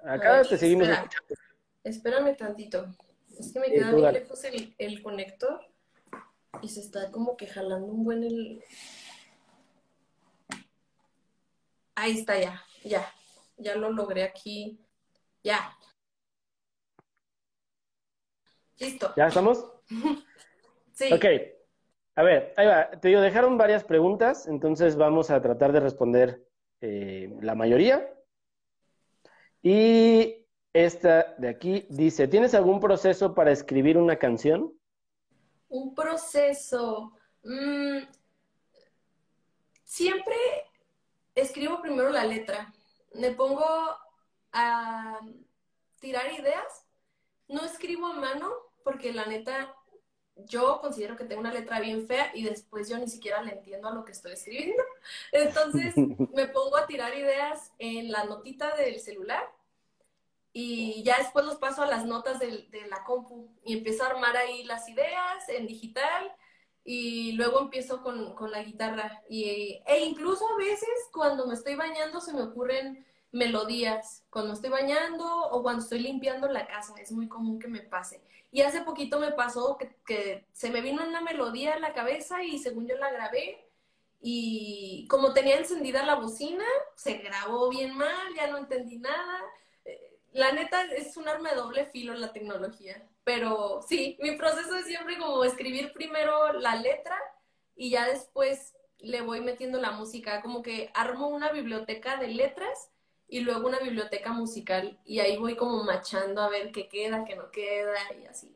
Acá 0.04 0.42
te 0.42 0.56
seguimos 0.56 0.86
espera. 0.86 1.02
escuchando. 1.02 1.34
Espérame 1.82 2.36
tantito. 2.36 2.86
Es 3.36 3.52
que 3.52 3.58
me 3.58 3.66
Sí, 3.66 3.72
queda 3.72 3.92
bien 3.92 4.12
lejos 4.12 4.44
el, 4.44 4.74
el 4.78 5.02
conector 5.02 5.60
y 6.62 6.68
se 6.68 6.80
está 6.80 7.10
como 7.10 7.36
que 7.36 7.48
jalando 7.48 7.86
un 7.88 8.04
buen 8.04 8.22
el. 8.22 8.62
Ahí 11.96 12.18
está 12.18 12.38
ya, 12.40 12.62
ya. 12.84 13.12
Ya 13.56 13.74
lo 13.74 13.90
logré 13.90 14.22
aquí. 14.22 14.80
Ya. 15.42 15.76
Listo. 18.78 19.12
¿Ya 19.16 19.26
estamos? 19.26 19.64
Sí. 20.96 21.12
Ok. 21.12 21.24
A 22.16 22.22
ver, 22.22 22.54
ahí 22.56 22.66
va. 22.66 22.90
Te 22.90 23.08
digo, 23.08 23.20
dejaron 23.20 23.58
varias 23.58 23.84
preguntas, 23.84 24.46
entonces 24.46 24.96
vamos 24.96 25.30
a 25.30 25.42
tratar 25.42 25.72
de 25.72 25.80
responder 25.80 26.46
eh, 26.80 27.34
la 27.40 27.54
mayoría. 27.54 28.08
Y 29.62 30.46
esta 30.72 31.34
de 31.38 31.48
aquí 31.48 31.86
dice, 31.90 32.28
¿tienes 32.28 32.54
algún 32.54 32.78
proceso 32.80 33.34
para 33.34 33.50
escribir 33.50 33.98
una 33.98 34.16
canción? 34.16 34.72
Un 35.68 35.94
proceso. 35.94 37.12
Mm, 37.42 38.04
siempre 39.82 40.36
escribo 41.34 41.80
primero 41.80 42.10
la 42.10 42.24
letra. 42.24 42.72
Me 43.14 43.32
pongo 43.32 43.66
a 44.52 45.18
tirar 46.00 46.32
ideas. 46.32 46.86
No 47.48 47.64
escribo 47.64 48.06
a 48.06 48.14
mano 48.14 48.52
porque 48.84 49.12
la 49.12 49.26
neta 49.26 49.74
yo 50.36 50.80
considero 50.80 51.16
que 51.16 51.24
tengo 51.24 51.40
una 51.40 51.52
letra 51.52 51.80
bien 51.80 52.06
fea 52.06 52.30
y 52.34 52.44
después 52.44 52.88
yo 52.88 52.98
ni 52.98 53.08
siquiera 53.08 53.42
le 53.42 53.52
entiendo 53.52 53.88
a 53.88 53.94
lo 53.94 54.04
que 54.04 54.12
estoy 54.12 54.32
escribiendo. 54.32 54.82
Entonces 55.32 55.94
me 56.34 56.48
pongo 56.48 56.76
a 56.76 56.86
tirar 56.86 57.16
ideas 57.16 57.72
en 57.78 58.10
la 58.10 58.24
notita 58.24 58.74
del 58.76 59.00
celular 59.00 59.44
y 60.52 61.02
ya 61.02 61.18
después 61.18 61.44
los 61.44 61.56
paso 61.56 61.82
a 61.82 61.86
las 61.86 62.04
notas 62.04 62.38
del- 62.38 62.70
de, 62.70 62.86
la 62.86 63.02
compu 63.04 63.48
y 63.64 63.72
empiezo 63.76 64.04
a 64.04 64.08
armar 64.08 64.36
ahí 64.36 64.64
las 64.64 64.88
ideas 64.88 65.48
en 65.48 65.66
digital 65.66 66.32
y 66.84 67.32
luego 67.32 67.60
empiezo 67.60 68.02
con, 68.02 68.34
con 68.34 68.50
la 68.52 68.62
guitarra. 68.62 69.22
Y, 69.28 69.82
e 69.86 70.00
incluso 70.04 70.46
a 70.48 70.56
veces 70.56 70.88
cuando 71.12 71.46
me 71.46 71.54
estoy 71.54 71.74
bañando 71.74 72.20
se 72.20 72.32
me 72.32 72.42
ocurren 72.42 73.04
melodías, 73.34 74.24
cuando 74.30 74.54
estoy 74.54 74.70
bañando 74.70 75.24
o 75.50 75.62
cuando 75.62 75.82
estoy 75.82 75.98
limpiando 75.98 76.48
la 76.48 76.66
casa, 76.66 76.94
es 76.98 77.12
muy 77.12 77.28
común 77.28 77.58
que 77.58 77.68
me 77.68 77.80
pase. 77.80 78.22
Y 78.52 78.62
hace 78.62 78.82
poquito 78.82 79.18
me 79.18 79.32
pasó 79.32 79.76
que, 79.76 79.96
que 80.06 80.46
se 80.52 80.70
me 80.70 80.80
vino 80.80 81.02
una 81.06 81.20
melodía 81.20 81.74
a 81.74 81.80
la 81.80 81.92
cabeza 81.92 82.44
y 82.44 82.58
según 82.58 82.86
yo 82.86 82.96
la 82.96 83.10
grabé 83.10 83.68
y 84.20 85.06
como 85.08 85.34
tenía 85.34 85.58
encendida 85.58 86.06
la 86.06 86.14
bocina, 86.14 86.64
se 86.94 87.14
grabó 87.18 87.68
bien 87.68 87.94
mal, 87.96 88.34
ya 88.36 88.46
no 88.46 88.56
entendí 88.56 88.98
nada. 88.98 89.40
Eh, 89.84 90.16
La 90.32 90.52
neta 90.52 90.84
es 90.84 91.16
un 91.16 91.28
arma 91.28 91.50
de 91.50 91.56
doble 91.56 91.86
filo 91.86 92.14
la 92.14 92.32
tecnología, 92.32 93.06
pero 93.24 93.82
sí, 93.86 94.16
mi 94.22 94.36
proceso 94.36 94.76
es 94.76 94.86
siempre 94.86 95.18
como 95.18 95.44
escribir 95.44 95.92
primero 95.92 96.52
la 96.52 96.76
letra 96.76 97.18
y 97.76 97.90
ya 97.90 98.06
después 98.06 98.74
le 98.98 99.20
voy 99.20 99.40
metiendo 99.40 99.78
la 99.80 99.90
música, 99.90 100.40
como 100.40 100.62
que 100.62 100.90
armo 100.94 101.28
una 101.28 101.50
biblioteca 101.52 102.16
de 102.16 102.28
letras 102.28 102.90
y 103.28 103.40
luego 103.40 103.66
una 103.66 103.78
biblioteca 103.80 104.32
musical 104.32 104.98
y 105.04 105.20
ahí 105.20 105.36
voy 105.38 105.56
como 105.56 105.82
machando 105.84 106.40
a 106.42 106.48
ver 106.48 106.70
qué 106.72 106.88
queda, 106.88 107.24
qué 107.24 107.36
no 107.36 107.50
queda 107.50 107.94
y 108.20 108.26
así. 108.26 108.54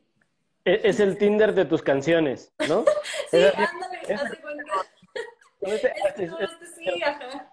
E- 0.65 0.81
Es 0.85 1.01
el 1.01 1.17
Tinder 1.19 1.55
de 1.55 1.65
tus 1.65 1.83
canciones, 1.83 2.53
¿no? 2.69 2.85
Sí, 3.31 3.37
Es- 3.39 3.55
ándale, 3.57 4.01
es- 4.09 4.31
de 4.31 4.37
cuenta. 4.41 4.65
No, 5.61 5.77
sí, 5.77 7.03
ajá. 7.03 7.53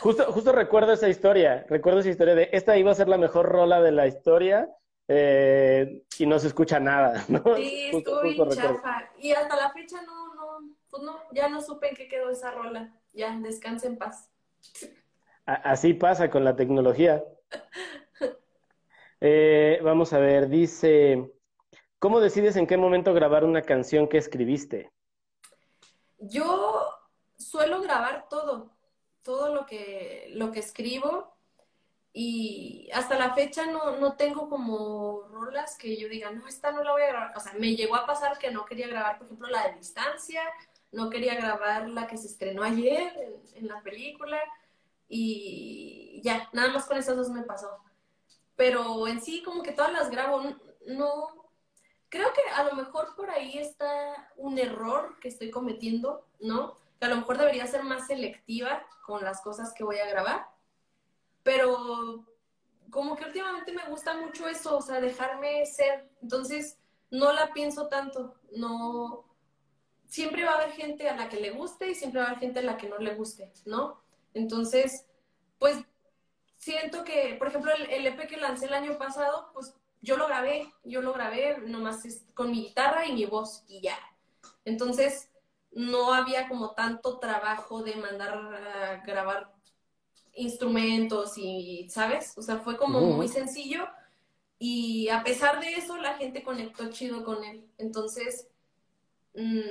Justo, 0.00 0.30
justo 0.32 0.52
recuerdo 0.52 0.92
esa 0.92 1.08
historia, 1.08 1.64
recuerdo 1.68 2.00
esa 2.00 2.10
historia 2.10 2.34
de 2.34 2.50
esta 2.52 2.76
iba 2.76 2.92
a 2.92 2.94
ser 2.94 3.08
la 3.08 3.16
mejor 3.18 3.46
rola 3.46 3.80
de 3.80 3.92
la 3.92 4.06
historia 4.06 4.68
eh, 5.08 6.04
y 6.18 6.26
no 6.26 6.38
se 6.38 6.48
escucha 6.48 6.78
nada, 6.78 7.24
¿no? 7.28 7.42
Sí, 7.56 7.88
Justo- 7.92 8.20
estuvo 8.20 8.20
bien 8.22 8.50
chafa. 8.50 9.10
Y 9.18 9.32
hasta 9.32 9.56
la 9.56 9.70
fecha 9.72 10.02
no, 10.02 10.34
no, 10.34 10.58
pues 10.90 11.02
no, 11.02 11.18
ya 11.32 11.48
no 11.48 11.62
supe 11.62 11.88
en 11.88 11.96
qué 11.96 12.08
quedó 12.08 12.28
esa 12.30 12.50
rola. 12.50 12.94
Ya, 13.14 13.36
descansa 13.40 13.86
en 13.86 13.96
paz. 13.96 14.30
Así 15.48 15.94
pasa 15.94 16.28
con 16.28 16.44
la 16.44 16.56
tecnología. 16.56 17.24
Eh, 19.20 19.80
vamos 19.82 20.12
a 20.12 20.18
ver, 20.18 20.48
dice, 20.48 21.32
¿cómo 21.98 22.20
decides 22.20 22.54
en 22.54 22.66
qué 22.66 22.76
momento 22.76 23.14
grabar 23.14 23.44
una 23.44 23.62
canción 23.62 24.06
que 24.06 24.18
escribiste? 24.18 24.92
Yo 26.18 26.88
suelo 27.36 27.80
grabar 27.80 28.28
todo, 28.28 28.76
todo 29.22 29.52
lo 29.52 29.64
que, 29.66 30.30
lo 30.34 30.52
que 30.52 30.60
escribo 30.60 31.34
y 32.12 32.90
hasta 32.92 33.18
la 33.18 33.34
fecha 33.34 33.66
no, 33.66 33.96
no 33.96 34.16
tengo 34.16 34.48
como 34.50 35.22
rolas 35.32 35.78
que 35.78 35.96
yo 35.96 36.08
diga, 36.08 36.30
no, 36.30 36.46
esta 36.46 36.70
no 36.72 36.84
la 36.84 36.92
voy 36.92 37.02
a 37.02 37.08
grabar. 37.08 37.36
O 37.36 37.40
sea, 37.40 37.54
me 37.54 37.74
llegó 37.74 37.96
a 37.96 38.06
pasar 38.06 38.38
que 38.38 38.50
no 38.50 38.66
quería 38.66 38.86
grabar, 38.86 39.16
por 39.16 39.26
ejemplo, 39.26 39.48
la 39.48 39.66
de 39.66 39.78
Distancia, 39.78 40.42
no 40.92 41.08
quería 41.08 41.34
grabar 41.34 41.88
la 41.88 42.06
que 42.06 42.18
se 42.18 42.26
estrenó 42.26 42.62
ayer 42.62 43.12
en, 43.16 43.56
en 43.56 43.66
la 43.66 43.82
película 43.82 44.38
y 45.08 46.20
ya, 46.22 46.48
nada 46.52 46.72
más 46.72 46.86
con 46.86 46.96
esas 46.96 47.16
dos 47.16 47.30
me 47.30 47.42
pasó. 47.42 47.78
Pero 48.56 49.06
en 49.06 49.20
sí 49.20 49.42
como 49.42 49.62
que 49.62 49.72
todas 49.72 49.92
las 49.92 50.10
grabo, 50.10 50.42
no, 50.86 51.50
creo 52.08 52.32
que 52.32 52.42
a 52.54 52.64
lo 52.64 52.74
mejor 52.74 53.14
por 53.16 53.30
ahí 53.30 53.58
está 53.58 54.32
un 54.36 54.58
error 54.58 55.18
que 55.20 55.28
estoy 55.28 55.50
cometiendo, 55.50 56.26
¿no? 56.40 56.76
Que 56.98 57.06
a 57.06 57.08
lo 57.08 57.16
mejor 57.16 57.38
debería 57.38 57.66
ser 57.66 57.84
más 57.84 58.06
selectiva 58.06 58.84
con 59.06 59.24
las 59.24 59.40
cosas 59.40 59.72
que 59.72 59.84
voy 59.84 59.98
a 59.98 60.08
grabar, 60.08 60.48
pero 61.42 62.26
como 62.90 63.16
que 63.16 63.24
últimamente 63.24 63.72
me 63.72 63.88
gusta 63.88 64.14
mucho 64.14 64.48
eso, 64.48 64.76
o 64.78 64.82
sea, 64.82 65.00
dejarme 65.00 65.64
ser, 65.66 66.10
entonces 66.22 66.78
no 67.10 67.32
la 67.32 67.52
pienso 67.52 67.88
tanto, 67.88 68.34
no, 68.52 69.24
siempre 70.06 70.44
va 70.44 70.52
a 70.52 70.54
haber 70.56 70.72
gente 70.72 71.08
a 71.08 71.16
la 71.16 71.28
que 71.28 71.40
le 71.40 71.50
guste 71.50 71.90
y 71.90 71.94
siempre 71.94 72.20
va 72.20 72.26
a 72.26 72.30
haber 72.30 72.40
gente 72.40 72.60
a 72.60 72.62
la 72.62 72.76
que 72.76 72.88
no 72.88 72.98
le 72.98 73.14
guste, 73.14 73.52
¿no? 73.66 74.00
Entonces, 74.34 75.06
pues 75.58 75.78
siento 76.56 77.04
que, 77.04 77.36
por 77.38 77.48
ejemplo, 77.48 77.72
el, 77.72 77.90
el 77.90 78.06
EP 78.06 78.26
que 78.28 78.36
lancé 78.36 78.66
el 78.66 78.74
año 78.74 78.98
pasado, 78.98 79.50
pues 79.52 79.74
yo 80.00 80.16
lo 80.16 80.26
grabé, 80.26 80.72
yo 80.84 81.02
lo 81.02 81.12
grabé 81.12 81.58
nomás 81.58 82.02
con 82.34 82.50
mi 82.50 82.66
guitarra 82.66 83.06
y 83.06 83.12
mi 83.12 83.26
voz 83.26 83.64
y 83.68 83.80
ya. 83.80 83.98
Entonces, 84.64 85.30
no 85.72 86.12
había 86.14 86.48
como 86.48 86.72
tanto 86.72 87.18
trabajo 87.18 87.82
de 87.82 87.96
mandar 87.96 88.34
a 88.34 89.02
grabar 89.04 89.52
instrumentos 90.34 91.36
y, 91.36 91.88
¿sabes? 91.90 92.36
O 92.36 92.42
sea, 92.42 92.58
fue 92.58 92.76
como 92.76 93.00
muy 93.00 93.28
sencillo 93.28 93.88
y 94.58 95.08
a 95.08 95.22
pesar 95.22 95.60
de 95.60 95.74
eso 95.74 95.96
la 95.96 96.14
gente 96.14 96.42
conectó 96.42 96.90
chido 96.90 97.24
con 97.24 97.44
él. 97.44 97.64
Entonces, 97.78 98.48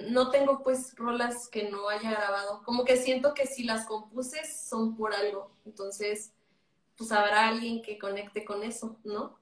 no 0.09 0.29
tengo 0.31 0.63
pues 0.63 0.95
rolas 0.95 1.47
que 1.49 1.69
no 1.69 1.89
haya 1.89 2.11
grabado. 2.11 2.61
Como 2.63 2.85
que 2.85 2.95
siento 2.97 3.33
que 3.33 3.45
si 3.45 3.63
las 3.63 3.85
compuse 3.85 4.45
son 4.45 4.95
por 4.95 5.13
algo. 5.13 5.51
Entonces, 5.65 6.33
pues 6.97 7.11
habrá 7.11 7.49
alguien 7.49 7.81
que 7.81 7.97
conecte 7.97 8.45
con 8.45 8.63
eso, 8.63 8.97
¿no? 9.03 9.37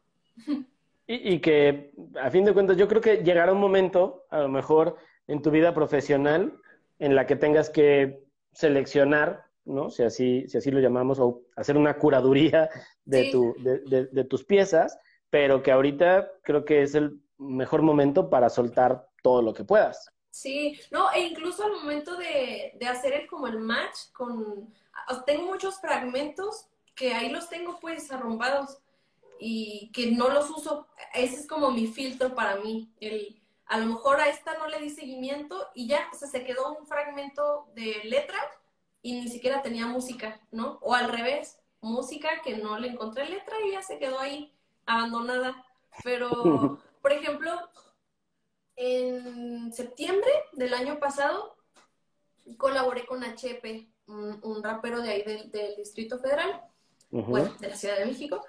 Y, 1.07 1.33
y 1.35 1.39
que, 1.39 1.93
a 2.21 2.31
fin 2.31 2.43
de 2.45 2.53
cuentas, 2.53 2.77
yo 2.77 2.87
creo 2.87 3.01
que 3.01 3.17
llegará 3.17 3.51
un 3.53 3.59
momento, 3.59 4.25
a 4.31 4.39
lo 4.39 4.49
mejor, 4.49 4.97
en 5.27 5.41
tu 5.41 5.51
vida 5.51 5.73
profesional, 5.73 6.57
en 6.99 7.15
la 7.15 7.27
que 7.27 7.35
tengas 7.35 7.69
que 7.69 8.23
seleccionar, 8.53 9.45
¿no? 9.65 9.89
Si 9.91 10.03
así, 10.03 10.45
si 10.47 10.57
así 10.57 10.71
lo 10.71 10.79
llamamos, 10.79 11.19
o 11.19 11.41
hacer 11.55 11.77
una 11.77 11.97
curaduría 11.97 12.69
de, 13.05 13.25
Sí. 13.25 13.31
tu, 13.31 13.55
de, 13.59 13.79
de- 13.81 14.05
de 14.07 14.23
tus 14.23 14.43
piezas, 14.43 14.97
pero 15.29 15.61
que 15.61 15.71
ahorita 15.71 16.31
creo 16.43 16.65
que 16.65 16.81
es 16.81 16.95
el 16.95 17.19
mejor 17.37 17.81
momento 17.83 18.29
para 18.29 18.49
soltar 18.49 19.07
todo 19.21 19.41
lo 19.41 19.53
que 19.53 19.63
puedas. 19.63 20.09
Sí, 20.35 20.77
no, 20.91 21.13
e 21.13 21.21
incluso 21.21 21.63
al 21.63 21.71
momento 21.71 22.17
de, 22.17 22.73
de 22.77 22.87
hacer 22.87 23.13
el 23.13 23.25
como 23.25 23.47
el 23.47 23.57
match 23.57 24.11
con, 24.11 24.69
ah, 25.07 25.23
tengo 25.25 25.45
muchos 25.45 25.79
fragmentos 25.79 26.67
que 26.93 27.13
ahí 27.13 27.29
los 27.29 27.47
tengo 27.47 27.79
pues 27.79 28.11
arrumbados 28.11 28.79
y 29.39 29.89
que 29.93 30.11
no 30.11 30.27
los 30.27 30.49
uso. 30.49 30.87
Ese 31.13 31.35
es 31.39 31.47
como 31.47 31.71
mi 31.71 31.87
filtro 31.87 32.35
para 32.35 32.57
mí, 32.57 32.91
el 32.99 33.41
a 33.65 33.77
lo 33.77 33.85
mejor 33.85 34.19
a 34.19 34.27
esta 34.27 34.57
no 34.57 34.67
le 34.67 34.79
di 34.79 34.89
seguimiento 34.89 35.69
y 35.73 35.87
ya, 35.87 36.09
o 36.11 36.15
sea, 36.17 36.27
se 36.27 36.43
quedó 36.43 36.73
un 36.73 36.85
fragmento 36.85 37.69
de 37.73 38.01
letra 38.03 38.37
y 39.01 39.13
ni 39.13 39.29
siquiera 39.29 39.61
tenía 39.61 39.85
música, 39.87 40.41
¿no? 40.51 40.79
O 40.81 40.93
al 40.93 41.09
revés, 41.13 41.61
música 41.79 42.41
que 42.43 42.57
no 42.57 42.77
le 42.77 42.89
encontré 42.89 43.29
letra 43.29 43.55
y 43.65 43.71
ya 43.71 43.81
se 43.81 43.99
quedó 43.99 44.19
ahí 44.19 44.53
abandonada. 44.85 45.65
Pero, 46.03 46.29
por 47.01 47.13
ejemplo, 47.13 47.69
en 48.75 49.71
septiembre 49.73 50.29
del 50.53 50.73
año 50.73 50.99
pasado 50.99 51.55
colaboré 52.57 53.05
con 53.05 53.23
HP, 53.23 53.87
un, 54.07 54.63
rapero 54.63 55.01
de 55.01 55.09
ahí 55.09 55.23
del, 55.23 55.75
Distrito 55.77 56.19
Federal, 56.19 56.61
bueno, 57.09 57.53
de 57.59 57.69
la 57.69 57.75
Ciudad 57.75 57.97
de 57.97 58.05
México, 58.05 58.45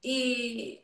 y 0.00 0.82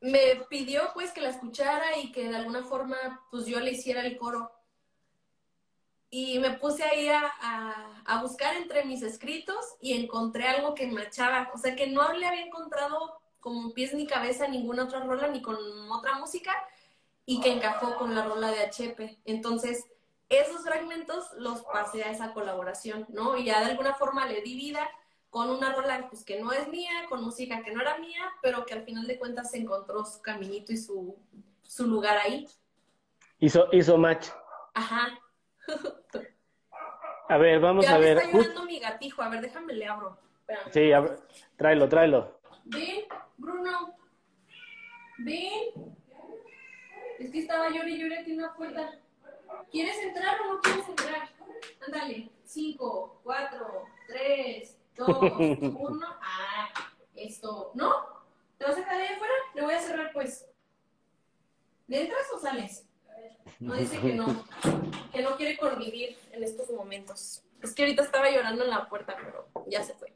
me 0.00 0.44
pidió 0.48 0.90
pues 0.94 1.12
que 1.12 1.20
la 1.20 1.30
escuchara 1.30 1.98
y 1.98 2.12
que 2.12 2.28
de 2.28 2.36
alguna 2.36 2.62
forma 2.62 2.96
pues 3.30 3.46
yo 3.46 3.60
le 3.60 3.72
hiciera 3.72 4.04
el 4.04 4.16
coro. 4.16 4.52
Y 6.10 6.38
me 6.40 6.50
puse 6.58 6.84
ahí 6.84 7.08
a, 7.08 7.32
a, 8.04 8.20
buscar 8.20 8.54
entre 8.56 8.84
mis 8.84 9.02
escritos 9.02 9.76
y 9.80 9.94
encontré 9.94 10.46
algo 10.46 10.74
que 10.74 10.86
me 10.86 11.02
echaba, 11.04 11.50
o 11.54 11.58
sea 11.58 11.74
que 11.74 11.86
no 11.86 12.12
le 12.12 12.26
había 12.26 12.44
encontrado 12.44 13.18
como 13.40 13.72
pies 13.72 13.94
ni 13.94 14.06
cabeza 14.06 14.46
ninguna 14.46 14.84
otra 14.84 15.00
rola 15.00 15.28
ni 15.28 15.40
con 15.40 15.56
otra 15.90 16.18
música 16.18 16.52
y 17.24 17.40
que 17.40 17.52
encajó 17.52 17.96
con 17.96 18.14
la 18.14 18.24
rola 18.24 18.50
de 18.50 18.62
HP. 18.62 19.20
Entonces, 19.24 19.86
esos 20.28 20.62
fragmentos 20.62 21.32
los 21.36 21.62
pasé 21.62 22.04
a 22.04 22.10
esa 22.10 22.32
colaboración, 22.32 23.06
¿no? 23.10 23.36
Y 23.36 23.44
ya 23.44 23.60
de 23.60 23.70
alguna 23.70 23.94
forma 23.94 24.26
le 24.26 24.40
di 24.42 24.56
vida 24.56 24.88
con 25.30 25.48
una 25.50 25.72
rola 25.72 26.08
pues, 26.08 26.24
que 26.24 26.40
no 26.40 26.52
es 26.52 26.68
mía, 26.68 26.92
con 27.08 27.22
música 27.22 27.62
que 27.62 27.72
no 27.72 27.80
era 27.80 27.98
mía, 27.98 28.20
pero 28.42 28.66
que 28.66 28.74
al 28.74 28.84
final 28.84 29.06
de 29.06 29.18
cuentas 29.18 29.50
se 29.50 29.58
encontró 29.58 30.04
su 30.04 30.20
caminito 30.20 30.72
y 30.72 30.76
su, 30.76 31.16
su 31.62 31.86
lugar 31.86 32.18
ahí. 32.18 32.46
Hizo, 33.38 33.68
hizo 33.72 33.96
match. 33.96 34.28
Ajá. 34.74 35.18
A 37.28 37.38
ver, 37.38 37.60
vamos 37.60 37.86
a 37.86 37.98
ver. 37.98 38.18
está 38.18 38.30
llorando 38.30 38.64
mi 38.64 38.78
gatijo, 38.78 39.22
a 39.22 39.28
ver, 39.30 39.40
déjame 39.40 39.72
le 39.72 39.86
abro. 39.86 40.18
Sí, 40.70 40.92
a 40.92 41.00
ver, 41.00 41.18
tráelo, 41.56 41.88
tráelo. 41.88 42.38
Ven, 42.64 43.04
Bruno. 43.38 43.96
Ven. 45.18 45.96
Es 47.18 47.30
que 47.30 47.38
estaba 47.40 47.68
llorando 47.68 47.88
y 47.88 47.98
llorando 47.98 48.22
aquí 48.22 48.32
en 48.32 48.42
la 48.42 48.54
puerta. 48.54 48.98
¿Quieres 49.70 49.96
entrar 49.98 50.40
o 50.40 50.54
no 50.54 50.60
quieres 50.60 50.88
entrar? 50.88 51.28
Ándale. 51.86 52.30
Cinco, 52.44 53.20
cuatro, 53.22 53.84
tres, 54.06 54.76
dos, 54.96 55.08
uno. 55.08 56.06
Ah, 56.20 56.68
esto. 57.14 57.70
¿No? 57.74 57.92
¿Te 58.58 58.64
vas 58.64 58.76
a 58.76 58.84
quedar 58.84 59.00
ahí 59.00 59.14
afuera? 59.14 59.34
Le 59.54 59.62
voy 59.62 59.74
a 59.74 59.80
cerrar, 59.80 60.12
pues. 60.12 60.46
¿Le 61.88 62.02
entras 62.02 62.26
o 62.34 62.38
sales? 62.38 62.86
No 63.60 63.74
dice 63.74 64.00
que 64.00 64.14
no. 64.14 64.44
Que 65.12 65.22
no 65.22 65.36
quiere 65.36 65.56
convivir 65.56 66.16
en 66.32 66.42
estos 66.42 66.70
momentos. 66.70 67.42
Es 67.62 67.74
que 67.74 67.82
ahorita 67.82 68.02
estaba 68.02 68.30
llorando 68.30 68.64
en 68.64 68.70
la 68.70 68.88
puerta, 68.88 69.16
pero 69.16 69.48
ya 69.66 69.82
se 69.82 69.94
fue. 69.94 70.12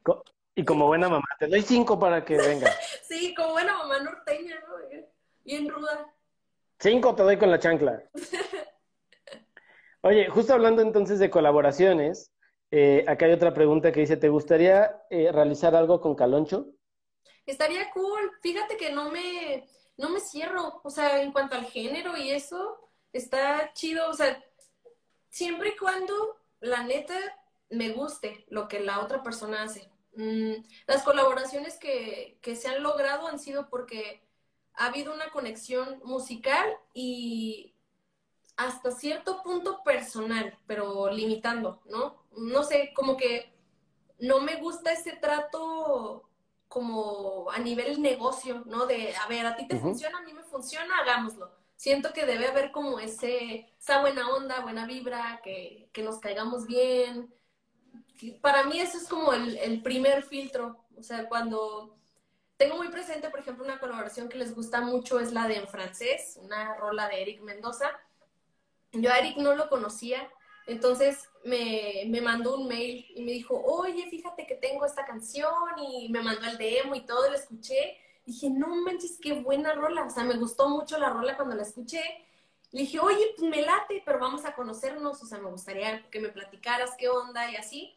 Y 0.54 0.64
como 0.64 0.86
buena 0.86 1.08
mamá, 1.08 1.26
te 1.38 1.46
doy 1.46 1.62
cinco 1.62 1.98
para 1.98 2.24
que 2.24 2.36
venga. 2.36 2.70
sí, 3.08 3.34
como 3.34 3.52
buena 3.52 3.76
mamá 3.76 4.00
norteña, 4.00 4.58
¿no? 4.60 4.76
Bien 5.44 5.68
ruda. 5.68 6.12
Cinco 6.78 7.14
te 7.14 7.22
doy 7.22 7.38
con 7.38 7.50
la 7.50 7.58
chancla. 7.58 8.02
Oye, 10.02 10.28
justo 10.28 10.52
hablando 10.52 10.82
entonces 10.82 11.18
de 11.18 11.30
colaboraciones, 11.30 12.32
eh, 12.70 13.04
acá 13.08 13.26
hay 13.26 13.32
otra 13.32 13.54
pregunta 13.54 13.92
que 13.92 14.00
dice, 14.00 14.16
¿te 14.16 14.28
gustaría 14.28 15.02
eh, 15.10 15.32
realizar 15.32 15.74
algo 15.74 16.00
con 16.00 16.14
Caloncho? 16.14 16.68
Estaría 17.46 17.90
cool. 17.92 18.32
Fíjate 18.42 18.76
que 18.76 18.92
no 18.92 19.10
me, 19.10 19.66
no 19.96 20.10
me 20.10 20.20
cierro. 20.20 20.80
O 20.84 20.90
sea, 20.90 21.22
en 21.22 21.32
cuanto 21.32 21.54
al 21.54 21.64
género 21.64 22.16
y 22.16 22.30
eso, 22.30 22.90
está 23.12 23.72
chido. 23.72 24.08
O 24.10 24.14
sea, 24.14 24.42
siempre 25.28 25.70
y 25.70 25.76
cuando 25.76 26.14
la 26.60 26.82
neta 26.82 27.14
me 27.70 27.90
guste 27.90 28.44
lo 28.48 28.68
que 28.68 28.80
la 28.80 29.00
otra 29.00 29.22
persona 29.22 29.62
hace. 29.62 29.90
Mm, 30.14 30.54
las 30.86 31.02
colaboraciones 31.02 31.78
que, 31.78 32.38
que 32.42 32.56
se 32.56 32.68
han 32.68 32.82
logrado 32.82 33.26
han 33.28 33.38
sido 33.38 33.68
porque 33.68 34.25
ha 34.76 34.86
habido 34.86 35.14
una 35.14 35.30
conexión 35.30 36.00
musical 36.04 36.68
y 36.94 37.74
hasta 38.56 38.90
cierto 38.90 39.42
punto 39.42 39.82
personal, 39.82 40.56
pero 40.66 41.10
limitando, 41.10 41.82
¿no? 41.86 42.22
No 42.36 42.62
sé, 42.62 42.92
como 42.94 43.16
que 43.16 43.54
no 44.18 44.40
me 44.40 44.56
gusta 44.56 44.92
ese 44.92 45.12
trato 45.16 46.28
como 46.68 47.50
a 47.50 47.58
nivel 47.58 48.02
negocio, 48.02 48.62
¿no? 48.66 48.86
De, 48.86 49.14
a 49.16 49.26
ver, 49.28 49.46
a 49.46 49.56
ti 49.56 49.66
te 49.66 49.78
funciona, 49.78 50.18
a 50.18 50.22
mí 50.22 50.32
me 50.32 50.42
funciona, 50.42 50.98
hagámoslo. 50.98 51.50
Siento 51.76 52.12
que 52.12 52.26
debe 52.26 52.46
haber 52.48 52.72
como 52.72 52.98
ese, 52.98 53.72
esa 53.78 54.00
buena 54.00 54.30
onda, 54.30 54.60
buena 54.60 54.86
vibra, 54.86 55.40
que, 55.44 55.90
que 55.92 56.02
nos 56.02 56.18
caigamos 56.18 56.66
bien. 56.66 57.32
Para 58.40 58.64
mí 58.64 58.80
eso 58.80 58.96
es 58.96 59.06
como 59.08 59.32
el, 59.32 59.56
el 59.58 59.82
primer 59.82 60.22
filtro. 60.22 60.84
O 60.96 61.02
sea, 61.02 61.28
cuando 61.28 61.95
tengo 62.56 62.76
muy 62.76 62.88
presente, 62.88 63.28
por 63.30 63.40
ejemplo, 63.40 63.64
una 63.64 63.78
colaboración 63.78 64.28
que 64.28 64.38
les 64.38 64.54
gusta 64.54 64.80
mucho 64.80 65.20
es 65.20 65.32
la 65.32 65.46
de 65.46 65.56
En 65.56 65.68
Francés, 65.68 66.38
una 66.42 66.74
rola 66.76 67.08
de 67.08 67.22
Eric 67.22 67.42
Mendoza. 67.42 67.90
Yo 68.92 69.12
a 69.12 69.18
Eric 69.18 69.36
no 69.36 69.54
lo 69.54 69.68
conocía, 69.68 70.30
entonces 70.66 71.28
me, 71.44 72.04
me, 72.08 72.20
mandó 72.20 72.56
un 72.56 72.66
mail 72.66 73.06
y 73.14 73.22
me 73.22 73.32
dijo, 73.32 73.60
oye, 73.62 74.08
fíjate 74.10 74.46
que 74.46 74.56
tengo 74.56 74.84
esta 74.84 75.04
canción 75.04 75.52
y 75.78 76.08
me 76.08 76.22
mandó 76.22 76.46
el 76.46 76.58
demo 76.58 76.94
y 76.94 77.04
todo, 77.04 77.28
lo 77.28 77.36
escuché. 77.36 77.98
Dije, 78.24 78.50
no 78.50 78.68
manches, 78.68 79.18
qué 79.22 79.34
buena 79.34 79.74
rola. 79.74 80.04
O 80.04 80.10
sea, 80.10 80.24
me 80.24 80.36
gustó 80.36 80.68
mucho 80.68 80.98
la 80.98 81.10
rola 81.10 81.36
cuando 81.36 81.54
la 81.54 81.62
escuché. 81.62 82.02
Le 82.72 82.80
dije, 82.80 82.98
oye, 82.98 83.34
pues 83.36 83.48
me 83.48 83.62
late, 83.62 84.02
pero 84.04 84.18
vamos 84.18 84.44
a 84.44 84.54
conocernos. 84.54 85.22
O 85.22 85.26
sea, 85.26 85.38
me 85.38 85.50
gustaría 85.50 86.08
que 86.10 86.18
me 86.18 86.30
platicaras 86.30 86.96
qué 86.98 87.08
onda 87.08 87.48
y 87.50 87.56
así. 87.56 87.94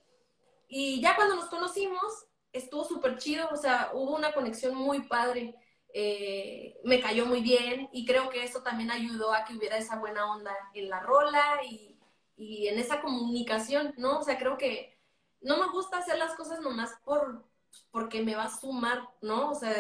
Y 0.68 1.02
ya 1.02 1.16
cuando 1.16 1.36
nos 1.36 1.46
conocimos, 1.46 2.28
estuvo 2.52 2.84
súper 2.84 3.18
chido, 3.18 3.48
o 3.52 3.58
sea, 3.58 3.92
hubo 3.94 4.16
una 4.16 4.34
conexión 4.34 4.76
muy 4.76 5.02
padre, 5.08 5.56
eh, 5.94 6.80
me 6.84 7.00
cayó 7.02 7.26
muy 7.26 7.42
bien 7.42 7.90
y 7.92 8.06
creo 8.06 8.30
que 8.30 8.44
eso 8.44 8.62
también 8.62 8.92
ayudó 8.92 9.34
a 9.34 9.46
que 9.46 9.56
hubiera 9.56 9.78
esa 9.78 9.98
buena 9.98 10.32
onda 10.32 10.56
en 10.74 10.90
la 10.90 11.00
rola 11.00 11.64
y, 11.64 12.00
y 12.38 12.68
en 12.68 12.80
esa 12.80 13.02
comunicación, 13.02 13.94
¿no? 13.98 14.20
O 14.20 14.24
sea, 14.24 14.38
creo 14.38 14.58
que 14.58 14.98
no 15.42 15.58
me 15.58 15.72
gusta 15.72 15.98
hacer 15.98 16.18
las 16.18 16.36
cosas 16.36 16.60
nomás 16.62 16.92
por 17.04 17.44
porque 17.92 18.24
me 18.24 18.36
va 18.36 18.44
a 18.46 18.60
sumar, 18.60 19.08
¿no? 19.22 19.52
O 19.52 19.56
sea, 19.56 19.74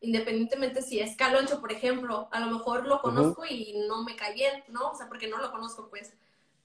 independientemente 0.00 0.82
si 0.82 1.00
es 1.00 1.16
Caloncho, 1.16 1.60
por 1.60 1.72
ejemplo, 1.72 2.28
a 2.32 2.40
lo 2.40 2.46
mejor 2.46 2.86
lo 2.86 3.00
conozco 3.00 3.44
y 3.46 3.84
no 3.88 4.02
me 4.02 4.16
cae 4.16 4.34
bien, 4.34 4.64
¿no? 4.68 4.90
O 4.90 4.94
sea, 4.94 5.08
porque 5.08 5.28
no 5.28 5.38
lo 5.38 5.50
conozco, 5.50 5.88
pues. 5.88 6.12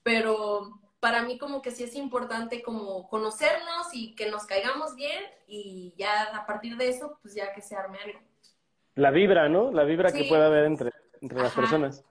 Pero 0.04 0.80
para 1.00 1.24
mí 1.24 1.38
como 1.38 1.62
que 1.62 1.72
sí 1.72 1.84
es 1.84 1.96
importante 1.96 2.64
como 2.64 3.08
conocernos 3.08 3.88
y 3.94 4.16
que 4.16 4.30
nos 4.32 4.46
caigamos 4.46 4.96
bien 4.96 5.24
y 5.48 5.94
ya 5.98 6.24
a 6.36 6.46
partir 6.46 6.78
de 6.78 6.90
eso, 6.90 7.20
pues 7.22 7.36
ya 7.36 7.54
que 7.54 7.62
se 7.62 7.76
arme 7.76 8.00
algo. 8.00 8.20
La 8.96 9.12
vibra, 9.12 9.48
¿no? 9.48 9.72
La 9.72 9.84
vibra 9.84 10.12
que 10.12 10.24
pueda 10.24 10.48
haber 10.48 10.66
entre, 10.66 10.92
entre 11.22 11.40
las 11.40 11.54
personas. 11.54 12.04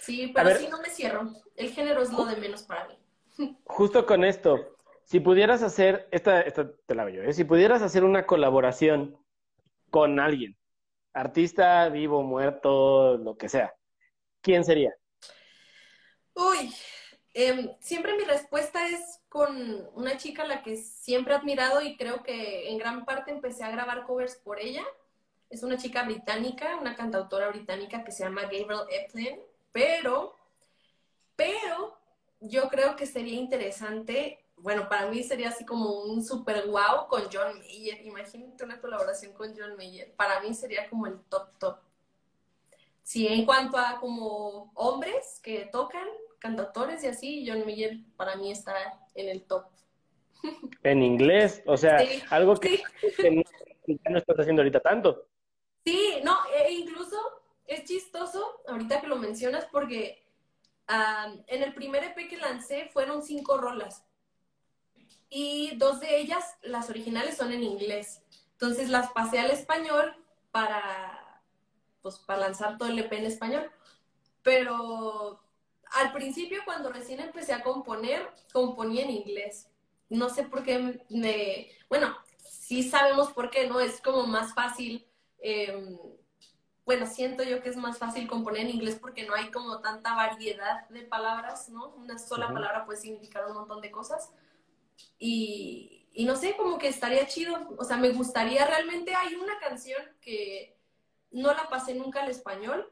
Sí, 0.00 0.30
pero 0.34 0.54
sí 0.56 0.68
no 0.70 0.80
me 0.80 0.88
cierro. 0.88 1.32
El 1.56 1.72
género 1.72 2.02
es 2.02 2.12
lo 2.12 2.24
de 2.26 2.36
menos 2.36 2.62
para 2.62 2.86
mí. 2.86 3.56
Justo 3.64 4.06
con 4.06 4.24
esto, 4.24 4.76
si 5.04 5.20
pudieras 5.20 5.62
hacer, 5.62 6.08
esta, 6.12 6.40
esta 6.42 6.70
te 6.86 6.94
la 6.94 7.04
veo, 7.04 7.24
¿eh? 7.24 7.32
si 7.32 7.44
pudieras 7.44 7.82
hacer 7.82 8.04
una 8.04 8.26
colaboración 8.26 9.16
con 9.90 10.20
alguien, 10.20 10.56
artista, 11.12 11.88
vivo, 11.88 12.22
muerto, 12.22 13.16
lo 13.16 13.36
que 13.36 13.48
sea, 13.48 13.74
¿quién 14.42 14.64
sería? 14.64 14.94
Uy, 16.34 16.72
Em, 17.40 17.72
siempre 17.78 18.16
mi 18.16 18.24
respuesta 18.24 18.88
es 18.88 19.20
con 19.28 19.88
una 19.94 20.16
chica 20.16 20.42
a 20.42 20.46
la 20.48 20.64
que 20.64 20.76
siempre 20.76 21.32
he 21.32 21.36
admirado 21.36 21.80
y 21.80 21.96
creo 21.96 22.24
que 22.24 22.68
en 22.68 22.78
gran 22.78 23.04
parte 23.04 23.30
empecé 23.30 23.62
a 23.62 23.70
grabar 23.70 24.06
covers 24.06 24.34
por 24.34 24.58
ella. 24.58 24.84
Es 25.48 25.62
una 25.62 25.78
chica 25.78 26.02
británica, 26.02 26.76
una 26.80 26.96
cantautora 26.96 27.46
británica 27.50 28.02
que 28.02 28.10
se 28.10 28.24
llama 28.24 28.42
Gabriel 28.42 28.80
Eplin, 28.90 29.38
pero, 29.70 30.34
pero 31.36 31.96
yo 32.40 32.68
creo 32.70 32.96
que 32.96 33.06
sería 33.06 33.38
interesante, 33.38 34.44
bueno, 34.56 34.88
para 34.88 35.06
mí 35.06 35.22
sería 35.22 35.50
así 35.50 35.64
como 35.64 36.00
un 36.02 36.24
super 36.24 36.66
wow 36.66 37.06
con 37.06 37.22
John 37.32 37.56
Mayer. 37.60 38.04
Imagínate 38.04 38.64
una 38.64 38.80
colaboración 38.80 39.32
con 39.32 39.56
John 39.56 39.76
Mayer. 39.76 40.12
Para 40.16 40.40
mí 40.40 40.54
sería 40.54 40.90
como 40.90 41.06
el 41.06 41.20
top 41.28 41.56
top. 41.60 41.78
Sí, 43.04 43.28
en 43.28 43.46
cuanto 43.46 43.78
a 43.78 44.00
como 44.00 44.72
hombres 44.74 45.38
que 45.40 45.66
tocan, 45.66 46.08
cantautores 46.38 47.02
y 47.04 47.06
así, 47.08 47.44
John 47.46 47.64
Mayer 47.64 47.98
para 48.16 48.36
mí 48.36 48.50
está 48.50 48.74
en 49.14 49.28
el 49.28 49.42
top. 49.42 49.64
En 50.82 51.02
inglés, 51.02 51.62
o 51.66 51.76
sea, 51.76 51.98
algo 52.30 52.54
que, 52.56 52.82
no, 54.08 54.18
estás 54.18 54.38
haciendo 54.38 54.62
ahorita 54.62 54.80
tanto. 54.80 55.26
Sí, 55.84 56.20
no, 56.22 56.38
e 56.54 56.72
incluso 56.72 57.16
es 57.66 57.84
chistoso 57.84 58.62
ahorita 58.68 59.00
que 59.00 59.08
lo 59.08 59.16
mencionas 59.16 59.66
porque 59.66 60.24
en 61.48 61.62
el 61.62 61.74
primer 61.74 62.04
EP 62.04 62.28
que 62.28 62.36
lancé 62.36 62.88
fueron 62.92 63.22
cinco 63.22 63.58
rolas 63.58 64.04
y 65.28 65.76
dos 65.76 66.00
de 66.00 66.18
ellas, 66.18 66.56
las 66.62 66.88
originales, 66.88 67.36
son 67.36 67.52
en 67.52 67.62
inglés. 67.62 68.22
Entonces 68.52 68.88
las 68.88 69.10
pasé 69.12 69.38
al 69.38 69.50
español 69.50 70.14
para, 70.50 71.42
pues, 72.00 72.18
para 72.20 72.40
lanzar 72.40 72.78
todo 72.78 72.88
el 72.88 72.98
EP 72.98 73.12
en 73.12 73.26
español. 73.26 73.70
pero 74.42 75.40
al 75.92 76.12
principio 76.12 76.60
cuando 76.64 76.92
recién 76.92 77.20
empecé 77.20 77.52
a 77.52 77.62
componer, 77.62 78.28
componía 78.52 79.04
en 79.04 79.10
inglés. 79.10 79.68
No 80.08 80.28
sé 80.28 80.44
por 80.44 80.62
qué 80.62 81.04
me, 81.10 81.70
bueno, 81.88 82.16
sí 82.38 82.82
sabemos 82.82 83.32
por 83.32 83.50
qué, 83.50 83.68
¿no? 83.68 83.80
Es 83.80 84.00
como 84.00 84.26
más 84.26 84.54
fácil, 84.54 85.06
em, 85.40 85.98
bueno, 86.84 87.06
siento 87.06 87.42
yo 87.42 87.62
que 87.62 87.68
es 87.68 87.76
más 87.76 87.98
fácil 87.98 88.26
componer 88.26 88.62
en 88.62 88.70
inglés 88.70 88.98
porque 89.00 89.26
no 89.26 89.34
hay 89.34 89.50
como 89.50 89.80
tanta 89.80 90.14
variedad 90.14 90.88
de 90.88 91.02
palabras, 91.02 91.68
¿no? 91.68 91.90
Una 91.90 92.18
sola 92.18 92.48
palabra 92.48 92.86
puede 92.86 93.00
significar 93.00 93.46
un 93.46 93.54
montón 93.54 93.80
de 93.82 93.90
cosas. 93.90 94.32
Y, 95.18 96.08
y 96.12 96.24
no 96.24 96.36
sé, 96.36 96.56
como 96.56 96.78
que 96.78 96.88
estaría 96.88 97.26
chido, 97.26 97.74
o 97.78 97.84
sea, 97.84 97.96
me 97.96 98.10
gustaría 98.10 98.66
realmente, 98.66 99.14
hay 99.14 99.34
una 99.34 99.58
canción 99.58 100.02
que 100.20 100.76
no 101.30 101.52
la 101.52 101.68
pasé 101.68 101.94
nunca 101.94 102.22
al 102.22 102.30
español, 102.30 102.90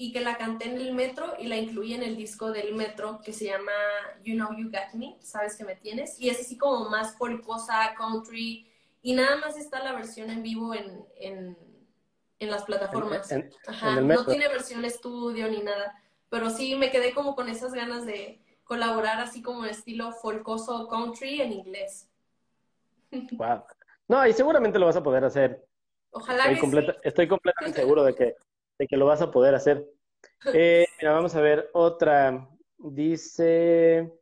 y 0.00 0.12
que 0.12 0.20
la 0.20 0.36
canté 0.36 0.70
en 0.70 0.76
el 0.76 0.94
metro 0.94 1.34
y 1.40 1.48
la 1.48 1.56
incluí 1.56 1.92
en 1.92 2.04
el 2.04 2.16
disco 2.16 2.52
del 2.52 2.72
metro 2.72 3.20
que 3.20 3.32
se 3.32 3.46
llama 3.46 3.72
You 4.22 4.36
Know 4.36 4.56
You 4.56 4.70
Got 4.70 4.94
Me, 4.94 5.16
sabes 5.20 5.56
que 5.56 5.64
me 5.64 5.74
tienes, 5.74 6.20
y 6.20 6.30
es 6.30 6.40
así 6.40 6.56
como 6.56 6.88
más 6.88 7.16
cosa 7.44 7.94
country, 7.98 8.70
y 9.02 9.14
nada 9.14 9.36
más 9.38 9.56
está 9.56 9.82
la 9.82 9.92
versión 9.94 10.30
en 10.30 10.44
vivo 10.44 10.72
en, 10.72 11.04
en, 11.16 11.58
en 12.38 12.50
las 12.50 12.62
plataformas. 12.62 13.28
Ajá, 13.66 14.00
no 14.00 14.24
tiene 14.24 14.46
versión 14.46 14.84
estudio 14.84 15.48
ni 15.48 15.62
nada, 15.62 16.00
pero 16.28 16.48
sí 16.48 16.76
me 16.76 16.92
quedé 16.92 17.12
como 17.12 17.34
con 17.34 17.48
esas 17.48 17.72
ganas 17.72 18.06
de 18.06 18.40
colaborar 18.62 19.18
así 19.18 19.42
como 19.42 19.64
en 19.64 19.70
estilo 19.70 20.12
folcoso 20.12 20.86
country 20.86 21.40
en 21.40 21.52
inglés. 21.54 22.08
Wow. 23.32 23.64
No, 24.06 24.24
y 24.24 24.32
seguramente 24.32 24.78
lo 24.78 24.86
vas 24.86 24.96
a 24.96 25.02
poder 25.02 25.24
hacer. 25.24 25.66
Ojalá 26.12 26.52
estoy, 26.52 26.70
que 26.70 26.96
estoy 27.02 27.26
completamente 27.26 27.80
seguro 27.80 28.04
de 28.04 28.14
que 28.14 28.36
de 28.78 28.86
que 28.86 28.96
lo 28.96 29.06
vas 29.06 29.22
a 29.22 29.30
poder 29.30 29.54
hacer. 29.54 29.86
Eh, 30.54 30.86
mira, 31.00 31.12
vamos 31.12 31.34
a 31.34 31.40
ver 31.40 31.70
otra. 31.72 32.48
Dice, 32.78 34.12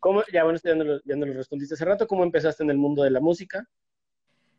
¿cómo, 0.00 0.22
ya 0.32 0.44
bueno, 0.44 0.58
ya 0.62 0.74
no, 0.74 1.00
ya 1.04 1.16
no 1.16 1.26
lo 1.26 1.34
respondiste 1.34 1.74
hace 1.74 1.84
rato, 1.84 2.06
¿cómo 2.06 2.24
empezaste 2.24 2.62
en 2.62 2.70
el 2.70 2.78
mundo 2.78 3.02
de 3.02 3.10
la 3.10 3.20
música? 3.20 3.68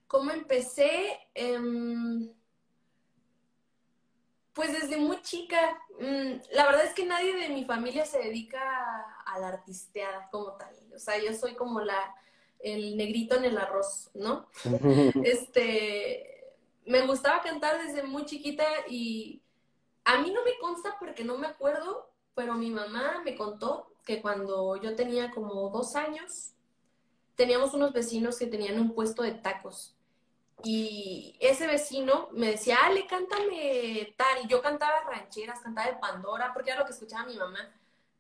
¿Cómo 0.08 0.32
empecé? 0.32 1.18
Em, 1.34 2.32
pues 4.54 4.72
desde 4.72 4.98
muy 4.98 5.22
chica. 5.22 5.58
Mm, 6.00 6.40
la 6.52 6.66
verdad 6.66 6.86
es 6.86 6.94
que 6.94 7.06
nadie 7.06 7.36
de 7.36 7.50
mi 7.50 7.66
familia 7.66 8.06
se 8.06 8.20
dedica 8.20 8.62
a 9.26 9.40
la 9.40 9.50
artisteada 9.50 10.30
como 10.32 10.54
tal. 10.54 10.76
O 10.96 11.00
sea, 11.00 11.22
yo 11.22 11.34
soy 11.34 11.56
como 11.56 11.82
la, 11.82 12.16
el 12.60 12.96
negrito 12.96 13.36
en 13.36 13.46
el 13.46 13.58
arroz, 13.58 14.12
¿no? 14.14 14.48
este, 15.24 16.35
me 16.86 17.06
gustaba 17.06 17.42
cantar 17.42 17.82
desde 17.82 18.04
muy 18.04 18.26
chiquita 18.26 18.66
y 18.88 19.42
a 20.04 20.20
mí 20.22 20.32
no 20.32 20.44
me 20.44 20.58
consta 20.60 20.96
porque 21.00 21.24
no 21.24 21.38
me 21.38 21.48
acuerdo, 21.48 22.12
pero 22.36 22.54
mi 22.54 22.70
mamá 22.70 23.22
me 23.26 23.36
contó 23.36 23.92
que 24.06 24.22
cuando 24.22 24.76
yo 24.78 24.96
tenía 24.96 25.32
como 25.32 25.70
dos 25.70 25.96
años, 25.96 26.52
teníamos 27.36 27.74
unos 27.74 27.92
vecinos 27.92 28.38
que 28.38 28.46
tenían 28.46 28.80
un 28.80 28.94
puesto 28.94 29.24
de 29.24 29.32
tacos. 29.32 29.96
Y 30.64 31.36
ese 31.42 31.68
vecino 31.68 32.30
me 32.32 32.52
decía, 32.52 32.78
Ale, 32.84 33.08
cántame 33.08 34.14
tal. 34.16 34.46
Y 34.46 34.48
yo 34.48 34.62
cantaba 34.62 35.02
rancheras, 35.10 35.60
cantaba 35.60 35.92
de 35.92 35.98
Pandora, 35.98 36.54
porque 36.54 36.70
era 36.72 36.80
lo 36.80 36.86
que 36.86 36.94
escuchaba 36.94 37.26
mi 37.26 37.36
mamá, 37.36 37.60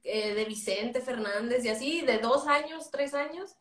eh, 0.04 0.34
de 0.34 0.46
Vicente 0.46 1.02
Fernández 1.02 1.64
y 1.64 1.70
así, 1.70 2.02
de 2.02 2.18
dos 2.18 2.48
años, 2.48 2.90
tres 2.92 3.14
años. 3.14 3.56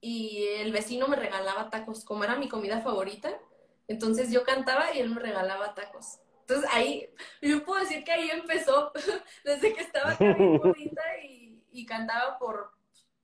Y 0.00 0.46
el 0.58 0.70
vecino 0.70 1.08
me 1.08 1.16
regalaba 1.16 1.70
tacos, 1.70 2.04
como 2.04 2.24
era 2.24 2.36
mi 2.36 2.48
comida 2.48 2.82
favorita 2.82 3.40
entonces 3.88 4.30
yo 4.30 4.44
cantaba 4.44 4.92
y 4.92 5.00
él 5.00 5.10
me 5.10 5.20
regalaba 5.20 5.74
tacos. 5.74 6.18
Entonces 6.40 6.68
ahí, 6.72 7.08
yo 7.40 7.64
puedo 7.64 7.80
decir 7.80 8.04
que 8.04 8.12
ahí 8.12 8.30
empezó, 8.30 8.92
desde 9.44 9.74
que 9.74 9.80
estaba 9.80 10.14
tan 10.16 10.58
bonita 10.58 11.02
y, 11.24 11.62
y, 11.72 11.86
cantaba 11.86 12.38
por, 12.38 12.72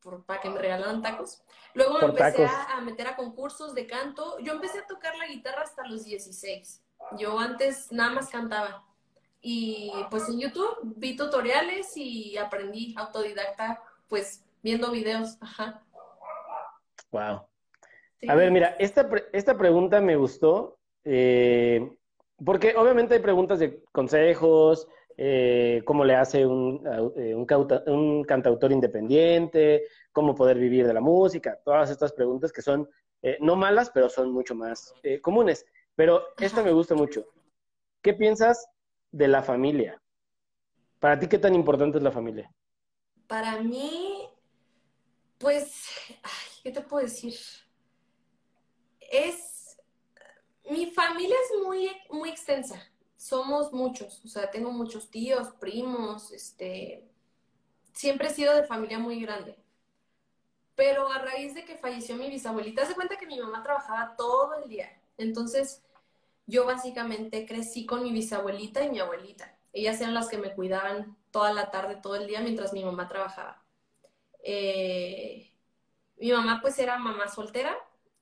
por, 0.00 0.24
para 0.24 0.40
que 0.40 0.48
me 0.48 0.58
regalaran 0.58 1.02
tacos. 1.02 1.42
Luego 1.74 1.98
me 1.98 2.06
empecé 2.06 2.46
a, 2.46 2.80
meter 2.80 3.08
a 3.08 3.16
concursos 3.16 3.74
de 3.74 3.86
canto. 3.86 4.38
Yo 4.40 4.54
empecé 4.54 4.80
a 4.80 4.86
tocar 4.86 5.16
la 5.16 5.26
guitarra 5.26 5.62
hasta 5.62 5.86
los 5.86 6.04
16. 6.04 6.82
Yo 7.18 7.38
antes 7.38 7.92
nada 7.92 8.10
más 8.10 8.28
cantaba. 8.30 8.84
Y 9.42 9.92
pues 10.10 10.28
en 10.28 10.40
YouTube 10.40 10.78
vi 10.82 11.16
tutoriales 11.16 11.96
y 11.96 12.36
aprendí 12.36 12.94
autodidacta, 12.96 13.82
pues 14.08 14.44
viendo 14.62 14.90
videos. 14.90 15.36
Ajá. 15.40 15.82
Wow. 17.10 17.49
A 18.28 18.34
ver, 18.34 18.50
mira, 18.50 18.76
esta, 18.78 19.08
esta 19.32 19.56
pregunta 19.56 20.00
me 20.00 20.16
gustó, 20.16 20.78
eh, 21.04 21.90
porque 22.44 22.74
obviamente 22.76 23.14
hay 23.14 23.20
preguntas 23.20 23.58
de 23.58 23.82
consejos, 23.92 24.86
eh, 25.16 25.82
cómo 25.84 26.04
le 26.04 26.14
hace 26.14 26.46
un, 26.46 26.82
eh, 27.16 27.34
un, 27.34 28.24
cantautor 28.24 28.72
independiente, 28.72 29.84
cómo 30.12 30.34
poder 30.34 30.58
vivir 30.58 30.86
de 30.86 30.94
la 30.94 31.00
música, 31.00 31.58
todas 31.64 31.90
estas 31.90 32.12
preguntas 32.12 32.52
que 32.52 32.62
son 32.62 32.88
no 33.40 33.54
malas, 33.54 33.90
pero 33.90 34.08
son 34.08 34.32
mucho 34.32 34.54
más 34.54 34.94
comunes. 35.20 35.66
Pero 35.94 36.22
esta 36.38 36.62
me 36.62 36.72
gusta 36.72 36.94
mucho. 36.94 37.26
¿Qué 38.00 38.14
piensas 38.14 38.66
de 39.12 39.28
la 39.28 39.42
familia? 39.42 40.00
¿Para 40.98 41.18
ti 41.18 41.26
qué 41.28 41.38
tan 41.38 41.54
importante 41.54 41.98
es 41.98 42.04
la 42.04 42.10
familia? 42.10 42.50
Para 43.26 43.60
mí, 43.60 44.26
pues, 45.36 45.86
¿qué 46.62 46.70
te 46.70 46.80
puedo 46.80 47.04
decir? 47.04 47.34
Es, 49.10 49.76
mi 50.70 50.86
familia 50.86 51.36
es 51.44 51.58
muy, 51.62 51.90
muy 52.10 52.30
extensa, 52.30 52.82
somos 53.16 53.72
muchos, 53.72 54.24
o 54.24 54.28
sea, 54.28 54.50
tengo 54.50 54.70
muchos 54.70 55.10
tíos, 55.10 55.48
primos, 55.60 56.32
este, 56.32 57.06
siempre 57.92 58.28
he 58.28 58.34
sido 58.34 58.54
de 58.54 58.64
familia 58.64 58.98
muy 58.98 59.20
grande. 59.20 59.56
Pero 60.74 61.12
a 61.12 61.18
raíz 61.18 61.54
de 61.54 61.64
que 61.66 61.76
falleció 61.76 62.16
mi 62.16 62.30
bisabuelita, 62.30 62.86
se 62.86 62.94
cuenta 62.94 63.18
que 63.18 63.26
mi 63.26 63.38
mamá 63.38 63.62
trabajaba 63.62 64.16
todo 64.16 64.54
el 64.54 64.70
día. 64.70 64.88
Entonces, 65.18 65.82
yo 66.46 66.64
básicamente 66.64 67.44
crecí 67.44 67.84
con 67.84 68.02
mi 68.02 68.12
bisabuelita 68.12 68.82
y 68.82 68.90
mi 68.90 69.00
abuelita. 69.00 69.54
Ellas 69.74 70.00
eran 70.00 70.14
las 70.14 70.28
que 70.28 70.38
me 70.38 70.54
cuidaban 70.54 71.18
toda 71.30 71.52
la 71.52 71.70
tarde, 71.70 71.96
todo 71.96 72.16
el 72.16 72.26
día, 72.26 72.40
mientras 72.40 72.72
mi 72.72 72.82
mamá 72.82 73.08
trabajaba. 73.08 73.62
Eh, 74.42 75.52
mi 76.16 76.32
mamá 76.32 76.60
pues 76.62 76.78
era 76.78 76.98
mamá 76.98 77.28
soltera, 77.28 77.76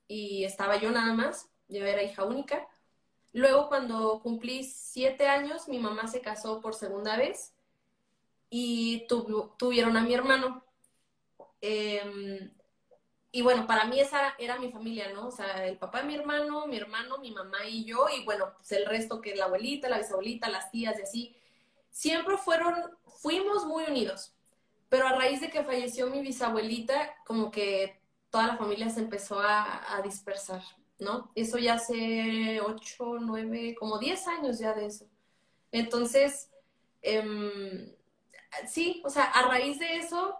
y 0.09 0.43
estaba 0.43 0.77
yo 0.77 0.91
nada 0.91 1.13
más, 1.13 1.49
yo 1.69 1.85
era 1.85 2.03
hija 2.03 2.25
única. 2.25 2.67
Luego 3.31 3.69
cuando 3.69 4.19
cumplí 4.21 4.63
siete 4.63 5.27
años, 5.27 5.67
mi 5.69 5.77
mamá 5.77 6.07
se 6.07 6.19
casó 6.19 6.59
por 6.61 6.73
segunda 6.73 7.15
vez 7.15 7.53
y 8.49 9.05
tuvieron 9.07 9.95
a 9.95 10.01
mi 10.01 10.15
hermano. 10.15 10.65
Em, 11.61 12.51
y 13.31 13.41
bueno, 13.43 13.67
para 13.67 13.85
mí 13.85 13.99
esa 13.99 14.33
era 14.39 14.57
mi 14.57 14.71
familia, 14.71 15.13
¿no? 15.13 15.27
O 15.27 15.31
sea, 15.31 15.67
el 15.67 15.77
papá 15.77 15.99
de 16.01 16.07
mi 16.07 16.15
hermano, 16.15 16.65
mi 16.65 16.77
hermano, 16.77 17.19
mi 17.19 17.29
mamá 17.31 17.65
y 17.67 17.85
yo, 17.85 18.07
y 18.09 18.25
bueno, 18.25 18.53
pues 18.57 18.71
el 18.71 18.87
resto 18.87 19.21
que 19.21 19.35
la 19.35 19.45
abuelita, 19.45 19.89
la 19.89 19.99
bisabuelita, 19.99 20.49
las 20.49 20.71
tías 20.71 20.97
y 20.97 21.03
así, 21.03 21.35
siempre 21.91 22.35
fueron, 22.37 22.73
fuimos 23.05 23.65
muy 23.65 23.83
unidos. 23.83 24.33
Pero 24.89 25.07
a 25.07 25.13
raíz 25.13 25.39
de 25.41 25.51
que 25.51 25.63
falleció 25.63 26.07
mi 26.07 26.21
bisabuelita, 26.21 27.15
como 27.25 27.51
que 27.51 27.98
toda 28.29 28.47
la 28.47 28.57
familia 28.57 28.89
se 28.89 29.01
empezó 29.01 29.39
a, 29.39 30.01
dispersar, 30.03 30.63
¿no? 30.99 31.31
Eso 31.35 31.57
ya 31.57 31.75
hace 31.75 32.61
ocho, 32.61 33.17
nueve, 33.19 33.75
como 33.77 33.99
diez 33.99 34.27
años 34.27 34.59
ya 34.59 34.73
de 34.73 34.87
eso. 34.87 35.05
Entonces, 35.71 36.49
em, 37.01 37.93
sí, 38.67 39.01
o 39.05 39.09
sea, 39.09 39.25
a 39.25 39.47
raíz 39.47 39.79
de 39.79 39.97
eso, 39.97 40.39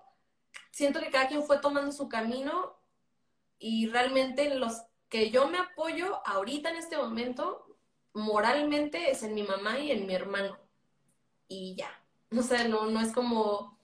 siento 0.72 1.00
que 1.00 1.12
cada 1.12 1.28
quien 1.28 1.44
fue 1.44 1.60
tomando 1.60 1.92
su 1.92 2.10
camino 2.10 2.78
y 3.60 3.88
realmente 3.88 4.56
los 4.56 4.84
que 5.10 5.32
yo 5.32 5.48
me 5.48 5.58
apoyo 5.58 6.22
ahorita 6.28 6.70
en 6.70 6.78
este 6.78 6.98
momento, 6.98 7.66
moralmente, 8.14 9.12
es 9.12 9.24
en 9.24 9.34
mi 9.34 9.44
mamá 9.44 9.80
y 9.80 9.92
en 9.92 10.06
mi 10.06 10.14
hermano. 10.14 10.58
Y 11.48 11.76
ya. 11.76 11.90
O 12.38 12.44
sea, 12.44 12.68
no, 12.68 12.86
no 12.86 13.02
es 13.02 13.12
como, 13.12 13.78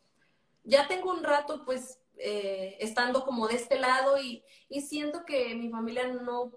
ya 0.64 0.88
tengo 0.88 1.12
un 1.12 1.24
rato, 1.24 1.66
pues, 1.66 2.00
eh, 2.18 2.78
estando 2.80 3.24
como 3.26 3.48
de 3.48 3.56
este 3.56 3.80
lado 3.80 4.22
y, 4.22 4.44
siento 4.82 5.26
que 5.26 5.56
mi 5.56 5.70
familia 5.70 6.08
no, 6.08 6.52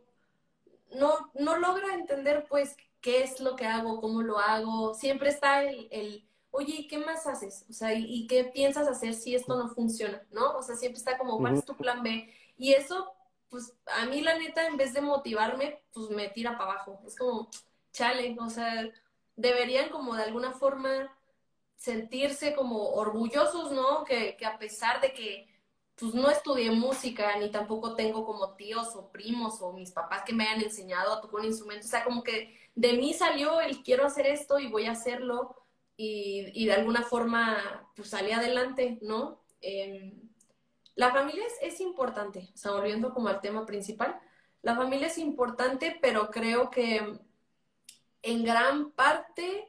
no, 0.92 1.30
no 1.34 1.56
logra 1.58 1.94
entender 1.94 2.46
pues 2.48 2.76
qué 3.00 3.22
es 3.22 3.40
lo 3.40 3.56
que 3.56 3.66
hago, 3.66 4.00
cómo 4.00 4.22
lo 4.22 4.38
hago. 4.38 4.94
Siempre 4.94 5.30
está 5.30 5.62
el, 5.62 5.88
el 5.90 6.28
oye, 6.50 6.86
qué 6.88 6.98
más 6.98 7.26
haces? 7.26 7.64
O 7.68 7.72
sea, 7.72 7.94
¿y, 7.94 8.26
qué 8.26 8.44
piensas 8.44 8.88
hacer 8.88 9.14
si 9.14 9.34
esto 9.34 9.56
no 9.56 9.68
funciona? 9.68 10.22
¿No? 10.30 10.56
O 10.56 10.62
sea, 10.62 10.76
siempre 10.76 10.98
está 10.98 11.18
como, 11.18 11.38
¿cuál 11.38 11.54
es 11.54 11.64
tu 11.64 11.76
plan 11.76 12.02
B? 12.02 12.32
Y 12.56 12.72
eso, 12.72 13.12
pues 13.48 13.74
a 13.86 14.06
mí 14.06 14.20
la 14.20 14.38
neta, 14.38 14.66
en 14.66 14.76
vez 14.76 14.92
de 14.92 15.00
motivarme, 15.00 15.82
pues 15.92 16.10
me 16.10 16.28
tira 16.28 16.58
para 16.58 16.72
abajo. 16.72 17.00
Es 17.06 17.16
como, 17.16 17.48
chale, 17.92 18.36
o 18.40 18.50
sea, 18.50 18.90
deberían 19.36 19.90
como 19.90 20.14
de 20.14 20.24
alguna 20.24 20.52
forma 20.52 21.14
sentirse 21.76 22.54
como 22.54 22.90
orgullosos, 22.90 23.72
¿no? 23.72 24.04
Que, 24.04 24.36
que 24.36 24.46
a 24.46 24.58
pesar 24.58 25.00
de 25.00 25.12
que 25.12 25.47
pues 25.98 26.14
no 26.14 26.30
estudié 26.30 26.70
música, 26.70 27.36
ni 27.38 27.50
tampoco 27.50 27.94
tengo 27.94 28.24
como 28.24 28.54
tíos 28.54 28.94
o 28.94 29.10
primos 29.10 29.60
o 29.60 29.72
mis 29.72 29.90
papás 29.90 30.22
que 30.24 30.32
me 30.32 30.44
hayan 30.44 30.62
enseñado 30.62 31.12
a 31.12 31.20
tocar 31.20 31.40
un 31.40 31.46
instrumento. 31.46 31.86
O 31.86 31.88
sea, 31.90 32.04
como 32.04 32.22
que 32.22 32.58
de 32.74 32.92
mí 32.94 33.12
salió 33.14 33.60
el 33.60 33.82
quiero 33.82 34.06
hacer 34.06 34.26
esto 34.26 34.58
y 34.58 34.68
voy 34.68 34.86
a 34.86 34.92
hacerlo, 34.92 35.56
y, 36.00 36.64
de 36.66 36.72
alguna 36.72 37.02
forma 37.02 37.90
pues 37.96 38.10
salí 38.10 38.30
adelante, 38.30 38.98
¿no? 39.02 39.40
Em, 39.60 40.30
la 40.94 41.12
familia 41.12 41.44
es, 41.44 41.74
es, 41.74 41.80
importante, 41.80 42.50
o 42.54 42.56
sea, 42.56 42.72
volviendo 42.72 43.12
como 43.12 43.28
al 43.28 43.40
tema 43.40 43.66
principal, 43.66 44.20
la 44.62 44.76
familia 44.76 45.08
es 45.08 45.18
importante, 45.18 45.98
pero 46.00 46.30
creo 46.30 46.70
que 46.70 47.18
en 48.22 48.44
gran 48.44 48.92
parte 48.92 49.68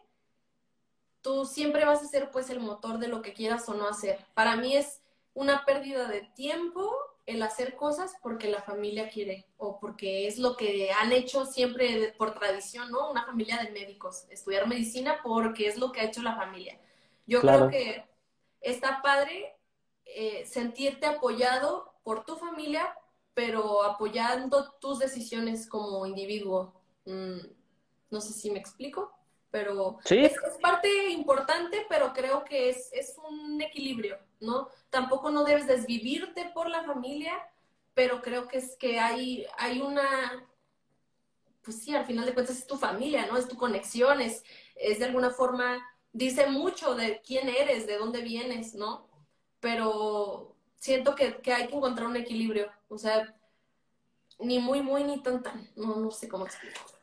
tú 1.22 1.45
siempre 1.45 1.85
vas 1.85 2.01
a 2.03 2.07
ser 2.07 2.31
pues 2.31 2.49
el 2.49 2.60
motor 2.60 2.99
de 2.99 3.07
lo 3.07 3.22
que 3.22 3.34
quieras 3.34 3.68
o 3.69 3.73
no 3.73 3.88
hacer. 3.88 4.26
Para 4.34 4.56
mí 4.56 4.76
es 4.76 5.01
una 5.34 5.65
pérdida 5.65 6.07
de 6.07 6.22
tiempo 6.35 6.91
el 7.26 7.43
hacer 7.43 7.76
cosas 7.76 8.15
porque 8.23 8.49
la 8.49 8.64
familia 8.64 9.10
quiere 9.10 9.45
o 9.57 9.80
porque 9.80 10.27
es 10.27 10.39
lo 10.39 10.57
que 10.57 10.91
han 10.91 11.11
hecho 11.11 11.45
siempre 11.45 12.14
por 12.18 12.34
tradición, 12.34 12.91
¿no? 12.91 13.11
Una 13.11 13.23
familia 13.26 13.57
de 13.57 13.72
médicos, 13.72 14.26
estudiar 14.30 14.68
medicina 14.68 15.19
porque 15.23 15.68
es 15.68 15.77
lo 15.77 15.91
que 15.91 16.01
ha 16.01 16.06
hecho 16.06 16.23
la 16.23 16.35
familia. 16.35 16.80
Yo 17.27 17.41
creo 17.41 17.69
que 17.69 18.03
está 18.61 19.01
padre 19.03 19.56
eh, 20.06 20.43
sentirte 20.47 21.06
apoyado 21.06 21.93
por 22.03 22.26
tu 22.26 22.35
familia, 22.35 22.97
pero 23.35 23.84
apoyando 23.84 24.72
tus 24.81 24.97
decisiones 24.97 25.69
como 25.69 26.07
individuo. 26.07 26.81
Mm, 27.06 27.41
no 28.10 28.22
sé 28.22 28.34
si 28.34 28.49
me 28.49 28.57
explico, 28.57 29.19
pero 29.52 30.00
es, 30.06 30.34
parte 30.62 31.10
importante, 31.10 31.86
pero 31.90 32.14
creo 32.14 32.44
que 32.44 32.70
es, 32.70 32.90
es 32.94 33.16
un 33.18 33.62
equilibrio, 33.62 34.18
¿no? 34.40 34.70
Tampoco 34.90 35.32
no 35.32 35.44
debes 35.44 35.68
desvivirte 35.68 36.52
por 36.54 36.70
la 36.70 36.84
familia, 36.84 37.34
pero 37.94 38.22
creo 38.22 38.48
que 38.48 38.58
es 38.60 38.76
que 38.76 39.00
hay, 39.00 39.46
hay 39.58 39.82
una, 39.82 40.48
pues 41.64 41.82
sí, 41.84 41.96
al 41.96 42.06
final 42.06 42.26
de 42.26 42.34
cuentas 42.34 42.58
es 42.58 42.68
tu 42.68 42.78
familia, 42.78 43.26
¿no? 43.26 43.38
Es 43.38 43.48
tu 43.48 43.58
conexión, 43.58 44.22
es, 44.22 44.44
es 44.76 45.00
de 45.00 45.06
alguna 45.06 45.32
forma, 45.32 45.84
dice 46.14 46.48
mucho 46.48 46.96
de 46.96 47.22
quién 47.26 47.50
eres, 47.50 47.88
de 47.88 47.98
dónde 47.98 48.22
vienes, 48.22 48.76
¿no? 48.76 49.08
Pero 49.60 50.56
siento 50.76 51.16
que, 51.16 51.38
que 51.42 51.54
hay 51.54 51.68
que 51.68 51.76
encontrar 51.76 52.08
un 52.08 52.18
equilibrio, 52.18 52.72
o 52.88 52.98
sea, 52.98 53.36
ni 54.40 54.60
muy, 54.60 54.82
muy, 54.82 55.04
ni 55.04 55.22
tan, 55.22 55.42
tan, 55.42 55.70
no, 55.76 55.96
no 55.96 56.12
sé 56.12 56.30
cómo 56.30 56.46
explicarlo. 56.46 56.99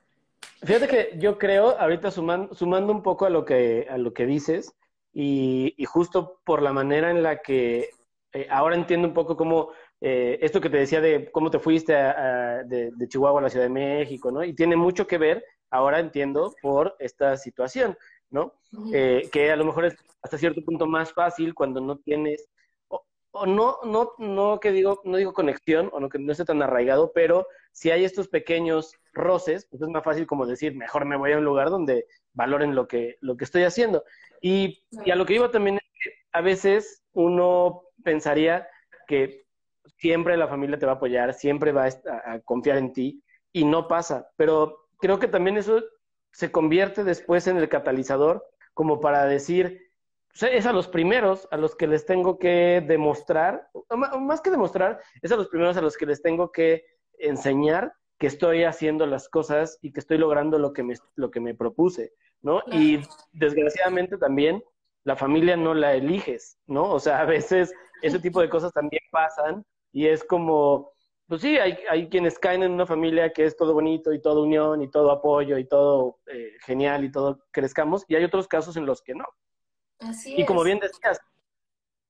Fíjate 0.62 0.88
que 0.88 1.18
yo 1.18 1.38
creo, 1.38 1.78
ahorita 1.78 2.10
sumando, 2.10 2.54
sumando 2.54 2.92
un 2.92 3.02
poco 3.02 3.26
a 3.26 3.30
lo 3.30 3.44
que, 3.44 3.86
a 3.90 3.98
lo 3.98 4.12
que 4.12 4.26
dices, 4.26 4.74
y, 5.12 5.74
justo 5.86 6.40
por 6.44 6.60
la 6.60 6.72
manera 6.72 7.10
en 7.10 7.22
la 7.22 7.40
que 7.40 7.90
eh, 8.32 8.46
ahora 8.50 8.76
entiendo 8.76 9.08
un 9.08 9.14
poco 9.14 9.34
cómo 9.36 9.70
eh, 10.00 10.38
esto 10.42 10.60
que 10.60 10.68
te 10.68 10.76
decía 10.76 11.00
de 11.00 11.30
cómo 11.30 11.50
te 11.50 11.58
fuiste 11.58 11.94
de, 11.94 12.92
Chihuahua 13.08 13.40
a 13.40 13.44
la 13.44 13.48
Ciudad 13.48 13.64
de 13.64 13.70
México, 13.70 14.30
¿no? 14.30 14.44
Y 14.44 14.54
tiene 14.54 14.76
mucho 14.76 15.06
que 15.06 15.16
ver, 15.16 15.42
ahora 15.70 16.00
entiendo, 16.00 16.54
por 16.60 16.96
esta 16.98 17.36
situación, 17.38 17.96
¿no? 18.28 18.52
Eh, 18.92 19.28
que 19.32 19.50
a 19.50 19.56
lo 19.56 19.64
mejor 19.64 19.86
es 19.86 19.96
hasta 20.20 20.36
cierto 20.36 20.60
punto 20.62 20.86
más 20.86 21.12
fácil 21.12 21.54
cuando 21.54 21.80
no 21.80 21.96
tienes 21.96 22.48
o 23.36 23.46
no, 23.46 23.78
no, 23.84 24.12
no 24.18 24.60
que 24.60 24.72
digo, 24.72 25.00
no 25.04 25.16
digo 25.18 25.32
conexión, 25.32 25.90
o 25.92 26.00
no 26.00 26.08
que 26.08 26.18
no 26.18 26.32
esté 26.32 26.44
tan 26.44 26.62
arraigado, 26.62 27.12
pero 27.14 27.46
si 27.72 27.90
hay 27.90 28.04
estos 28.04 28.28
pequeños 28.28 28.92
roces, 29.16 29.66
pues 29.70 29.82
es 29.82 29.88
más 29.88 30.04
fácil 30.04 30.26
como 30.26 30.46
decir, 30.46 30.76
mejor 30.76 31.04
me 31.04 31.16
voy 31.16 31.32
a 31.32 31.38
un 31.38 31.44
lugar 31.44 31.70
donde 31.70 32.06
valoren 32.32 32.74
lo 32.74 32.86
que, 32.86 33.16
lo 33.20 33.36
que 33.36 33.44
estoy 33.44 33.64
haciendo. 33.64 34.04
Y, 34.40 34.84
y 35.04 35.10
a 35.10 35.16
lo 35.16 35.26
que 35.26 35.34
iba 35.34 35.50
también 35.50 35.76
es 35.76 35.82
que 36.02 36.10
a 36.32 36.40
veces 36.40 37.04
uno 37.12 37.82
pensaría 38.04 38.68
que 39.08 39.46
siempre 39.98 40.36
la 40.36 40.48
familia 40.48 40.78
te 40.78 40.86
va 40.86 40.92
a 40.92 40.96
apoyar, 40.96 41.34
siempre 41.34 41.72
va 41.72 41.86
a, 41.86 42.32
a 42.34 42.40
confiar 42.40 42.76
en 42.78 42.92
ti, 42.92 43.22
y 43.52 43.64
no 43.64 43.88
pasa. 43.88 44.28
Pero 44.36 44.88
creo 44.98 45.18
que 45.18 45.28
también 45.28 45.56
eso 45.56 45.82
se 46.32 46.52
convierte 46.52 47.02
después 47.02 47.46
en 47.46 47.56
el 47.56 47.68
catalizador 47.68 48.46
como 48.76 49.00
para 49.00 49.24
decir, 49.24 49.90
es 50.38 50.66
a 50.66 50.72
los 50.74 50.86
primeros 50.86 51.48
a 51.50 51.56
los 51.56 51.74
que 51.74 51.86
les 51.86 52.04
tengo 52.04 52.38
que 52.38 52.84
demostrar, 52.86 53.70
más 54.20 54.42
que 54.42 54.50
demostrar, 54.50 55.00
es 55.22 55.32
a 55.32 55.36
los 55.36 55.48
primeros 55.48 55.78
a 55.78 55.80
los 55.80 55.96
que 55.96 56.04
les 56.04 56.20
tengo 56.20 56.52
que 56.52 56.84
enseñar 57.18 57.94
que 58.18 58.26
estoy 58.26 58.64
haciendo 58.64 59.06
las 59.06 59.28
cosas 59.28 59.78
y 59.82 59.92
que 59.92 60.00
estoy 60.00 60.18
logrando 60.18 60.58
lo 60.58 60.72
que 60.72 60.82
me, 60.82 60.94
lo 61.16 61.30
que 61.30 61.40
me 61.40 61.54
propuse, 61.54 62.12
¿no? 62.42 62.62
Y 62.72 63.00
desgraciadamente 63.32 64.16
también 64.18 64.62
la 65.04 65.16
familia 65.16 65.56
no 65.56 65.74
la 65.74 65.94
eliges, 65.94 66.58
¿no? 66.66 66.90
O 66.90 66.98
sea, 66.98 67.20
a 67.20 67.24
veces 67.24 67.72
ese 68.02 68.18
tipo 68.18 68.40
de 68.40 68.48
cosas 68.48 68.72
también 68.72 69.02
pasan 69.10 69.64
y 69.92 70.06
es 70.06 70.24
como, 70.24 70.92
pues 71.26 71.42
sí, 71.42 71.58
hay, 71.58 71.78
hay 71.90 72.08
quienes 72.08 72.38
caen 72.38 72.62
en 72.62 72.72
una 72.72 72.86
familia 72.86 73.32
que 73.32 73.44
es 73.44 73.56
todo 73.56 73.74
bonito 73.74 74.12
y 74.12 74.20
todo 74.20 74.42
unión 74.42 74.82
y 74.82 74.90
todo 74.90 75.10
apoyo 75.10 75.58
y 75.58 75.66
todo 75.66 76.18
eh, 76.26 76.52
genial 76.64 77.04
y 77.04 77.12
todo 77.12 77.44
crezcamos 77.50 78.04
y 78.08 78.16
hay 78.16 78.24
otros 78.24 78.48
casos 78.48 78.76
en 78.76 78.86
los 78.86 79.02
que 79.02 79.14
no, 79.14 79.26
y 80.26 80.44
como 80.44 80.62
bien 80.62 80.78
decías, 80.78 81.20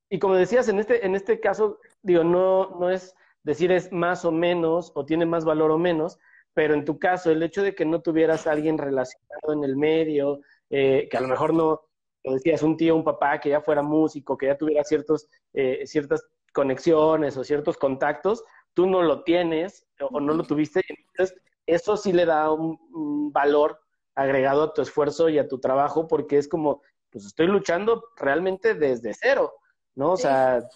y 0.09 0.19
como 0.19 0.35
decías, 0.35 0.69
en 0.69 0.79
este, 0.79 1.05
en 1.05 1.15
este 1.15 1.41
caso, 1.41 1.79
digo, 2.03 2.25
no, 2.25 2.71
no 2.79 2.91
es 2.91 3.15
decir 3.47 3.71
es 3.71 3.93
más 3.93 4.25
o 4.25 4.33
menos, 4.33 4.91
o 4.95 5.07
tiene 5.07 5.25
más 5.25 5.45
valor 5.45 5.71
o 5.71 5.79
menos, 5.79 6.19
pero 6.53 6.75
en 6.75 6.85
tu 6.85 6.99
caso, 6.99 7.31
el 7.31 7.43
hecho 7.43 7.63
de 7.63 7.77
que 7.77 7.85
no 7.85 8.03
tuvieras 8.03 8.47
a 8.47 8.53
alguien 8.53 8.77
relacionado 8.77 9.53
en 9.53 9.63
el 9.63 9.77
medio, 9.77 10.41
eh, 10.69 11.07
que 11.09 11.17
a 11.17 11.21
lo 11.21 11.29
mejor 11.29 11.55
no, 11.55 11.81
lo 12.25 12.33
decías, 12.33 12.63
un 12.65 12.77
tío, 12.77 12.97
un 12.97 13.05
papá 13.05 13.39
que 13.39 13.51
ya 13.51 13.61
fuera 13.61 13.83
músico, 13.83 14.37
que 14.37 14.47
ya 14.47 14.59
tuviera 14.59 14.83
ciertos, 14.83 15.29
eh, 15.55 15.87
ciertas 15.87 16.27
conexiones 16.53 17.37
o 17.37 17.45
ciertos 17.45 17.77
contactos, 17.77 18.43
tú 18.75 18.87
no 18.87 19.03
lo 19.03 19.23
tienes 19.23 19.87
o, 20.01 20.21
no 20.21 20.35
lo 20.35 20.43
tuviste, 20.43 20.83
entonces 20.89 21.41
eso 21.67 21.97
sí 21.97 22.13
le 22.13 22.27
da 22.27 22.51
un 22.51 23.31
valor 23.33 23.79
agregado 24.17 24.65
a 24.65 24.73
tu 24.73 24.83
esfuerzo 24.83 25.29
y 25.29 25.39
a 25.39 25.47
tu 25.47 25.61
trabajo, 25.61 26.09
porque 26.09 26.39
es 26.39 26.49
como, 26.49 26.83
pues 27.11 27.27
estoy 27.27 27.47
luchando 27.47 28.03
realmente 28.17 28.75
desde 28.75 29.15
cero, 29.15 29.53
¿no? 29.95 30.13
O 30.13 30.17
sea, 30.17 30.67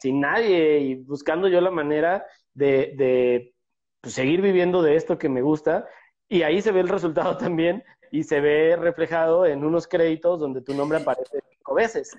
sin 0.00 0.20
nadie 0.20 0.78
y 0.78 0.94
buscando 0.96 1.48
yo 1.48 1.60
la 1.60 1.70
manera 1.70 2.26
de, 2.54 2.94
de 2.96 3.54
pues, 4.00 4.14
seguir 4.14 4.40
viviendo 4.40 4.82
de 4.82 4.96
esto 4.96 5.18
que 5.18 5.28
me 5.28 5.42
gusta. 5.42 5.86
Y 6.28 6.42
ahí 6.42 6.62
se 6.62 6.72
ve 6.72 6.80
el 6.80 6.88
resultado 6.88 7.36
también 7.38 7.84
y 8.10 8.24
se 8.24 8.40
ve 8.40 8.76
reflejado 8.76 9.46
en 9.46 9.64
unos 9.64 9.86
créditos 9.86 10.40
donde 10.40 10.62
tu 10.62 10.74
nombre 10.74 10.98
aparece 10.98 11.40
cinco 11.50 11.74
veces. 11.74 12.16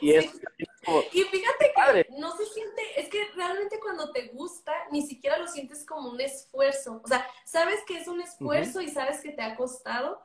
Y, 0.00 0.14
es 0.14 0.26
y 1.12 1.22
fíjate 1.22 1.72
que 1.74 2.06
no 2.18 2.36
se 2.36 2.46
siente, 2.46 2.82
es 2.96 3.08
que 3.08 3.24
realmente 3.34 3.78
cuando 3.80 4.10
te 4.12 4.28
gusta, 4.28 4.72
ni 4.90 5.02
siquiera 5.02 5.38
lo 5.38 5.48
sientes 5.48 5.84
como 5.84 6.10
un 6.10 6.20
esfuerzo. 6.20 7.00
O 7.04 7.08
sea, 7.08 7.26
sabes 7.44 7.80
que 7.86 7.98
es 7.98 8.08
un 8.08 8.20
esfuerzo 8.20 8.80
y 8.80 8.88
sabes 8.88 9.20
que 9.20 9.32
te 9.32 9.42
ha 9.42 9.56
costado, 9.56 10.20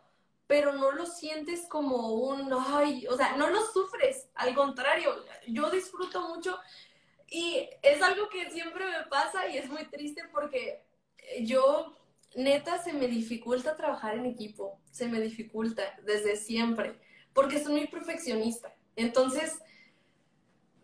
pero 0.48 0.74
no 0.74 0.92
lo 0.92 1.06
sientes 1.06 1.66
como 1.68 2.14
un, 2.14 2.54
ay, 2.54 3.08
o 3.08 3.18
sea, 3.18 3.36
no 3.38 3.50
lo 3.50 3.62
sufres, 3.66 4.30
al 4.36 4.54
contrario, 4.54 5.16
yo 5.48 5.70
disfruto 5.70 6.22
mucho 6.30 6.60
y 7.30 7.70
es 7.82 8.02
algo 8.02 8.30
que 8.30 8.50
siempre 8.50 8.86
me 8.86 9.06
pasa 9.10 9.48
y 9.48 9.58
es 9.58 9.70
muy 9.70 9.86
triste 9.86 10.24
porque 10.32 10.84
yo, 11.42 11.96
neta, 12.36 12.82
se 12.84 12.94
me 12.94 13.08
dificulta 13.08 13.78
trabajar 13.78 14.16
en 14.16 14.26
equipo, 14.26 14.80
se 14.92 15.08
me 15.08 15.22
dificulta 15.22 15.98
desde 16.04 16.36
siempre, 16.36 17.00
porque 17.34 17.64
soy 17.64 17.74
muy 17.74 17.88
perfeccionista. 17.88 18.76
Entonces, 18.98 19.60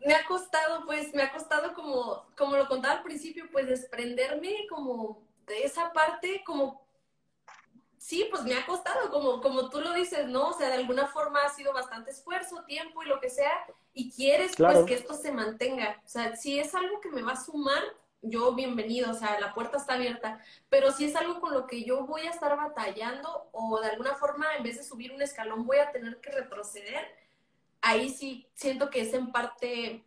me 0.05 0.13
ha 0.13 0.25
costado, 0.25 0.85
pues, 0.85 1.13
me 1.13 1.21
ha 1.21 1.33
costado 1.33 1.73
como, 1.73 2.25
como 2.37 2.55
lo 2.55 2.67
contaba 2.67 2.95
al 2.95 3.03
principio, 3.03 3.49
pues 3.51 3.67
desprenderme 3.67 4.67
como 4.69 5.21
de 5.47 5.63
esa 5.63 5.91
parte, 5.91 6.43
como 6.45 6.86
sí, 7.97 8.27
pues 8.29 8.43
me 8.43 8.55
ha 8.55 8.65
costado, 8.65 9.09
como, 9.09 9.41
como 9.41 9.69
tú 9.69 9.81
lo 9.81 9.93
dices, 9.93 10.27
¿no? 10.27 10.49
O 10.49 10.53
sea, 10.53 10.67
de 10.67 10.75
alguna 10.75 11.07
forma 11.07 11.41
ha 11.43 11.49
sido 11.49 11.73
bastante 11.73 12.11
esfuerzo, 12.11 12.63
tiempo 12.65 13.03
y 13.03 13.07
lo 13.07 13.19
que 13.19 13.29
sea, 13.29 13.51
y 13.93 14.11
quieres 14.11 14.53
pues 14.55 14.85
que 14.85 14.93
esto 14.93 15.13
se 15.13 15.31
mantenga. 15.31 16.01
O 16.05 16.07
sea, 16.07 16.35
si 16.35 16.59
es 16.59 16.73
algo 16.75 17.01
que 17.01 17.09
me 17.09 17.21
va 17.21 17.33
a 17.33 17.43
sumar, 17.43 17.81
yo 18.21 18.53
bienvenido, 18.53 19.11
o 19.11 19.13
sea, 19.13 19.39
la 19.39 19.53
puerta 19.53 19.77
está 19.77 19.93
abierta, 19.93 20.43
pero 20.69 20.91
si 20.91 21.05
es 21.05 21.15
algo 21.15 21.39
con 21.39 21.53
lo 21.53 21.67
que 21.67 21.83
yo 21.83 22.05
voy 22.05 22.21
a 22.21 22.31
estar 22.31 22.55
batallando 22.57 23.49
o 23.51 23.79
de 23.79 23.87
alguna 23.87 24.15
forma 24.15 24.55
en 24.55 24.63
vez 24.63 24.77
de 24.77 24.83
subir 24.83 25.11
un 25.11 25.21
escalón 25.21 25.65
voy 25.65 25.77
a 25.77 25.91
tener 25.91 26.19
que 26.19 26.31
retroceder, 26.31 27.07
ahí 27.81 28.09
sí 28.09 28.47
siento 28.53 28.89
que 28.89 29.01
es 29.01 29.13
en 29.13 29.31
parte 29.31 30.03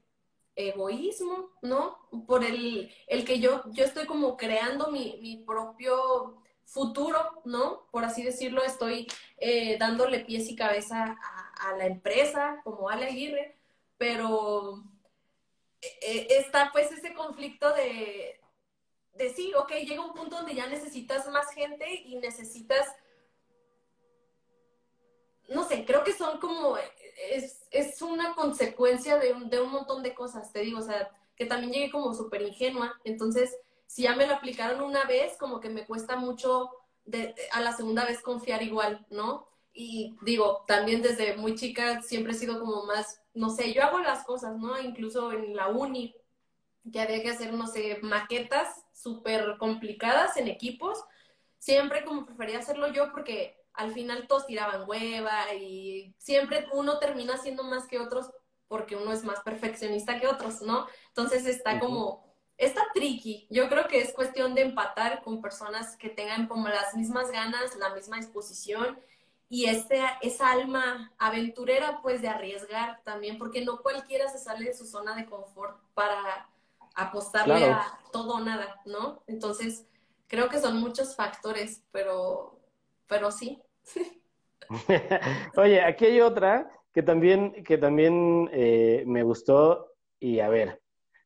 egoísmo, 0.57 1.51
¿no? 1.63 1.99
Por 2.27 2.45
el, 2.45 2.93
el 3.07 3.25
que 3.25 3.39
yo, 3.39 3.63
yo 3.73 3.85
estoy 3.85 4.07
como 4.07 4.37
creando 4.37 4.91
mi, 4.91 5.19
mi 5.23 5.39
propio 5.39 6.40
futuro, 6.71 7.43
¿no? 7.45 7.87
Por 7.91 8.05
así 8.05 8.23
decirlo, 8.23 8.63
estoy 8.63 9.09
eh, 9.39 9.77
dándole 9.79 10.21
pies 10.21 10.49
y 10.49 10.57
cabeza 10.57 11.19
a, 11.21 11.77
la 11.77 11.87
empresa 11.87 12.61
como 12.65 12.89
Ale 12.89 13.07
Aguirre, 13.07 13.57
pero 13.99 14.83
eh, 15.83 16.29
está 16.31 16.71
pues 16.73 16.91
ese 16.91 17.13
conflicto 17.13 17.73
de, 17.75 18.41
de 19.15 19.35
sí, 19.35 19.53
ok, 19.55 19.73
llega 19.73 20.05
un 20.05 20.15
punto 20.15 20.37
donde 20.37 20.55
ya 20.55 20.69
necesitas 20.69 21.29
más 21.29 21.51
gente 21.53 22.03
y 22.07 22.17
necesitas, 22.17 22.89
no 25.49 25.65
sé, 25.69 25.85
creo 25.85 26.03
que 26.05 26.13
son 26.13 26.39
como, 26.39 26.77
es, 27.31 27.67
es 27.71 28.01
una 28.01 28.35
consecuencia 28.35 29.19
de 29.19 29.33
un, 29.33 29.51
de 29.51 29.61
un 29.61 29.71
montón 29.71 30.03
de 30.03 30.15
cosas, 30.15 30.53
te 30.53 30.61
digo, 30.61 30.79
o 30.79 30.83
sea, 30.83 31.11
que 31.37 31.47
también 31.47 31.73
llegué 31.73 31.91
como 31.91 32.15
súper 32.15 32.43
ingenua, 32.43 32.99
entonces 33.05 33.57
si 33.91 34.03
ya 34.03 34.15
me 34.15 34.25
lo 34.25 34.35
aplicaron 34.35 34.83
una 34.83 35.03
vez, 35.03 35.37
como 35.37 35.59
que 35.59 35.69
me 35.69 35.85
cuesta 35.85 36.15
mucho 36.15 36.71
de, 37.05 37.35
a 37.51 37.61
la 37.61 37.73
segunda 37.73 38.05
vez 38.05 38.23
confiar 38.23 38.63
igual, 38.63 39.05
¿no? 39.11 39.49
Y 39.73 40.17
digo, 40.23 40.65
también 40.69 41.03
desde 41.03 41.37
muy 41.37 41.57
chica 41.57 42.01
siempre 42.01 42.33
he 42.33 42.37
sido 42.37 42.61
como 42.61 42.85
más, 42.85 43.21
no 43.35 43.51
sé, 43.51 43.73
yo 43.75 43.83
hago 43.83 43.99
las 43.99 44.25
cosas, 44.25 44.57
¿no? 44.57 44.81
Incluso 44.81 45.33
en 45.33 45.57
la 45.57 45.67
uni, 45.67 46.15
que 46.93 47.01
había 47.01 47.21
que 47.21 47.31
hacer, 47.31 47.53
no 47.53 47.67
sé, 47.67 47.99
maquetas 48.01 48.85
súper 48.93 49.57
complicadas 49.59 50.37
en 50.37 50.47
equipos, 50.47 51.03
siempre 51.59 52.05
como 52.05 52.27
prefería 52.27 52.61
hacerlo 52.61 52.93
yo 52.93 53.11
porque 53.11 53.61
al 53.73 53.93
final 53.93 54.29
todos 54.29 54.47
tiraban 54.47 54.89
hueva 54.89 55.53
y 55.53 56.15
siempre 56.17 56.69
uno 56.75 57.01
termina 57.01 57.39
siendo 57.39 57.65
más 57.65 57.89
que 57.89 57.99
otros 57.99 58.31
porque 58.69 58.95
uno 58.95 59.13
es 59.13 59.25
más 59.25 59.41
perfeccionista 59.41 60.21
que 60.21 60.29
otros, 60.29 60.63
¿no? 60.63 60.87
Entonces 61.09 61.45
está 61.45 61.81
como 61.81 62.30
está 62.61 62.83
tricky. 62.95 63.47
Yo 63.51 63.69
creo 63.69 63.89
que 63.89 64.01
es 64.01 64.13
cuestión 64.13 64.55
de 64.55 64.63
empatar 64.63 65.23
con 65.23 65.41
personas 65.41 65.97
que 65.97 66.11
tengan 66.11 66.47
como 66.47 66.69
las 66.69 66.95
mismas 66.95 67.31
ganas, 67.33 67.75
la 67.77 67.95
misma 67.95 68.19
disposición 68.19 68.99
y 69.49 69.65
este, 69.65 70.01
esa 70.23 70.53
alma 70.53 71.13
aventurera, 71.19 72.01
pues 72.03 72.23
de 72.23 72.29
arriesgar 72.29 73.01
también, 73.03 73.39
porque 73.39 73.65
no 73.65 73.81
cualquiera 73.81 74.29
se 74.29 74.39
sale 74.39 74.67
de 74.67 74.75
su 74.75 74.87
zona 74.87 75.17
de 75.17 75.27
confort 75.27 75.77
para 75.95 76.49
apostarle 76.95 77.65
a 77.65 77.99
todo 78.13 78.37
o 78.37 78.41
nada, 78.41 78.81
¿no? 78.85 79.23
Entonces, 79.27 79.87
creo 80.29 80.49
que 80.49 80.61
son 80.61 80.77
muchos 80.77 81.17
factores, 81.17 81.83
pero, 81.91 82.61
pero 83.09 83.33
sí. 83.33 83.61
Oye, 85.57 85.83
aquí 85.83 86.05
hay 86.05 86.21
otra 86.21 86.71
que 86.93 87.03
también, 87.03 87.65
que 87.65 87.79
también 87.79 88.49
eh, 88.53 89.03
me 89.07 89.23
gustó 89.23 89.95
y 90.21 90.41
a 90.41 90.49
ver, 90.49 90.81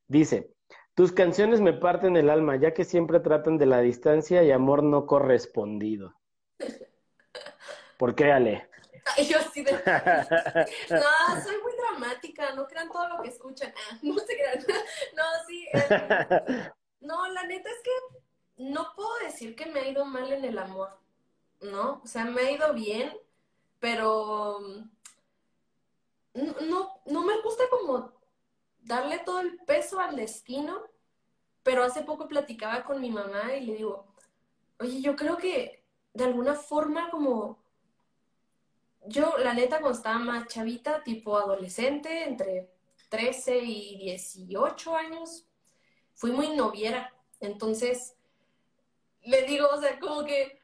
dice, 0.06 0.53
tus 0.94 1.12
canciones 1.12 1.60
me 1.60 1.72
parten 1.72 2.16
el 2.16 2.30
alma, 2.30 2.56
ya 2.56 2.72
que 2.72 2.84
siempre 2.84 3.20
tratan 3.20 3.58
de 3.58 3.66
la 3.66 3.80
distancia 3.80 4.42
y 4.44 4.52
amor 4.52 4.82
no 4.82 5.06
correspondido. 5.06 6.14
¿Por 7.98 8.14
qué, 8.14 8.32
Ale? 8.32 8.68
Yo 9.28 9.38
sí 9.52 9.62
de... 9.62 9.72
No, 10.90 11.42
soy 11.42 11.56
muy 11.62 11.72
dramática, 11.76 12.54
no 12.54 12.66
crean 12.66 12.90
todo 12.90 13.08
lo 13.08 13.22
que 13.22 13.28
escuchan. 13.28 13.72
Ah, 13.76 13.98
no 14.02 14.18
se 14.18 14.36
crean. 14.36 14.64
No, 15.14 15.22
sí. 15.46 15.66
Eh, 15.72 16.70
no, 17.00 17.26
la 17.28 17.44
neta 17.44 17.68
es 17.70 17.82
que 17.82 17.90
no 18.56 18.92
puedo 18.94 19.18
decir 19.24 19.56
que 19.56 19.66
me 19.66 19.80
ha 19.80 19.88
ido 19.88 20.04
mal 20.04 20.32
en 20.32 20.44
el 20.44 20.58
amor, 20.58 20.96
¿no? 21.60 22.00
O 22.04 22.06
sea, 22.06 22.24
me 22.24 22.40
ha 22.40 22.50
ido 22.50 22.72
bien, 22.72 23.12
pero 23.80 24.60
mm, 26.34 26.68
no, 26.68 27.00
no 27.06 27.22
me 27.24 27.40
gusta 27.42 27.64
como 27.70 28.13
darle 28.84 29.18
todo 29.18 29.40
el 29.40 29.58
peso 29.58 29.98
al 30.00 30.16
destino, 30.16 30.82
pero 31.62 31.82
hace 31.82 32.02
poco 32.02 32.28
platicaba 32.28 32.84
con 32.84 33.00
mi 33.00 33.10
mamá 33.10 33.54
y 33.54 33.66
le 33.66 33.74
digo, 33.74 34.06
oye, 34.78 35.00
yo 35.00 35.16
creo 35.16 35.36
que 35.36 35.84
de 36.12 36.24
alguna 36.24 36.54
forma 36.54 37.10
como 37.10 37.64
yo, 39.06 39.36
la 39.38 39.52
neta, 39.52 39.80
cuando 39.80 39.98
estaba 39.98 40.18
más 40.18 40.48
chavita, 40.48 41.02
tipo 41.02 41.36
adolescente, 41.36 42.24
entre 42.24 42.70
13 43.10 43.58
y 43.58 43.98
18 43.98 44.96
años, 44.96 45.46
fui 46.14 46.32
muy 46.32 46.56
noviera. 46.56 47.12
Entonces, 47.40 48.16
le 49.22 49.42
digo, 49.42 49.68
o 49.70 49.80
sea, 49.80 49.98
como 49.98 50.24
que 50.24 50.58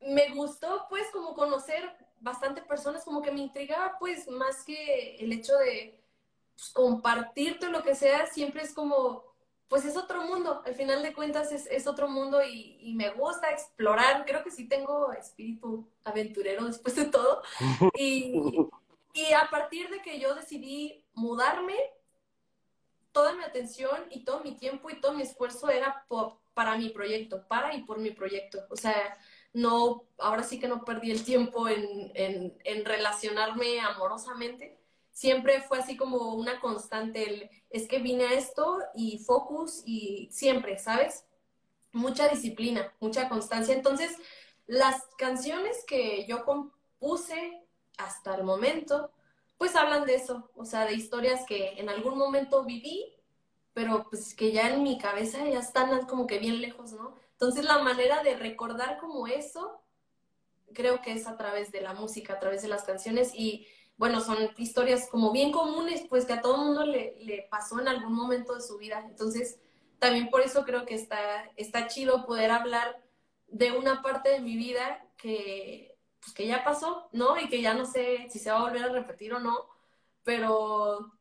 me 0.00 0.34
gustó, 0.34 0.86
pues, 0.88 1.10
como 1.12 1.34
conocer 1.34 1.96
bastante 2.20 2.62
personas, 2.62 3.04
como 3.04 3.22
que 3.22 3.32
me 3.32 3.40
intrigaba, 3.40 3.98
pues, 3.98 4.28
más 4.28 4.64
que 4.64 5.16
el 5.16 5.32
hecho 5.32 5.56
de 5.56 6.00
pues, 6.56 6.70
compartirte 6.70 7.68
lo 7.68 7.82
que 7.82 7.94
sea, 7.94 8.26
siempre 8.26 8.62
es 8.62 8.74
como, 8.74 9.24
pues 9.68 9.84
es 9.84 9.96
otro 9.96 10.22
mundo, 10.22 10.62
al 10.64 10.74
final 10.74 11.02
de 11.02 11.12
cuentas 11.12 11.52
es, 11.52 11.86
otro 11.86 12.08
mundo 12.08 12.40
y, 12.44 12.92
me 12.94 13.10
gusta 13.10 13.50
explorar, 13.50 14.24
creo 14.24 14.44
que 14.44 14.50
sí 14.50 14.68
tengo 14.68 15.12
espíritu 15.12 15.88
aventurero 16.04 16.64
después 16.64 16.94
de 16.96 17.06
todo. 17.06 17.42
Y, 17.98 18.34
y 19.14 19.32
a 19.32 19.48
partir 19.50 19.88
de 19.90 20.02
que 20.02 20.18
yo 20.18 20.34
decidí 20.34 21.04
mudarme, 21.14 21.76
toda 23.12 23.32
mi 23.32 23.44
atención 23.44 24.06
y 24.10 24.24
todo 24.24 24.40
mi 24.40 24.56
tiempo 24.56 24.90
y 24.90 25.00
todo 25.00 25.12
mi 25.12 25.22
esfuerzo 25.22 25.70
era 25.70 26.04
para 26.52 26.76
mi 26.76 26.90
proyecto, 26.90 27.46
para 27.46 27.74
y 27.74 27.84
por 27.84 27.98
mi 27.98 28.10
proyecto. 28.10 28.66
O 28.70 28.76
sea, 28.76 29.16
no, 29.52 30.04
ahora 30.18 30.42
sí 30.42 30.58
que 30.58 30.68
no 30.68 30.84
perdí 30.84 31.12
el 31.12 31.24
tiempo 31.24 31.68
en, 31.68 32.10
en, 32.14 32.58
en 32.64 32.84
relacionarme 32.84 33.80
amorosamente, 33.80 34.83
siempre 35.14 35.62
fue 35.62 35.78
así 35.78 35.96
como 35.96 36.34
una 36.34 36.60
constante, 36.60 37.22
el, 37.22 37.50
es 37.70 37.88
que 37.88 38.00
vine 38.00 38.26
a 38.26 38.32
esto 38.34 38.80
y 38.94 39.18
focus 39.20 39.82
y 39.86 40.28
siempre, 40.30 40.78
¿sabes? 40.78 41.24
Mucha 41.92 42.28
disciplina, 42.28 42.92
mucha 43.00 43.28
constancia. 43.28 43.74
Entonces, 43.74 44.10
las 44.66 45.02
canciones 45.16 45.84
que 45.86 46.26
yo 46.26 46.44
compuse 46.44 47.62
hasta 47.96 48.34
el 48.34 48.42
momento, 48.42 49.12
pues 49.56 49.76
hablan 49.76 50.04
de 50.04 50.16
eso, 50.16 50.50
o 50.56 50.64
sea, 50.64 50.84
de 50.84 50.94
historias 50.94 51.46
que 51.46 51.78
en 51.78 51.88
algún 51.88 52.18
momento 52.18 52.64
viví, 52.64 53.14
pero 53.72 54.08
pues 54.10 54.34
que 54.34 54.50
ya 54.50 54.68
en 54.68 54.82
mi 54.82 54.98
cabeza 54.98 55.48
ya 55.48 55.60
están 55.60 56.06
como 56.06 56.26
que 56.26 56.40
bien 56.40 56.60
lejos, 56.60 56.92
¿no? 56.92 57.14
Entonces 57.32 57.64
la 57.64 57.78
manera 57.78 58.24
de 58.24 58.36
recordar 58.36 58.98
como 58.98 59.28
eso, 59.28 59.80
creo 60.72 61.00
que 61.02 61.12
es 61.12 61.28
a 61.28 61.36
través 61.36 61.70
de 61.70 61.82
la 61.82 61.94
música, 61.94 62.34
a 62.34 62.40
través 62.40 62.62
de 62.62 62.68
las 62.68 62.82
canciones 62.82 63.32
y 63.32 63.68
bueno, 63.96 64.20
son 64.20 64.50
historias 64.58 65.08
como 65.10 65.32
bien 65.32 65.52
comunes, 65.52 66.04
pues 66.08 66.24
que 66.24 66.32
a 66.32 66.40
todo 66.40 66.58
mundo 66.58 66.84
le, 66.84 67.46
pasó 67.50 67.80
en 67.80 67.88
algún 67.88 68.14
momento 68.14 68.54
de 68.54 68.60
su 68.60 68.78
vida. 68.78 69.04
Entonces, 69.08 69.60
también 69.98 70.30
por 70.30 70.40
eso 70.40 70.64
creo 70.64 70.84
que 70.84 70.94
está, 70.94 71.50
está 71.56 71.86
chido 71.86 72.26
poder 72.26 72.50
hablar 72.50 73.00
de 73.46 73.72
una 73.72 74.02
parte 74.02 74.30
de 74.30 74.40
mi 74.40 74.56
vida 74.56 75.06
que, 75.16 75.96
pues, 76.20 76.34
que 76.34 76.46
ya 76.46 76.64
pasó, 76.64 77.08
¿no? 77.12 77.38
Y 77.38 77.48
que 77.48 77.62
ya 77.62 77.74
no 77.74 77.86
sé 77.86 78.28
si 78.30 78.38
se 78.38 78.50
va 78.50 78.58
a 78.58 78.62
volver 78.62 78.84
a 78.84 78.88
repetir 78.88 79.32
o 79.32 79.38
no, 79.38 79.68
pero 80.24 81.12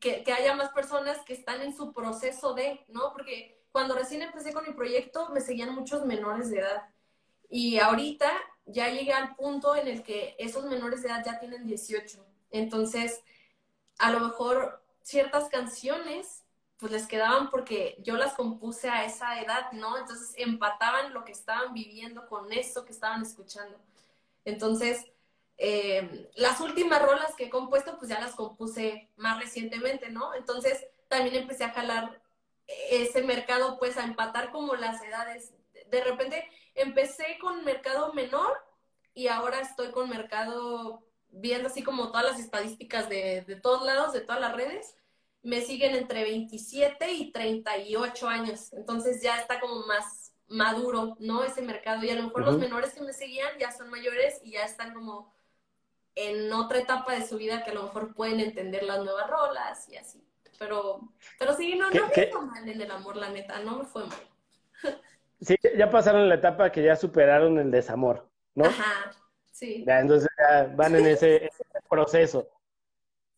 que, 0.00 0.24
que 0.24 0.32
haya 0.32 0.54
más 0.56 0.70
personas 0.70 1.18
que 1.24 1.34
están 1.34 1.62
en 1.62 1.76
su 1.76 1.92
proceso 1.92 2.54
de, 2.54 2.84
¿no? 2.88 3.12
Porque 3.12 3.62
cuando 3.72 3.94
recién 3.94 4.22
empecé 4.22 4.52
con 4.52 4.66
mi 4.66 4.74
proyecto 4.74 5.28
me 5.30 5.40
seguían 5.40 5.74
muchos 5.74 6.04
menores 6.04 6.50
de 6.50 6.58
edad. 6.58 6.88
Y 7.48 7.78
ahorita 7.78 8.30
ya 8.72 8.88
llegué 8.88 9.12
al 9.12 9.34
punto 9.34 9.76
en 9.76 9.88
el 9.88 10.02
que 10.02 10.34
esos 10.38 10.64
menores 10.64 11.02
de 11.02 11.08
edad 11.08 11.24
ya 11.24 11.38
tienen 11.38 11.66
18. 11.66 12.24
Entonces, 12.50 13.20
a 13.98 14.10
lo 14.10 14.20
mejor 14.20 14.82
ciertas 15.02 15.48
canciones 15.48 16.44
pues 16.80 16.92
les 16.92 17.06
quedaban 17.06 17.50
porque 17.50 17.98
yo 18.02 18.16
las 18.16 18.32
compuse 18.32 18.88
a 18.88 19.04
esa 19.04 19.38
edad, 19.40 19.70
¿no? 19.72 19.98
Entonces 19.98 20.32
empataban 20.38 21.12
lo 21.12 21.24
que 21.26 21.32
estaban 21.32 21.74
viviendo 21.74 22.26
con 22.26 22.50
eso 22.52 22.86
que 22.86 22.92
estaban 22.92 23.20
escuchando. 23.20 23.78
Entonces, 24.46 25.06
eh, 25.58 26.30
las 26.36 26.58
últimas 26.60 27.02
rolas 27.02 27.34
que 27.36 27.44
he 27.44 27.50
compuesto, 27.50 27.98
pues 27.98 28.08
ya 28.08 28.18
las 28.18 28.34
compuse 28.34 29.10
más 29.16 29.38
recientemente, 29.38 30.08
¿no? 30.08 30.34
Entonces, 30.34 30.86
también 31.08 31.36
empecé 31.36 31.64
a 31.64 31.72
jalar 31.72 32.22
ese 32.66 33.22
mercado, 33.22 33.78
pues 33.78 33.98
a 33.98 34.04
empatar 34.04 34.50
como 34.50 34.74
las 34.74 35.02
edades. 35.02 35.52
De 35.90 36.02
repente, 36.02 36.48
empecé 36.74 37.38
con 37.40 37.64
mercado 37.64 38.12
menor 38.12 38.52
y 39.14 39.28
ahora 39.28 39.60
estoy 39.60 39.90
con 39.90 40.08
mercado 40.08 41.04
viendo 41.28 41.68
así 41.68 41.82
como 41.82 42.08
todas 42.08 42.24
las 42.24 42.40
estadísticas 42.40 43.08
de, 43.08 43.42
de 43.46 43.56
todos 43.56 43.84
lados, 43.84 44.12
de 44.12 44.20
todas 44.20 44.40
las 44.40 44.54
redes, 44.54 44.96
me 45.42 45.60
siguen 45.62 45.94
entre 45.94 46.22
27 46.24 47.12
y 47.12 47.32
38 47.32 48.28
años. 48.28 48.72
Entonces 48.72 49.22
ya 49.22 49.38
está 49.38 49.60
como 49.60 49.86
más 49.86 50.32
maduro, 50.48 51.16
¿no? 51.20 51.44
Ese 51.44 51.62
mercado. 51.62 52.04
Y 52.04 52.10
a 52.10 52.16
lo 52.16 52.24
mejor 52.24 52.44
los 52.44 52.58
menores 52.58 52.92
que 52.92 53.02
me 53.02 53.12
seguían 53.12 53.58
ya 53.58 53.72
son 53.72 53.88
mayores 53.88 54.40
y 54.44 54.52
ya 54.52 54.64
están 54.64 54.92
como 54.92 55.32
en 56.14 56.52
otra 56.52 56.80
etapa 56.80 57.14
de 57.14 57.26
su 57.26 57.38
vida 57.38 57.64
que 57.64 57.70
a 57.70 57.74
lo 57.74 57.84
mejor 57.84 58.14
pueden 58.14 58.40
entender 58.40 58.82
las 58.82 59.02
nuevas 59.02 59.28
rolas 59.28 59.88
y 59.88 59.96
así. 59.96 60.22
Pero, 60.58 61.00
pero 61.38 61.54
sí, 61.56 61.74
no, 61.74 61.90
no 61.90 62.08
me 62.08 62.26
fue 62.26 62.42
mal 62.42 62.68
en 62.68 62.80
el 62.80 62.90
amor, 62.90 63.16
la 63.16 63.30
neta, 63.30 63.60
no 63.60 63.78
me 63.78 63.84
fue 63.86 64.04
mal. 64.06 64.28
Sí, 65.40 65.56
ya 65.76 65.90
pasaron 65.90 66.28
la 66.28 66.34
etapa 66.34 66.70
que 66.70 66.82
ya 66.82 66.96
superaron 66.96 67.58
el 67.58 67.70
desamor, 67.70 68.28
¿no? 68.54 68.66
Ajá, 68.66 69.10
sí. 69.50 69.84
Ya, 69.86 70.00
entonces 70.00 70.28
ya 70.38 70.70
van 70.74 70.96
en 70.96 71.06
ese, 71.06 71.50
proceso. 71.88 72.48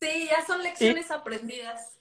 Sí, 0.01 0.29
ya 0.29 0.45
son 0.45 0.63
lecciones 0.63 1.11
aprendidas. 1.11 2.01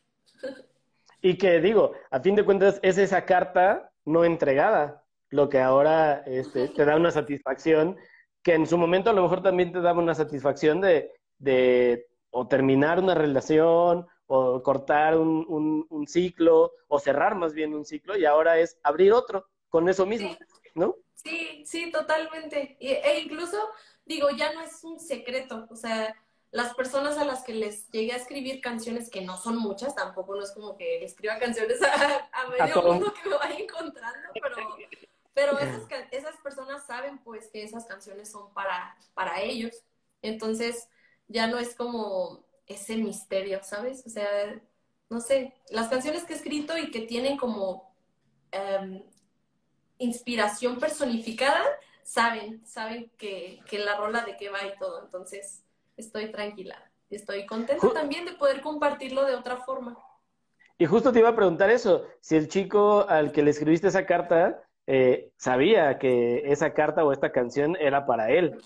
Y 1.21 1.37
que 1.37 1.61
digo, 1.61 1.93
a 2.09 2.19
fin 2.19 2.35
de 2.35 2.43
cuentas 2.43 2.79
es 2.81 2.97
esa 2.97 3.25
carta 3.25 3.91
no 4.05 4.25
entregada, 4.25 5.03
lo 5.29 5.49
que 5.49 5.59
ahora 5.59 6.23
este, 6.25 6.67
te 6.69 6.83
da 6.83 6.95
una 6.95 7.11
satisfacción, 7.11 7.97
que 8.41 8.55
en 8.55 8.65
su 8.65 8.77
momento 8.77 9.11
a 9.11 9.13
lo 9.13 9.21
mejor 9.21 9.43
también 9.43 9.71
te 9.71 9.81
daba 9.81 10.01
una 10.01 10.15
satisfacción 10.15 10.81
de, 10.81 11.13
de 11.37 12.07
o 12.31 12.47
terminar 12.47 12.99
una 12.99 13.13
relación 13.13 14.07
o 14.25 14.63
cortar 14.63 15.17
un, 15.17 15.45
un, 15.47 15.85
un, 15.89 16.07
ciclo 16.07 16.71
o 16.87 16.99
cerrar 16.99 17.35
más 17.35 17.53
bien 17.53 17.75
un 17.75 17.85
ciclo 17.85 18.17
y 18.17 18.25
ahora 18.25 18.57
es 18.57 18.79
abrir 18.81 19.11
otro 19.11 19.50
con 19.71 19.89
eso 19.89 20.05
mismo, 20.05 20.37
¿no? 20.75 20.95
Sí, 21.15 21.63
sí, 21.65 21.91
totalmente. 21.91 22.77
E 22.79 23.19
incluso, 23.21 23.57
digo, 24.05 24.29
ya 24.29 24.53
no 24.53 24.61
es 24.61 24.83
un 24.83 24.99
secreto, 24.99 25.65
o 25.71 25.75
sea, 25.75 26.15
las 26.51 26.75
personas 26.75 27.17
a 27.17 27.23
las 27.23 27.43
que 27.43 27.53
les 27.53 27.89
llegué 27.91 28.11
a 28.11 28.17
escribir 28.17 28.59
canciones, 28.59 29.09
que 29.09 29.21
no 29.21 29.37
son 29.37 29.57
muchas, 29.57 29.95
tampoco 29.95 30.35
no 30.35 30.43
es 30.43 30.51
como 30.51 30.75
que 30.75 31.03
escriba 31.03 31.39
canciones 31.39 31.79
a, 31.81 32.49
medio 32.49 32.83
mundo 32.83 33.13
que 33.13 33.29
me 33.29 33.37
vaya 33.37 33.57
encontrando, 33.57 34.29
pero, 34.33 34.57
pero 35.33 35.59
esas, 35.59 35.83
esas 36.11 36.35
personas 36.43 36.85
saben 36.85 37.19
pues 37.19 37.47
que 37.47 37.63
esas 37.63 37.85
canciones 37.85 38.29
son 38.29 38.53
para, 38.53 38.97
para 39.13 39.41
ellos. 39.41 39.73
Entonces 40.21 40.89
ya 41.29 41.47
no 41.47 41.57
es 41.57 41.73
como 41.73 42.45
ese 42.67 42.97
misterio, 42.97 43.63
¿sabes? 43.63 44.05
O 44.05 44.09
sea, 44.09 44.61
no 45.09 45.21
sé, 45.21 45.53
las 45.69 45.87
canciones 45.87 46.25
que 46.25 46.33
he 46.33 46.35
escrito 46.35 46.77
y 46.77 46.91
que 46.91 47.01
tienen 47.01 47.37
como 47.37 47.95
em, 48.51 49.03
inspiración 50.03 50.79
personificada, 50.79 51.63
saben, 52.03 52.65
saben 52.65 53.11
que, 53.17 53.59
que, 53.67 53.79
la 53.79 53.95
rola 53.95 54.21
de 54.21 54.37
qué 54.37 54.49
va 54.49 54.65
y 54.65 54.77
todo. 54.77 55.03
Entonces, 55.03 55.63
estoy 55.97 56.31
tranquila. 56.31 56.77
Estoy 57.09 57.45
contenta 57.45 57.91
también 57.93 58.25
de 58.25 58.33
poder 58.33 58.61
compartirlo 58.61 59.25
de 59.25 59.35
otra 59.35 59.57
forma. 59.57 59.97
Y 60.77 60.85
justo 60.85 61.11
te 61.11 61.19
iba 61.19 61.29
a 61.29 61.35
preguntar 61.35 61.69
eso, 61.69 62.07
si 62.21 62.35
el 62.35 62.47
chico 62.47 63.05
al 63.07 63.31
que 63.31 63.43
le 63.43 63.51
escribiste 63.51 63.87
esa 63.87 64.05
carta 64.05 64.63
eh, 64.87 65.31
sabía 65.37 65.99
que 65.99 66.41
esa 66.51 66.73
carta 66.73 67.03
o 67.03 67.11
esta 67.11 67.31
canción 67.31 67.75
era 67.79 68.05
para 68.05 68.31
él. 68.31 68.59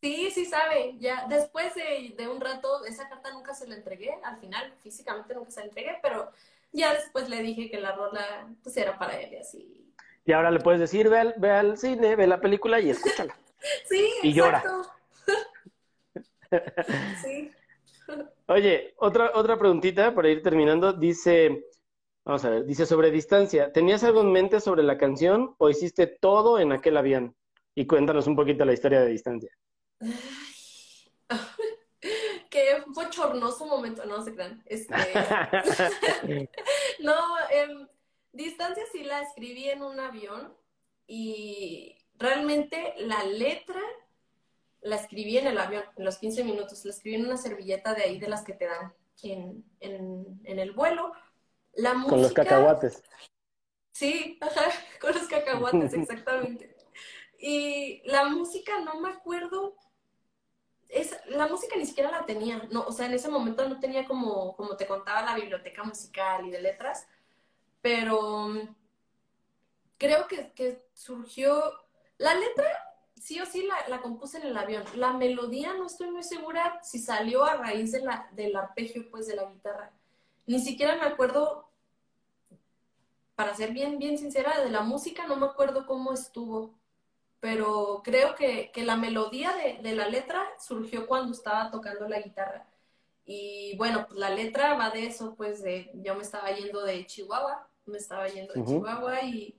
Sí, 0.00 0.30
sí 0.30 0.44
sabe. 0.46 0.96
Ya 0.98 1.26
después 1.28 1.74
de, 1.74 2.28
un 2.28 2.40
rato, 2.40 2.84
esa 2.84 3.08
carta 3.08 3.30
nunca 3.32 3.54
se 3.54 3.66
la 3.66 3.76
entregué. 3.76 4.14
Al 4.22 4.38
final, 4.38 4.74
físicamente 4.78 5.34
nunca 5.34 5.50
se 5.50 5.60
la 5.60 5.66
entregué, 5.66 5.98
pero 6.02 6.30
ya 6.72 6.92
después 6.94 7.28
le 7.28 7.42
dije 7.42 7.70
que 7.70 7.80
la 7.80 7.92
rola 7.92 8.48
pues 8.62 8.76
era 8.76 8.98
para 8.98 9.20
él 9.20 9.32
y 9.32 9.36
así. 9.36 9.83
Y 10.26 10.32
ahora 10.32 10.50
le 10.50 10.60
puedes 10.60 10.80
decir, 10.80 11.08
ve 11.08 11.18
al, 11.18 11.34
ve 11.36 11.50
al 11.50 11.76
cine, 11.76 12.16
ve 12.16 12.26
la 12.26 12.40
película 12.40 12.80
y 12.80 12.90
escúchala. 12.90 13.36
sí, 13.88 14.08
y 14.22 14.30
exacto. 14.30 14.82
llora. 15.30 15.44
sí. 17.22 17.50
Oye, 18.46 18.94
otra, 18.98 19.32
otra 19.34 19.58
preguntita 19.58 20.14
para 20.14 20.28
ir 20.28 20.42
terminando. 20.42 20.92
Dice, 20.92 21.66
vamos 22.24 22.44
a 22.44 22.50
ver, 22.50 22.64
dice 22.64 22.86
sobre 22.86 23.10
distancia. 23.10 23.72
¿Tenías 23.72 24.04
algo 24.04 24.20
en 24.20 24.32
mente 24.32 24.60
sobre 24.60 24.82
la 24.82 24.98
canción 24.98 25.54
o 25.58 25.70
hiciste 25.70 26.06
todo 26.06 26.58
en 26.58 26.72
aquel 26.72 26.96
avión? 26.96 27.36
Y 27.74 27.86
cuéntanos 27.86 28.26
un 28.26 28.36
poquito 28.36 28.64
la 28.64 28.72
historia 28.72 29.00
de 29.00 29.08
distancia. 29.08 29.50
Qué 32.50 32.84
bochornoso 32.86 33.66
momento, 33.66 34.04
no 34.06 34.22
se 34.22 34.34
crean. 34.34 34.62
Este... 34.66 34.94
no, 37.00 37.14
eh, 37.50 37.66
distancia 38.34 38.84
sí 38.92 39.04
la 39.04 39.22
escribí 39.22 39.68
en 39.68 39.82
un 39.82 39.98
avión 40.00 40.54
y 41.06 41.96
realmente 42.16 42.94
la 42.98 43.24
letra 43.24 43.80
la 44.80 44.96
escribí 44.96 45.38
en 45.38 45.46
el 45.46 45.58
avión, 45.58 45.84
en 45.96 46.04
los 46.04 46.18
15 46.18 46.44
minutos. 46.44 46.84
La 46.84 46.90
escribí 46.90 47.16
en 47.16 47.24
una 47.24 47.38
servilleta 47.38 47.94
de 47.94 48.02
ahí 48.02 48.18
de 48.18 48.28
las 48.28 48.44
que 48.44 48.52
te 48.52 48.66
dan 48.66 48.92
en, 49.22 49.64
el 50.44 50.72
vuelo. 50.72 51.12
La 51.72 51.94
Con 52.06 52.20
los 52.20 52.32
cacahuates. 52.32 53.02
Sí, 53.92 54.38
con 55.00 55.14
los 55.14 55.26
cacahuates, 55.26 55.94
exactamente. 55.94 56.76
Y 57.38 58.02
la 58.04 58.26
música 58.26 58.78
no 58.80 59.00
me 59.00 59.08
acuerdo 59.08 59.76
es, 60.94 61.18
la 61.26 61.48
música 61.48 61.76
ni 61.76 61.86
siquiera 61.86 62.10
la 62.10 62.24
tenía, 62.24 62.68
no, 62.70 62.82
o 62.82 62.92
sea, 62.92 63.06
en 63.06 63.14
ese 63.14 63.28
momento 63.28 63.68
no 63.68 63.80
tenía 63.80 64.06
como, 64.06 64.54
como 64.56 64.76
te 64.76 64.86
contaba 64.86 65.22
la 65.22 65.34
biblioteca 65.34 65.82
musical 65.82 66.46
y 66.46 66.50
de 66.50 66.60
letras, 66.60 67.06
pero 67.84 68.48
creo 69.98 70.26
que, 70.26 70.52
que 70.54 70.88
surgió, 70.94 71.70
la 72.16 72.34
letra 72.34 72.64
sí 73.14 73.38
o 73.42 73.44
sí 73.44 73.66
la, 73.66 73.76
la, 73.88 74.00
compuse 74.00 74.38
en 74.38 74.46
el 74.46 74.56
avión, 74.56 74.84
la 74.96 75.12
melodía 75.12 75.74
no 75.74 75.84
estoy 75.84 76.10
muy 76.10 76.22
segura 76.22 76.80
si 76.82 76.98
salió 76.98 77.44
a 77.44 77.56
raíz 77.56 77.92
de 77.92 78.00
la, 78.00 78.30
del 78.32 78.56
arpegio 78.56 79.10
pues 79.10 79.26
de 79.26 79.36
la 79.36 79.44
guitarra, 79.44 79.92
ni 80.46 80.60
siquiera 80.60 80.96
me 80.96 81.04
acuerdo, 81.04 81.68
para 83.34 83.54
ser 83.54 83.72
bien, 83.72 83.98
bien 83.98 84.16
sincera, 84.16 84.62
de 84.62 84.70
la 84.70 84.80
música 84.80 85.26
no 85.26 85.36
me 85.36 85.44
acuerdo 85.44 85.84
cómo 85.84 86.14
estuvo, 86.14 86.78
pero 87.38 88.00
creo 88.02 88.34
que, 88.34 88.72
la 88.76 88.96
melodía 88.96 89.52
de, 89.82 89.94
la 89.94 90.08
letra 90.08 90.42
surgió 90.58 91.06
cuando 91.06 91.32
estaba 91.32 91.70
tocando 91.70 92.08
la 92.08 92.20
guitarra. 92.20 92.66
Y 93.26 93.76
bueno, 93.76 94.06
pues 94.06 94.18
la 94.18 94.30
letra 94.30 94.72
va 94.74 94.88
de 94.88 95.06
eso, 95.06 95.34
pues 95.34 95.62
de, 95.62 95.90
yo 95.96 96.14
me 96.14 96.22
estaba 96.22 96.50
yendo 96.52 96.82
de 96.82 97.04
Chihuahua, 97.04 97.68
me 97.86 97.98
estaba 97.98 98.28
yendo 98.28 98.54
de 98.54 98.64
Chihuahua 98.64 99.22
y, 99.22 99.58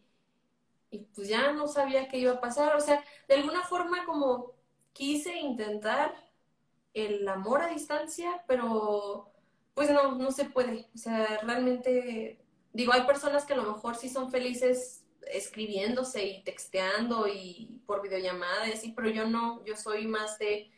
y 0.92 1.00
pues 1.00 1.28
ya 1.28 1.52
no 1.52 1.68
sabía 1.68 2.08
qué 2.08 2.18
iba 2.18 2.34
a 2.34 2.42
pasar. 2.42 2.76
O 2.76 2.82
sea, 2.82 3.04
de 3.28 3.36
alguna 3.36 3.64
forma 3.64 4.06
como 4.06 4.54
quise 4.94 5.38
intentar 5.38 6.16
el 6.94 7.28
amor 7.28 7.62
a 7.62 7.68
distancia, 7.68 8.44
pero 8.48 9.32
pues 9.74 9.92
no, 9.92 10.16
no 10.16 10.32
se 10.32 10.46
puede. 10.46 10.90
O 10.96 10.98
sea, 10.98 11.40
realmente, 11.44 12.40
digo, 12.74 12.94
hay 12.94 13.06
personas 13.06 13.46
que 13.46 13.54
a 13.54 13.58
lo 13.58 13.74
mejor 13.74 13.96
sí 13.96 14.10
son 14.10 14.32
felices 14.32 15.04
escribiéndose 15.32 16.26
y 16.26 16.44
texteando 16.44 17.28
y 17.28 17.82
por 17.86 18.02
videollamada 18.02 18.68
y 18.68 18.92
pero 18.92 19.10
yo 19.10 19.28
no, 19.28 19.64
yo 19.66 19.76
soy 19.76 20.08
más 20.08 20.38
de 20.40 20.72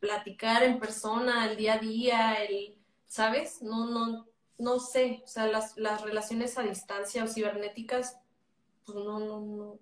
platicar 0.00 0.62
en 0.62 0.78
persona, 0.78 1.50
el 1.50 1.56
día 1.56 1.74
a 1.74 1.78
día, 1.78 2.34
el, 2.34 2.76
¿sabes? 3.06 3.62
No, 3.62 3.86
no, 3.86 4.27
no 4.58 4.80
sé, 4.80 5.22
o 5.24 5.28
sea, 5.28 5.46
las, 5.46 5.76
las 5.76 6.02
relaciones 6.02 6.58
a 6.58 6.62
distancia 6.62 7.24
o 7.24 7.28
cibernéticas, 7.28 8.18
pues 8.84 8.96
no, 8.96 9.20
no, 9.20 9.40
no. 9.40 9.78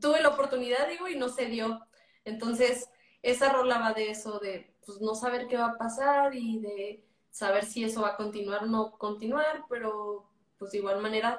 Tuve 0.00 0.22
la 0.22 0.30
oportunidad, 0.30 0.88
digo, 0.88 1.08
y 1.08 1.16
no 1.16 1.28
se 1.28 1.46
dio. 1.46 1.80
Entonces, 2.24 2.88
esa 3.22 3.52
rola 3.52 3.78
va 3.78 3.92
de 3.92 4.10
eso, 4.10 4.38
de 4.38 4.72
pues 4.84 5.00
no 5.00 5.14
saber 5.14 5.48
qué 5.48 5.56
va 5.56 5.66
a 5.66 5.78
pasar 5.78 6.34
y 6.34 6.60
de 6.60 7.04
saber 7.30 7.64
si 7.64 7.84
eso 7.84 8.02
va 8.02 8.10
a 8.10 8.16
continuar 8.16 8.62
o 8.64 8.66
no 8.66 8.92
continuar, 8.92 9.64
pero 9.68 10.28
pues 10.58 10.70
de 10.70 10.78
igual 10.78 11.00
manera 11.00 11.38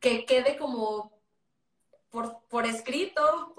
que 0.00 0.24
quede 0.24 0.56
como 0.56 1.12
por, 2.10 2.40
por 2.48 2.66
escrito, 2.66 3.54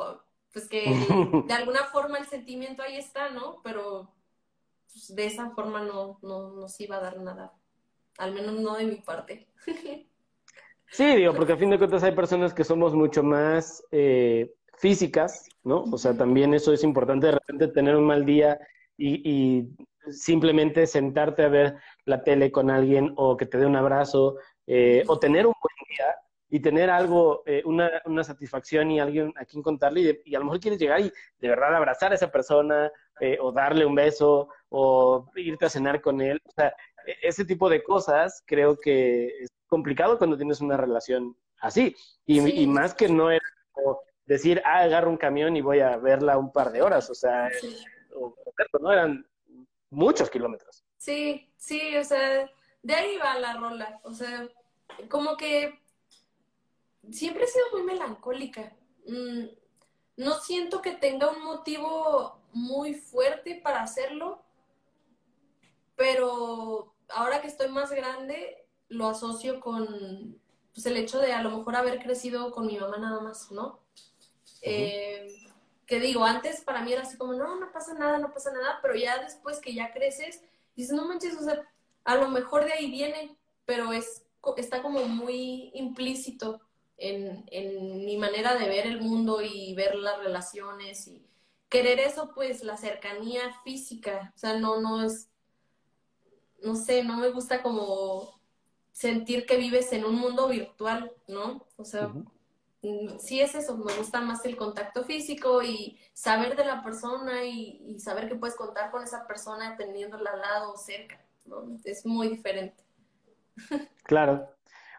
pues 0.52 0.68
que 0.68 0.84
de 1.48 1.54
alguna 1.54 1.86
forma 1.86 2.18
el 2.18 2.28
sentimiento 2.28 2.84
ahí 2.84 2.98
está, 2.98 3.30
¿no? 3.30 3.62
Pero 3.64 4.14
pues, 4.92 5.16
de 5.16 5.26
esa 5.26 5.52
forma 5.52 5.82
no, 5.82 6.20
no 6.22 6.52
nos 6.52 6.80
iba 6.82 6.98
a 6.98 7.02
dar 7.02 7.18
nada, 7.20 7.54
al 8.18 8.34
menos 8.34 8.60
no 8.60 8.76
de 8.76 8.86
mi 8.86 8.96
parte. 8.98 9.48
Sí, 10.92 11.16
digo, 11.16 11.34
porque 11.34 11.54
a 11.54 11.58
fin 11.58 11.70
de 11.70 11.78
cuentas 11.78 12.04
hay 12.04 12.12
personas 12.12 12.54
que 12.54 12.66
somos 12.66 12.94
mucho 12.94 13.24
más 13.24 13.82
eh, 13.92 14.54
físicas, 14.78 15.48
¿no? 15.64 15.84
O 15.84 15.98
sea, 15.98 16.18
también 16.18 16.54
eso 16.54 16.74
es 16.74 16.84
importante 16.84 17.28
de 17.28 17.34
repente 17.34 17.70
tener 17.70 17.96
un 17.96 18.06
mal 18.06 18.26
día 18.26 18.60
y, 18.98 19.22
y, 19.24 19.70
simplemente 20.10 20.88
sentarte 20.88 21.44
a 21.44 21.48
ver 21.48 21.78
la 22.06 22.24
tele 22.24 22.52
con 22.52 22.72
alguien 22.72 23.14
o 23.18 23.38
que 23.38 23.46
te 23.46 23.60
dé 23.60 23.68
un 23.68 23.76
abrazo 23.76 24.36
eh, 24.66 25.04
o 25.08 25.20
tener 25.20 25.46
un 25.46 25.54
buen 25.62 25.76
día 25.88 26.16
y 26.50 26.60
tener 26.60 26.90
algo, 26.90 27.44
eh, 27.46 27.62
una, 27.66 27.90
una, 28.06 28.24
satisfacción 28.24 28.92
y 28.92 29.00
alguien 29.00 29.32
a 29.38 29.46
quien 29.46 29.64
contarle 29.64 30.22
y, 30.26 30.36
a 30.36 30.40
lo 30.40 30.46
mejor 30.46 30.60
quieres 30.60 30.80
llegar 30.80 31.00
y 31.00 31.12
de 31.40 31.48
verdad 31.48 31.76
abrazar 31.76 32.12
a 32.12 32.16
esa 32.16 32.32
persona 32.32 32.92
eh, 33.20 33.38
o 33.40 33.52
darle 33.52 33.86
un 33.86 33.96
beso 33.96 34.50
o 34.70 35.30
irte 35.36 35.66
a 35.66 35.70
cenar 35.70 36.02
con 36.02 36.20
él. 36.20 36.42
O 36.44 36.52
sea, 36.52 36.74
ese 37.22 37.46
tipo 37.46 37.70
de 37.70 37.84
cosas 37.84 38.44
creo 38.46 38.80
que 38.80 39.28
es 39.42 39.50
complicado 39.68 40.18
cuando 40.18 40.38
tienes 40.38 40.62
una 40.62 40.78
relación 40.78 41.36
así. 41.60 41.96
Y, 42.26 42.64
y 42.64 42.68
más 42.68 42.94
que 42.94 43.08
no 43.08 43.32
era 43.32 43.46
como 43.72 44.02
decir, 44.26 44.62
ah, 44.66 44.80
agarro 44.80 45.10
un 45.10 45.18
camión 45.18 45.56
y 45.56 45.62
voy 45.62 45.80
a 45.80 45.98
verla 45.98 46.38
un 46.38 46.52
par 46.52 46.72
de 46.72 46.82
horas. 46.82 47.10
O 47.10 47.16
sea, 47.16 47.50
no 48.80 48.92
eran 48.92 49.26
muchos 49.90 50.30
kilómetros. 50.30 50.84
Sí, 50.98 51.52
sí, 51.58 51.96
o 51.98 52.04
sea, 52.04 52.50
de 52.82 52.94
ahí 52.94 53.18
va 53.18 53.40
la 53.40 53.54
rola. 53.54 54.00
O 54.04 54.14
sea, 54.14 54.48
como 55.10 55.38
que 55.38 55.80
siempre 57.12 57.46
he 57.46 57.48
sido 57.48 57.66
muy 57.74 57.84
melancólica. 57.84 58.74
Mm, 59.08 59.46
no 60.18 60.34
siento 60.36 60.82
que 60.82 60.92
tenga 60.92 61.30
un 61.30 61.44
motivo 61.44 62.40
muy 62.54 62.94
fuerte 62.94 63.60
para 63.64 63.82
hacerlo, 63.82 64.42
pero 65.96 66.91
ahora 67.16 67.42
que 67.42 67.48
estoy 67.48 67.70
más 67.70 67.92
grande, 67.92 68.66
lo 68.90 69.08
asocio 69.08 69.60
con 69.60 70.40
pues, 70.74 70.86
el 70.86 70.98
hecho 70.98 71.20
de 71.20 71.34
a 71.34 71.42
lo 71.42 71.58
mejor 71.58 71.76
haber 71.76 72.02
crecido 72.02 72.52
con 72.52 72.68
mi 72.68 72.78
mamá 72.78 72.98
nada 72.98 73.20
más, 73.22 73.52
¿no? 73.52 73.80
Eh, 74.62 75.28
que 75.86 76.00
digo, 76.00 76.24
antes 76.24 76.62
para 76.62 76.82
mí 76.82 76.94
era 76.94 77.02
así 77.02 77.18
como, 77.18 77.34
no, 77.34 77.60
no 77.60 77.72
pasa 77.72 77.94
nada, 77.94 78.18
no 78.18 78.32
pasa 78.32 78.52
nada, 78.52 78.80
pero 78.82 78.96
ya 78.96 79.18
después 79.22 79.60
que 79.60 79.74
ya 79.74 79.92
creces, 79.92 80.42
dices, 80.76 80.94
no 80.94 81.06
manches, 81.06 81.36
o 81.36 81.44
sea, 81.44 81.68
a 82.04 82.16
lo 82.16 82.30
mejor 82.30 82.66
de 82.66 82.74
ahí 82.74 82.90
viene, 82.90 83.36
pero 83.66 83.92
es, 83.92 84.24
está 84.58 84.82
como 84.82 85.04
muy 85.06 85.72
implícito 85.74 86.62
en, 86.98 88.06
mi 88.06 88.18
manera 88.18 88.56
de 88.56 88.68
ver 88.68 88.86
el 88.86 89.02
mundo 89.02 89.42
y 89.42 89.74
ver 89.74 89.96
las 89.96 90.20
relaciones 90.20 91.08
y 91.08 91.26
querer 91.68 92.00
eso, 92.00 92.32
pues 92.34 92.64
la 92.64 92.78
cercanía 92.78 93.42
física, 93.64 94.32
o 94.36 94.38
sea, 94.38 94.60
no, 94.60 94.80
no 94.82 95.04
es, 95.04 95.31
no 96.64 96.76
sé, 96.76 97.04
no 97.04 97.18
me 97.18 97.30
gusta 97.30 97.62
como 97.62 98.40
sentir 98.92 99.46
que 99.46 99.58
vives 99.58 99.92
en 99.94 100.06
un 100.06 100.16
mundo 100.16 100.48
virtual, 100.48 101.12
¿no? 101.28 101.66
O 101.78 101.86
sea, 101.86 102.10
mm, 102.82 103.18
sí 103.20 103.42
es 103.42 103.56
eso, 103.56 103.78
me 103.78 103.94
gusta 103.96 104.22
más 104.22 104.46
el 104.46 104.58
contacto 104.58 105.04
físico 105.04 105.62
y 105.64 106.00
saber 106.14 106.56
de 106.56 106.66
la 106.66 106.84
persona 106.84 107.46
y, 107.46 107.82
y 107.86 108.00
saber 108.00 108.28
que 108.28 108.36
puedes 108.36 108.56
contar 108.56 108.92
con 108.92 109.04
esa 109.04 109.28
persona 109.28 109.76
teniéndola 109.78 110.32
al 110.32 110.42
lado 110.42 110.74
o 110.74 110.78
cerca, 110.78 111.24
¿no? 111.46 111.78
Es 111.84 112.06
muy 112.06 112.30
diferente. 112.30 112.84
Claro, 114.04 114.50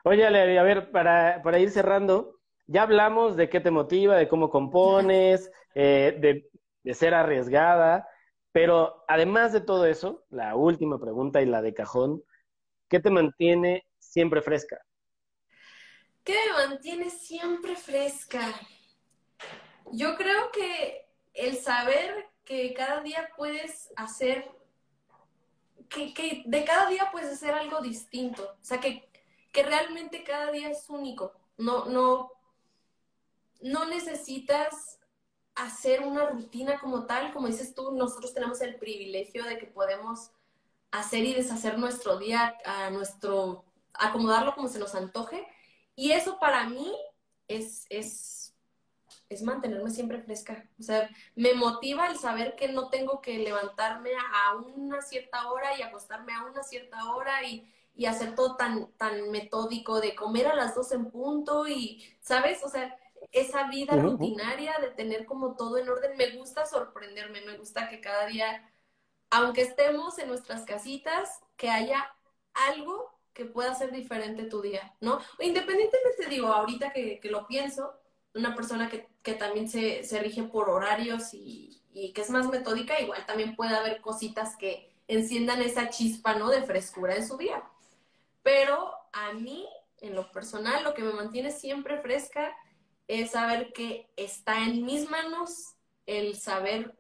Oye, 0.05 0.27
a 0.27 0.63
ver, 0.63 0.91
para, 0.91 1.41
para 1.43 1.61
ir 1.61 1.71
cerrando, 1.71 2.41
ya 2.67 2.83
hablamos 2.83 3.37
de 3.37 3.49
qué 3.49 3.61
te 3.61 3.71
motiva, 3.71 4.17
de 4.17 4.27
cómo 4.29 4.51
compones, 4.51 5.51
eh, 5.77 6.17
de, 6.21 6.51
de 6.83 6.95
ser 6.95 7.15
arriesgada, 7.15 8.09
pero 8.53 9.05
además 9.09 9.53
de 9.53 9.63
todo 9.63 9.87
eso, 9.87 10.25
la 10.31 10.55
última 10.55 10.99
pregunta 10.99 11.41
y 11.41 11.47
la 11.47 11.63
de 11.63 11.75
cajón, 11.75 12.23
¿qué 12.89 13.01
te 13.01 13.11
mantiene 13.11 13.87
siempre 13.99 14.43
fresca? 14.43 14.79
¿Qué 16.23 16.37
me 16.47 16.69
mantiene 16.69 17.11
siempre 17.11 17.75
fresca? 17.75 18.55
Yo 19.91 20.17
creo 20.17 20.53
que 20.53 21.09
el 21.35 21.57
saber 21.57 22.31
que 22.45 22.75
cada 22.75 23.01
día 23.01 23.31
puedes 23.37 23.91
hacer, 23.97 24.51
que, 25.89 26.43
de 26.45 26.65
cada 26.65 26.89
día 26.89 27.09
puedes 27.11 27.33
hacer 27.33 27.55
algo 27.55 27.81
distinto, 27.81 28.57
o 28.61 28.65
sea, 28.65 28.81
que, 28.81 29.09
que 29.51 29.63
realmente 29.63 30.23
cada 30.23 30.53
día 30.53 30.71
es 30.71 30.89
único, 30.89 31.33
no, 31.57 31.87
no, 31.87 32.31
no 33.63 33.87
necesitas 33.87 35.01
hacer 35.55 36.01
una 36.03 36.27
rutina 36.27 36.79
como 36.79 37.07
tal, 37.07 37.33
como 37.33 37.47
dices 37.47 37.75
tú, 37.75 37.93
nosotros 37.93 38.35
tenemos 38.35 38.61
el 38.61 38.77
privilegio 38.77 39.45
de 39.45 39.59
que 39.59 39.67
podemos 39.67 40.31
hacer 40.91 41.25
y 41.25 41.35
deshacer 41.35 41.79
nuestro 41.79 42.19
día 42.19 42.57
a 42.65 42.91
nuestro, 42.91 43.65
acomodarlo 43.95 44.55
como 44.55 44.69
se 44.69 44.79
nos 44.79 44.95
antoje. 44.95 45.47
Y 45.95 46.13
eso 46.13 46.39
para 46.39 46.69
mí 46.69 46.95
es, 47.49 47.87
es, 47.91 48.55
es 49.29 49.43
mantenerme 49.43 49.91
siempre 49.91 50.23
fresca. 50.23 50.69
O 50.79 50.83
sea, 50.83 51.11
me 51.35 51.55
motiva 51.55 52.09
el 52.09 52.19
saber 52.19 52.57
que 52.57 52.69
no 52.69 52.89
tengo 52.89 53.21
que 53.21 53.39
levantarme 53.39 54.11
a 54.35 54.57
una 54.57 55.03
cierta 55.03 55.51
hora 55.51 55.77
y 55.79 55.83
acostarme 55.83 56.35
a 56.35 56.45
una 56.45 56.63
cierta 56.63 57.13
hora 57.13 57.43
y, 57.45 57.71
y 57.95 58.07
hacer 58.07 58.35
todo 58.35 58.57
tan, 58.57 58.91
tan 58.93 59.31
metódico 59.31 60.01
de 60.01 60.15
comer 60.15 60.47
a 60.47 60.55
las 60.55 60.75
dos 60.75 60.93
en 60.93 61.11
punto 61.11 61.67
y, 61.67 62.03
¿sabes? 62.21 62.63
O 62.65 62.69
sea, 62.69 62.97
esa 63.31 63.69
vida 63.69 63.97
rutinaria 63.97 64.75
de 64.81 64.91
tener 64.91 65.27
como 65.27 65.55
todo 65.55 65.79
en 65.79 65.89
orden. 65.89 66.17
Me 66.17 66.37
gusta 66.37 66.67
sorprenderme, 66.67 67.41
me 67.43 67.57
gusta 67.57 67.89
que 67.89 68.01
cada 68.01 68.27
día, 68.27 68.71
aunque 69.31 69.63
estemos 69.63 70.19
en 70.19 70.29
nuestras 70.29 70.65
casitas, 70.65 71.41
que 71.57 71.71
haya 71.71 72.13
algo 72.55 73.13
que 73.33 73.45
pueda 73.45 73.75
ser 73.75 73.93
diferente 73.93 74.45
tu 74.45 74.61
día, 74.61 74.95
¿no? 75.01 75.19
Independientemente, 75.39 76.27
digo, 76.29 76.49
ahorita 76.49 76.93
que, 76.93 77.21
lo 77.25 77.47
pienso, 77.47 77.95
una 78.35 78.55
persona 78.55 78.91
que, 78.91 79.35
también 79.35 79.69
se, 79.69 80.03
rige 80.21 80.43
por 80.43 80.69
horarios 80.69 81.33
y, 81.33 81.83
y, 81.93 82.13
que 82.13 82.21
es 82.21 82.31
más 82.31 82.49
metódica, 82.49 83.01
igual 83.01 83.25
también 83.25 83.57
puede 83.57 83.75
haber 83.75 84.01
cositas 84.01 84.57
que 84.57 84.93
enciendan 85.09 85.63
esa 85.63 85.89
chispa, 85.89 86.35
¿no? 86.35 86.51
De 86.51 86.63
frescura 86.63 87.15
en 87.17 87.27
su 87.27 87.37
día. 87.39 87.63
Pero 88.43 88.93
a 89.13 89.33
mí, 89.33 89.67
en 90.01 90.15
lo 90.15 90.31
personal, 90.31 90.85
lo 90.85 90.95
que 90.95 91.03
me 91.03 91.13
mantiene 91.13 91.51
siempre 91.51 92.01
fresca 92.01 92.55
es 93.09 93.33
saber 93.33 93.73
que 93.73 94.09
está 94.17 94.65
en 94.65 94.85
mis 94.85 95.11
manos 95.11 95.75
el 96.07 96.37
saber 96.37 96.95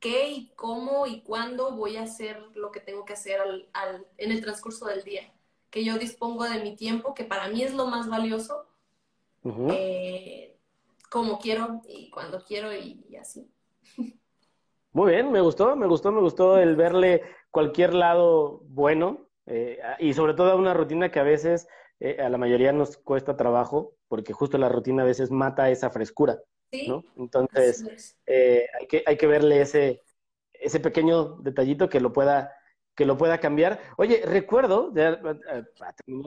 qué 0.00 0.30
y 0.30 0.52
cómo 0.56 1.06
y 1.06 1.22
cuándo 1.22 1.76
voy 1.76 1.96
a 1.96 2.02
hacer 2.02 2.42
lo 2.54 2.72
que 2.72 2.80
tengo 2.80 3.04
que 3.04 3.12
hacer 3.12 3.40
al, 3.40 4.06
en 4.18 4.32
el 4.32 4.40
transcurso 4.40 4.86
del 4.86 5.04
día. 5.04 5.32
Que 5.70 5.84
yo 5.84 5.96
dispongo 5.96 6.44
de 6.44 6.62
mi 6.62 6.76
tiempo, 6.76 7.14
que 7.14 7.24
para 7.24 7.48
mí 7.48 7.62
es 7.62 7.72
lo 7.72 7.86
más 7.86 8.08
valioso, 8.08 8.66
eh, 9.70 10.56
como 11.10 11.38
quiero 11.38 11.80
y 11.88 12.10
cuando 12.10 12.42
quiero 12.44 12.74
y, 12.74 13.16
así. 13.16 13.48
Muy 14.92 15.12
bien, 15.12 15.30
me 15.30 15.40
gustó, 15.40 15.74
me 15.76 15.86
gustó, 15.86 16.12
me 16.12 16.20
gustó 16.20 16.58
el 16.58 16.76
verle 16.76 17.22
cualquier 17.50 17.94
lado 17.94 18.60
bueno 18.66 19.28
eh, 19.46 19.78
y 19.98 20.12
sobre 20.12 20.34
todo 20.34 20.56
una 20.56 20.74
rutina 20.74 21.10
que 21.10 21.20
a 21.20 21.24
veces 21.24 21.68
eh, 22.00 22.20
a 22.20 22.28
la 22.28 22.38
mayoría 22.38 22.72
nos 22.72 22.96
cuesta 22.96 23.36
trabajo 23.36 23.94
porque 24.12 24.34
justo 24.34 24.58
la 24.58 24.68
rutina 24.68 25.04
a 25.04 25.06
veces 25.06 25.30
mata 25.30 25.70
esa 25.70 25.88
frescura, 25.88 26.38
¿no? 26.86 27.02
Entonces, 27.16 28.14
eh, 28.26 28.66
hay, 28.78 28.86
que, 28.86 29.02
hay 29.06 29.16
que 29.16 29.26
verle 29.26 29.62
ese, 29.62 30.02
ese 30.52 30.80
pequeño 30.80 31.38
detallito 31.38 31.88
que 31.88 31.98
lo 31.98 32.12
pueda 32.12 32.54
que 32.94 33.06
lo 33.06 33.16
pueda 33.16 33.40
cambiar. 33.40 33.80
Oye, 33.96 34.20
recuerdo 34.26 34.92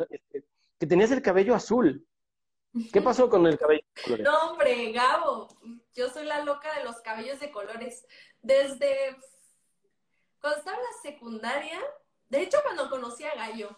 este, 0.10 0.44
que 0.80 0.88
tenías 0.88 1.12
el 1.12 1.22
cabello 1.22 1.54
azul. 1.54 2.08
¿Qué 2.92 3.04
pasó 3.04 3.30
con 3.30 3.46
el 3.46 3.60
cabello 3.60 3.84
de 3.96 4.02
colores? 4.02 4.26
No, 4.32 4.50
hombre, 4.50 4.92
Gabo, 4.92 5.48
yo 5.94 6.10
soy 6.10 6.26
la 6.26 6.44
loca 6.44 6.74
de 6.80 6.86
los 6.86 7.00
cabellos 7.02 7.40
de 7.40 7.52
colores. 7.52 8.08
Desde 8.42 9.16
cuando 10.42 10.58
estaba 10.58 10.78
en 10.78 10.84
la 10.84 11.02
secundaria, 11.04 11.80
de 12.30 12.42
hecho 12.42 12.58
cuando 12.64 12.90
conocí 12.90 13.24
a 13.26 13.36
Gallo, 13.36 13.78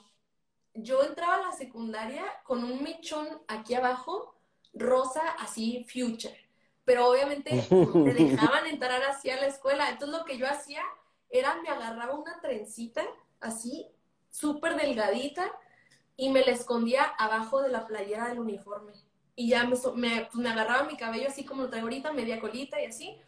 yo 0.77 1.03
entraba 1.03 1.35
a 1.35 1.49
la 1.49 1.51
secundaria 1.51 2.23
con 2.43 2.63
un 2.63 2.83
mechón 2.83 3.27
aquí 3.47 3.73
abajo, 3.73 4.35
rosa, 4.73 5.21
así, 5.39 5.85
future. 5.89 6.35
Pero 6.85 7.09
obviamente 7.09 7.67
me 7.71 8.13
dejaban 8.13 8.67
entrar 8.67 9.01
así 9.03 9.29
a 9.29 9.39
la 9.39 9.47
escuela. 9.47 9.89
Entonces 9.89 10.19
lo 10.19 10.25
que 10.25 10.37
yo 10.37 10.47
hacía 10.47 10.81
era 11.29 11.55
me 11.61 11.69
agarraba 11.69 12.15
una 12.15 12.39
trencita 12.39 13.03
así, 13.39 13.87
súper 14.29 14.75
delgadita, 14.75 15.51
y 16.15 16.29
me 16.29 16.43
la 16.43 16.51
escondía 16.51 17.03
abajo 17.03 17.61
de 17.61 17.69
la 17.69 17.85
playera 17.85 18.27
del 18.29 18.39
uniforme. 18.39 18.93
Y 19.35 19.49
ya 19.49 19.65
me, 19.65 19.75
me, 19.95 20.25
pues 20.25 20.35
me 20.35 20.49
agarraba 20.49 20.83
mi 20.83 20.97
cabello 20.97 21.27
así 21.27 21.45
como 21.45 21.63
lo 21.63 21.69
traigo 21.69 21.85
ahorita, 21.85 22.11
media 22.11 22.39
colita 22.39 22.81
y 22.81 22.85
así. 22.85 23.21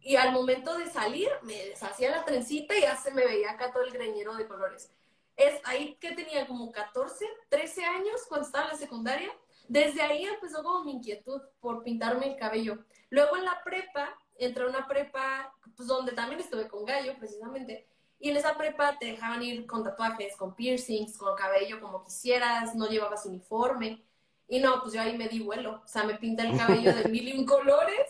Y 0.00 0.14
al 0.14 0.32
momento 0.32 0.78
de 0.78 0.86
salir, 0.86 1.28
me 1.42 1.54
deshacía 1.54 2.12
la 2.12 2.24
trencita 2.24 2.76
y 2.76 2.82
ya 2.82 2.96
se 2.96 3.10
me 3.10 3.24
veía 3.24 3.52
acá 3.52 3.72
todo 3.72 3.82
el 3.82 3.92
greñero 3.92 4.36
de 4.36 4.46
colores 4.46 4.92
es 5.38 5.60
ahí 5.64 5.94
que 6.00 6.12
tenía 6.12 6.46
como 6.46 6.70
14, 6.72 7.24
13 7.48 7.84
años 7.84 8.20
cuando 8.28 8.46
estaba 8.46 8.64
en 8.66 8.72
la 8.72 8.76
secundaria. 8.76 9.30
Desde 9.68 10.02
ahí 10.02 10.24
empezó 10.24 10.62
como 10.62 10.84
mi 10.84 10.92
inquietud 10.92 11.40
por 11.60 11.84
pintarme 11.84 12.26
el 12.26 12.36
cabello. 12.36 12.84
Luego 13.08 13.36
en 13.36 13.44
la 13.44 13.62
prepa, 13.64 14.18
entré 14.36 14.64
a 14.64 14.68
una 14.68 14.88
prepa, 14.88 15.54
pues 15.76 15.86
donde 15.88 16.12
también 16.12 16.40
estuve 16.40 16.66
con 16.66 16.84
Gallo, 16.84 17.16
precisamente. 17.18 17.86
Y 18.18 18.30
en 18.30 18.36
esa 18.36 18.58
prepa 18.58 18.98
te 18.98 19.06
dejaban 19.06 19.42
ir 19.42 19.64
con 19.64 19.84
tatuajes, 19.84 20.36
con 20.36 20.56
piercings, 20.56 21.16
con 21.16 21.36
cabello 21.36 21.80
como 21.80 22.02
quisieras, 22.02 22.74
no 22.74 22.88
llevabas 22.88 23.24
uniforme. 23.24 24.04
Y 24.48 24.58
no, 24.58 24.80
pues 24.82 24.94
yo 24.94 25.00
ahí 25.00 25.16
me 25.16 25.28
di 25.28 25.40
vuelo. 25.40 25.82
O 25.84 25.88
sea, 25.88 26.02
me 26.02 26.14
pinté 26.14 26.42
el 26.42 26.58
cabello 26.58 26.94
de 26.96 27.04
mil 27.08 27.28
y 27.28 27.38
un 27.38 27.46
colores 27.46 28.08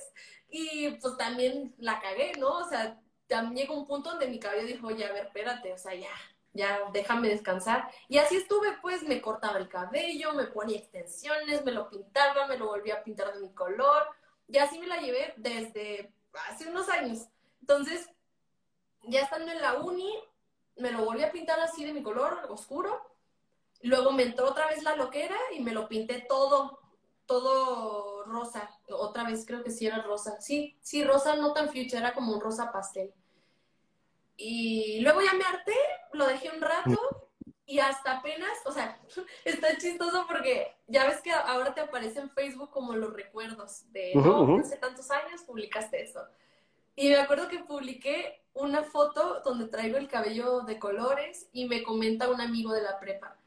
y 0.48 0.92
pues 0.92 1.16
también 1.18 1.74
la 1.76 2.00
cagué, 2.00 2.32
¿no? 2.38 2.58
O 2.58 2.68
sea, 2.68 2.98
también 3.26 3.66
llegó 3.66 3.78
un 3.78 3.86
punto 3.86 4.10
donde 4.10 4.28
mi 4.28 4.38
cabello 4.38 4.66
dijo, 4.66 4.86
oye, 4.86 5.04
a 5.04 5.12
ver, 5.12 5.26
espérate, 5.26 5.74
o 5.74 5.78
sea, 5.78 5.94
ya, 5.94 6.08
ya 6.58 6.90
déjame 6.92 7.28
descansar. 7.28 7.88
Y 8.08 8.18
así 8.18 8.36
estuve, 8.36 8.76
pues 8.82 9.04
me 9.04 9.22
cortaba 9.22 9.58
el 9.58 9.68
cabello, 9.68 10.32
me 10.32 10.46
ponía 10.46 10.76
extensiones, 10.76 11.64
me 11.64 11.70
lo 11.70 11.88
pintaba, 11.88 12.48
me 12.48 12.58
lo 12.58 12.66
volvía 12.66 12.96
a 12.96 13.04
pintar 13.04 13.32
de 13.32 13.40
mi 13.40 13.54
color. 13.54 14.08
Y 14.48 14.58
así 14.58 14.78
me 14.80 14.88
la 14.88 15.00
llevé 15.00 15.34
desde 15.36 16.12
hace 16.50 16.68
unos 16.68 16.88
años. 16.88 17.28
Entonces, 17.60 18.10
ya 19.04 19.20
estando 19.20 19.52
en 19.52 19.62
la 19.62 19.74
uni, 19.74 20.12
me 20.76 20.90
lo 20.90 21.04
volví 21.04 21.22
a 21.22 21.30
pintar 21.30 21.60
así 21.60 21.84
de 21.84 21.92
mi 21.92 22.02
color, 22.02 22.46
oscuro. 22.48 23.00
Luego 23.82 24.10
me 24.10 24.24
entró 24.24 24.48
otra 24.48 24.66
vez 24.66 24.82
la 24.82 24.96
loquera 24.96 25.36
y 25.54 25.60
me 25.60 25.72
lo 25.72 25.86
pinté 25.88 26.26
todo, 26.28 26.80
todo 27.24 28.24
rosa. 28.24 28.68
Otra 28.90 29.22
vez 29.22 29.46
creo 29.46 29.62
que 29.62 29.70
sí 29.70 29.86
era 29.86 30.02
rosa. 30.02 30.40
Sí, 30.40 30.76
sí, 30.80 31.04
rosa 31.04 31.36
no 31.36 31.52
tan 31.52 31.68
future, 31.68 31.98
era 31.98 32.14
como 32.14 32.32
un 32.32 32.40
rosa 32.40 32.72
pastel. 32.72 33.14
Y 34.40 35.00
luego 35.00 35.20
ya 35.20 35.34
me 35.34 35.42
harté, 35.42 35.74
lo 36.18 36.26
dejé 36.26 36.50
un 36.50 36.60
rato 36.60 37.30
y 37.64 37.78
hasta 37.78 38.18
apenas, 38.18 38.50
o 38.66 38.72
sea, 38.72 39.00
está 39.44 39.76
chistoso 39.78 40.26
porque 40.26 40.76
ya 40.86 41.06
ves 41.06 41.20
que 41.20 41.32
ahora 41.32 41.74
te 41.74 41.80
aparece 41.80 42.20
en 42.20 42.30
Facebook 42.30 42.70
como 42.70 42.94
los 42.94 43.12
recuerdos 43.12 43.90
de, 43.92 44.14
no, 44.14 44.58
hace 44.58 44.76
tantos 44.76 45.10
años 45.10 45.42
publicaste 45.42 46.02
eso. 46.02 46.20
Y 46.96 47.10
me 47.10 47.16
acuerdo 47.16 47.48
que 47.48 47.60
publiqué 47.60 48.42
una 48.54 48.82
foto 48.82 49.40
donde 49.44 49.68
traigo 49.68 49.96
el 49.98 50.08
cabello 50.08 50.62
de 50.62 50.78
colores 50.78 51.48
y 51.52 51.66
me 51.66 51.82
comenta 51.82 52.28
un 52.28 52.40
amigo 52.40 52.72
de 52.72 52.82
la 52.82 52.98
prepa, 52.98 53.38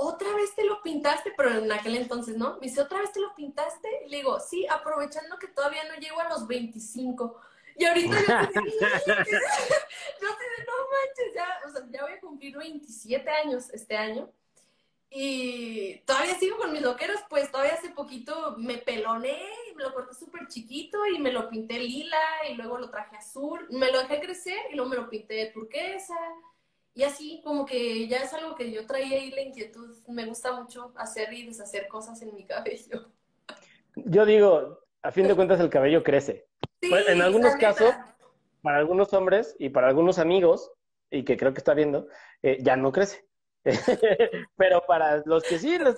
otra 0.00 0.32
vez 0.36 0.54
te 0.54 0.64
lo 0.64 0.80
pintaste, 0.80 1.32
pero 1.36 1.58
en 1.58 1.72
aquel 1.72 1.96
entonces, 1.96 2.36
¿no? 2.36 2.54
Me 2.60 2.68
dice, 2.68 2.82
¿otra 2.82 3.00
vez 3.00 3.10
te 3.10 3.18
lo 3.18 3.34
pintaste? 3.34 3.88
Y 4.06 4.10
le 4.10 4.18
digo, 4.18 4.38
sí, 4.38 4.64
aprovechando 4.68 5.40
que 5.40 5.48
todavía 5.48 5.82
no 5.88 5.96
llego 5.96 6.20
a 6.20 6.28
los 6.28 6.46
25. 6.46 7.36
Y 7.78 7.84
ahorita 7.84 8.16
yo, 8.52 8.60
no 8.60 8.74
manches, 10.90 11.34
ya, 11.34 11.48
o 11.66 11.70
sea, 11.70 11.86
ya 11.90 12.02
voy 12.02 12.12
a 12.12 12.20
cumplir 12.20 12.58
27 12.58 13.30
años 13.30 13.70
este 13.72 13.96
año. 13.96 14.30
Y 15.10 16.00
todavía 16.00 16.34
sigo 16.34 16.58
con 16.58 16.72
mis 16.72 16.82
loqueros, 16.82 17.20
pues 17.30 17.50
todavía 17.50 17.74
hace 17.74 17.90
poquito 17.90 18.56
me 18.58 18.76
peloné, 18.76 19.40
me 19.74 19.82
lo 19.82 19.94
corté 19.94 20.14
súper 20.14 20.48
chiquito 20.48 21.06
y 21.06 21.18
me 21.18 21.32
lo 21.32 21.48
pinté 21.48 21.78
lila 21.78 22.20
y 22.50 22.54
luego 22.54 22.78
lo 22.78 22.90
traje 22.90 23.16
azul. 23.16 23.66
Me 23.70 23.90
lo 23.90 24.00
dejé 24.00 24.20
crecer 24.20 24.58
y 24.70 24.76
luego 24.76 24.90
me 24.90 24.96
lo 24.96 25.08
pinté 25.08 25.46
turquesa. 25.46 26.16
Y 26.94 27.04
así 27.04 27.40
como 27.42 27.64
que 27.64 28.06
ya 28.08 28.18
es 28.18 28.34
algo 28.34 28.54
que 28.54 28.70
yo 28.70 28.84
traía 28.84 29.16
ahí 29.16 29.30
la 29.30 29.40
inquietud. 29.40 29.96
Me 30.08 30.26
gusta 30.26 30.52
mucho 30.52 30.92
hacer 30.96 31.32
y 31.32 31.46
deshacer 31.46 31.88
cosas 31.88 32.20
en 32.20 32.34
mi 32.34 32.44
cabello. 32.44 33.08
Yo 33.94 34.26
digo, 34.26 34.80
a 35.02 35.12
fin 35.12 35.26
de 35.26 35.34
cuentas 35.34 35.60
el 35.60 35.70
cabello 35.70 36.02
crece. 36.02 36.47
Pues, 36.80 37.08
en 37.08 37.22
algunos 37.22 37.56
casos, 37.56 37.94
para 38.62 38.78
algunos 38.78 39.12
hombres 39.12 39.56
y 39.58 39.70
para 39.70 39.88
algunos 39.88 40.18
amigos, 40.18 40.72
y 41.10 41.24
que 41.24 41.36
creo 41.36 41.52
que 41.52 41.58
está 41.58 41.74
viendo, 41.74 42.08
eh, 42.42 42.58
ya 42.60 42.76
no 42.76 42.92
crece. 42.92 43.26
Pero 44.56 44.84
para 44.86 45.22
los 45.24 45.42
que 45.42 45.58
sí, 45.58 45.78
los 45.78 45.96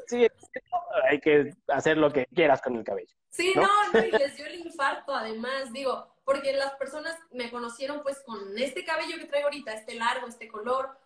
hay 1.08 1.20
que 1.20 1.54
hacer 1.68 1.96
lo 1.96 2.12
que 2.12 2.26
quieras 2.34 2.62
con 2.62 2.76
el 2.76 2.84
cabello. 2.84 3.14
Sí, 3.28 3.52
no, 3.54 3.68
no, 3.92 4.04
y 4.04 4.10
les 4.10 4.36
dio 4.36 4.46
el 4.46 4.60
infarto 4.60 5.14
además, 5.14 5.72
digo, 5.72 6.14
porque 6.24 6.52
las 6.52 6.72
personas 6.74 7.16
me 7.32 7.50
conocieron 7.50 8.02
pues 8.02 8.20
con 8.20 8.56
este 8.58 8.84
cabello 8.84 9.18
que 9.18 9.26
traigo 9.26 9.48
ahorita, 9.48 9.72
este 9.72 9.94
largo, 9.94 10.26
este 10.26 10.48
color, 10.48 10.96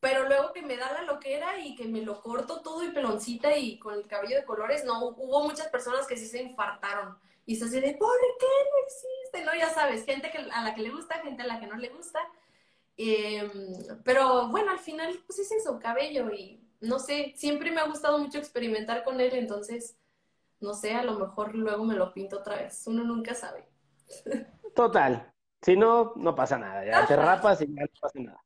pero 0.00 0.28
luego 0.28 0.52
que 0.52 0.62
me 0.62 0.76
da 0.76 0.92
la 0.92 1.02
loquera 1.02 1.58
y 1.58 1.74
que 1.74 1.86
me 1.86 2.02
lo 2.02 2.20
corto 2.22 2.60
todo 2.60 2.84
y 2.84 2.90
peloncita 2.90 3.56
y 3.56 3.78
con 3.78 3.94
el 3.94 4.06
cabello 4.06 4.36
de 4.36 4.44
colores, 4.44 4.84
no, 4.84 5.08
hubo 5.08 5.42
muchas 5.42 5.68
personas 5.68 6.06
que 6.06 6.16
sí 6.16 6.26
se 6.26 6.42
infartaron. 6.42 7.18
Y 7.46 7.56
se 7.56 7.64
así 7.64 7.80
de, 7.80 7.94
¿por 7.94 8.18
qué 8.38 8.46
no 8.46 8.84
existe? 8.84 9.44
No, 9.44 9.54
ya 9.54 9.70
sabes, 9.72 10.04
gente 10.04 10.30
que, 10.30 10.38
a 10.38 10.62
la 10.62 10.74
que 10.74 10.82
le 10.82 10.90
gusta, 10.90 11.20
gente 11.20 11.42
a 11.42 11.46
la 11.46 11.60
que 11.60 11.66
no 11.68 11.76
le 11.76 11.88
gusta. 11.90 12.20
Em, 12.96 13.50
pero 14.04 14.48
bueno, 14.48 14.72
al 14.72 14.78
final, 14.78 15.14
pues 15.26 15.38
es 15.38 15.52
eso, 15.52 15.78
cabello 15.78 16.32
y 16.32 16.60
no 16.80 16.98
sé, 16.98 17.32
siempre 17.36 17.70
me 17.70 17.80
ha 17.80 17.86
gustado 17.86 18.18
mucho 18.18 18.38
experimentar 18.38 19.04
con 19.04 19.20
él, 19.20 19.34
entonces, 19.34 19.96
no 20.60 20.74
sé, 20.74 20.94
a 20.94 21.04
lo 21.04 21.18
mejor 21.18 21.54
luego 21.54 21.84
me 21.84 21.94
lo 21.94 22.12
pinto 22.12 22.38
otra 22.38 22.56
vez, 22.56 22.86
uno 22.86 23.04
nunca 23.04 23.34
sabe. 23.34 23.64
Total, 24.74 25.32
si 25.62 25.76
no, 25.76 26.14
no 26.16 26.34
pasa 26.34 26.58
nada, 26.58 26.84
ya 26.84 27.06
te 27.06 27.16
rapas 27.16 27.60
y 27.62 27.66
ya 27.74 27.82
no 27.82 27.88
pasa 28.00 28.18
nada. 28.18 28.42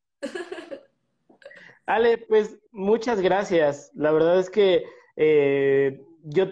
Ale, 1.86 2.18
pues 2.18 2.56
muchas 2.70 3.20
gracias. 3.20 3.90
La 3.94 4.12
verdad 4.12 4.39
es 4.39 4.48
que 4.48 4.85
eh, 5.16 6.01
yo 6.22 6.47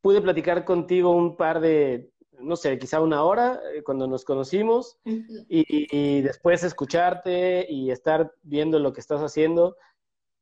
pude 0.00 0.20
platicar 0.20 0.64
contigo 0.64 1.10
un 1.10 1.36
par 1.36 1.60
de, 1.60 2.10
no 2.40 2.56
sé, 2.56 2.78
quizá 2.78 3.00
una 3.00 3.24
hora 3.24 3.60
eh, 3.74 3.82
cuando 3.82 4.06
nos 4.06 4.24
conocimos 4.24 4.98
y, 5.04 6.22
después 6.22 6.62
escucharte 6.64 7.66
y 7.68 7.90
estar 7.90 8.32
viendo 8.42 8.78
lo 8.78 8.92
que 8.92 9.00
estás 9.00 9.20
haciendo. 9.20 9.76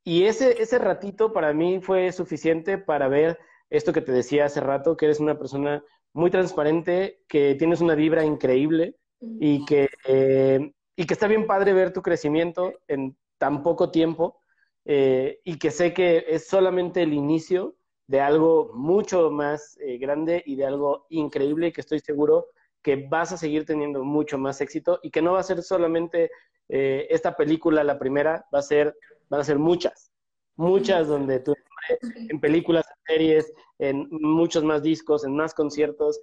Y 0.05 0.25
ese, 0.25 0.63
ese 0.63 0.79
ratito 0.79 1.33
para 1.33 1.53
mí 1.53 1.81
fue 1.81 2.13
suficiente 2.13 2.79
para 2.79 3.09
ver 3.09 3.39
esto 3.71 3.93
que 3.93 4.01
te 4.01 4.13
decía 4.13 4.45
hace 4.45 4.61
rato, 4.61 4.97
que 4.97 5.07
eres 5.07 5.21
una 5.21 5.39
persona 5.39 5.83
muy 6.13 6.31
transparente, 6.31 7.23
que 7.29 7.55
tienes 7.57 7.81
una 7.81 7.95
vibra 7.95 8.25
increíble 8.25 8.97
y 9.21 9.65
que, 9.65 9.89
eh, 10.07 10.73
y 10.95 11.07
que 11.07 11.15
está 11.15 11.27
bien 11.27 11.47
padre 11.47 11.73
ver 11.73 11.93
tu 11.93 12.03
crecimiento 12.03 12.73
en 12.87 13.17
tan 13.39 13.63
poco 13.63 13.91
tiempo 13.91 14.41
eh, 14.85 15.41
y 15.45 15.59
que 15.59 15.71
sé 15.71 15.93
que 15.93 16.25
es 16.29 16.47
solamente 16.47 17.03
el 17.03 17.13
inicio 17.13 17.77
de 18.07 18.21
algo 18.21 18.73
mucho 18.75 19.31
más 19.31 19.79
eh, 19.81 19.99
grande 19.99 20.43
y 20.47 20.57
de 20.57 20.67
algo 20.67 21.07
increíble 21.11 21.73
que 21.73 21.81
estoy 21.81 22.01
seguro 22.01 22.49
que 22.83 23.07
vas 23.09 23.33
a 23.33 23.37
seguir 23.37 23.65
teniendo 23.67 24.05
mucho 24.05 24.39
más 24.39 24.61
éxito 24.61 25.01
y 25.03 25.11
que 25.11 25.23
no 25.23 25.33
va 25.33 25.41
a 25.41 25.45
ser 25.45 25.63
solamente 25.63 26.31
eh, 26.69 27.07
esta 27.11 27.37
película 27.37 27.83
la 27.83 27.99
primera, 27.99 28.47
va 28.55 28.61
a 28.61 28.63
ser, 28.63 28.97
van 29.29 29.41
a 29.41 29.45
ser 29.45 29.59
muchas, 29.59 30.13
muchas 30.57 31.09
donde 31.09 31.41
tú 31.41 31.55
en 32.29 32.41
películas, 32.41 32.85
en 32.89 33.15
series, 33.15 33.53
en 33.79 34.09
muchos 34.11 34.65
más 34.65 34.83
discos, 34.83 35.25
en 35.25 35.37
más 35.37 35.55
conciertos, 35.55 36.21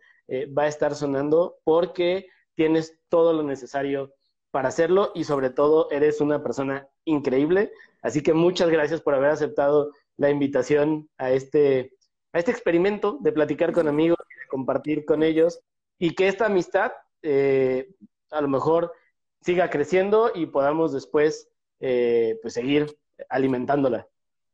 va 0.57 0.63
a 0.63 0.67
estar 0.67 0.93
sonando 0.93 1.57
porque 1.63 2.27
tienes 2.55 2.97
todo 3.07 3.31
lo 3.31 3.43
necesario 3.43 4.13
para 4.51 4.69
hacerlo 4.69 5.11
y 5.15 5.23
sobre 5.23 5.49
todo 5.49 5.89
eres 5.89 6.21
una 6.21 6.43
persona 6.43 6.87
increíble. 7.05 7.71
Así 8.03 8.21
que 8.21 8.33
muchas 8.33 8.69
gracias 8.69 9.01
por 9.01 9.15
haber 9.15 9.31
aceptado 9.31 9.91
la 10.17 10.29
invitación 10.29 11.09
a 11.17 11.31
este, 11.31 11.93
a 12.31 12.39
este 12.39 12.51
experimento 12.51 13.17
de 13.21 13.31
platicar 13.31 13.71
con 13.71 13.87
amigos, 13.87 14.17
de 14.19 14.47
compartir 14.47 15.05
con 15.05 15.23
ellos 15.23 15.59
y 15.99 16.15
que 16.15 16.27
esta 16.27 16.47
amistad 16.47 16.91
eh, 17.21 17.89
a 18.31 18.41
lo 18.41 18.47
mejor 18.47 18.93
siga 19.41 19.69
creciendo 19.69 20.31
y 20.33 20.45
podamos 20.45 20.93
después 20.93 21.49
eh, 21.79 22.39
pues 22.41 22.53
seguir 22.53 22.97
alimentándola. 23.29 24.07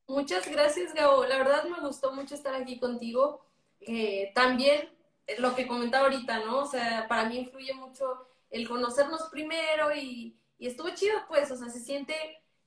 Muchas 0.07 0.49
gracias, 0.49 0.93
Gabo. 0.93 1.25
La 1.25 1.37
verdad 1.37 1.65
me 1.65 1.79
gustó 1.79 2.11
mucho 2.11 2.33
estar 2.33 2.55
aquí 2.55 2.79
contigo. 2.79 3.45
Eh, 3.81 4.31
también 4.33 4.89
lo 5.37 5.55
que 5.55 5.67
comentaba 5.67 6.05
ahorita, 6.05 6.39
¿no? 6.39 6.59
O 6.59 6.65
sea, 6.65 7.07
para 7.07 7.25
mí 7.29 7.37
influye 7.37 7.73
mucho 7.75 8.27
el 8.49 8.67
conocernos 8.67 9.29
primero 9.31 9.93
y, 9.95 10.35
estuvo 10.57 10.89
chido, 10.89 11.15
pues, 11.27 11.51
o 11.51 11.55
sea, 11.55 11.69
se 11.69 11.79
siente 11.79 12.15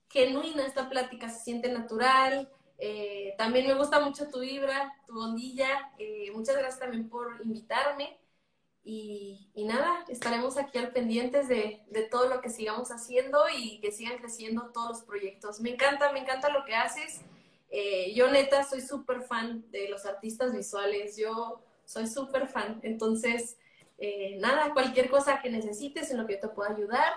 genuina 0.09 0.65
esta 0.65 0.89
plática, 0.89 1.29
se 1.29 1.43
siente 1.43 1.71
natural. 1.71 2.49
Eh, 2.85 3.35
también 3.39 3.69
me 3.69 3.75
gusta 3.75 4.01
mucho 4.01 4.29
tu 4.29 4.41
vibra, 4.41 4.93
tu 5.07 5.17
ondilla. 5.21 5.93
Eh, 5.99 6.33
muchas 6.35 6.57
gracias 6.57 6.81
también 6.81 7.09
por 7.09 7.41
invitarme. 7.45 8.19
Y, 8.85 9.53
nada, 9.55 10.05
estaremos 10.09 10.57
aquí 10.57 10.79
al 10.79 10.93
pendientes 10.93 11.47
de, 11.47 11.85
todo 12.11 12.29
lo 12.29 12.41
que 12.41 12.51
sigamos 12.51 12.91
haciendo 12.91 13.45
y 13.57 13.81
que 13.81 13.93
sigan 13.93 14.19
creciendo 14.19 14.73
todos 14.75 14.89
los 14.89 15.03
proyectos. 15.03 15.61
Me 15.61 15.71
encanta, 15.71 16.13
me 16.13 16.19
encanta 16.19 16.49
lo 16.49 16.65
que 16.65 16.75
haces. 16.75 17.21
Eh, 17.71 18.13
yo 18.15 18.29
neta 18.31 18.65
soy 18.65 18.81
súper 18.81 19.23
fan 19.23 19.65
de 19.71 19.89
los 19.89 20.05
artistas 20.05 20.53
visuales, 20.53 21.17
yo 21.17 21.63
soy 21.85 22.09
súper 22.09 22.49
fan. 22.49 22.81
Entonces, 22.83 23.57
eh, 23.99 24.39
nada, 24.41 24.73
cualquier 24.73 25.09
cosa 25.09 25.41
que 25.41 25.51
necesites 25.51 26.11
en 26.11 26.19
lo 26.19 26.27
que 26.27 26.35
yo 26.35 26.41
te 26.41 26.49
pueda 26.49 26.71
ayudar, 26.71 27.13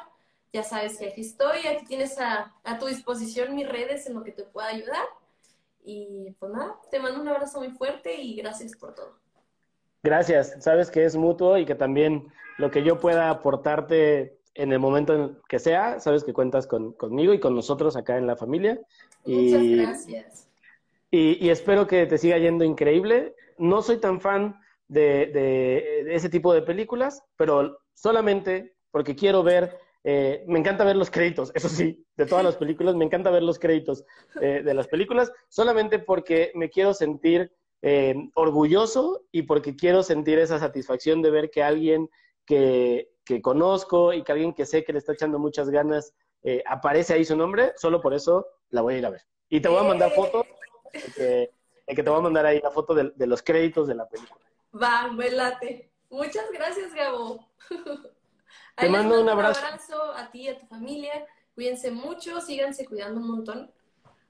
ya 0.53 0.61
sabes 0.61 0.99
que 0.99 1.09
aquí 1.09 1.21
estoy, 1.21 1.65
aquí 1.65 1.85
tienes 1.85 2.19
a, 2.19 2.53
tu 2.79 2.85
disposición 2.85 3.55
mis 3.55 3.67
redes 3.67 4.05
en 4.05 4.13
lo 4.13 4.23
que 4.23 4.31
te 4.31 4.43
pueda 4.43 4.67
ayudar. 4.67 5.05
Y 5.86 6.36
pues 6.40 6.52
nada, 6.52 6.76
te 6.90 6.99
mando 6.99 7.22
un 7.22 7.28
abrazo 7.28 7.60
muy 7.60 7.70
fuerte 7.70 8.20
y 8.20 8.36
gracias 8.36 8.76
por 8.76 8.95
todo. 8.95 9.20
Gracias, 10.03 10.57
sabes 10.60 10.90
que 10.91 11.06
es 11.06 11.16
mutuo 11.16 11.57
y 11.57 11.66
que 11.66 11.76
también 11.76 12.32
lo 12.57 12.72
que 12.72 12.84
yo 12.84 12.99
pueda 12.99 13.30
aportarte 13.30 14.40
en 14.56 14.72
el 14.72 14.80
momento 14.80 15.14
en 15.14 15.38
que 15.48 15.60
sea, 15.60 15.99
sabes 15.99 16.24
que 16.24 16.34
cuentas 16.34 16.68
conmigo 16.68 17.34
y 17.34 17.40
con 17.40 17.56
nosotros 17.56 17.95
acá 17.95 18.18
en 18.18 18.26
la 18.26 18.36
familia. 18.36 18.80
Muchas 19.26 19.64
gracias. 19.64 20.49
y, 21.12 21.49
espero 21.49 21.88
que 21.88 22.06
te 22.06 22.18
siga 22.18 22.38
yendo 22.38 22.64
increíble. 22.64 23.36
No 23.57 23.82
soy 23.82 23.98
tan 23.98 24.22
fan 24.22 24.60
de, 24.88 26.06
ese 26.14 26.30
tipo 26.30 26.53
de 26.53 26.62
películas, 26.62 27.24
pero 27.38 27.80
solamente 27.94 28.76
porque 28.91 29.16
quiero 29.16 29.44
ver, 29.44 29.78
eh, 30.07 30.44
me 30.45 30.60
encanta 30.60 30.84
ver 30.84 30.95
los 30.95 31.10
créditos, 31.10 31.52
eso 31.56 31.68
sí, 31.68 32.06
de 32.15 32.27
todas 32.27 32.45
las 32.45 32.57
películas, 32.57 32.94
me 32.94 33.06
encanta 33.06 33.32
ver 33.32 33.41
los 33.41 33.57
créditos 33.57 34.06
eh, 34.40 34.61
de 34.64 34.73
las 34.76 34.88
películas, 34.88 35.34
solamente 35.49 35.98
porque 35.98 36.52
me 36.53 36.69
quiero 36.69 36.94
sentir 36.94 37.52
eh, 37.82 38.14
orgulloso 38.36 39.26
y 39.32 39.41
porque 39.41 39.76
quiero 39.76 40.03
sentir 40.03 40.38
esa 40.38 40.60
satisfacción 40.60 41.23
de 41.23 41.32
ver 41.32 41.49
que 41.49 41.64
alguien 41.64 42.07
que, 42.45 43.10
que, 43.26 43.41
conozco 43.41 44.14
y 44.14 44.23
que 44.23 44.32
alguien 44.32 44.53
que 44.53 44.68
sé 44.68 44.84
que 44.84 44.94
le 44.94 44.99
está 44.99 45.14
echando 45.14 45.40
muchas 45.40 45.72
ganas 45.72 46.14
aparece 46.68 47.15
ahí 47.15 47.26
su 47.26 47.36
nombre, 47.36 47.73
solo 47.76 47.99
por 47.99 48.14
eso 48.14 48.45
la 48.69 48.82
voy 48.82 48.94
a 48.94 48.98
ir 48.99 49.06
a 49.07 49.10
ver. 49.10 49.22
Y 49.49 49.60
te 49.60 49.69
voy 49.69 49.80
a 49.80 49.88
mandar 49.88 50.11
fotos, 50.11 50.45
que, 51.15 51.49
que 51.88 52.03
te 52.03 52.10
voy 52.11 52.19
a 52.19 52.22
mandar 52.22 52.45
ahí 52.45 52.61
la 52.61 52.69
foto 52.69 52.94
de 52.94 53.26
los 53.26 53.41
créditos 53.41 53.88
de 53.88 53.95
la 53.95 54.07
película. 54.07 54.45
Va, 54.80 55.11
me 55.11 55.32
late. 55.32 55.91
Muchas 56.11 56.45
gracias, 56.52 56.94
Gabo. 56.94 57.49
Te 58.76 58.89
mando 58.89 59.22
un 59.22 59.30
abrazo. 59.30 59.61
Un 59.61 59.68
abrazo 59.68 60.14
a 60.15 60.30
ti 60.31 60.41
y 60.41 60.47
a 60.49 60.57
tu 60.57 60.65
familia. 60.68 61.26
Cuídense 61.53 61.91
mucho, 61.91 62.41
síganse 62.41 62.85
cuidando 62.85 63.22
un 63.22 63.27
montón. 63.27 63.72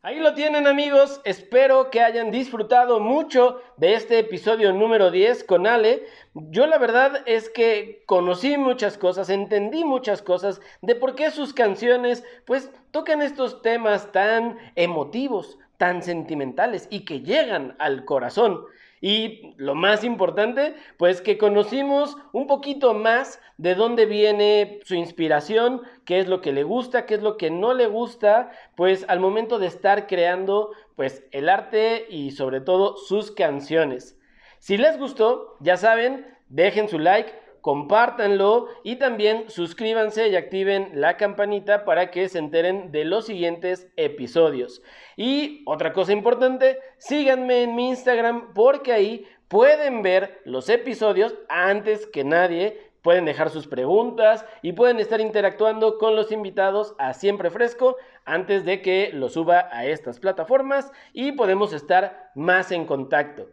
Ahí 0.03 0.19
lo 0.19 0.35
tienen 0.35 0.67
amigos, 0.67 1.19
espero 1.23 1.89
que 1.89 1.99
hayan 1.99 2.29
disfrutado 2.29 2.99
mucho 2.99 3.59
de 3.77 3.95
este 3.95 4.19
episodio 4.19 4.71
número 4.71 5.09
10 5.09 5.43
con 5.45 5.65
Ale. 5.65 6.05
Yo 6.35 6.67
la 6.67 6.77
verdad 6.77 7.23
es 7.25 7.49
que 7.49 8.03
conocí 8.05 8.55
muchas 8.55 8.99
cosas, 8.99 9.31
entendí 9.31 9.83
muchas 9.83 10.21
cosas 10.21 10.61
de 10.83 10.93
por 10.93 11.15
qué 11.15 11.31
sus 11.31 11.53
canciones 11.53 12.23
pues 12.45 12.69
tocan 12.91 13.23
estos 13.23 13.63
temas 13.63 14.11
tan 14.11 14.59
emotivos, 14.75 15.57
tan 15.77 16.03
sentimentales 16.03 16.87
y 16.91 17.03
que 17.03 17.21
llegan 17.21 17.75
al 17.79 18.05
corazón. 18.05 18.63
Y 19.01 19.53
lo 19.57 19.75
más 19.75 20.03
importante, 20.03 20.75
pues 20.97 21.21
que 21.21 21.37
conocimos 21.37 22.17
un 22.31 22.47
poquito 22.47 22.93
más 22.93 23.39
de 23.57 23.75
dónde 23.75 24.05
viene 24.05 24.79
su 24.83 24.95
inspiración, 24.95 25.81
qué 26.05 26.19
es 26.19 26.27
lo 26.27 26.41
que 26.41 26.53
le 26.53 26.63
gusta, 26.63 27.05
qué 27.05 27.15
es 27.15 27.21
lo 27.21 27.37
que 27.37 27.51
no 27.51 27.73
le 27.73 27.87
gusta, 27.87 28.51
pues 28.75 29.05
al 29.07 29.19
momento 29.19 29.59
de 29.59 29.67
estar 29.67 30.07
creando 30.07 30.71
pues 30.95 31.23
el 31.31 31.49
arte 31.49 32.07
y 32.09 32.31
sobre 32.31 32.61
todo 32.61 32.97
sus 32.97 33.31
canciones. 33.31 34.17
Si 34.59 34.77
les 34.77 34.97
gustó, 34.97 35.57
ya 35.59 35.77
saben, 35.77 36.25
dejen 36.49 36.89
su 36.89 36.97
like, 36.97 37.31
compártanlo 37.65 38.67
y 38.83 38.97
también 38.97 39.49
suscríbanse 39.49 40.27
y 40.27 40.35
activen 40.35 40.91
la 40.93 41.17
campanita 41.17 41.83
para 41.83 42.11
que 42.11 42.29
se 42.29 42.37
enteren 42.37 42.91
de 42.91 43.05
los 43.05 43.25
siguientes 43.25 43.91
episodios. 43.95 44.83
Y 45.17 45.63
otra 45.65 45.91
cosa 45.91 46.13
importante, 46.13 46.77
síganme 46.99 47.63
en 47.63 47.73
mi 47.73 47.89
Instagram 47.89 48.53
porque 48.53 48.93
ahí 48.93 49.25
pueden 49.47 50.03
ver 50.03 50.43
los 50.45 50.69
episodios 50.69 51.33
antes 51.49 52.05
que 52.05 52.23
nadie, 52.23 52.91
pueden 53.01 53.25
dejar 53.25 53.49
sus 53.49 53.65
preguntas 53.65 54.45
y 54.61 54.73
pueden 54.73 54.99
estar 54.99 55.19
interactuando 55.19 55.97
con 55.97 56.15
los 56.15 56.31
invitados 56.31 56.93
a 56.99 57.15
siempre 57.15 57.49
fresco 57.49 57.97
antes 58.25 58.63
de 58.63 58.83
que 58.83 59.09
lo 59.11 59.27
suba 59.27 59.69
a 59.71 59.87
estas 59.87 60.19
plataformas 60.19 60.91
y 61.13 61.31
podemos 61.31 61.73
estar 61.73 62.29
más 62.35 62.71
en 62.71 62.85
contacto. 62.85 63.47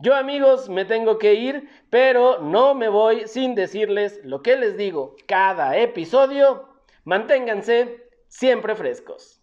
Yo 0.00 0.14
amigos 0.14 0.68
me 0.68 0.84
tengo 0.84 1.18
que 1.18 1.34
ir, 1.34 1.68
pero 1.90 2.38
no 2.38 2.74
me 2.74 2.88
voy 2.88 3.26
sin 3.26 3.56
decirles 3.56 4.20
lo 4.22 4.42
que 4.42 4.56
les 4.56 4.76
digo 4.76 5.16
cada 5.26 5.76
episodio. 5.76 6.68
Manténganse 7.02 8.08
siempre 8.28 8.76
frescos. 8.76 9.37